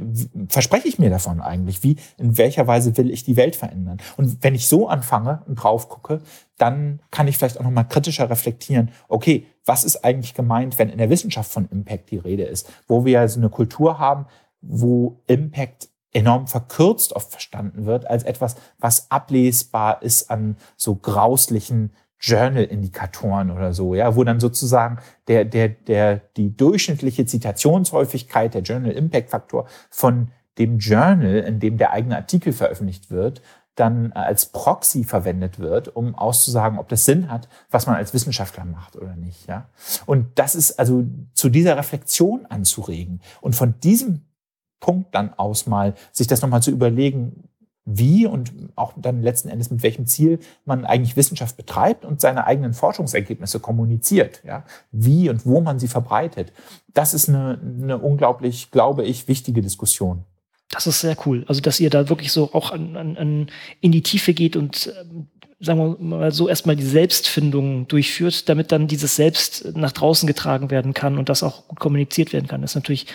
verspreche 0.49 0.87
ich 0.87 0.97
mir 0.97 1.11
davon 1.11 1.41
eigentlich? 1.41 1.83
Wie, 1.83 1.97
in 2.17 2.39
welcher 2.39 2.65
Weise 2.65 2.97
will 2.97 3.11
ich 3.11 3.23
die 3.23 3.37
Welt 3.37 3.55
verändern? 3.55 3.99
Und 4.15 4.43
wenn 4.43 4.55
ich 4.55 4.67
so 4.67 4.87
anfange 4.87 5.43
und 5.45 5.55
drauf 5.55 5.89
gucke, 5.89 6.21
dann 6.57 7.01
kann 7.11 7.27
ich 7.27 7.37
vielleicht 7.37 7.59
auch 7.59 7.63
nochmal 7.63 7.87
kritischer 7.87 8.31
reflektieren, 8.31 8.89
okay, 9.09 9.45
was 9.63 9.83
ist 9.83 10.03
eigentlich 10.03 10.33
gemeint, 10.33 10.79
wenn 10.79 10.89
in 10.89 10.97
der 10.97 11.11
Wissenschaft 11.11 11.51
von 11.51 11.69
Impact 11.69 12.09
die 12.09 12.17
Rede 12.17 12.43
ist? 12.43 12.67
Wo 12.87 13.05
wir 13.05 13.19
also 13.19 13.39
eine 13.39 13.49
Kultur 13.49 13.99
haben, 13.99 14.25
wo 14.61 15.21
Impact 15.27 15.89
enorm 16.13 16.47
verkürzt 16.47 17.13
oft 17.13 17.31
verstanden 17.31 17.85
wird 17.85 18.07
als 18.07 18.23
etwas, 18.23 18.55
was 18.79 19.11
ablesbar 19.11 20.01
ist 20.01 20.29
an 20.31 20.57
so 20.75 20.95
grauslichen 20.95 21.91
Journal-Indikatoren 22.19 23.51
oder 23.51 23.73
so, 23.73 23.93
ja, 23.93 24.15
wo 24.15 24.23
dann 24.23 24.39
sozusagen 24.39 24.97
der, 25.27 25.45
der, 25.45 25.69
der, 25.69 26.21
die 26.35 26.55
durchschnittliche 26.55 27.25
Zitationshäufigkeit, 27.25 28.53
der 28.53 28.61
Journal-Impact-Faktor 28.61 29.67
von 29.89 30.31
dem 30.57 30.79
Journal, 30.79 31.43
in 31.45 31.59
dem 31.59 31.77
der 31.77 31.91
eigene 31.91 32.15
Artikel 32.15 32.53
veröffentlicht 32.53 33.11
wird, 33.11 33.41
dann 33.75 34.11
als 34.13 34.47
Proxy 34.47 35.03
verwendet 35.03 35.59
wird, 35.59 35.95
um 35.95 36.15
auszusagen, 36.15 36.79
ob 36.79 36.89
das 36.89 37.05
Sinn 37.05 37.29
hat, 37.29 37.47
was 37.69 37.85
man 37.85 37.95
als 37.95 38.11
Wissenschaftler 38.11 38.65
macht 38.65 38.95
oder 38.95 39.15
nicht. 39.15 39.47
Ja? 39.47 39.69
Und 40.07 40.27
das 40.39 40.55
ist 40.55 40.79
also 40.79 41.05
zu 41.33 41.49
dieser 41.49 41.77
Reflexion 41.77 42.47
anzuregen 42.47 43.21
und 43.39 43.55
von 43.55 43.79
diesem 43.81 44.23
Punkt 44.79 45.13
dann 45.13 45.33
aus 45.33 45.67
mal 45.67 45.95
sich 46.11 46.27
das 46.27 46.41
nochmal 46.41 46.61
zu 46.61 46.71
überlegen, 46.71 47.49
wie 47.87 48.25
und 48.25 48.51
auch 48.75 48.93
dann 48.97 49.21
letzten 49.21 49.47
Endes 49.47 49.71
mit 49.71 49.81
welchem 49.81 50.05
Ziel 50.05 50.39
man 50.65 50.85
eigentlich 50.85 51.15
Wissenschaft 51.15 51.55
betreibt 51.55 52.03
und 52.03 52.19
seine 52.19 52.45
eigenen 52.45 52.73
Forschungsergebnisse 52.73 53.61
kommuniziert, 53.61 54.41
ja, 54.45 54.65
wie 54.91 55.29
und 55.29 55.45
wo 55.45 55.61
man 55.61 55.79
sie 55.79 55.87
verbreitet. 55.87 56.51
Das 56.93 57.13
ist 57.13 57.29
eine, 57.29 57.59
eine 57.61 57.97
unglaublich, 57.97 58.71
glaube 58.71 59.05
ich, 59.05 59.29
wichtige 59.29 59.61
Diskussion. 59.61 60.25
Das 60.69 60.85
ist 60.85 60.99
sehr 60.99 61.15
cool. 61.25 61.45
Also, 61.47 61.61
dass 61.61 61.79
ihr 61.79 61.89
da 61.89 62.09
wirklich 62.09 62.33
so 62.33 62.53
auch 62.53 62.71
an, 62.71 62.97
an, 62.97 63.15
an 63.15 63.47
in 63.79 63.93
die 63.93 64.03
Tiefe 64.03 64.33
geht 64.33 64.57
und 64.57 64.93
ähm, 64.99 65.27
sagen 65.61 65.79
wir 65.79 65.97
mal 65.99 66.31
so 66.31 66.49
erstmal 66.49 66.75
die 66.75 66.83
Selbstfindung 66.83 67.87
durchführt, 67.87 68.49
damit 68.49 68.73
dann 68.73 68.89
dieses 68.89 69.15
Selbst 69.15 69.75
nach 69.75 69.93
draußen 69.93 70.27
getragen 70.27 70.69
werden 70.69 70.93
kann 70.93 71.17
und 71.17 71.29
das 71.29 71.41
auch 71.41 71.69
gut 71.69 71.79
kommuniziert 71.79 72.33
werden 72.33 72.47
kann. 72.47 72.61
Das 72.61 72.71
ist 72.71 72.75
natürlich 72.75 73.07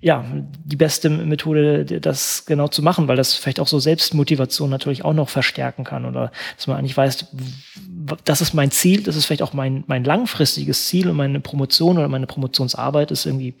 ja, 0.00 0.24
die 0.64 0.76
beste 0.76 1.08
Methode, 1.08 1.84
das 1.84 2.44
genau 2.44 2.66
zu 2.66 2.82
machen, 2.82 3.06
weil 3.06 3.16
das 3.16 3.34
vielleicht 3.34 3.60
auch 3.60 3.68
so 3.68 3.78
Selbstmotivation 3.78 4.68
natürlich 4.68 5.04
auch 5.04 5.12
noch 5.12 5.28
verstärken 5.28 5.84
kann 5.84 6.04
oder 6.04 6.32
dass 6.56 6.66
man 6.66 6.76
eigentlich 6.76 6.96
weiß, 6.96 7.26
das 8.24 8.40
ist 8.40 8.52
mein 8.52 8.72
Ziel, 8.72 9.04
das 9.04 9.14
ist 9.14 9.26
vielleicht 9.26 9.42
auch 9.42 9.52
mein, 9.52 9.84
mein 9.86 10.02
langfristiges 10.02 10.88
Ziel 10.88 11.08
und 11.08 11.16
meine 11.16 11.38
Promotion 11.38 11.98
oder 11.98 12.08
meine 12.08 12.26
Promotionsarbeit 12.26 13.12
ist 13.12 13.26
irgendwie 13.26 13.54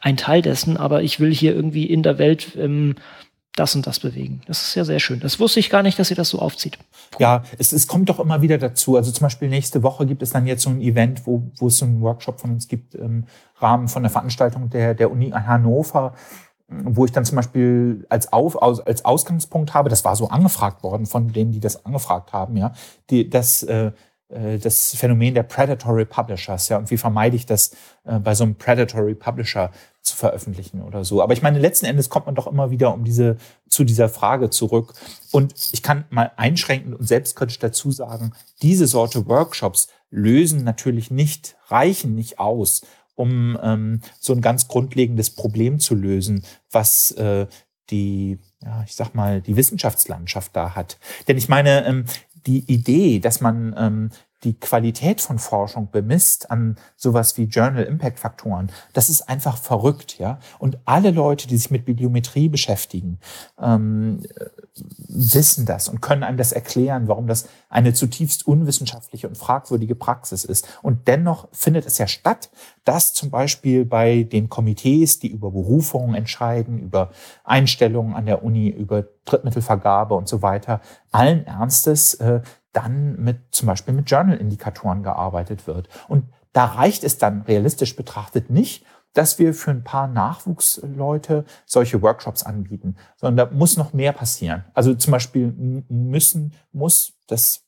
ein 0.00 0.16
Teil 0.16 0.40
dessen, 0.40 0.76
aber 0.76 1.02
ich 1.02 1.18
will 1.18 1.34
hier 1.34 1.52
irgendwie 1.52 1.86
in 1.86 2.04
der 2.04 2.18
Welt 2.18 2.56
ähm, 2.56 2.94
das 3.58 3.74
und 3.74 3.86
das 3.86 4.00
bewegen. 4.00 4.40
Das 4.46 4.62
ist 4.62 4.74
ja 4.74 4.84
sehr 4.84 5.00
schön. 5.00 5.20
Das 5.20 5.40
wusste 5.40 5.60
ich 5.60 5.70
gar 5.70 5.82
nicht, 5.82 5.98
dass 5.98 6.10
ihr 6.10 6.16
das 6.16 6.30
so 6.30 6.38
aufzieht. 6.38 6.78
Ja, 7.18 7.42
es, 7.58 7.72
es 7.72 7.86
kommt 7.86 8.08
doch 8.08 8.20
immer 8.20 8.42
wieder 8.42 8.58
dazu. 8.58 8.96
Also 8.96 9.10
zum 9.10 9.24
Beispiel 9.24 9.48
nächste 9.48 9.82
Woche 9.82 10.06
gibt 10.06 10.22
es 10.22 10.30
dann 10.30 10.46
jetzt 10.46 10.62
so 10.62 10.70
ein 10.70 10.80
Event, 10.80 11.26
wo, 11.26 11.42
wo 11.56 11.66
es 11.68 11.78
so 11.78 11.84
einen 11.84 12.00
Workshop 12.00 12.40
von 12.40 12.50
uns 12.50 12.68
gibt 12.68 12.94
im 12.94 13.24
Rahmen 13.56 13.88
von 13.88 14.02
der 14.02 14.10
Veranstaltung 14.10 14.70
der, 14.70 14.94
der 14.94 15.10
Uni 15.10 15.30
Hannover 15.30 16.14
wo 16.68 17.06
ich 17.06 17.12
dann 17.12 17.24
zum 17.24 17.36
Beispiel 17.36 18.04
als, 18.10 18.32
Auf, 18.32 18.60
als 18.62 19.04
Ausgangspunkt 19.04 19.72
habe, 19.72 19.88
das 19.88 20.04
war 20.04 20.16
so 20.16 20.28
angefragt 20.28 20.82
worden 20.82 21.06
von 21.06 21.32
denen, 21.32 21.50
die 21.50 21.60
das 21.60 21.86
angefragt 21.86 22.32
haben, 22.32 22.56
ja, 22.56 22.72
die, 23.08 23.30
das, 23.30 23.62
äh, 23.62 23.86
äh 23.86 23.92
das 24.28 24.94
Phänomen 24.94 25.34
der 25.34 25.42
Predatory 25.42 26.04
Publishers, 26.04 26.68
ja, 26.68 26.76
und 26.76 26.90
wie 26.90 26.98
vermeide 26.98 27.34
ich 27.34 27.46
das 27.46 27.72
äh, 28.04 28.18
bei 28.18 28.34
so 28.34 28.44
einem 28.44 28.56
Predatory 28.56 29.14
Publisher 29.14 29.70
zu 30.02 30.16
veröffentlichen 30.16 30.82
oder 30.82 31.04
so. 31.04 31.22
Aber 31.22 31.32
ich 31.32 31.42
meine, 31.42 31.58
letzten 31.58 31.86
Endes 31.86 32.10
kommt 32.10 32.26
man 32.26 32.34
doch 32.34 32.46
immer 32.46 32.70
wieder 32.70 32.92
um 32.92 33.04
diese, 33.04 33.36
zu 33.68 33.84
dieser 33.84 34.08
Frage 34.08 34.50
zurück. 34.50 34.94
Und 35.32 35.54
ich 35.72 35.82
kann 35.82 36.04
mal 36.10 36.32
einschränkend 36.36 36.94
und 36.94 37.06
selbstkritisch 37.06 37.58
dazu 37.58 37.90
sagen, 37.90 38.32
diese 38.62 38.86
Sorte 38.86 39.26
Workshops 39.26 39.88
lösen 40.10 40.64
natürlich 40.64 41.10
nicht, 41.10 41.56
reichen 41.68 42.14
nicht 42.14 42.38
aus, 42.38 42.82
um 43.14 43.58
ähm, 43.62 44.00
so 44.20 44.32
ein 44.32 44.40
ganz 44.40 44.68
grundlegendes 44.68 45.30
Problem 45.30 45.80
zu 45.80 45.94
lösen, 45.94 46.44
was 46.70 47.10
äh, 47.12 47.46
die, 47.90 48.38
ja, 48.62 48.84
ich 48.86 48.94
sag 48.94 49.14
mal, 49.14 49.40
die 49.40 49.56
Wissenschaftslandschaft 49.56 50.54
da 50.54 50.74
hat. 50.74 50.98
Denn 51.26 51.36
ich 51.36 51.48
meine, 51.48 51.84
ähm, 51.86 52.04
die 52.46 52.70
Idee, 52.72 53.20
dass 53.20 53.40
man 53.40 53.74
ähm, 53.76 54.10
die 54.44 54.58
Qualität 54.58 55.20
von 55.20 55.38
Forschung 55.38 55.90
bemisst 55.90 56.50
an 56.50 56.76
sowas 56.96 57.36
wie 57.36 57.44
Journal 57.44 57.82
Impact 57.84 58.20
Faktoren, 58.20 58.70
das 58.92 59.08
ist 59.08 59.28
einfach 59.28 59.56
verrückt, 59.56 60.18
ja. 60.18 60.38
Und 60.58 60.78
alle 60.84 61.10
Leute, 61.10 61.48
die 61.48 61.56
sich 61.56 61.70
mit 61.70 61.84
Bibliometrie 61.84 62.48
beschäftigen, 62.48 63.18
ähm, 63.60 64.22
wissen 65.08 65.66
das 65.66 65.88
und 65.88 66.00
können 66.00 66.22
einem 66.22 66.36
das 66.36 66.52
erklären, 66.52 67.08
warum 67.08 67.26
das 67.26 67.48
eine 67.68 67.92
zutiefst 67.92 68.46
unwissenschaftliche 68.46 69.26
und 69.26 69.36
fragwürdige 69.36 69.96
Praxis 69.96 70.44
ist. 70.44 70.68
Und 70.82 71.08
dennoch 71.08 71.48
findet 71.52 71.86
es 71.86 71.98
ja 71.98 72.06
statt, 72.06 72.50
dass 72.84 73.14
zum 73.14 73.30
Beispiel 73.30 73.84
bei 73.84 74.22
den 74.22 74.48
Komitees, 74.48 75.18
die 75.18 75.28
über 75.28 75.50
Berufungen 75.50 76.14
entscheiden, 76.14 76.78
über 76.78 77.10
Einstellungen 77.44 78.14
an 78.14 78.26
der 78.26 78.44
Uni, 78.44 78.68
über 78.68 79.04
Drittmittelvergabe 79.24 80.14
und 80.14 80.28
so 80.28 80.42
weiter, 80.42 80.80
allen 81.10 81.46
Ernstes 81.46 82.14
äh, 82.14 82.40
dann 82.72 83.16
mit 83.16 83.38
zum 83.50 83.66
Beispiel 83.66 83.94
mit 83.94 84.10
Journal-Indikatoren 84.10 85.02
gearbeitet 85.02 85.66
wird. 85.66 85.88
Und 86.08 86.24
da 86.52 86.64
reicht 86.64 87.04
es 87.04 87.18
dann 87.18 87.42
realistisch 87.42 87.96
betrachtet 87.96 88.50
nicht, 88.50 88.84
dass 89.14 89.38
wir 89.38 89.54
für 89.54 89.70
ein 89.70 89.84
paar 89.84 90.06
Nachwuchsleute 90.06 91.44
solche 91.66 92.02
Workshops 92.02 92.42
anbieten, 92.42 92.96
sondern 93.16 93.48
da 93.48 93.54
muss 93.54 93.76
noch 93.76 93.92
mehr 93.92 94.12
passieren. 94.12 94.64
Also 94.74 94.94
zum 94.94 95.12
Beispiel 95.12 95.52
müssen, 95.88 96.54
muss, 96.72 97.14
das 97.26 97.64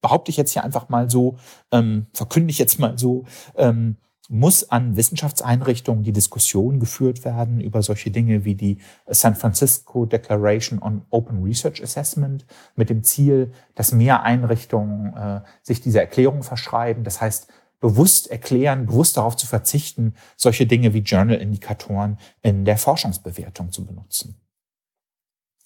behaupte 0.00 0.30
ich 0.30 0.36
jetzt 0.36 0.52
hier 0.52 0.64
einfach 0.64 0.88
mal 0.88 1.10
so, 1.10 1.38
ähm, 1.72 2.06
verkünde 2.14 2.50
ich 2.50 2.58
jetzt 2.58 2.78
mal 2.78 2.98
so, 2.98 3.24
ähm, 3.56 3.96
muss 4.28 4.70
an 4.70 4.96
Wissenschaftseinrichtungen 4.96 6.04
die 6.04 6.12
Diskussion 6.12 6.80
geführt 6.80 7.24
werden 7.24 7.60
über 7.60 7.82
solche 7.82 8.10
Dinge 8.10 8.44
wie 8.44 8.54
die 8.54 8.78
San 9.06 9.34
Francisco 9.34 10.04
Declaration 10.04 10.80
on 10.82 11.02
Open 11.08 11.42
Research 11.42 11.82
Assessment 11.82 12.44
mit 12.76 12.90
dem 12.90 13.02
Ziel, 13.02 13.52
dass 13.74 13.92
mehr 13.92 14.22
Einrichtungen 14.22 15.16
äh, 15.16 15.40
sich 15.62 15.80
dieser 15.80 16.02
Erklärung 16.02 16.42
verschreiben. 16.42 17.04
Das 17.04 17.22
heißt, 17.22 17.48
bewusst 17.80 18.30
erklären, 18.30 18.86
bewusst 18.86 19.16
darauf 19.16 19.36
zu 19.36 19.46
verzichten, 19.46 20.14
solche 20.36 20.66
Dinge 20.66 20.92
wie 20.92 20.98
Journal-Indikatoren 20.98 22.18
in 22.42 22.66
der 22.66 22.76
Forschungsbewertung 22.76 23.72
zu 23.72 23.86
benutzen. 23.86 24.38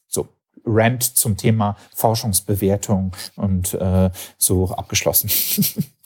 So, 0.06 0.28
Rant 0.64 1.02
zum 1.02 1.36
Thema 1.36 1.76
Forschungsbewertung 1.96 3.16
und 3.34 3.74
äh, 3.74 4.10
so 4.38 4.70
abgeschlossen. 4.70 5.30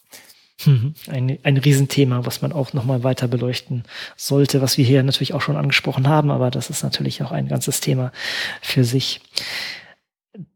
Mhm. 0.65 0.95
Ein, 1.09 1.39
ein 1.43 1.57
Riesenthema, 1.59 2.25
was 2.25 2.41
man 2.41 2.53
auch 2.53 2.73
nochmal 2.73 3.05
weiter 3.05 3.29
beleuchten 3.29 3.85
sollte, 4.17 4.63
was 4.63 4.79
wir 4.79 4.85
hier 4.85 5.03
natürlich 5.03 5.35
auch 5.35 5.43
schon 5.43 5.57
angesprochen 5.57 6.09
haben, 6.09 6.31
aber 6.31 6.51
das 6.51 6.71
ist 6.71 6.83
natürlich 6.83 7.23
auch 7.23 7.31
ein 7.31 7.49
ganzes 7.49 7.81
Thema 7.81 8.11
für 8.63 8.85
sich. 8.85 9.21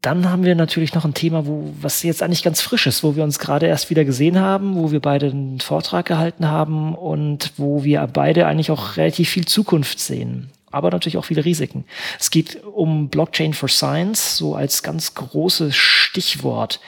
Dann 0.01 0.29
haben 0.29 0.45
wir 0.45 0.55
natürlich 0.55 0.95
noch 0.95 1.05
ein 1.05 1.15
Thema, 1.15 1.47
wo, 1.47 1.75
was 1.81 2.03
jetzt 2.03 2.23
eigentlich 2.23 2.43
ganz 2.43 2.61
frisch 2.61 2.87
ist, 2.87 3.03
wo 3.03 3.17
wir 3.17 3.25
uns 3.25 3.39
gerade 3.39 3.67
erst 3.67 3.91
wieder 3.91 4.05
gesehen 4.05 4.39
haben, 4.39 4.77
wo 4.77 4.91
wir 4.91 5.01
beide 5.01 5.31
einen 5.31 5.61
Vortrag 5.61 6.07
gehalten 6.07 6.49
haben 6.49 6.95
und 6.95 7.53
wo 7.57 7.85
wir 7.85 8.07
beide 8.07 8.47
eigentlich 8.47 8.71
auch 8.71 8.97
relativ 8.97 9.31
viel 9.31 9.47
Zukunft 9.47 9.99
sehen 9.99 10.51
aber 10.71 10.91
natürlich 10.91 11.17
auch 11.17 11.25
viele 11.25 11.45
Risiken. 11.45 11.85
Es 12.19 12.31
geht 12.31 12.63
um 12.65 13.09
Blockchain 13.09 13.55
for 13.55 13.69
Science, 13.69 14.37
so 14.37 14.55
als 14.55 14.83
ganz 14.83 15.15
großes 15.15 15.75
Stichwort. 15.75 16.81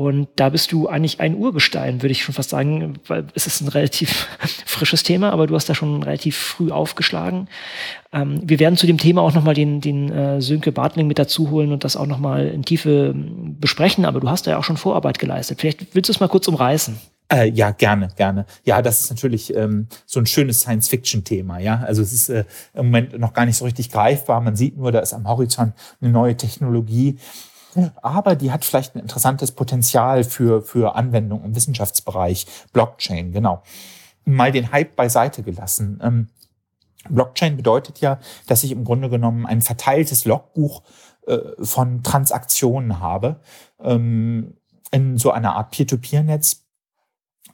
Und 0.00 0.28
da 0.36 0.48
bist 0.48 0.72
du 0.72 0.88
eigentlich 0.88 1.20
ein 1.20 1.34
Urgestein, 1.34 2.00
würde 2.00 2.12
ich 2.12 2.22
schon 2.22 2.34
fast 2.34 2.48
sagen, 2.48 2.94
weil 3.06 3.26
es 3.34 3.46
ist 3.46 3.60
ein 3.60 3.68
relativ 3.68 4.26
frisches 4.64 5.02
Thema, 5.02 5.30
aber 5.30 5.46
du 5.46 5.54
hast 5.54 5.68
da 5.68 5.74
schon 5.74 6.02
relativ 6.02 6.38
früh 6.38 6.70
aufgeschlagen. 6.70 7.48
Ähm, 8.10 8.40
wir 8.42 8.58
werden 8.60 8.78
zu 8.78 8.86
dem 8.86 8.96
Thema 8.96 9.20
auch 9.20 9.34
nochmal 9.34 9.52
den, 9.52 9.82
den 9.82 10.10
äh, 10.10 10.40
Sönke 10.40 10.72
Bartling 10.72 11.06
mit 11.06 11.18
dazu 11.18 11.50
holen 11.50 11.70
und 11.70 11.84
das 11.84 11.96
auch 11.96 12.06
nochmal 12.06 12.46
in 12.46 12.62
Tiefe 12.62 13.12
ähm, 13.14 13.58
besprechen, 13.60 14.06
aber 14.06 14.20
du 14.20 14.30
hast 14.30 14.46
da 14.46 14.52
ja 14.52 14.56
auch 14.56 14.64
schon 14.64 14.78
Vorarbeit 14.78 15.18
geleistet. 15.18 15.60
Vielleicht 15.60 15.94
willst 15.94 16.08
du 16.08 16.14
es 16.14 16.20
mal 16.20 16.28
kurz 16.28 16.48
umreißen. 16.48 16.98
Äh, 17.30 17.50
ja, 17.50 17.70
gerne, 17.70 18.08
gerne. 18.16 18.46
Ja, 18.64 18.80
das 18.80 19.02
ist 19.02 19.10
natürlich 19.10 19.54
ähm, 19.54 19.86
so 20.06 20.18
ein 20.18 20.24
schönes 20.24 20.60
Science-Fiction-Thema. 20.60 21.58
Ja, 21.58 21.82
also 21.86 22.00
es 22.00 22.14
ist 22.14 22.30
äh, 22.30 22.44
im 22.72 22.86
Moment 22.86 23.18
noch 23.18 23.34
gar 23.34 23.44
nicht 23.44 23.56
so 23.58 23.66
richtig 23.66 23.90
greifbar. 23.90 24.40
Man 24.40 24.56
sieht 24.56 24.78
nur, 24.78 24.92
da 24.92 25.00
ist 25.00 25.12
am 25.12 25.28
Horizont 25.28 25.74
eine 26.00 26.10
neue 26.10 26.38
Technologie, 26.38 27.18
aber 28.02 28.36
die 28.36 28.50
hat 28.52 28.64
vielleicht 28.64 28.94
ein 28.94 29.00
interessantes 29.00 29.52
Potenzial 29.52 30.24
für 30.24 30.62
für 30.62 30.94
Anwendung 30.94 31.44
im 31.44 31.54
Wissenschaftsbereich. 31.54 32.46
Blockchain, 32.72 33.32
genau. 33.32 33.62
Mal 34.24 34.52
den 34.52 34.72
Hype 34.72 34.96
beiseite 34.96 35.42
gelassen. 35.42 36.00
Ähm, 36.02 36.28
Blockchain 37.08 37.56
bedeutet 37.56 38.00
ja, 38.00 38.18
dass 38.46 38.62
ich 38.62 38.72
im 38.72 38.84
Grunde 38.84 39.08
genommen 39.08 39.46
ein 39.46 39.62
verteiltes 39.62 40.24
Logbuch 40.24 40.82
äh, 41.26 41.38
von 41.62 42.02
Transaktionen 42.02 43.00
habe 43.00 43.40
ähm, 43.82 44.56
in 44.90 45.16
so 45.16 45.30
einer 45.30 45.56
Art 45.56 45.70
Peer-to-Peer-Netz 45.70 46.64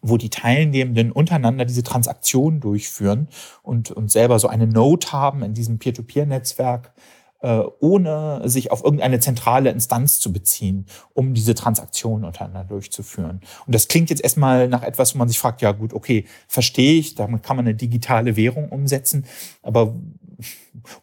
wo 0.03 0.17
die 0.17 0.31
Teilnehmenden 0.31 1.13
untereinander 1.13 1.65
diese 1.65 1.83
Transaktionen 1.83 2.61
durchführen 2.61 3.29
und, 3.63 3.91
und 3.91 4.11
selber 4.11 4.39
so 4.39 4.49
eine 4.49 4.67
Node 4.67 5.13
haben 5.13 5.43
in 5.43 5.55
diesem 5.55 5.79
Peer-to-Peer-Netzwerk, 5.79 6.93
ohne 7.41 8.43
sich 8.49 8.73
auf 8.73 8.83
irgendeine 8.83 9.21
zentrale 9.21 9.71
Instanz 9.71 10.21
zu 10.21 10.33
beziehen, 10.33 10.87
um 11.13 11.35
diese 11.35 11.55
Transaktionen 11.55 12.25
untereinander 12.25 12.65
durchzuführen. 12.65 13.41
Und 13.67 13.75
das 13.75 13.89
klingt 13.89 14.11
jetzt 14.11 14.23
erstmal 14.23 14.69
nach 14.69 14.83
etwas, 14.83 15.15
wo 15.15 15.19
man 15.19 15.29
sich 15.29 15.39
fragt, 15.39 15.63
ja 15.63 15.73
gut, 15.73 15.93
okay, 15.93 16.25
verstehe 16.49 16.99
ich, 16.99 17.15
damit 17.15 17.43
kann 17.43 17.57
man 17.57 17.67
eine 17.67 17.75
digitale 17.75 18.37
Währung 18.37 18.71
umsetzen, 18.71 19.27
aber 19.63 19.95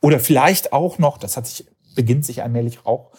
oder 0.01 0.19
vielleicht 0.19 0.73
auch 0.73 0.97
noch, 0.97 1.17
das 1.17 1.37
hat 1.37 1.47
sich, 1.47 1.65
beginnt 1.95 2.25
sich 2.25 2.43
allmählich 2.43 2.85
auch 2.85 3.11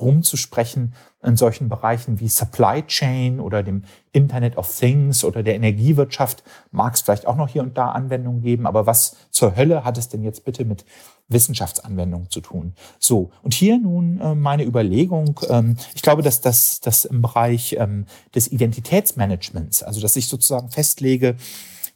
rumzusprechen 0.00 0.94
in 1.22 1.36
solchen 1.36 1.68
Bereichen 1.68 2.20
wie 2.20 2.28
Supply 2.28 2.82
Chain 2.82 3.40
oder 3.40 3.62
dem 3.62 3.84
Internet 4.12 4.56
of 4.56 4.76
Things 4.76 5.24
oder 5.24 5.42
der 5.42 5.54
Energiewirtschaft 5.54 6.42
mag 6.70 6.94
es 6.94 7.02
vielleicht 7.02 7.26
auch 7.26 7.36
noch 7.36 7.48
hier 7.48 7.62
und 7.62 7.78
da 7.78 7.92
Anwendungen 7.92 8.42
geben, 8.42 8.66
aber 8.66 8.86
was 8.86 9.16
zur 9.30 9.56
Hölle 9.56 9.84
hat 9.84 9.98
es 9.98 10.08
denn 10.08 10.22
jetzt 10.22 10.44
bitte 10.44 10.64
mit 10.64 10.84
Wissenschaftsanwendungen 11.28 12.28
zu 12.28 12.40
tun? 12.40 12.74
So, 12.98 13.30
und 13.42 13.54
hier 13.54 13.78
nun 13.78 14.20
äh, 14.20 14.34
meine 14.34 14.64
Überlegung, 14.64 15.40
ähm, 15.48 15.76
ich 15.94 16.02
glaube, 16.02 16.22
dass 16.22 16.40
das, 16.40 16.80
das 16.80 17.04
im 17.04 17.22
Bereich 17.22 17.76
ähm, 17.78 18.06
des 18.34 18.50
Identitätsmanagements, 18.50 19.82
also 19.82 20.00
dass 20.00 20.16
ich 20.16 20.28
sozusagen 20.28 20.70
festlege, 20.70 21.36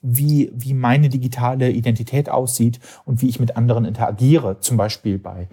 wie, 0.03 0.53
wie 0.55 0.75
meine 0.75 1.09
digitale 1.09 1.71
Identität 1.71 2.29
aussieht 2.29 2.79
und 3.05 3.23
wie 3.23 3.29
ich 3.29 3.41
mit 3.41 3.57
anderen 3.57 3.85
interagiere, 3.85 4.61
zum 4.61 4.77
Beispiel 4.77 5.19
bei 5.19 5.49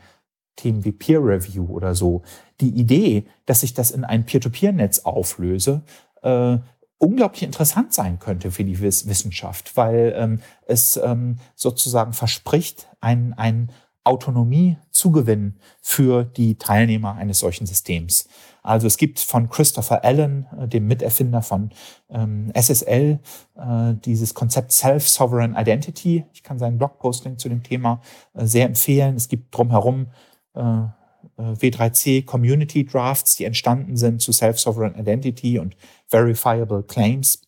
Themen 0.56 0.86
wie 0.86 0.92
Peer 0.92 1.20
Review 1.24 1.66
oder 1.66 1.96
so, 1.96 2.22
die 2.62 2.70
Idee, 2.70 3.26
dass 3.46 3.64
ich 3.64 3.74
das 3.74 3.92
in 3.92 4.04
ein 4.04 4.26
Peer-to-Peer-Netz 4.26 5.00
auflöse, 5.00 5.84
äh, 6.22 6.58
unglaublich 6.98 7.44
interessant 7.44 7.94
sein 7.94 8.20
könnte 8.20 8.52
für 8.52 8.64
die 8.64 8.80
Wissenschaft, 8.80 9.76
weil 9.76 10.14
ähm, 10.16 10.40
es 10.66 10.98
ähm, 10.98 11.38
sozusagen 11.56 12.14
verspricht, 12.14 12.88
ein, 13.02 13.34
ein 13.34 13.72
Autonomie-Zugewinn 14.06 15.56
für 15.82 16.24
die 16.24 16.58
Teilnehmer 16.58 17.16
eines 17.16 17.40
solchen 17.40 17.66
Systems. 17.66 18.28
Also 18.62 18.88
es 18.88 18.98
gibt 18.98 19.20
von 19.20 19.50
Christopher 19.50 20.04
Allen, 20.04 20.48
äh, 20.58 20.68
dem 20.68 20.88
Miterfinder 20.88 21.42
von 21.42 21.72
ähm, 22.10 22.52
SSL, 22.54 23.20
äh, 23.56 23.94
dieses 24.06 24.34
Konzept 24.34 24.72
Self-Sovereign 24.72 25.56
Identity. 25.56 26.26
Ich 26.34 26.44
kann 26.44 26.60
seinen 26.60 26.78
Blogposting 26.78 27.38
zu 27.38 27.50
dem 27.50 27.64
Thema 27.64 28.02
äh, 28.34 28.46
sehr 28.46 28.66
empfehlen. 28.66 29.16
Es 29.16 29.28
gibt 29.28 29.56
drumherum 29.56 30.08
W3C 30.56 32.26
Community 32.26 32.86
Drafts, 32.86 33.36
die 33.36 33.46
entstanden 33.46 33.98
sind 33.98 34.22
zu 34.22 34.32
Self-Sovereign 34.32 34.96
Identity 34.96 35.60
und 35.60 35.76
Verifiable 36.08 36.84
Claims. 36.84 37.42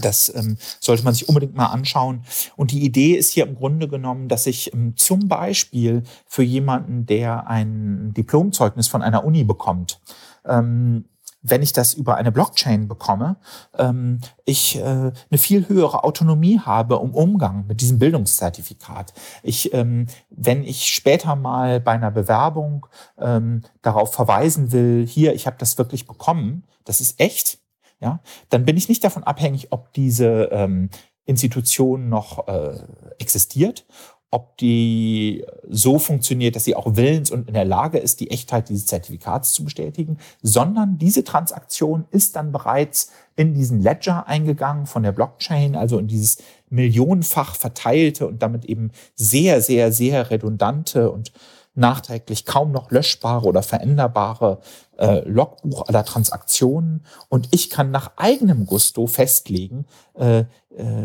Das 0.00 0.32
ähm, 0.34 0.58
sollte 0.80 1.02
man 1.02 1.14
sich 1.14 1.28
unbedingt 1.28 1.54
mal 1.54 1.66
anschauen. 1.66 2.24
Und 2.56 2.72
die 2.72 2.84
Idee 2.84 3.14
ist 3.14 3.32
hier 3.32 3.46
im 3.46 3.54
Grunde 3.54 3.88
genommen, 3.88 4.28
dass 4.28 4.46
ich 4.46 4.72
ähm, 4.74 4.96
zum 4.96 5.28
Beispiel 5.28 6.02
für 6.26 6.42
jemanden, 6.42 7.06
der 7.06 7.48
ein 7.48 8.12
Diplomzeugnis 8.14 8.88
von 8.88 9.02
einer 9.02 9.24
Uni 9.24 9.44
bekommt, 9.44 10.00
ähm, 10.44 11.06
wenn 11.42 11.62
ich 11.62 11.72
das 11.72 11.94
über 11.94 12.16
eine 12.16 12.32
Blockchain 12.32 12.88
bekomme, 12.88 13.36
ähm, 13.76 14.20
ich 14.44 14.76
äh, 14.76 14.82
eine 14.82 15.38
viel 15.38 15.68
höhere 15.68 16.04
Autonomie 16.04 16.58
habe 16.58 17.00
im 17.02 17.14
Umgang 17.14 17.66
mit 17.66 17.80
diesem 17.80 17.98
Bildungszertifikat. 17.98 19.12
Ich, 19.42 19.72
ähm, 19.72 20.06
wenn 20.30 20.64
ich 20.64 20.86
später 20.86 21.36
mal 21.36 21.80
bei 21.80 21.92
einer 21.92 22.10
Bewerbung 22.10 22.86
ähm, 23.18 23.62
darauf 23.82 24.12
verweisen 24.12 24.72
will, 24.72 25.06
hier, 25.06 25.34
ich 25.34 25.46
habe 25.46 25.56
das 25.58 25.78
wirklich 25.78 26.06
bekommen, 26.06 26.64
das 26.84 27.00
ist 27.00 27.20
echt, 27.20 27.58
ja, 28.00 28.20
dann 28.48 28.64
bin 28.64 28.76
ich 28.76 28.88
nicht 28.88 29.04
davon 29.04 29.24
abhängig, 29.24 29.68
ob 29.70 29.92
diese 29.92 30.48
ähm, 30.52 30.90
Institution 31.24 32.08
noch 32.08 32.48
äh, 32.48 32.78
existiert 33.18 33.86
ob 34.30 34.58
die 34.58 35.44
so 35.68 35.98
funktioniert, 35.98 36.54
dass 36.54 36.64
sie 36.64 36.76
auch 36.76 36.96
willens 36.96 37.30
und 37.30 37.48
in 37.48 37.54
der 37.54 37.64
Lage 37.64 37.98
ist, 37.98 38.20
die 38.20 38.30
Echtheit 38.30 38.68
dieses 38.68 38.86
Zertifikats 38.86 39.54
zu 39.54 39.64
bestätigen, 39.64 40.18
sondern 40.42 40.98
diese 40.98 41.24
Transaktion 41.24 42.04
ist 42.10 42.36
dann 42.36 42.52
bereits 42.52 43.10
in 43.36 43.54
diesen 43.54 43.80
Ledger 43.80 44.26
eingegangen 44.26 44.86
von 44.86 45.02
der 45.02 45.12
Blockchain, 45.12 45.76
also 45.76 45.98
in 45.98 46.08
dieses 46.08 46.42
millionenfach 46.68 47.56
verteilte 47.56 48.26
und 48.26 48.42
damit 48.42 48.66
eben 48.66 48.90
sehr, 49.14 49.62
sehr, 49.62 49.92
sehr 49.92 50.30
redundante 50.30 51.10
und 51.10 51.32
nachträglich 51.74 52.44
kaum 52.44 52.72
noch 52.72 52.90
löschbare 52.90 53.46
oder 53.46 53.62
veränderbare 53.62 54.60
äh, 54.98 55.20
Logbuch 55.28 55.86
aller 55.88 56.04
Transaktionen 56.04 57.04
und 57.28 57.48
ich 57.52 57.70
kann 57.70 57.90
nach 57.90 58.12
eigenem 58.16 58.66
Gusto 58.66 59.06
festlegen, 59.06 59.86
äh, 60.14 60.40
äh, 60.40 60.44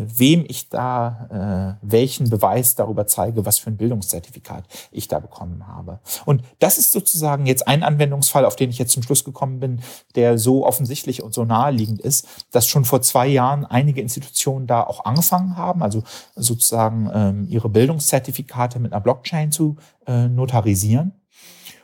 wem 0.05 0.45
ich 0.47 0.69
da 0.69 1.77
äh, 1.81 1.85
welchen 1.87 2.29
Beweis 2.29 2.75
darüber 2.75 3.07
zeige, 3.07 3.45
was 3.45 3.59
für 3.59 3.69
ein 3.69 3.77
Bildungszertifikat 3.77 4.65
ich 4.91 5.07
da 5.07 5.19
bekommen 5.19 5.67
habe. 5.67 5.99
Und 6.25 6.43
das 6.59 6.77
ist 6.77 6.91
sozusagen 6.91 7.45
jetzt 7.45 7.67
ein 7.67 7.83
Anwendungsfall, 7.83 8.45
auf 8.45 8.55
den 8.55 8.69
ich 8.69 8.77
jetzt 8.77 8.91
zum 8.91 9.03
Schluss 9.03 9.23
gekommen 9.23 9.59
bin, 9.59 9.81
der 10.15 10.37
so 10.37 10.65
offensichtlich 10.65 11.23
und 11.23 11.33
so 11.33 11.45
naheliegend 11.45 12.01
ist, 12.01 12.27
dass 12.51 12.67
schon 12.67 12.85
vor 12.85 13.01
zwei 13.01 13.27
Jahren 13.27 13.65
einige 13.65 14.01
Institutionen 14.01 14.67
da 14.67 14.83
auch 14.83 15.05
angefangen 15.05 15.57
haben, 15.57 15.81
also 15.81 16.03
sozusagen 16.35 17.09
ähm, 17.13 17.47
ihre 17.47 17.69
Bildungszertifikate 17.69 18.79
mit 18.79 18.91
einer 18.91 19.01
Blockchain 19.01 19.51
zu 19.51 19.77
äh, 20.05 20.27
notarisieren. 20.27 21.13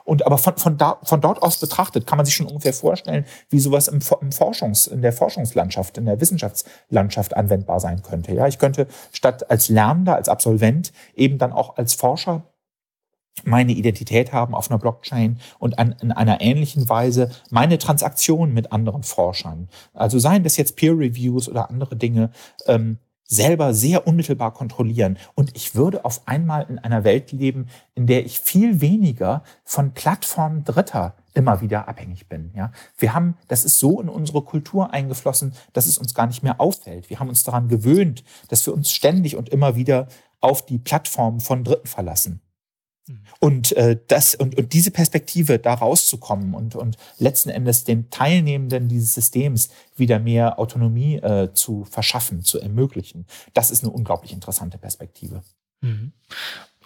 Und 0.09 0.25
aber 0.25 0.39
von, 0.39 0.57
von, 0.57 0.75
da, 0.75 0.97
von 1.03 1.21
dort 1.21 1.43
aus 1.43 1.59
betrachtet 1.59 2.07
kann 2.07 2.17
man 2.17 2.25
sich 2.25 2.33
schon 2.33 2.47
ungefähr 2.47 2.73
vorstellen, 2.73 3.25
wie 3.51 3.59
sowas 3.59 3.87
im, 3.87 3.99
im 4.21 4.31
Forschungs, 4.31 4.87
in 4.87 5.03
der 5.03 5.13
Forschungslandschaft, 5.13 5.99
in 5.99 6.05
der 6.05 6.19
Wissenschaftslandschaft 6.19 7.37
anwendbar 7.37 7.79
sein 7.79 8.01
könnte. 8.01 8.33
Ja, 8.33 8.47
ich 8.47 8.57
könnte 8.57 8.87
statt 9.11 9.51
als 9.51 9.69
Lernender, 9.69 10.15
als 10.15 10.27
Absolvent 10.27 10.93
eben 11.13 11.37
dann 11.37 11.53
auch 11.53 11.77
als 11.77 11.93
Forscher 11.93 12.41
meine 13.43 13.71
Identität 13.71 14.33
haben 14.33 14.55
auf 14.55 14.71
einer 14.71 14.79
Blockchain 14.79 15.39
und 15.59 15.77
an, 15.77 15.95
in 16.01 16.11
einer 16.11 16.41
ähnlichen 16.41 16.89
Weise 16.89 17.29
meine 17.51 17.77
Transaktionen 17.77 18.51
mit 18.51 18.71
anderen 18.71 19.03
Forschern. 19.03 19.69
Also 19.93 20.17
seien 20.17 20.43
das 20.43 20.57
jetzt 20.57 20.75
Peer 20.75 20.93
Reviews 20.97 21.47
oder 21.47 21.69
andere 21.69 21.95
Dinge, 21.95 22.31
ähm, 22.65 22.97
selber 23.29 23.73
sehr 23.73 24.07
unmittelbar 24.07 24.53
kontrollieren. 24.53 25.17
Und 25.35 25.55
ich 25.55 25.75
würde 25.75 26.03
auf 26.03 26.27
einmal 26.27 26.65
in 26.67 26.79
einer 26.79 27.03
Welt 27.03 27.31
leben, 27.31 27.67
in 27.95 28.07
der 28.07 28.25
ich 28.25 28.39
viel 28.39 28.81
weniger 28.81 29.43
von 29.63 29.93
Plattformen 29.93 30.65
Dritter 30.65 31.13
immer 31.35 31.61
wieder 31.61 31.87
abhängig 31.87 32.27
bin. 32.27 32.51
Ja, 32.55 32.71
wir 32.97 33.13
haben, 33.13 33.37
das 33.47 33.63
ist 33.63 33.79
so 33.79 34.01
in 34.01 34.09
unsere 34.09 34.41
Kultur 34.41 34.91
eingeflossen, 34.91 35.53
dass 35.73 35.85
es 35.85 35.97
uns 35.97 36.13
gar 36.13 36.25
nicht 36.25 36.43
mehr 36.43 36.59
auffällt. 36.59 37.09
Wir 37.09 37.19
haben 37.19 37.29
uns 37.29 37.43
daran 37.43 37.69
gewöhnt, 37.69 38.23
dass 38.49 38.65
wir 38.65 38.73
uns 38.73 38.91
ständig 38.91 39.37
und 39.37 39.47
immer 39.49 39.75
wieder 39.75 40.07
auf 40.41 40.65
die 40.65 40.79
Plattformen 40.79 41.39
von 41.39 41.63
Dritten 41.63 41.87
verlassen. 41.87 42.41
Mhm. 43.09 43.19
Und 43.39 43.71
äh, 43.73 43.97
das 44.07 44.35
und, 44.35 44.57
und 44.57 44.73
diese 44.73 44.91
Perspektive, 44.91 45.57
da 45.59 45.73
rauszukommen 45.73 46.53
und, 46.53 46.75
und 46.75 46.97
letzten 47.17 47.49
Endes 47.49 47.83
den 47.83 48.09
Teilnehmenden 48.09 48.87
dieses 48.87 49.13
Systems 49.13 49.69
wieder 49.95 50.19
mehr 50.19 50.59
Autonomie 50.59 51.15
äh, 51.15 51.49
zu 51.53 51.85
verschaffen, 51.85 52.43
zu 52.43 52.59
ermöglichen, 52.59 53.25
das 53.53 53.71
ist 53.71 53.83
eine 53.83 53.91
unglaublich 53.91 54.31
interessante 54.31 54.77
Perspektive. 54.77 55.41
Mhm. 55.81 56.11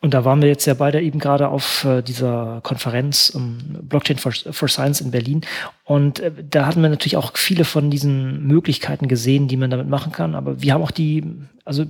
Und 0.02 0.14
da 0.14 0.26
waren 0.26 0.42
wir 0.42 0.50
jetzt 0.50 0.66
ja 0.66 0.74
beide 0.74 1.02
eben 1.02 1.18
gerade 1.18 1.48
auf 1.48 1.86
äh, 1.86 2.02
dieser 2.02 2.60
Konferenz 2.62 3.30
um, 3.30 3.58
Blockchain 3.84 4.18
for, 4.18 4.34
for, 4.34 4.68
Science 4.68 5.00
in 5.00 5.12
Berlin. 5.12 5.42
Und 5.86 6.20
äh, 6.20 6.32
da 6.50 6.66
hatten 6.66 6.82
wir 6.82 6.90
natürlich 6.90 7.16
auch 7.16 7.38
viele 7.38 7.64
von 7.64 7.90
diesen 7.90 8.46
Möglichkeiten 8.46 9.08
gesehen, 9.08 9.48
die 9.48 9.56
man 9.56 9.70
damit 9.70 9.88
machen 9.88 10.12
kann. 10.12 10.36
Aber 10.36 10.62
wir 10.62 10.74
haben 10.74 10.82
auch 10.82 10.92
die, 10.92 11.24
also 11.64 11.86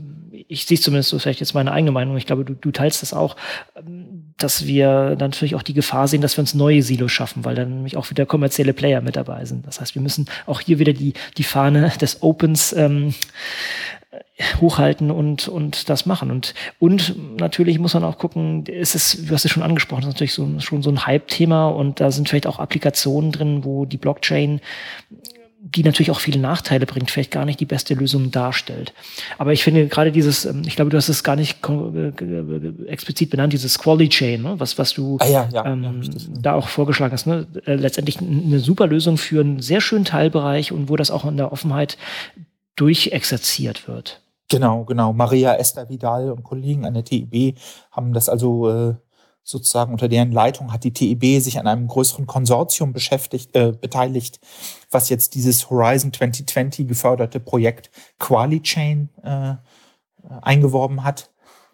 ich 0.54 0.66
sehe 0.66 0.80
zumindest 0.80 1.10
so 1.10 1.20
vielleicht 1.20 1.40
jetzt 1.40 1.54
meine 1.54 1.72
eigene 1.72 1.92
Meinung, 1.92 2.16
ich 2.16 2.26
glaube, 2.26 2.46
du, 2.46 2.54
du 2.54 2.72
teilst 2.72 3.02
das 3.02 3.14
auch, 3.14 3.36
dass 4.38 4.66
wir 4.66 5.16
dann 5.18 5.32
natürlich 5.32 5.56
auch 5.56 5.64
die 5.64 5.74
Gefahr 5.74 6.08
sehen, 6.08 6.22
dass 6.22 6.38
wir 6.38 6.44
uns 6.44 6.54
neue 6.54 6.84
Silos 6.84 7.12
schaffen, 7.12 7.44
weil 7.44 7.56
dann 7.56 7.76
nämlich 7.76 7.98
auch 7.98 8.10
wieder 8.10 8.26
kommerzielle 8.26 8.74
Player 8.74 9.02
mit 9.02 9.16
dabei 9.16 9.46
sind. 9.46 9.66
Das 9.68 9.82
heißt, 9.82 9.96
wir 9.96 10.02
müssen 10.02 10.28
auch 10.46 10.62
hier 10.62 10.80
wieder 10.80 10.94
die, 10.94 11.14
die 11.38 11.44
Fahne 11.44 11.92
des 12.00 12.22
Opens 12.22 12.74
ähm, 12.74 13.14
hochhalten 14.62 15.12
und, 15.12 15.48
und 15.48 15.90
das 15.90 16.06
machen. 16.06 16.30
Und, 16.30 16.54
und 16.80 17.40
natürlich 17.40 17.80
muss 17.80 17.94
man 17.94 18.04
auch 18.04 18.18
gucken, 18.18 18.66
ist 18.66 18.96
es, 18.96 19.26
du 19.26 19.34
hast 19.34 19.46
es 19.46 19.52
schon 19.52 19.64
angesprochen, 19.64 20.02
das 20.02 20.10
ist 20.10 20.16
natürlich 20.16 20.34
so, 20.34 20.60
schon 20.60 20.84
so 20.84 20.92
ein 20.92 21.06
Hype-Thema 21.06 21.70
und 21.70 22.00
da 22.00 22.12
sind 22.12 22.30
vielleicht 22.30 22.48
auch 22.48 22.60
Applikationen 22.60 23.32
drin, 23.32 23.64
wo 23.64 23.86
die 23.86 23.98
Blockchain 23.98 24.62
die 25.66 25.84
natürlich 25.84 26.12
auch 26.12 26.20
viele 26.20 26.40
Nachteile 26.40 26.86
bringt, 26.86 27.10
vielleicht 27.10 27.32
gar 27.32 27.46
nicht 27.46 27.58
die 27.58 27.66
beste 27.66 27.94
Lösung 27.94 28.32
darstellt. 28.32 28.94
Aber 29.38 29.54
ich 29.54 29.64
finde 29.64 29.88
gerade 29.88 30.12
dieses, 30.12 30.44
ähm, 30.44 30.64
ich 30.66 30.76
glaube, 30.76 30.92
du 30.92 30.98
hast 30.98 31.08
es 31.08 31.24
gar 31.24 31.38
nicht 31.38 31.60
äh, 31.66 32.88
explizit 32.88 33.30
benannt, 33.30 33.54
dieses 33.54 33.80
Quality 33.80 34.10
Chain, 34.10 34.42
ne? 34.42 34.60
was, 34.60 34.78
was 34.78 34.94
du 34.94 35.18
ah, 35.22 35.26
ja, 35.26 35.50
ja, 35.54 35.66
ähm, 35.66 36.02
ja, 36.04 36.10
da 36.42 36.54
auch 36.56 36.68
vorgeschlagen 36.68 37.14
hast. 37.14 37.28
Ne? 37.28 37.48
Äh, 37.66 37.76
letztendlich 37.76 38.20
eine 38.20 38.60
super 38.60 38.88
Lösung 38.88 39.18
für 39.18 39.40
einen 39.40 39.62
sehr 39.62 39.80
schönen 39.80 40.04
Teilbereich 40.04 40.74
und 40.74 40.90
wo 40.90 40.98
das 40.98 41.12
auch 41.12 41.24
in 41.24 41.38
der 41.38 41.54
Offenheit 41.54 41.98
durchexerziert 42.76 43.88
wird. 43.88 44.22
Genau, 44.50 44.84
genau. 44.84 45.14
Maria 45.14 45.56
Esther 45.56 45.88
Vidal 45.88 46.30
und 46.30 46.44
Kollegen 46.44 46.86
an 46.86 46.94
der 46.94 47.06
TIB 47.06 47.58
haben 47.90 48.14
das 48.14 48.28
also 48.28 48.70
äh, 48.70 48.96
sozusagen 49.44 49.92
unter 49.92 50.08
deren 50.08 50.32
Leitung 50.32 50.72
hat 50.72 50.84
die 50.84 50.94
TIB 50.94 51.42
sich 51.42 51.60
an 51.60 51.68
einem 51.68 51.88
größeren 51.88 52.26
Konsortium 52.26 52.94
beschäftigt, 52.94 53.56
äh, 53.56 53.74
beteiligt, 53.74 54.40
was 54.90 55.10
jetzt 55.10 55.36
dieses 55.36 55.70
Horizon 55.70 56.14
2020 56.14 56.88
geförderte 56.88 57.40
Projekt 57.40 57.92
QualiChain 58.20 59.10
äh, 59.22 59.56
eingeworben 60.42 61.04
hat, 61.04 61.30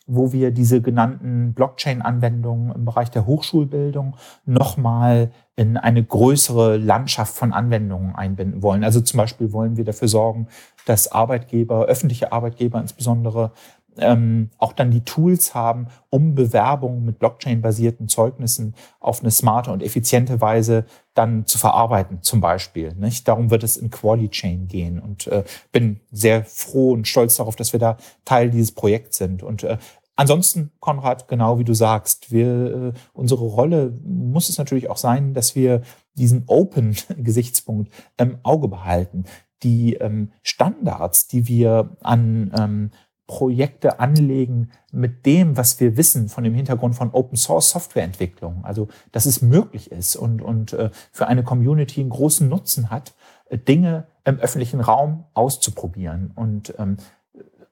wo 0.07 0.31
wir 0.33 0.49
diese 0.49 0.81
genannten 0.81 1.53
Blockchain-Anwendungen 1.53 2.73
im 2.73 2.85
Bereich 2.85 3.11
der 3.11 3.27
Hochschulbildung 3.27 4.15
nochmal 4.45 5.31
in 5.55 5.77
eine 5.77 6.03
größere 6.03 6.77
Landschaft 6.77 7.35
von 7.35 7.53
Anwendungen 7.53 8.15
einbinden 8.15 8.63
wollen. 8.63 8.83
Also 8.83 9.01
zum 9.01 9.17
Beispiel 9.17 9.53
wollen 9.53 9.77
wir 9.77 9.83
dafür 9.83 10.07
sorgen, 10.07 10.47
dass 10.85 11.11
Arbeitgeber, 11.11 11.85
öffentliche 11.85 12.31
Arbeitgeber 12.31 12.79
insbesondere, 12.79 13.51
ähm, 13.99 14.49
auch 14.57 14.73
dann 14.73 14.91
die 14.91 15.03
Tools 15.03 15.53
haben, 15.53 15.87
um 16.09 16.35
Bewerbungen 16.35 17.05
mit 17.05 17.19
Blockchain-basierten 17.19 18.07
Zeugnissen 18.07 18.75
auf 18.99 19.21
eine 19.21 19.31
smarte 19.31 19.71
und 19.71 19.83
effiziente 19.83 20.41
Weise 20.41 20.85
dann 21.13 21.45
zu 21.45 21.57
verarbeiten, 21.57 22.21
zum 22.21 22.41
Beispiel. 22.41 22.93
Nicht? 22.95 23.27
Darum 23.27 23.51
wird 23.51 23.63
es 23.63 23.77
in 23.77 23.89
QualiChain 23.89 24.67
gehen 24.67 24.99
und 24.99 25.27
äh, 25.27 25.43
bin 25.71 25.99
sehr 26.11 26.43
froh 26.45 26.91
und 26.91 27.07
stolz 27.07 27.35
darauf, 27.35 27.55
dass 27.55 27.73
wir 27.73 27.79
da 27.79 27.97
Teil 28.25 28.49
dieses 28.49 28.71
Projekts 28.71 29.17
sind. 29.17 29.43
Und 29.43 29.63
äh, 29.63 29.77
Ansonsten, 30.19 30.71
Konrad, 30.81 31.29
genau 31.29 31.59
wie 31.59 31.63
du 31.63 31.73
sagst, 31.73 32.29
wir, 32.29 32.93
äh, 32.93 32.99
unsere 33.13 33.45
Rolle 33.45 33.97
muss 34.03 34.49
es 34.49 34.57
natürlich 34.57 34.89
auch 34.89 34.97
sein, 34.97 35.33
dass 35.33 35.55
wir 35.55 35.81
diesen 36.15 36.43
Open-Gesichtspunkt 36.45 37.89
im 38.17 38.37
Auge 38.43 38.67
behalten. 38.67 39.23
Die 39.63 39.93
ähm, 39.93 40.33
Standards, 40.43 41.29
die 41.29 41.47
wir 41.47 41.95
an 42.01 42.51
ähm, 42.53 42.91
Projekte 43.29 43.99
anlegen 43.99 44.71
mit 44.91 45.27
dem, 45.27 45.55
was 45.55 45.79
wir 45.79 45.97
wissen 45.97 46.29
von 46.29 46.43
dem 46.43 46.55
Hintergrund 46.55 46.95
von 46.95 47.11
Open 47.11 47.37
Source 47.37 47.69
Softwareentwicklung. 47.69 48.65
Also, 48.65 48.87
dass 49.11 49.27
es 49.27 49.43
möglich 49.43 49.91
ist 49.91 50.15
und, 50.15 50.41
und 50.41 50.73
äh, 50.73 50.89
für 51.11 51.27
eine 51.27 51.43
Community 51.43 52.01
einen 52.01 52.09
großen 52.09 52.49
Nutzen 52.49 52.89
hat, 52.89 53.13
äh, 53.49 53.59
Dinge 53.59 54.07
im 54.25 54.39
öffentlichen 54.39 54.79
Raum 54.79 55.25
auszuprobieren 55.35 56.31
und 56.33 56.73
ähm, 56.79 56.97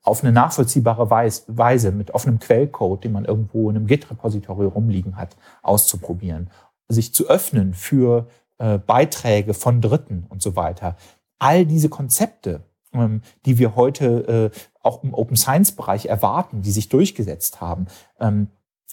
auf 0.03 0.23
eine 0.23 0.31
nachvollziehbare 0.31 1.09
Weise 1.09 1.91
mit 1.91 2.11
offenem 2.11 2.37
Quellcode, 2.37 3.03
den 3.03 3.11
man 3.11 3.25
irgendwo 3.25 3.67
in 3.71 3.77
einem 3.77 3.87
Git-Repository 3.87 4.67
rumliegen 4.67 5.17
hat, 5.17 5.35
auszuprobieren. 5.63 6.51
Sich 6.87 7.15
zu 7.15 7.27
öffnen 7.27 7.73
für 7.73 8.27
äh, 8.59 8.77
Beiträge 8.77 9.55
von 9.55 9.81
Dritten 9.81 10.27
und 10.29 10.43
so 10.43 10.55
weiter. 10.55 10.97
All 11.39 11.65
diese 11.65 11.89
Konzepte, 11.89 12.61
ähm, 12.93 13.21
die 13.45 13.57
wir 13.57 13.75
heute 13.75 14.51
äh, 14.53 14.59
auch 14.81 15.03
im 15.03 15.13
Open 15.13 15.35
Science 15.35 15.73
Bereich 15.73 16.05
erwarten, 16.05 16.61
die 16.61 16.71
sich 16.71 16.89
durchgesetzt 16.89 17.61
haben. 17.61 17.87
Ähm, 18.19 18.47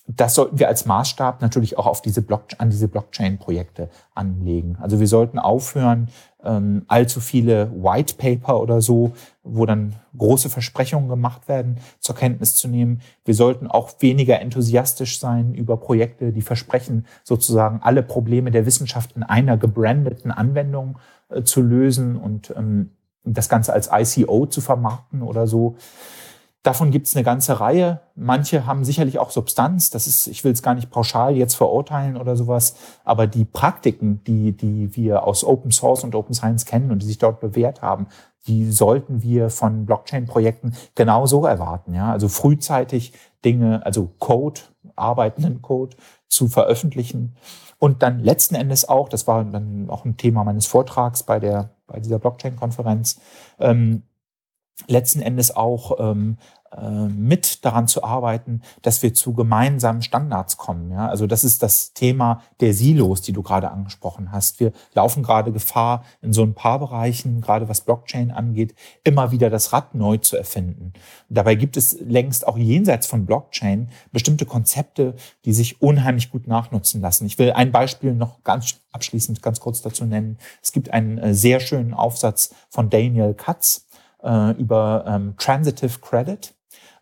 das 0.07 0.35
sollten 0.35 0.59
wir 0.59 0.69
als 0.69 0.85
Maßstab 0.85 1.41
natürlich 1.41 1.79
auch 1.79 1.87
auf 1.87 2.03
diese 2.03 2.21
Block 2.21 2.45
an 2.59 2.69
diese 2.69 2.89
Blockchain-Projekte 2.89 3.89
anlegen. 4.15 4.77
Also 4.79 5.01
wir 5.01 5.07
sollten 5.07 5.39
aufhören, 5.39 6.11
ähm, 6.45 6.85
allzu 6.89 7.21
viele 7.21 7.73
White 7.73 8.17
Paper 8.19 8.61
oder 8.61 8.83
so, 8.83 9.13
wo 9.43 9.65
dann 9.65 9.97
große 10.19 10.51
Versprechungen 10.51 11.09
gemacht 11.09 11.49
werden, 11.49 11.79
zur 12.01 12.17
Kenntnis 12.17 12.55
zu 12.55 12.69
nehmen. 12.69 13.01
Wir 13.25 13.35
sollten 13.35 13.67
auch 13.67 13.93
weniger 14.01 14.41
enthusiastisch 14.41 15.19
sein 15.19 15.55
über 15.55 15.79
Projekte, 15.79 16.33
die 16.33 16.43
versprechen, 16.43 17.07
sozusagen 17.23 17.81
alle 17.83 18.03
Probleme 18.03 18.51
der 18.51 18.67
Wissenschaft 18.67 19.17
in 19.17 19.23
einer 19.23 19.57
gebrandeten 19.57 20.31
Anwendung 20.31 20.99
äh, 21.31 21.45
zu 21.45 21.63
lösen 21.63 22.17
und 22.17 22.53
ähm, 22.55 22.91
das 23.25 23.49
Ganze 23.49 23.73
als 23.73 23.91
ICO 23.93 24.47
zu 24.47 24.61
vermarkten 24.61 25.23
oder 25.23 25.47
so. 25.47 25.77
Davon 26.65 26.91
gibt 26.91 27.07
es 27.07 27.15
eine 27.15 27.25
ganze 27.25 27.61
Reihe. 27.61 28.01
Manche 28.15 28.65
haben 28.65 28.87
sicherlich 28.87 29.19
auch 29.19 29.31
Substanz. 29.31 29.91
Das 29.91 30.07
ist, 30.07 30.27
ich 30.27 30.45
will 30.45 30.53
es 30.53 30.63
gar 30.63 30.75
nicht 30.75 30.91
pauschal 30.91 31.37
jetzt 31.37 31.57
verurteilen 31.57 32.17
oder 32.17 32.37
sowas. 32.37 32.75
Aber 33.05 33.27
die 33.27 33.45
Praktiken, 33.45 34.25
die, 34.25 34.53
die 34.53 34.97
wir 34.97 35.25
aus 35.25 35.45
Open 35.45 35.73
Source 35.73 36.05
und 36.05 36.15
Open 36.15 36.35
Science 36.35 36.65
kennen 36.65 36.91
und 36.91 37.03
die 37.03 37.07
sich 37.07 37.19
dort 37.19 37.41
bewährt 37.41 37.83
haben, 37.83 38.07
die 38.47 38.71
sollten 38.73 39.23
wir 39.23 39.51
von 39.51 39.85
Blockchain-Projekten 39.85 40.75
genauso 40.95 41.45
erwarten. 41.45 41.93
Ja, 41.93 42.13
also 42.13 42.29
frühzeitig 42.29 43.13
Dinge, 43.45 43.85
also 43.85 44.11
Code, 44.19 44.63
arbeitenden 44.97 45.61
Code 45.61 45.97
zu 46.29 46.49
veröffentlichen 46.49 47.37
und 47.85 48.03
dann 48.03 48.19
letzten 48.21 48.55
Endes 48.55 48.89
auch, 48.89 49.11
das 49.11 49.27
war 49.27 49.45
dann 49.45 49.91
auch 49.91 50.07
ein 50.07 50.17
Thema 50.17 50.43
meines 50.43 50.65
Vortrags 50.67 51.23
bei 51.23 51.39
der 51.39 51.69
bei 51.87 52.01
dieser 52.01 52.19
Blockchain-Konferenz, 52.19 53.21
ähm, 53.59 54.05
letzten 54.87 55.21
Endes 55.21 55.55
auch 55.55 55.99
ähm, 55.99 56.39
äh, 56.64 56.64
mit 57.09 57.65
daran 57.65 57.87
zu 57.87 58.03
arbeiten, 58.03 58.63
dass 58.83 59.03
wir 59.03 59.15
zu 59.15 59.33
gemeinsamen 59.33 60.03
Standards 60.03 60.57
kommen. 60.57 60.91
Ja? 60.91 61.09
Also 61.09 61.27
das 61.27 61.45
ist 61.45 61.63
das 61.63 61.93
Thema 61.93 62.43
der 62.61 62.75
Silos, 62.75 63.23
die 63.23 63.33
du 63.33 63.43
gerade 63.43 63.71
angesprochen 63.71 64.33
hast. 64.33 64.61
Wir 64.61 64.73
laufen 64.95 65.23
gerade 65.23 65.53
Gefahr, 65.53 66.05
in 66.21 66.33
so 66.33 66.43
ein 66.43 66.55
paar 66.55 66.79
Bereichen, 66.79 67.41
gerade 67.41 67.69
was 67.69 67.83
Blockchain 67.83 68.31
angeht, 68.31 68.75
immer 69.05 69.31
wieder 69.31 69.51
das 69.51 69.73
Rad 69.73 69.95
neu 69.95 70.17
zu 70.19 70.37
erfinden. 70.37 70.93
Dabei 71.29 71.55
gibt 71.55 71.77
es 71.77 71.99
längst 72.01 72.47
auch 72.47 72.57
jenseits 72.57 73.07
von 73.07 73.27
Blockchain 73.27 73.89
bestimmte 74.13 74.47
Konzepte, 74.47 75.15
die 75.45 75.53
sich 75.53 75.81
unheimlich 75.81 76.31
gut 76.31 76.47
nachnutzen 76.47 77.01
lassen. 77.01 77.27
Ich 77.27 77.39
will 77.39 77.53
ein 77.53 77.73
Beispiel 77.73 78.15
noch 78.15 78.43
ganz 78.45 78.81
abschließend 78.93 79.43
ganz 79.43 79.61
kurz 79.61 79.83
dazu 79.83 80.05
nennen. 80.05 80.39
Es 80.63 80.73
gibt 80.73 80.93
einen 80.93 81.19
äh, 81.19 81.35
sehr 81.35 81.61
schönen 81.61 81.95
Aufsatz 81.95 82.55
von 82.71 82.91
Daniel 82.91 83.35
Katz 83.35 83.87
äh, 84.23 84.53
über 84.53 85.05
ähm, 85.07 85.35
Transitive 85.39 85.99
Credit 86.01 86.54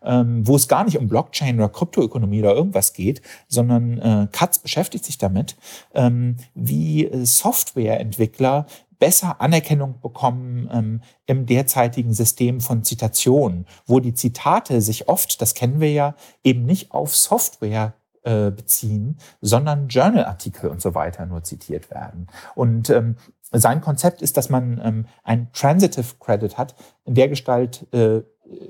ähm, 0.05 0.47
wo 0.47 0.55
es 0.55 0.67
gar 0.67 0.83
nicht 0.83 0.97
um 0.97 1.07
Blockchain 1.07 1.57
oder 1.57 1.69
Kryptoökonomie 1.69 2.39
oder 2.39 2.55
irgendwas 2.55 2.93
geht, 2.93 3.21
sondern 3.47 3.97
äh, 3.99 4.27
Katz 4.31 4.59
beschäftigt 4.59 5.05
sich 5.05 5.17
damit, 5.17 5.55
ähm, 5.93 6.37
wie 6.53 7.05
äh, 7.05 7.25
Softwareentwickler 7.25 8.65
besser 8.99 9.41
Anerkennung 9.41 9.99
bekommen 10.01 10.69
ähm, 10.71 11.01
im 11.25 11.45
derzeitigen 11.45 12.13
System 12.13 12.61
von 12.61 12.83
Zitationen, 12.83 13.65
wo 13.85 13.99
die 13.99 14.13
Zitate 14.13 14.79
sich 14.79 15.09
oft, 15.09 15.41
das 15.41 15.55
kennen 15.55 15.81
wir 15.81 15.91
ja, 15.91 16.15
eben 16.43 16.65
nicht 16.65 16.91
auf 16.91 17.15
Software 17.15 17.95
äh, 18.23 18.51
beziehen, 18.51 19.17
sondern 19.41 19.89
Journalartikel 19.89 20.69
und 20.69 20.81
so 20.81 20.95
weiter 20.95 21.25
nur 21.25 21.43
zitiert 21.43 21.91
werden. 21.91 22.27
Und 22.55 22.89
ähm, 22.89 23.17
sein 23.51 23.81
Konzept 23.81 24.21
ist, 24.21 24.37
dass 24.37 24.49
man 24.49 24.81
ähm, 24.83 25.05
ein 25.23 25.51
Transitive 25.51 26.15
Credit 26.19 26.57
hat, 26.57 26.73
in 27.03 27.15
der 27.15 27.27
Gestalt, 27.27 27.85
äh, 27.93 28.21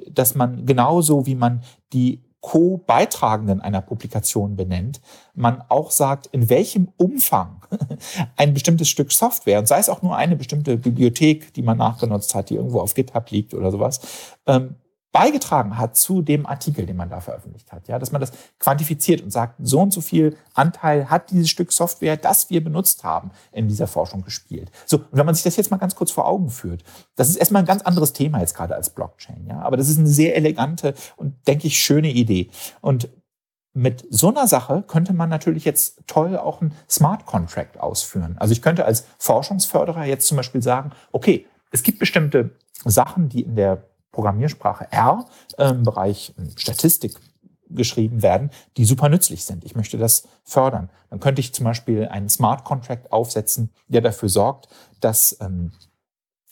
dass 0.09 0.35
man 0.35 0.65
genauso 0.65 1.25
wie 1.25 1.35
man 1.35 1.61
die 1.93 2.23
Co-Beitragenden 2.43 3.61
einer 3.61 3.81
Publikation 3.81 4.57
benennt, 4.57 4.99
man 5.33 5.63
auch 5.69 5.91
sagt, 5.91 6.27
in 6.27 6.49
welchem 6.49 6.89
Umfang 6.97 7.65
ein 8.35 8.53
bestimmtes 8.53 8.89
Stück 8.89 9.13
Software, 9.13 9.59
und 9.59 9.67
sei 9.67 9.79
es 9.79 9.87
auch 9.87 10.01
nur 10.01 10.17
eine 10.17 10.35
bestimmte 10.35 10.75
Bibliothek, 10.75 11.53
die 11.53 11.61
man 11.61 11.77
nachgenutzt 11.77 12.35
hat, 12.35 12.49
die 12.49 12.55
irgendwo 12.55 12.81
auf 12.81 12.95
GitHub 12.95 13.31
liegt 13.31 13.53
oder 13.53 13.71
sowas, 13.71 14.01
ähm, 14.45 14.75
beigetragen 15.13 15.77
hat 15.77 15.95
zu 15.95 16.23
dem 16.23 16.45
Artikel, 16.45 16.87
den 16.87 16.97
man 16.97 17.09
da 17.09 17.21
veröffentlicht 17.21 17.71
hat. 17.71 17.87
Ja, 17.87 17.99
dass 17.99 18.11
man 18.11 18.19
das 18.19 18.31
quantifiziert 18.59 19.21
und 19.21 19.31
sagt, 19.31 19.55
so 19.61 19.79
und 19.79 19.93
so 19.93 20.01
viel 20.01 20.35
Anteil 20.55 21.09
hat 21.09 21.29
dieses 21.29 21.49
Stück 21.49 21.71
Software, 21.71 22.17
das 22.17 22.49
wir 22.49 22.63
benutzt 22.63 23.03
haben, 23.03 23.29
in 23.51 23.67
dieser 23.67 23.85
Forschung 23.87 24.23
gespielt. 24.23 24.71
So, 24.87 24.97
und 24.97 25.07
wenn 25.11 25.25
man 25.25 25.35
sich 25.35 25.43
das 25.43 25.55
jetzt 25.55 25.69
mal 25.69 25.77
ganz 25.77 25.93
kurz 25.95 26.11
vor 26.11 26.27
Augen 26.27 26.49
führt, 26.49 26.83
das 27.15 27.29
ist 27.29 27.35
erstmal 27.35 27.61
ein 27.61 27.67
ganz 27.67 27.83
anderes 27.83 28.13
Thema 28.13 28.39
jetzt 28.39 28.55
gerade 28.55 28.75
als 28.75 28.89
Blockchain. 28.89 29.45
Ja, 29.47 29.61
aber 29.61 29.77
das 29.77 29.87
ist 29.87 29.99
eine 29.99 30.07
sehr 30.07 30.35
elegante 30.35 30.95
und, 31.15 31.35
denke 31.47 31.67
ich, 31.67 31.77
schöne 31.77 32.09
Idee. 32.09 32.49
Und 32.81 33.07
mit 33.73 34.05
so 34.09 34.29
einer 34.29 34.47
Sache 34.47 34.83
könnte 34.87 35.13
man 35.13 35.29
natürlich 35.29 35.63
jetzt 35.63 36.01
toll 36.07 36.37
auch 36.37 36.61
einen 36.61 36.73
Smart 36.89 37.27
Contract 37.27 37.79
ausführen. 37.79 38.35
Also 38.39 38.51
ich 38.51 38.63
könnte 38.63 38.85
als 38.85 39.05
Forschungsförderer 39.19 40.05
jetzt 40.05 40.27
zum 40.27 40.37
Beispiel 40.37 40.63
sagen, 40.63 40.91
okay, 41.11 41.45
es 41.69 41.83
gibt 41.83 41.99
bestimmte 41.99 42.51
Sachen, 42.83 43.29
die 43.29 43.41
in 43.41 43.55
der 43.55 43.83
Programmiersprache 44.13 44.87
R 44.91 45.25
im 45.57 45.83
Bereich 45.83 46.33
Statistik 46.55 47.19
geschrieben 47.69 48.21
werden, 48.21 48.51
die 48.77 48.85
super 48.85 49.09
nützlich 49.09 49.43
sind. 49.43 49.65
Ich 49.65 49.75
möchte 49.75 49.97
das 49.97 50.27
fördern. 50.43 50.89
Dann 51.09 51.19
könnte 51.19 51.41
ich 51.41 51.53
zum 51.53 51.65
Beispiel 51.65 52.07
einen 52.07 52.29
Smart 52.29 52.63
Contract 52.63 53.11
aufsetzen, 53.11 53.71
der 53.87 54.01
dafür 54.01 54.29
sorgt, 54.29 54.69
dass 55.01 55.37
ähm, 55.41 55.71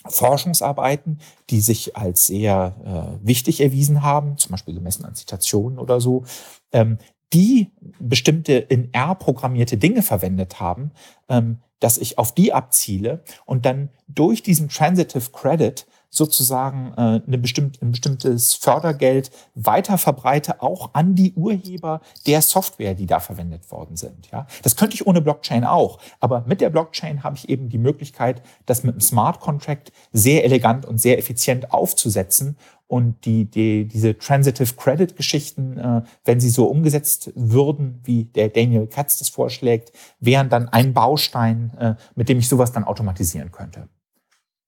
Forschungsarbeiten, 0.08 1.20
die 1.50 1.62
sich 1.62 1.96
als 1.96 2.26
sehr 2.26 3.20
äh, 3.22 3.26
wichtig 3.26 3.62
erwiesen 3.62 4.02
haben, 4.02 4.38
zum 4.38 4.52
Beispiel 4.52 4.74
gemessen 4.74 5.06
an 5.06 5.16
Zitationen 5.16 5.78
oder 5.78 6.02
so, 6.02 6.26
ähm, 6.72 6.98
die 7.34 7.72
bestimmte 8.00 8.54
in 8.54 8.94
R 8.94 9.16
programmierte 9.16 9.78
Dinge 9.78 10.02
verwendet 10.02 10.60
haben, 10.60 10.92
ähm, 11.30 11.62
dass 11.80 11.98
ich 11.98 12.18
auf 12.18 12.34
die 12.34 12.52
abziele 12.52 13.24
und 13.46 13.66
dann 13.66 13.90
durch 14.08 14.44
diesen 14.44 14.70
Transitive 14.70 15.32
Credit 15.32 15.86
sozusagen 16.12 16.94
äh, 16.98 17.22
eine 17.26 17.38
bestimmt, 17.38 17.82
ein 17.82 17.92
bestimmtes 17.92 18.54
Fördergeld 18.54 19.32
weiter 19.56 19.98
verbreite, 19.98 20.62
auch 20.62 20.92
an 20.94 21.16
die 21.16 21.34
Urheber 21.34 22.02
der 22.28 22.42
Software, 22.42 22.94
die 22.94 23.08
da 23.08 23.20
verwendet 23.20 23.72
worden 23.72 23.96
sind. 23.96 24.30
Ja, 24.32 24.46
das 24.62 24.76
könnte 24.76 24.94
ich 24.94 25.08
ohne 25.08 25.22
Blockchain 25.22 25.64
auch, 25.64 26.00
aber 26.20 26.44
mit 26.46 26.62
der 26.62 26.70
Blockchain 26.70 27.24
habe 27.24 27.38
ich 27.38 27.50
eben 27.50 27.70
die 27.70 27.78
Möglichkeit, 27.78 28.44
das 28.66 28.84
mit 28.84 28.94
einem 28.94 29.02
Smart 29.02 29.40
Contract 29.40 29.94
sehr 30.12 30.44
elegant 30.44 30.86
und 30.86 31.00
sehr 31.00 31.18
effizient 31.18 31.74
aufzusetzen 31.74 32.58
und 32.88 33.24
die, 33.24 33.46
die, 33.46 33.88
diese 33.88 34.18
Transitive 34.18 34.76
Credit 34.76 35.16
Geschichten, 35.16 35.78
äh, 35.78 36.02
wenn 36.26 36.42
sie 36.42 36.50
so 36.50 36.66
umgesetzt 36.66 37.32
würden, 37.36 38.02
wie 38.04 38.26
der 38.26 38.50
Daniel 38.50 38.86
Katz 38.86 39.18
das 39.18 39.30
vorschlägt, 39.30 39.94
wären 40.20 40.50
dann 40.50 40.68
ein 40.68 40.94
Baustein, 40.94 41.72
äh, 41.80 41.96
mit 42.16 42.28
dem 42.28 42.40
ich 42.40 42.50
sowas 42.50 42.74
dann 42.74 42.84
automatisieren 42.84 43.54
könnte. 43.54 43.88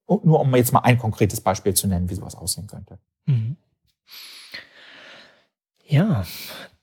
Und 0.06 0.26
nur 0.26 0.40
um 0.40 0.56
jetzt 0.56 0.74
mal 0.74 0.82
ein 0.82 0.98
konkretes 0.98 1.42
Beispiel 1.42 1.74
zu 1.74 1.88
nennen, 1.88 2.10
wie 2.10 2.16
sowas 2.16 2.36
aussehen 2.36 2.68
könnte. 2.68 3.00
Mhm. 3.26 3.58
Ja, 5.86 6.26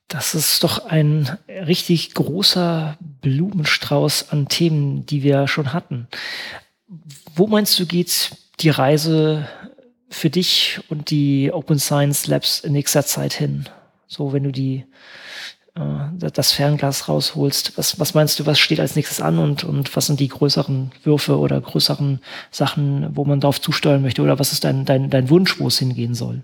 das 0.09 0.35
ist 0.35 0.65
doch 0.65 0.87
ein 0.87 1.39
richtig 1.49 2.15
großer 2.15 2.97
Blumenstrauß 3.21 4.31
an 4.31 4.49
Themen, 4.49 5.07
die 5.07 5.23
wir 5.23 5.47
schon 5.47 5.73
hatten. 5.73 6.09
Wo 7.35 7.47
meinst 7.47 7.79
du, 7.79 7.87
geht 7.87 8.37
die 8.61 8.71
Reise 8.71 9.49
für 10.09 10.31
dich 10.31 10.81
und 10.89 11.11
die 11.11 11.53
Open 11.53 11.79
Science 11.79 12.27
Labs 12.27 12.61
in 12.61 12.73
nächster 12.73 13.07
Zeit 13.07 13.33
hin? 13.33 13.69
So, 14.09 14.33
wenn 14.33 14.43
du 14.43 14.51
die 14.51 14.85
das 15.75 16.53
Fernglas 16.53 17.09
rausholst. 17.09 17.77
Was, 17.79 17.99
was 17.99 18.15
meinst 18.15 18.39
du, 18.39 18.47
was 18.47 18.59
steht 18.59 18.81
als 18.81 18.97
nächstes 18.97 19.21
an 19.21 19.39
und, 19.39 19.65
und 19.65 19.95
was 19.97 20.07
sind 20.07 20.21
die 20.21 20.29
größeren 20.29 20.93
Würfe 21.05 21.39
oder 21.39 21.61
größeren 21.61 22.21
Sachen, 22.51 23.15
wo 23.17 23.25
man 23.25 23.41
darauf 23.41 23.61
zusteuern 23.61 24.03
möchte? 24.03 24.23
Oder 24.23 24.39
was 24.39 24.53
ist 24.53 24.65
dein, 24.65 24.85
dein, 24.85 25.11
dein 25.11 25.31
Wunsch, 25.31 25.61
wo 25.61 25.69
es 25.69 25.79
hingehen 25.79 26.15
soll? 26.15 26.43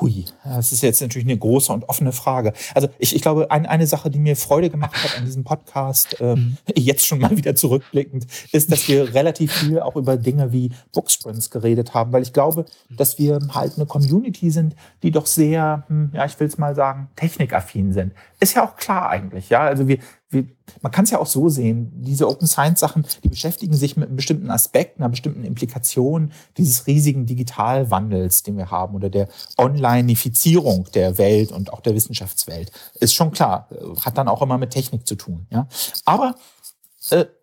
Hui, 0.00 0.24
das 0.42 0.72
ist 0.72 0.82
jetzt 0.82 1.00
natürlich 1.00 1.26
eine 1.26 1.38
große 1.38 1.72
und 1.72 1.88
offene 1.88 2.10
Frage. 2.10 2.52
Also 2.74 2.88
ich, 2.98 3.14
ich 3.14 3.22
glaube, 3.22 3.52
ein, 3.52 3.64
eine 3.64 3.86
Sache, 3.86 4.10
die 4.10 4.18
mir 4.18 4.34
Freude 4.34 4.68
gemacht 4.68 4.96
hat 4.96 5.16
an 5.18 5.24
diesem 5.24 5.44
Podcast, 5.44 6.20
äh, 6.20 6.34
mhm. 6.34 6.56
jetzt 6.74 7.06
schon 7.06 7.20
mal 7.20 7.36
wieder 7.36 7.54
zurückblickend, 7.54 8.26
ist, 8.50 8.72
dass 8.72 8.88
wir 8.88 9.14
relativ 9.14 9.52
viel 9.52 9.78
auch 9.78 9.94
über 9.94 10.16
Dinge 10.16 10.50
wie 10.50 10.72
Booksprints 10.92 11.48
geredet 11.48 11.94
haben, 11.94 12.12
weil 12.12 12.22
ich 12.22 12.32
glaube, 12.32 12.66
dass 12.90 13.20
wir 13.20 13.38
halt 13.50 13.76
eine 13.76 13.86
Community 13.86 14.50
sind, 14.50 14.74
die 15.04 15.12
doch 15.12 15.26
sehr, 15.26 15.84
hm, 15.86 16.10
ja, 16.12 16.24
ich 16.24 16.40
will 16.40 16.48
es 16.48 16.58
mal 16.58 16.74
sagen, 16.74 17.08
technikaffin 17.14 17.92
sind. 17.92 18.14
Ist 18.44 18.52
ja 18.52 18.68
auch 18.68 18.76
klar 18.76 19.08
eigentlich, 19.08 19.48
ja. 19.48 19.60
Also 19.60 19.88
wir, 19.88 19.96
wir, 20.28 20.44
man 20.82 20.92
kann 20.92 21.04
es 21.04 21.10
ja 21.10 21.18
auch 21.18 21.26
so 21.26 21.48
sehen, 21.48 21.90
diese 21.94 22.28
Open 22.28 22.46
Science 22.46 22.78
Sachen, 22.78 23.06
die 23.22 23.30
beschäftigen 23.30 23.72
sich 23.72 23.96
mit 23.96 24.08
einem 24.08 24.16
bestimmten 24.16 24.50
Aspekt, 24.50 24.98
einer 24.98 25.08
bestimmten 25.08 25.44
Implikation 25.44 26.30
dieses 26.58 26.86
riesigen 26.86 27.24
Digitalwandels, 27.24 28.42
den 28.42 28.58
wir 28.58 28.70
haben 28.70 28.96
oder 28.96 29.08
der 29.08 29.28
Onlineifizierung 29.56 30.86
der 30.92 31.16
Welt 31.16 31.52
und 31.52 31.72
auch 31.72 31.80
der 31.80 31.94
Wissenschaftswelt. 31.94 32.70
Ist 33.00 33.14
schon 33.14 33.30
klar, 33.30 33.70
hat 34.04 34.18
dann 34.18 34.28
auch 34.28 34.42
immer 34.42 34.58
mit 34.58 34.72
Technik 34.72 35.06
zu 35.06 35.14
tun, 35.14 35.46
ja. 35.48 35.66
Aber 36.04 36.34
äh, 36.34 36.53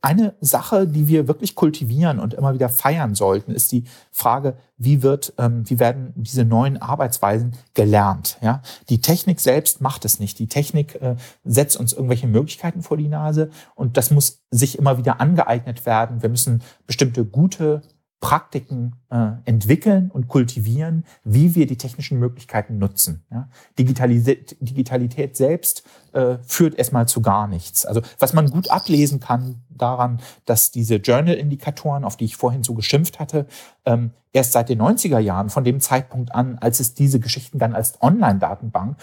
eine 0.02 0.34
Sache, 0.42 0.88
die 0.88 1.08
wir 1.08 1.28
wirklich 1.28 1.56
kultivieren 1.56 2.20
und 2.20 2.34
immer 2.34 2.54
wieder 2.54 2.70
feiern 2.70 3.14
sollten, 3.14 3.52
ist 3.52 3.72
die 3.72 3.84
Frage, 4.12 4.56
wie 4.78 5.04
wird, 5.04 5.34
ähm, 5.38 5.70
wie 5.70 5.80
werden 5.80 6.14
diese 6.16 6.46
neuen 6.46 6.82
Arbeitsweisen 6.82 7.54
gelernt? 7.74 8.38
Ja, 8.42 8.62
die 8.90 9.02
Technik 9.02 9.40
selbst 9.40 9.80
macht 9.80 10.06
es 10.06 10.20
nicht. 10.20 10.40
Die 10.40 10.48
Technik 10.48 10.96
äh, 11.02 11.16
setzt 11.44 11.78
uns 11.78 11.94
irgendwelche 11.94 12.28
Möglichkeiten 12.28 12.82
vor 12.82 12.98
die 12.98 13.08
Nase 13.08 13.52
und 13.76 13.98
das 13.98 14.10
muss 14.10 14.42
sich 14.50 14.80
immer 14.80 14.98
wieder 14.98 15.22
angeeignet 15.22 15.86
werden. 15.86 16.22
Wir 16.22 16.30
müssen 16.30 16.64
bestimmte 16.88 17.24
gute 17.24 17.82
Praktiken 18.22 18.96
äh, 19.10 19.32
entwickeln 19.46 20.12
und 20.14 20.28
kultivieren, 20.28 21.06
wie 21.24 21.56
wir 21.56 21.66
die 21.66 21.78
technischen 21.78 22.20
Möglichkeiten 22.20 22.78
nutzen. 22.78 23.26
Ja? 23.32 23.50
Digitalität, 23.80 24.56
Digitalität 24.60 25.36
selbst 25.36 25.84
äh, 26.14 26.38
führt 26.44 26.76
erstmal 26.76 27.08
zu 27.08 27.22
gar 27.22 27.48
nichts. 27.48 27.84
Also 27.84 28.02
was 28.20 28.34
man 28.34 28.52
gut 28.52 28.70
ablesen 28.70 29.20
kann 29.20 29.64
daran, 29.70 30.22
dass 30.46 30.70
diese 30.70 30.98
Journal-Indikatoren, 30.98 32.06
auf 32.06 32.16
die 32.16 32.26
ich 32.26 32.38
vorhin 32.38 32.62
so 32.62 32.76
geschimpft 32.76 33.20
hatte, 33.20 33.48
ähm, 33.86 34.12
erst 34.32 34.52
seit 34.52 34.70
den 34.70 34.80
90er 34.80 35.20
Jahren, 35.20 35.50
von 35.50 35.64
dem 35.64 35.80
Zeitpunkt 35.80 36.34
an, 36.34 36.60
als 36.60 36.80
es 36.80 36.94
diese 36.94 37.20
Geschichten 37.20 37.58
dann 37.58 37.74
als 37.74 38.02
Online-Datenbank 38.04 38.98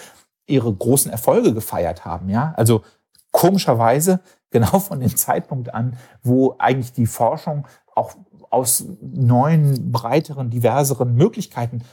ihre 0.47 0.73
großen 0.73 1.11
Erfolge 1.11 1.53
gefeiert 1.53 2.05
haben. 2.05 2.29
Ja, 2.29 2.53
also 2.55 2.83
komischerweise 3.31 4.21
genau 4.49 4.79
von 4.79 5.01
dem 5.01 5.15
Zeitpunkt 5.15 5.73
an, 5.73 5.97
wo 6.23 6.55
eigentlich 6.57 6.93
die 6.93 7.05
Forschung 7.05 7.67
auch 7.95 8.15
aus 8.49 8.85
neuen, 9.01 9.91
breiteren, 9.91 10.49
diverseren 10.49 11.13
Möglichkeiten 11.13 11.83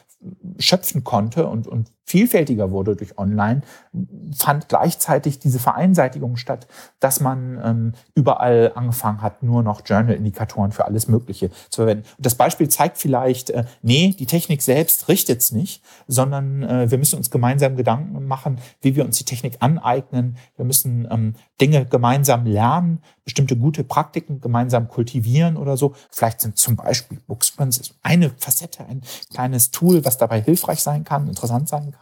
schöpfen 0.59 1.05
konnte 1.05 1.47
und, 1.47 1.67
und 1.67 1.91
vielfältiger 2.07 2.71
wurde 2.71 2.95
durch 2.95 3.19
Online, 3.19 3.63
fand 4.35 4.69
gleichzeitig 4.69 5.41
diese 5.41 5.59
Vereinseitigung 5.59 6.37
statt, 6.37 6.69
dass 7.01 7.21
man 7.21 7.61
ähm, 7.63 7.93
überall 8.15 8.73
angefangen 8.77 9.23
hat, 9.23 9.43
nur 9.43 9.63
noch 9.63 9.83
Journal-Indikatoren 9.85 10.71
für 10.71 10.85
alles 10.85 11.09
Mögliche 11.09 11.51
zu 11.69 11.83
verwenden. 11.83 12.05
Und 12.17 12.25
das 12.25 12.37
Beispiel 12.37 12.69
zeigt 12.69 12.99
vielleicht, 12.99 13.51
äh, 13.51 13.65
nee, 13.83 14.15
die 14.17 14.27
Technik 14.27 14.63
selbst 14.63 15.09
richtet 15.09 15.41
es 15.41 15.51
nicht, 15.51 15.83
sondern 16.07 16.63
äh, 16.63 16.91
wir 16.91 16.99
müssen 16.99 17.17
uns 17.17 17.31
gemeinsam 17.31 17.77
Gedanken 17.77 18.25
machen, 18.27 18.59
wie 18.81 18.95
wir 18.95 19.05
uns 19.05 19.19
die 19.19 19.25
Technik 19.25 19.57
aneignen. 19.59 20.37
Wir 20.57 20.65
müssen 20.65 21.09
ähm, 21.11 21.35
Dinge 21.61 21.87
gemeinsam 21.87 22.47
lernen, 22.47 23.03
bestimmte 23.25 23.57
gute 23.57 23.83
Praktiken 23.83 24.41
gemeinsam 24.41 24.89
kultivieren 24.89 25.57
oder 25.57 25.77
so. 25.77 25.95
Vielleicht 26.11 26.41
sind 26.41 26.57
zum 26.57 26.77
Beispiel 26.77 27.19
Booksprints 27.27 27.95
eine 28.03 28.31
Facette, 28.39 28.87
ein 28.87 29.03
kleines 29.33 29.73
Tool, 29.73 30.05
was 30.05 30.19
dabei 30.19 30.41
hilfreich 30.41 30.83
sein 30.83 31.03
kann, 31.03 31.27
interessant 31.27 31.69
sein 31.69 31.91
kann. 31.91 31.96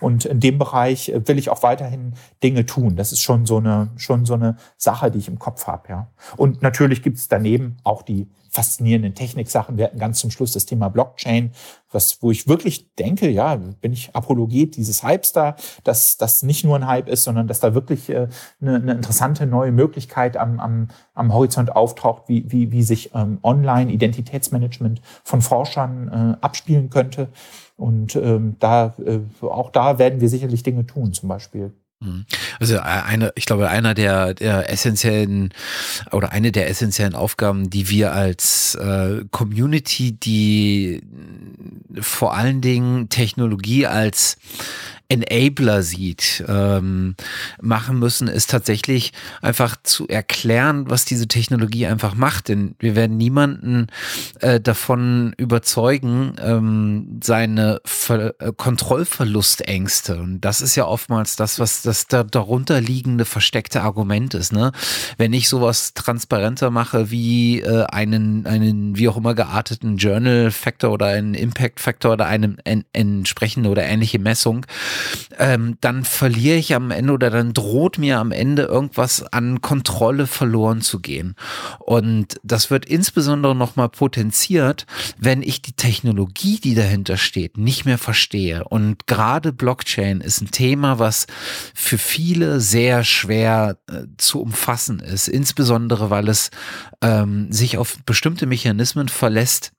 Und 0.00 0.24
in 0.24 0.40
dem 0.40 0.58
Bereich 0.58 1.08
äh, 1.08 1.26
will 1.26 1.38
ich 1.38 1.50
auch 1.50 1.62
weiterhin 1.62 2.14
Dinge 2.42 2.66
tun. 2.66 2.96
Das 2.96 3.12
ist 3.12 3.20
schon 3.20 3.46
so 3.46 3.58
eine, 3.58 3.90
schon 3.96 4.24
so 4.24 4.34
eine 4.34 4.56
Sache, 4.76 5.10
die 5.10 5.18
ich 5.18 5.28
im 5.28 5.38
Kopf 5.38 5.66
habe, 5.66 5.88
ja. 5.88 6.06
Und 6.36 6.62
natürlich 6.62 7.02
gibt 7.02 7.18
es 7.18 7.28
daneben 7.28 7.76
auch 7.84 8.02
die 8.02 8.28
faszinierenden 8.52 9.14
Techniksachen. 9.14 9.78
Wir 9.78 9.86
hatten 9.86 9.98
ganz 9.98 10.18
zum 10.18 10.30
Schluss 10.30 10.52
das 10.52 10.66
Thema 10.66 10.90
Blockchain, 10.90 11.52
was, 11.90 12.22
wo 12.22 12.30
ich 12.30 12.46
wirklich 12.46 12.94
denke, 12.96 13.30
ja, 13.30 13.56
bin 13.56 13.94
ich 13.94 14.14
Apologet 14.14 14.76
dieses 14.76 15.02
Hypes 15.02 15.32
da, 15.32 15.56
dass 15.84 16.18
das 16.18 16.42
nicht 16.42 16.62
nur 16.62 16.76
ein 16.76 16.86
Hype 16.86 17.08
ist, 17.08 17.24
sondern 17.24 17.48
dass 17.48 17.60
da 17.60 17.74
wirklich 17.74 18.10
äh, 18.10 18.28
eine, 18.60 18.76
eine 18.76 18.92
interessante 18.92 19.46
neue 19.46 19.72
Möglichkeit 19.72 20.36
am, 20.36 20.60
am, 20.60 20.88
am 21.14 21.32
Horizont 21.32 21.74
auftaucht, 21.74 22.24
wie, 22.26 22.52
wie, 22.52 22.72
wie 22.72 22.82
sich 22.82 23.14
ähm, 23.14 23.38
Online-Identitätsmanagement 23.42 25.00
von 25.24 25.40
Forschern 25.40 26.36
äh, 26.40 26.44
abspielen 26.44 26.90
könnte. 26.90 27.28
Und 27.76 28.16
ähm, 28.16 28.56
da, 28.58 28.94
äh, 29.04 29.20
auch 29.40 29.70
da 29.70 29.98
werden 29.98 30.20
wir 30.20 30.28
sicherlich 30.28 30.62
Dinge 30.62 30.86
tun, 30.86 31.14
zum 31.14 31.30
Beispiel. 31.30 31.72
Mhm. 32.02 32.24
Also 32.58 32.76
äh, 32.76 32.80
eine, 32.80 33.32
ich 33.36 33.46
glaube, 33.46 33.68
einer 33.68 33.94
der, 33.94 34.34
der 34.34 34.70
essentiellen 34.70 35.52
oder 36.10 36.32
eine 36.32 36.52
der 36.52 36.68
essentiellen 36.68 37.14
Aufgaben, 37.14 37.70
die 37.70 37.88
wir 37.88 38.12
als 38.12 38.74
äh, 38.74 39.24
Community, 39.30 40.12
die 40.12 41.02
vor 42.00 42.34
allen 42.34 42.60
Dingen 42.60 43.08
Technologie 43.08 43.86
als 43.86 44.38
Enabler 45.12 45.82
sieht, 45.82 46.42
ähm, 46.48 47.14
machen 47.60 47.98
müssen, 47.98 48.28
ist 48.28 48.50
tatsächlich 48.50 49.12
einfach 49.42 49.76
zu 49.82 50.08
erklären, 50.08 50.88
was 50.88 51.04
diese 51.04 51.28
Technologie 51.28 51.86
einfach 51.86 52.14
macht. 52.14 52.48
Denn 52.48 52.74
wir 52.78 52.96
werden 52.96 53.18
niemanden 53.18 53.88
äh, 54.40 54.58
davon 54.58 55.34
überzeugen, 55.36 56.36
ähm, 56.42 57.20
seine 57.22 57.80
Ver 57.84 58.34
äh, 58.40 58.52
Kontrollverlustängste. 58.56 60.16
Und 60.16 60.40
das 60.40 60.62
ist 60.62 60.76
ja 60.76 60.86
oftmals 60.86 61.36
das, 61.36 61.58
was 61.58 61.82
das 61.82 62.06
da 62.06 62.22
darunter 62.24 62.80
liegende 62.80 63.26
versteckte 63.26 63.82
Argument 63.82 64.32
ist. 64.32 64.52
Ne? 64.52 64.72
Wenn 65.18 65.34
ich 65.34 65.48
sowas 65.48 65.92
transparenter 65.92 66.70
mache 66.70 67.10
wie 67.10 67.60
äh, 67.60 67.84
einen, 67.84 68.46
einen 68.46 68.96
wie 68.96 69.08
auch 69.08 69.18
immer 69.18 69.34
gearteten 69.34 69.98
Journal 69.98 70.50
Factor 70.50 70.90
oder 70.90 71.06
einen 71.06 71.34
Impact 71.34 71.80
Factor 71.80 72.14
oder 72.14 72.26
eine 72.26 72.56
en 72.64 72.84
entsprechende 72.92 73.68
oder 73.68 73.84
ähnliche 73.84 74.18
Messung, 74.18 74.64
ähm, 75.38 75.76
dann 75.80 76.04
verliere 76.04 76.56
ich 76.56 76.74
am 76.74 76.90
Ende 76.90 77.12
oder 77.12 77.30
dann 77.30 77.52
droht 77.52 77.98
mir 77.98 78.18
am 78.18 78.32
Ende 78.32 78.62
irgendwas 78.62 79.22
an 79.22 79.60
Kontrolle 79.60 80.26
verloren 80.26 80.80
zu 80.80 81.00
gehen. 81.00 81.36
Und 81.78 82.40
das 82.42 82.70
wird 82.70 82.86
insbesondere 82.86 83.54
nochmal 83.54 83.88
potenziert, 83.88 84.86
wenn 85.18 85.42
ich 85.42 85.62
die 85.62 85.72
Technologie, 85.72 86.60
die 86.60 86.74
dahinter 86.74 87.16
steht, 87.16 87.58
nicht 87.58 87.84
mehr 87.84 87.98
verstehe. 87.98 88.64
Und 88.64 89.06
gerade 89.06 89.52
Blockchain 89.52 90.20
ist 90.20 90.40
ein 90.40 90.50
Thema, 90.50 90.98
was 90.98 91.26
für 91.74 91.98
viele 91.98 92.60
sehr 92.60 93.04
schwer 93.04 93.78
äh, 93.88 94.04
zu 94.18 94.40
umfassen 94.40 95.00
ist, 95.00 95.28
insbesondere 95.28 96.10
weil 96.10 96.28
es 96.28 96.50
ähm, 97.00 97.52
sich 97.52 97.78
auf 97.78 97.98
bestimmte 98.04 98.46
Mechanismen 98.46 99.08
verlässt, 99.08 99.72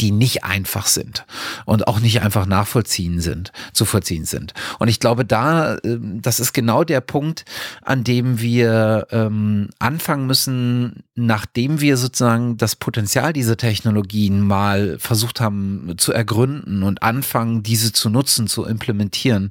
die 0.00 0.10
nicht 0.10 0.44
einfach 0.44 0.86
sind 0.86 1.24
und 1.64 1.88
auch 1.88 2.00
nicht 2.00 2.22
einfach 2.22 2.46
nachvollziehen 2.46 3.20
sind, 3.20 3.52
zu 3.72 3.84
vollziehen 3.84 4.24
sind. 4.24 4.54
Und 4.78 4.88
ich 4.88 5.00
glaube, 5.00 5.24
da, 5.24 5.78
ähm, 5.84 6.20
das 6.22 6.38
ist 6.38 6.52
genau 6.52 6.84
der 6.84 7.00
Punkt, 7.00 7.44
an 7.82 8.04
dem 8.04 8.40
wir 8.40 9.06
ähm, 9.10 9.70
anfangen 9.78 10.26
müssen, 10.26 11.02
nachdem 11.14 11.80
wir 11.80 11.96
sozusagen 11.96 12.56
das 12.56 12.76
Potenzial 12.76 13.32
dieser 13.32 13.56
Technologien 13.56 14.40
mal 14.40 14.98
versucht 14.98 15.40
haben 15.40 15.94
zu 15.96 16.12
ergründen 16.12 16.82
und 16.82 17.02
anfangen, 17.02 17.62
diese 17.62 17.92
zu 17.92 18.10
nutzen, 18.10 18.46
zu 18.46 18.64
implementieren, 18.64 19.48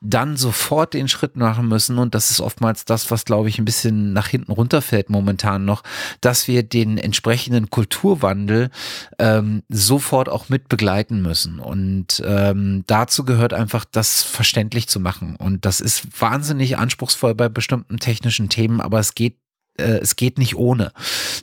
dann 0.00 0.36
sofort 0.36 0.94
den 0.94 1.08
Schritt 1.08 1.36
machen 1.36 1.68
müssen. 1.68 1.98
Und 1.98 2.14
das 2.14 2.30
ist 2.30 2.40
oftmals 2.40 2.84
das, 2.84 3.10
was, 3.10 3.24
glaube 3.24 3.48
ich, 3.48 3.58
ein 3.58 3.64
bisschen 3.64 4.12
nach 4.12 4.28
hinten 4.28 4.52
runterfällt 4.52 5.10
momentan 5.10 5.64
noch, 5.64 5.82
dass 6.20 6.48
wir 6.48 6.62
den 6.62 6.98
entsprechenden 6.98 7.70
Kulturwandel 7.70 8.70
ähm, 9.18 9.62
sofort 9.68 10.28
auch 10.28 10.48
mit 10.48 10.68
begleiten 10.68 11.22
müssen. 11.22 11.58
Und 11.58 12.22
ähm, 12.24 12.84
dazu 12.86 13.24
gehört 13.24 13.52
einfach, 13.52 13.84
das 13.84 14.22
verständlich 14.22 14.88
zu 14.88 15.00
machen. 15.00 15.36
Und 15.36 15.64
das 15.64 15.80
ist 15.80 16.20
wahnsinnig 16.20 16.78
anspruchsvoll 16.78 17.34
bei 17.34 17.48
bestimmten 17.48 17.98
technischen 17.98 18.48
Themen, 18.48 18.80
aber 18.80 18.98
es 18.98 19.14
geht 19.14 19.38
äh, 19.76 19.98
es 19.98 20.16
geht 20.16 20.38
nicht 20.38 20.56
ohne. 20.56 20.92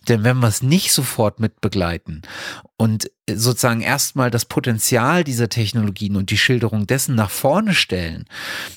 Denn 0.07 0.23
wenn 0.23 0.39
wir 0.39 0.47
es 0.47 0.61
nicht 0.61 0.93
sofort 0.93 1.39
mit 1.39 1.61
begleiten 1.61 2.21
und 2.77 3.11
sozusagen 3.29 3.81
erstmal 3.81 4.31
das 4.31 4.45
Potenzial 4.45 5.23
dieser 5.23 5.49
Technologien 5.49 6.15
und 6.15 6.31
die 6.31 6.37
Schilderung 6.37 6.87
dessen 6.87 7.15
nach 7.15 7.29
vorne 7.29 7.73
stellen, 7.73 8.25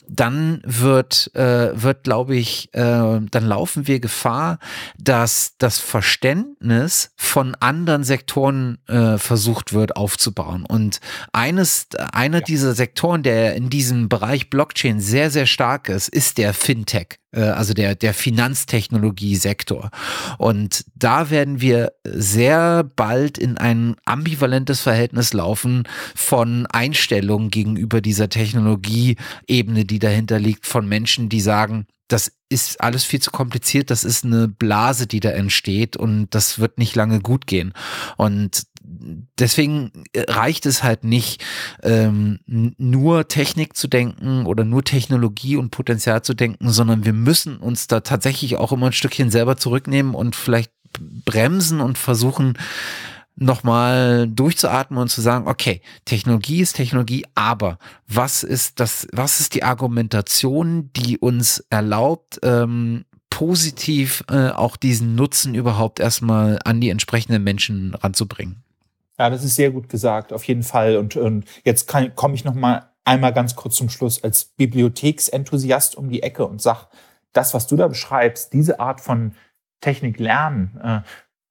dann 0.06 0.60
wird, 0.64 1.34
äh, 1.34 1.70
wird 1.80 2.04
glaube 2.04 2.36
ich, 2.36 2.72
äh, 2.74 2.80
dann 2.80 3.46
laufen 3.46 3.86
wir 3.86 4.00
Gefahr, 4.00 4.58
dass 4.98 5.54
das 5.58 5.78
Verständnis 5.78 7.10
von 7.16 7.54
anderen 7.56 8.04
Sektoren 8.04 8.78
äh, 8.86 9.18
versucht 9.18 9.72
wird 9.72 9.96
aufzubauen. 9.96 10.64
Und 10.66 11.00
eines, 11.32 11.88
einer 12.12 12.38
ja. 12.38 12.44
dieser 12.44 12.74
Sektoren, 12.74 13.22
der 13.22 13.54
in 13.54 13.70
diesem 13.70 14.08
Bereich 14.08 14.50
Blockchain 14.50 15.00
sehr, 15.00 15.30
sehr 15.30 15.46
stark 15.46 15.88
ist, 15.88 16.08
ist 16.08 16.38
der 16.38 16.54
Fintech 16.54 17.18
äh, 17.34 17.42
also 17.42 17.74
der, 17.74 17.94
der 17.94 18.14
Finanztechnologie-Sektor. 18.14 19.90
Und 20.38 20.84
da 20.94 21.30
werden 21.30 21.60
wir 21.60 21.92
sehr 22.04 22.84
bald 22.84 23.38
in 23.38 23.58
einen 23.58 23.96
ambivalentes 24.34 24.80
Verhältnis 24.80 25.32
laufen 25.32 25.84
von 26.14 26.66
Einstellungen 26.66 27.50
gegenüber 27.50 28.00
dieser 28.00 28.28
Technologieebene, 28.28 29.84
die 29.84 29.98
dahinter 30.00 30.40
liegt, 30.40 30.66
von 30.66 30.88
Menschen, 30.88 31.28
die 31.28 31.40
sagen, 31.40 31.86
das 32.08 32.32
ist 32.48 32.80
alles 32.80 33.04
viel 33.04 33.20
zu 33.20 33.30
kompliziert, 33.30 33.90
das 33.90 34.04
ist 34.04 34.24
eine 34.24 34.48
Blase, 34.48 35.06
die 35.06 35.20
da 35.20 35.30
entsteht 35.30 35.96
und 35.96 36.28
das 36.30 36.58
wird 36.58 36.78
nicht 36.78 36.96
lange 36.96 37.20
gut 37.20 37.46
gehen. 37.46 37.72
Und 38.16 38.64
deswegen 39.38 39.90
reicht 40.14 40.66
es 40.66 40.82
halt 40.82 41.04
nicht, 41.04 41.42
ähm, 41.82 42.40
nur 42.46 43.28
Technik 43.28 43.76
zu 43.76 43.88
denken 43.88 44.46
oder 44.46 44.64
nur 44.64 44.84
Technologie 44.84 45.56
und 45.56 45.70
Potenzial 45.70 46.22
zu 46.22 46.34
denken, 46.34 46.70
sondern 46.70 47.04
wir 47.04 47.14
müssen 47.14 47.56
uns 47.56 47.86
da 47.86 48.00
tatsächlich 48.00 48.56
auch 48.56 48.72
immer 48.72 48.86
ein 48.86 48.92
Stückchen 48.92 49.30
selber 49.30 49.56
zurücknehmen 49.56 50.14
und 50.14 50.36
vielleicht 50.36 50.72
bremsen 51.24 51.80
und 51.80 51.98
versuchen, 51.98 52.58
nochmal 53.36 54.28
durchzuatmen 54.28 54.98
und 54.98 55.08
zu 55.08 55.20
sagen, 55.20 55.48
okay, 55.48 55.80
Technologie 56.04 56.60
ist 56.60 56.76
Technologie, 56.76 57.26
aber 57.34 57.78
was 58.06 58.42
ist 58.42 58.80
das, 58.80 59.08
was 59.12 59.40
ist 59.40 59.54
die 59.54 59.64
Argumentation, 59.64 60.90
die 60.94 61.18
uns 61.18 61.64
erlaubt, 61.70 62.38
ähm, 62.42 63.04
positiv 63.30 64.22
äh, 64.30 64.50
auch 64.50 64.76
diesen 64.76 65.16
Nutzen 65.16 65.54
überhaupt 65.54 65.98
erstmal 65.98 66.60
an 66.64 66.80
die 66.80 66.90
entsprechenden 66.90 67.42
Menschen 67.42 67.94
ranzubringen? 67.94 68.62
Ja, 69.18 69.30
das 69.30 69.44
ist 69.44 69.56
sehr 69.56 69.70
gut 69.70 69.88
gesagt, 69.88 70.32
auf 70.32 70.44
jeden 70.44 70.62
Fall. 70.62 70.96
Und, 70.96 71.16
und 71.16 71.44
jetzt 71.64 71.88
komme 71.88 72.34
ich 72.34 72.44
noch 72.44 72.54
mal 72.54 72.90
einmal 73.04 73.32
ganz 73.32 73.56
kurz 73.56 73.76
zum 73.76 73.90
Schluss 73.90 74.22
als 74.22 74.44
Bibliotheksenthusiast 74.44 75.96
um 75.96 76.08
die 76.08 76.22
Ecke 76.22 76.46
und 76.46 76.62
sag, 76.62 76.88
das, 77.32 77.54
was 77.54 77.66
du 77.66 77.76
da 77.76 77.88
beschreibst, 77.88 78.52
diese 78.52 78.80
Art 78.80 79.00
von 79.00 79.34
Technik 79.80 80.18
lernen, 80.18 80.80
äh, 80.82 81.00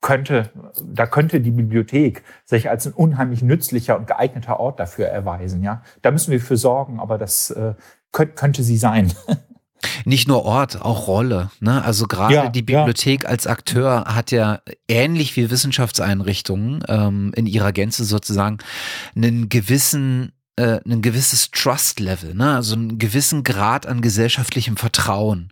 könnte, 0.04 0.52
da 0.84 1.08
könnte 1.08 1.42
die 1.42 1.50
Bibliothek 1.50 2.24
sich 2.46 2.70
als 2.70 2.86
ein 2.86 2.94
unheimlich 2.94 3.42
nützlicher 3.42 3.98
und 3.98 4.06
geeigneter 4.06 4.60
Ort 4.60 4.80
dafür 4.80 5.08
erweisen. 5.08 5.64
Ja, 5.64 5.82
da 6.04 6.12
müssen 6.12 6.32
wir 6.32 6.42
für 6.42 6.58
sorgen, 6.58 7.00
aber 7.00 7.18
das 7.18 7.50
äh, 7.50 7.74
könnte, 8.12 8.36
könnte 8.36 8.64
sie 8.64 8.78
sein. 8.78 9.12
Nicht 10.06 10.28
nur 10.28 10.46
Ort, 10.46 10.82
auch 10.82 11.08
Rolle. 11.08 11.50
Ne? 11.60 11.84
Also 11.84 12.08
gerade 12.08 12.34
ja, 12.34 12.50
die 12.50 12.62
Bibliothek 12.62 13.24
ja. 13.24 13.30
als 13.30 13.48
Akteur 13.48 14.06
hat 14.06 14.32
ja 14.32 14.60
ähnlich 14.88 15.36
wie 15.36 15.50
Wissenschaftseinrichtungen 15.50 16.84
ähm, 16.88 17.32
in 17.36 17.46
ihrer 17.48 17.72
Gänze 17.72 18.04
sozusagen 18.04 18.60
einen 19.16 19.50
gewissen 19.50 20.34
äh, 20.56 20.80
ein 20.86 21.02
gewisses 21.02 21.50
Trust-Level, 21.50 22.36
ne? 22.36 22.56
also 22.56 22.76
einen 22.76 23.00
gewissen 23.00 23.44
Grad 23.44 23.88
an 23.88 24.02
gesellschaftlichem 24.02 24.78
Vertrauen. 24.78 25.50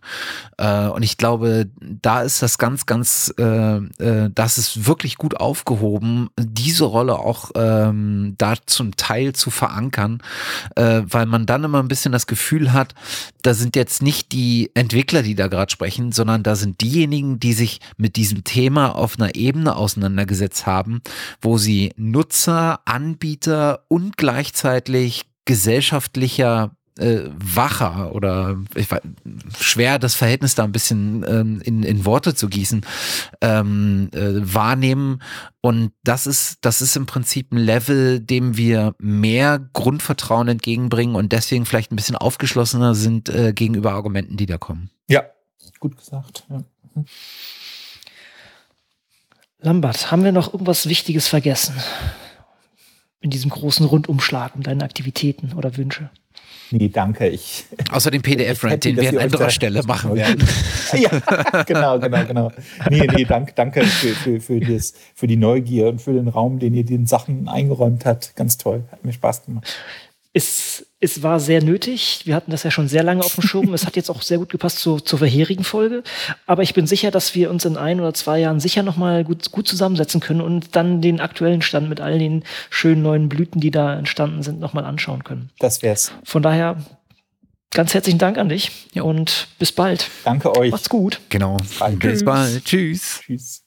Äh, 0.58 0.86
und 0.86 1.02
ich 1.02 1.16
glaube, 1.16 1.68
da 1.80 2.22
ist 2.22 2.40
das 2.40 2.56
ganz, 2.56 2.86
ganz, 2.86 3.34
äh, 3.36 3.78
äh, 3.78 4.30
das 4.32 4.58
ist 4.58 4.86
wirklich 4.86 5.16
gut 5.16 5.38
aufgehoben, 5.38 6.30
diese 6.38 6.84
Rolle 6.84 7.18
auch 7.18 7.50
ähm, 7.56 8.36
da 8.38 8.54
zum 8.64 8.94
Teil 8.94 9.32
zu 9.32 9.50
verankern, 9.50 10.22
äh, 10.76 11.02
weil 11.04 11.26
man 11.26 11.46
dann 11.46 11.64
immer 11.64 11.82
ein 11.82 11.88
bisschen 11.88 12.12
das 12.12 12.28
Gefühl 12.28 12.72
hat, 12.72 12.94
da 13.42 13.54
sind 13.54 13.74
jetzt 13.74 14.02
nicht 14.02 14.30
die 14.30 14.70
Entwickler, 14.74 15.22
die 15.22 15.34
da 15.34 15.48
gerade 15.48 15.72
sprechen, 15.72 16.12
sondern 16.12 16.44
da 16.44 16.54
sind 16.54 16.80
diejenigen, 16.80 17.40
die 17.40 17.54
sich 17.54 17.80
mit 17.96 18.14
diesem 18.14 18.44
Thema 18.44 18.94
auf 18.94 19.18
einer 19.18 19.34
Ebene 19.34 19.74
auseinandergesetzt 19.74 20.64
haben, 20.66 21.02
wo 21.40 21.58
sie 21.58 21.92
Nutzer, 21.96 22.78
Anbieter 22.84 23.80
und 23.88 24.16
gleichzeitig 24.16 24.91
wirklich 24.92 25.22
gesellschaftlicher 25.44 26.76
äh, 26.98 27.22
wacher 27.34 28.14
oder 28.14 28.56
ich 28.74 28.90
weiß, 28.90 29.00
schwer 29.58 29.98
das 29.98 30.14
Verhältnis 30.14 30.54
da 30.54 30.64
ein 30.64 30.72
bisschen 30.72 31.24
ähm, 31.26 31.60
in, 31.64 31.82
in 31.82 32.04
Worte 32.04 32.34
zu 32.34 32.48
gießen, 32.48 32.84
ähm, 33.40 34.10
äh, 34.12 34.54
wahrnehmen. 34.54 35.22
Und 35.62 35.92
das 36.04 36.26
ist, 36.26 36.58
das 36.60 36.82
ist 36.82 36.96
im 36.96 37.06
Prinzip 37.06 37.50
ein 37.50 37.56
Level, 37.56 38.20
dem 38.20 38.56
wir 38.56 38.94
mehr 38.98 39.58
Grundvertrauen 39.72 40.48
entgegenbringen 40.48 41.16
und 41.16 41.32
deswegen 41.32 41.64
vielleicht 41.64 41.92
ein 41.92 41.96
bisschen 41.96 42.16
aufgeschlossener 42.16 42.94
sind 42.94 43.30
äh, 43.30 43.52
gegenüber 43.54 43.92
Argumenten, 43.92 44.36
die 44.36 44.46
da 44.46 44.58
kommen. 44.58 44.90
Ja, 45.08 45.22
gut 45.80 45.96
gesagt. 45.96 46.44
Ja. 46.50 46.62
Mhm. 46.94 47.06
Lambert, 49.60 50.10
haben 50.10 50.24
wir 50.24 50.32
noch 50.32 50.52
irgendwas 50.52 50.88
Wichtiges 50.88 51.28
vergessen? 51.28 51.74
In 53.22 53.30
diesem 53.30 53.50
großen 53.50 53.86
Rundumschlag 53.86 54.54
um 54.54 54.62
deine 54.62 54.84
Aktivitäten 54.84 55.52
oder 55.54 55.76
Wünsche? 55.76 56.10
Nee, 56.72 56.88
danke. 56.88 57.28
Ich, 57.28 57.66
Außer 57.90 58.10
den 58.10 58.22
PDF-Rant, 58.22 58.84
den 58.84 58.96
wir 58.96 59.10
an 59.10 59.18
anderer 59.18 59.50
Stelle 59.50 59.82
machen 59.82 60.14
werden. 60.14 60.42
ja, 60.94 61.62
genau, 61.64 61.98
genau, 61.98 62.24
genau. 62.24 62.52
Nee, 62.88 63.06
nee, 63.14 63.24
danke, 63.24 63.52
danke 63.54 63.84
für, 63.84 64.14
für, 64.14 64.40
für, 64.40 64.60
das, 64.60 64.94
für 65.14 65.26
die 65.26 65.36
Neugier 65.36 65.88
und 65.88 66.00
für 66.00 66.14
den 66.14 66.28
Raum, 66.28 66.58
den 66.58 66.72
ihr 66.72 66.84
den 66.84 67.06
Sachen 67.06 67.46
eingeräumt 67.46 68.06
habt. 68.06 68.34
Ganz 68.36 68.56
toll. 68.56 68.84
Hat 68.90 69.04
mir 69.04 69.12
Spaß 69.12 69.44
gemacht. 69.44 69.66
Es, 70.32 70.86
es 71.02 71.22
war 71.24 71.40
sehr 71.40 71.62
nötig. 71.62 72.22
Wir 72.24 72.36
hatten 72.36 72.52
das 72.52 72.62
ja 72.62 72.70
schon 72.70 72.86
sehr 72.86 73.02
lange 73.02 73.22
auf 73.22 73.34
dem 73.34 73.42
Schirm. 73.42 73.74
es 73.74 73.84
hat 73.84 73.96
jetzt 73.96 74.08
auch 74.08 74.22
sehr 74.22 74.38
gut 74.38 74.50
gepasst 74.50 74.78
zu, 74.78 75.00
zur 75.00 75.18
vorherigen 75.18 75.64
Folge. 75.64 76.04
Aber 76.46 76.62
ich 76.62 76.74
bin 76.74 76.86
sicher, 76.86 77.10
dass 77.10 77.34
wir 77.34 77.50
uns 77.50 77.64
in 77.64 77.76
ein 77.76 77.98
oder 78.00 78.14
zwei 78.14 78.38
Jahren 78.38 78.60
sicher 78.60 78.84
nochmal 78.84 79.24
gut, 79.24 79.50
gut 79.50 79.66
zusammensetzen 79.66 80.20
können 80.20 80.40
und 80.40 80.76
dann 80.76 81.02
den 81.02 81.20
aktuellen 81.20 81.60
Stand 81.60 81.88
mit 81.88 82.00
all 82.00 82.20
den 82.20 82.44
schönen 82.70 83.02
neuen 83.02 83.28
Blüten, 83.28 83.60
die 83.60 83.72
da 83.72 83.98
entstanden 83.98 84.44
sind, 84.44 84.60
nochmal 84.60 84.84
anschauen 84.84 85.24
können. 85.24 85.50
Das 85.58 85.82
wär's. 85.82 86.12
Von 86.22 86.42
daher 86.42 86.76
ganz 87.72 87.94
herzlichen 87.94 88.18
Dank 88.18 88.38
an 88.38 88.48
dich 88.48 88.70
ja. 88.92 89.02
und 89.02 89.48
bis 89.58 89.72
bald. 89.72 90.08
Danke 90.22 90.56
euch. 90.56 90.70
Macht's 90.70 90.88
gut. 90.88 91.20
Genau. 91.30 91.56
Bis 91.56 91.78
bald. 91.78 91.98
Bis 91.98 92.24
bald. 92.24 92.64
Tschüss. 92.64 93.20
Tschüss. 93.24 93.61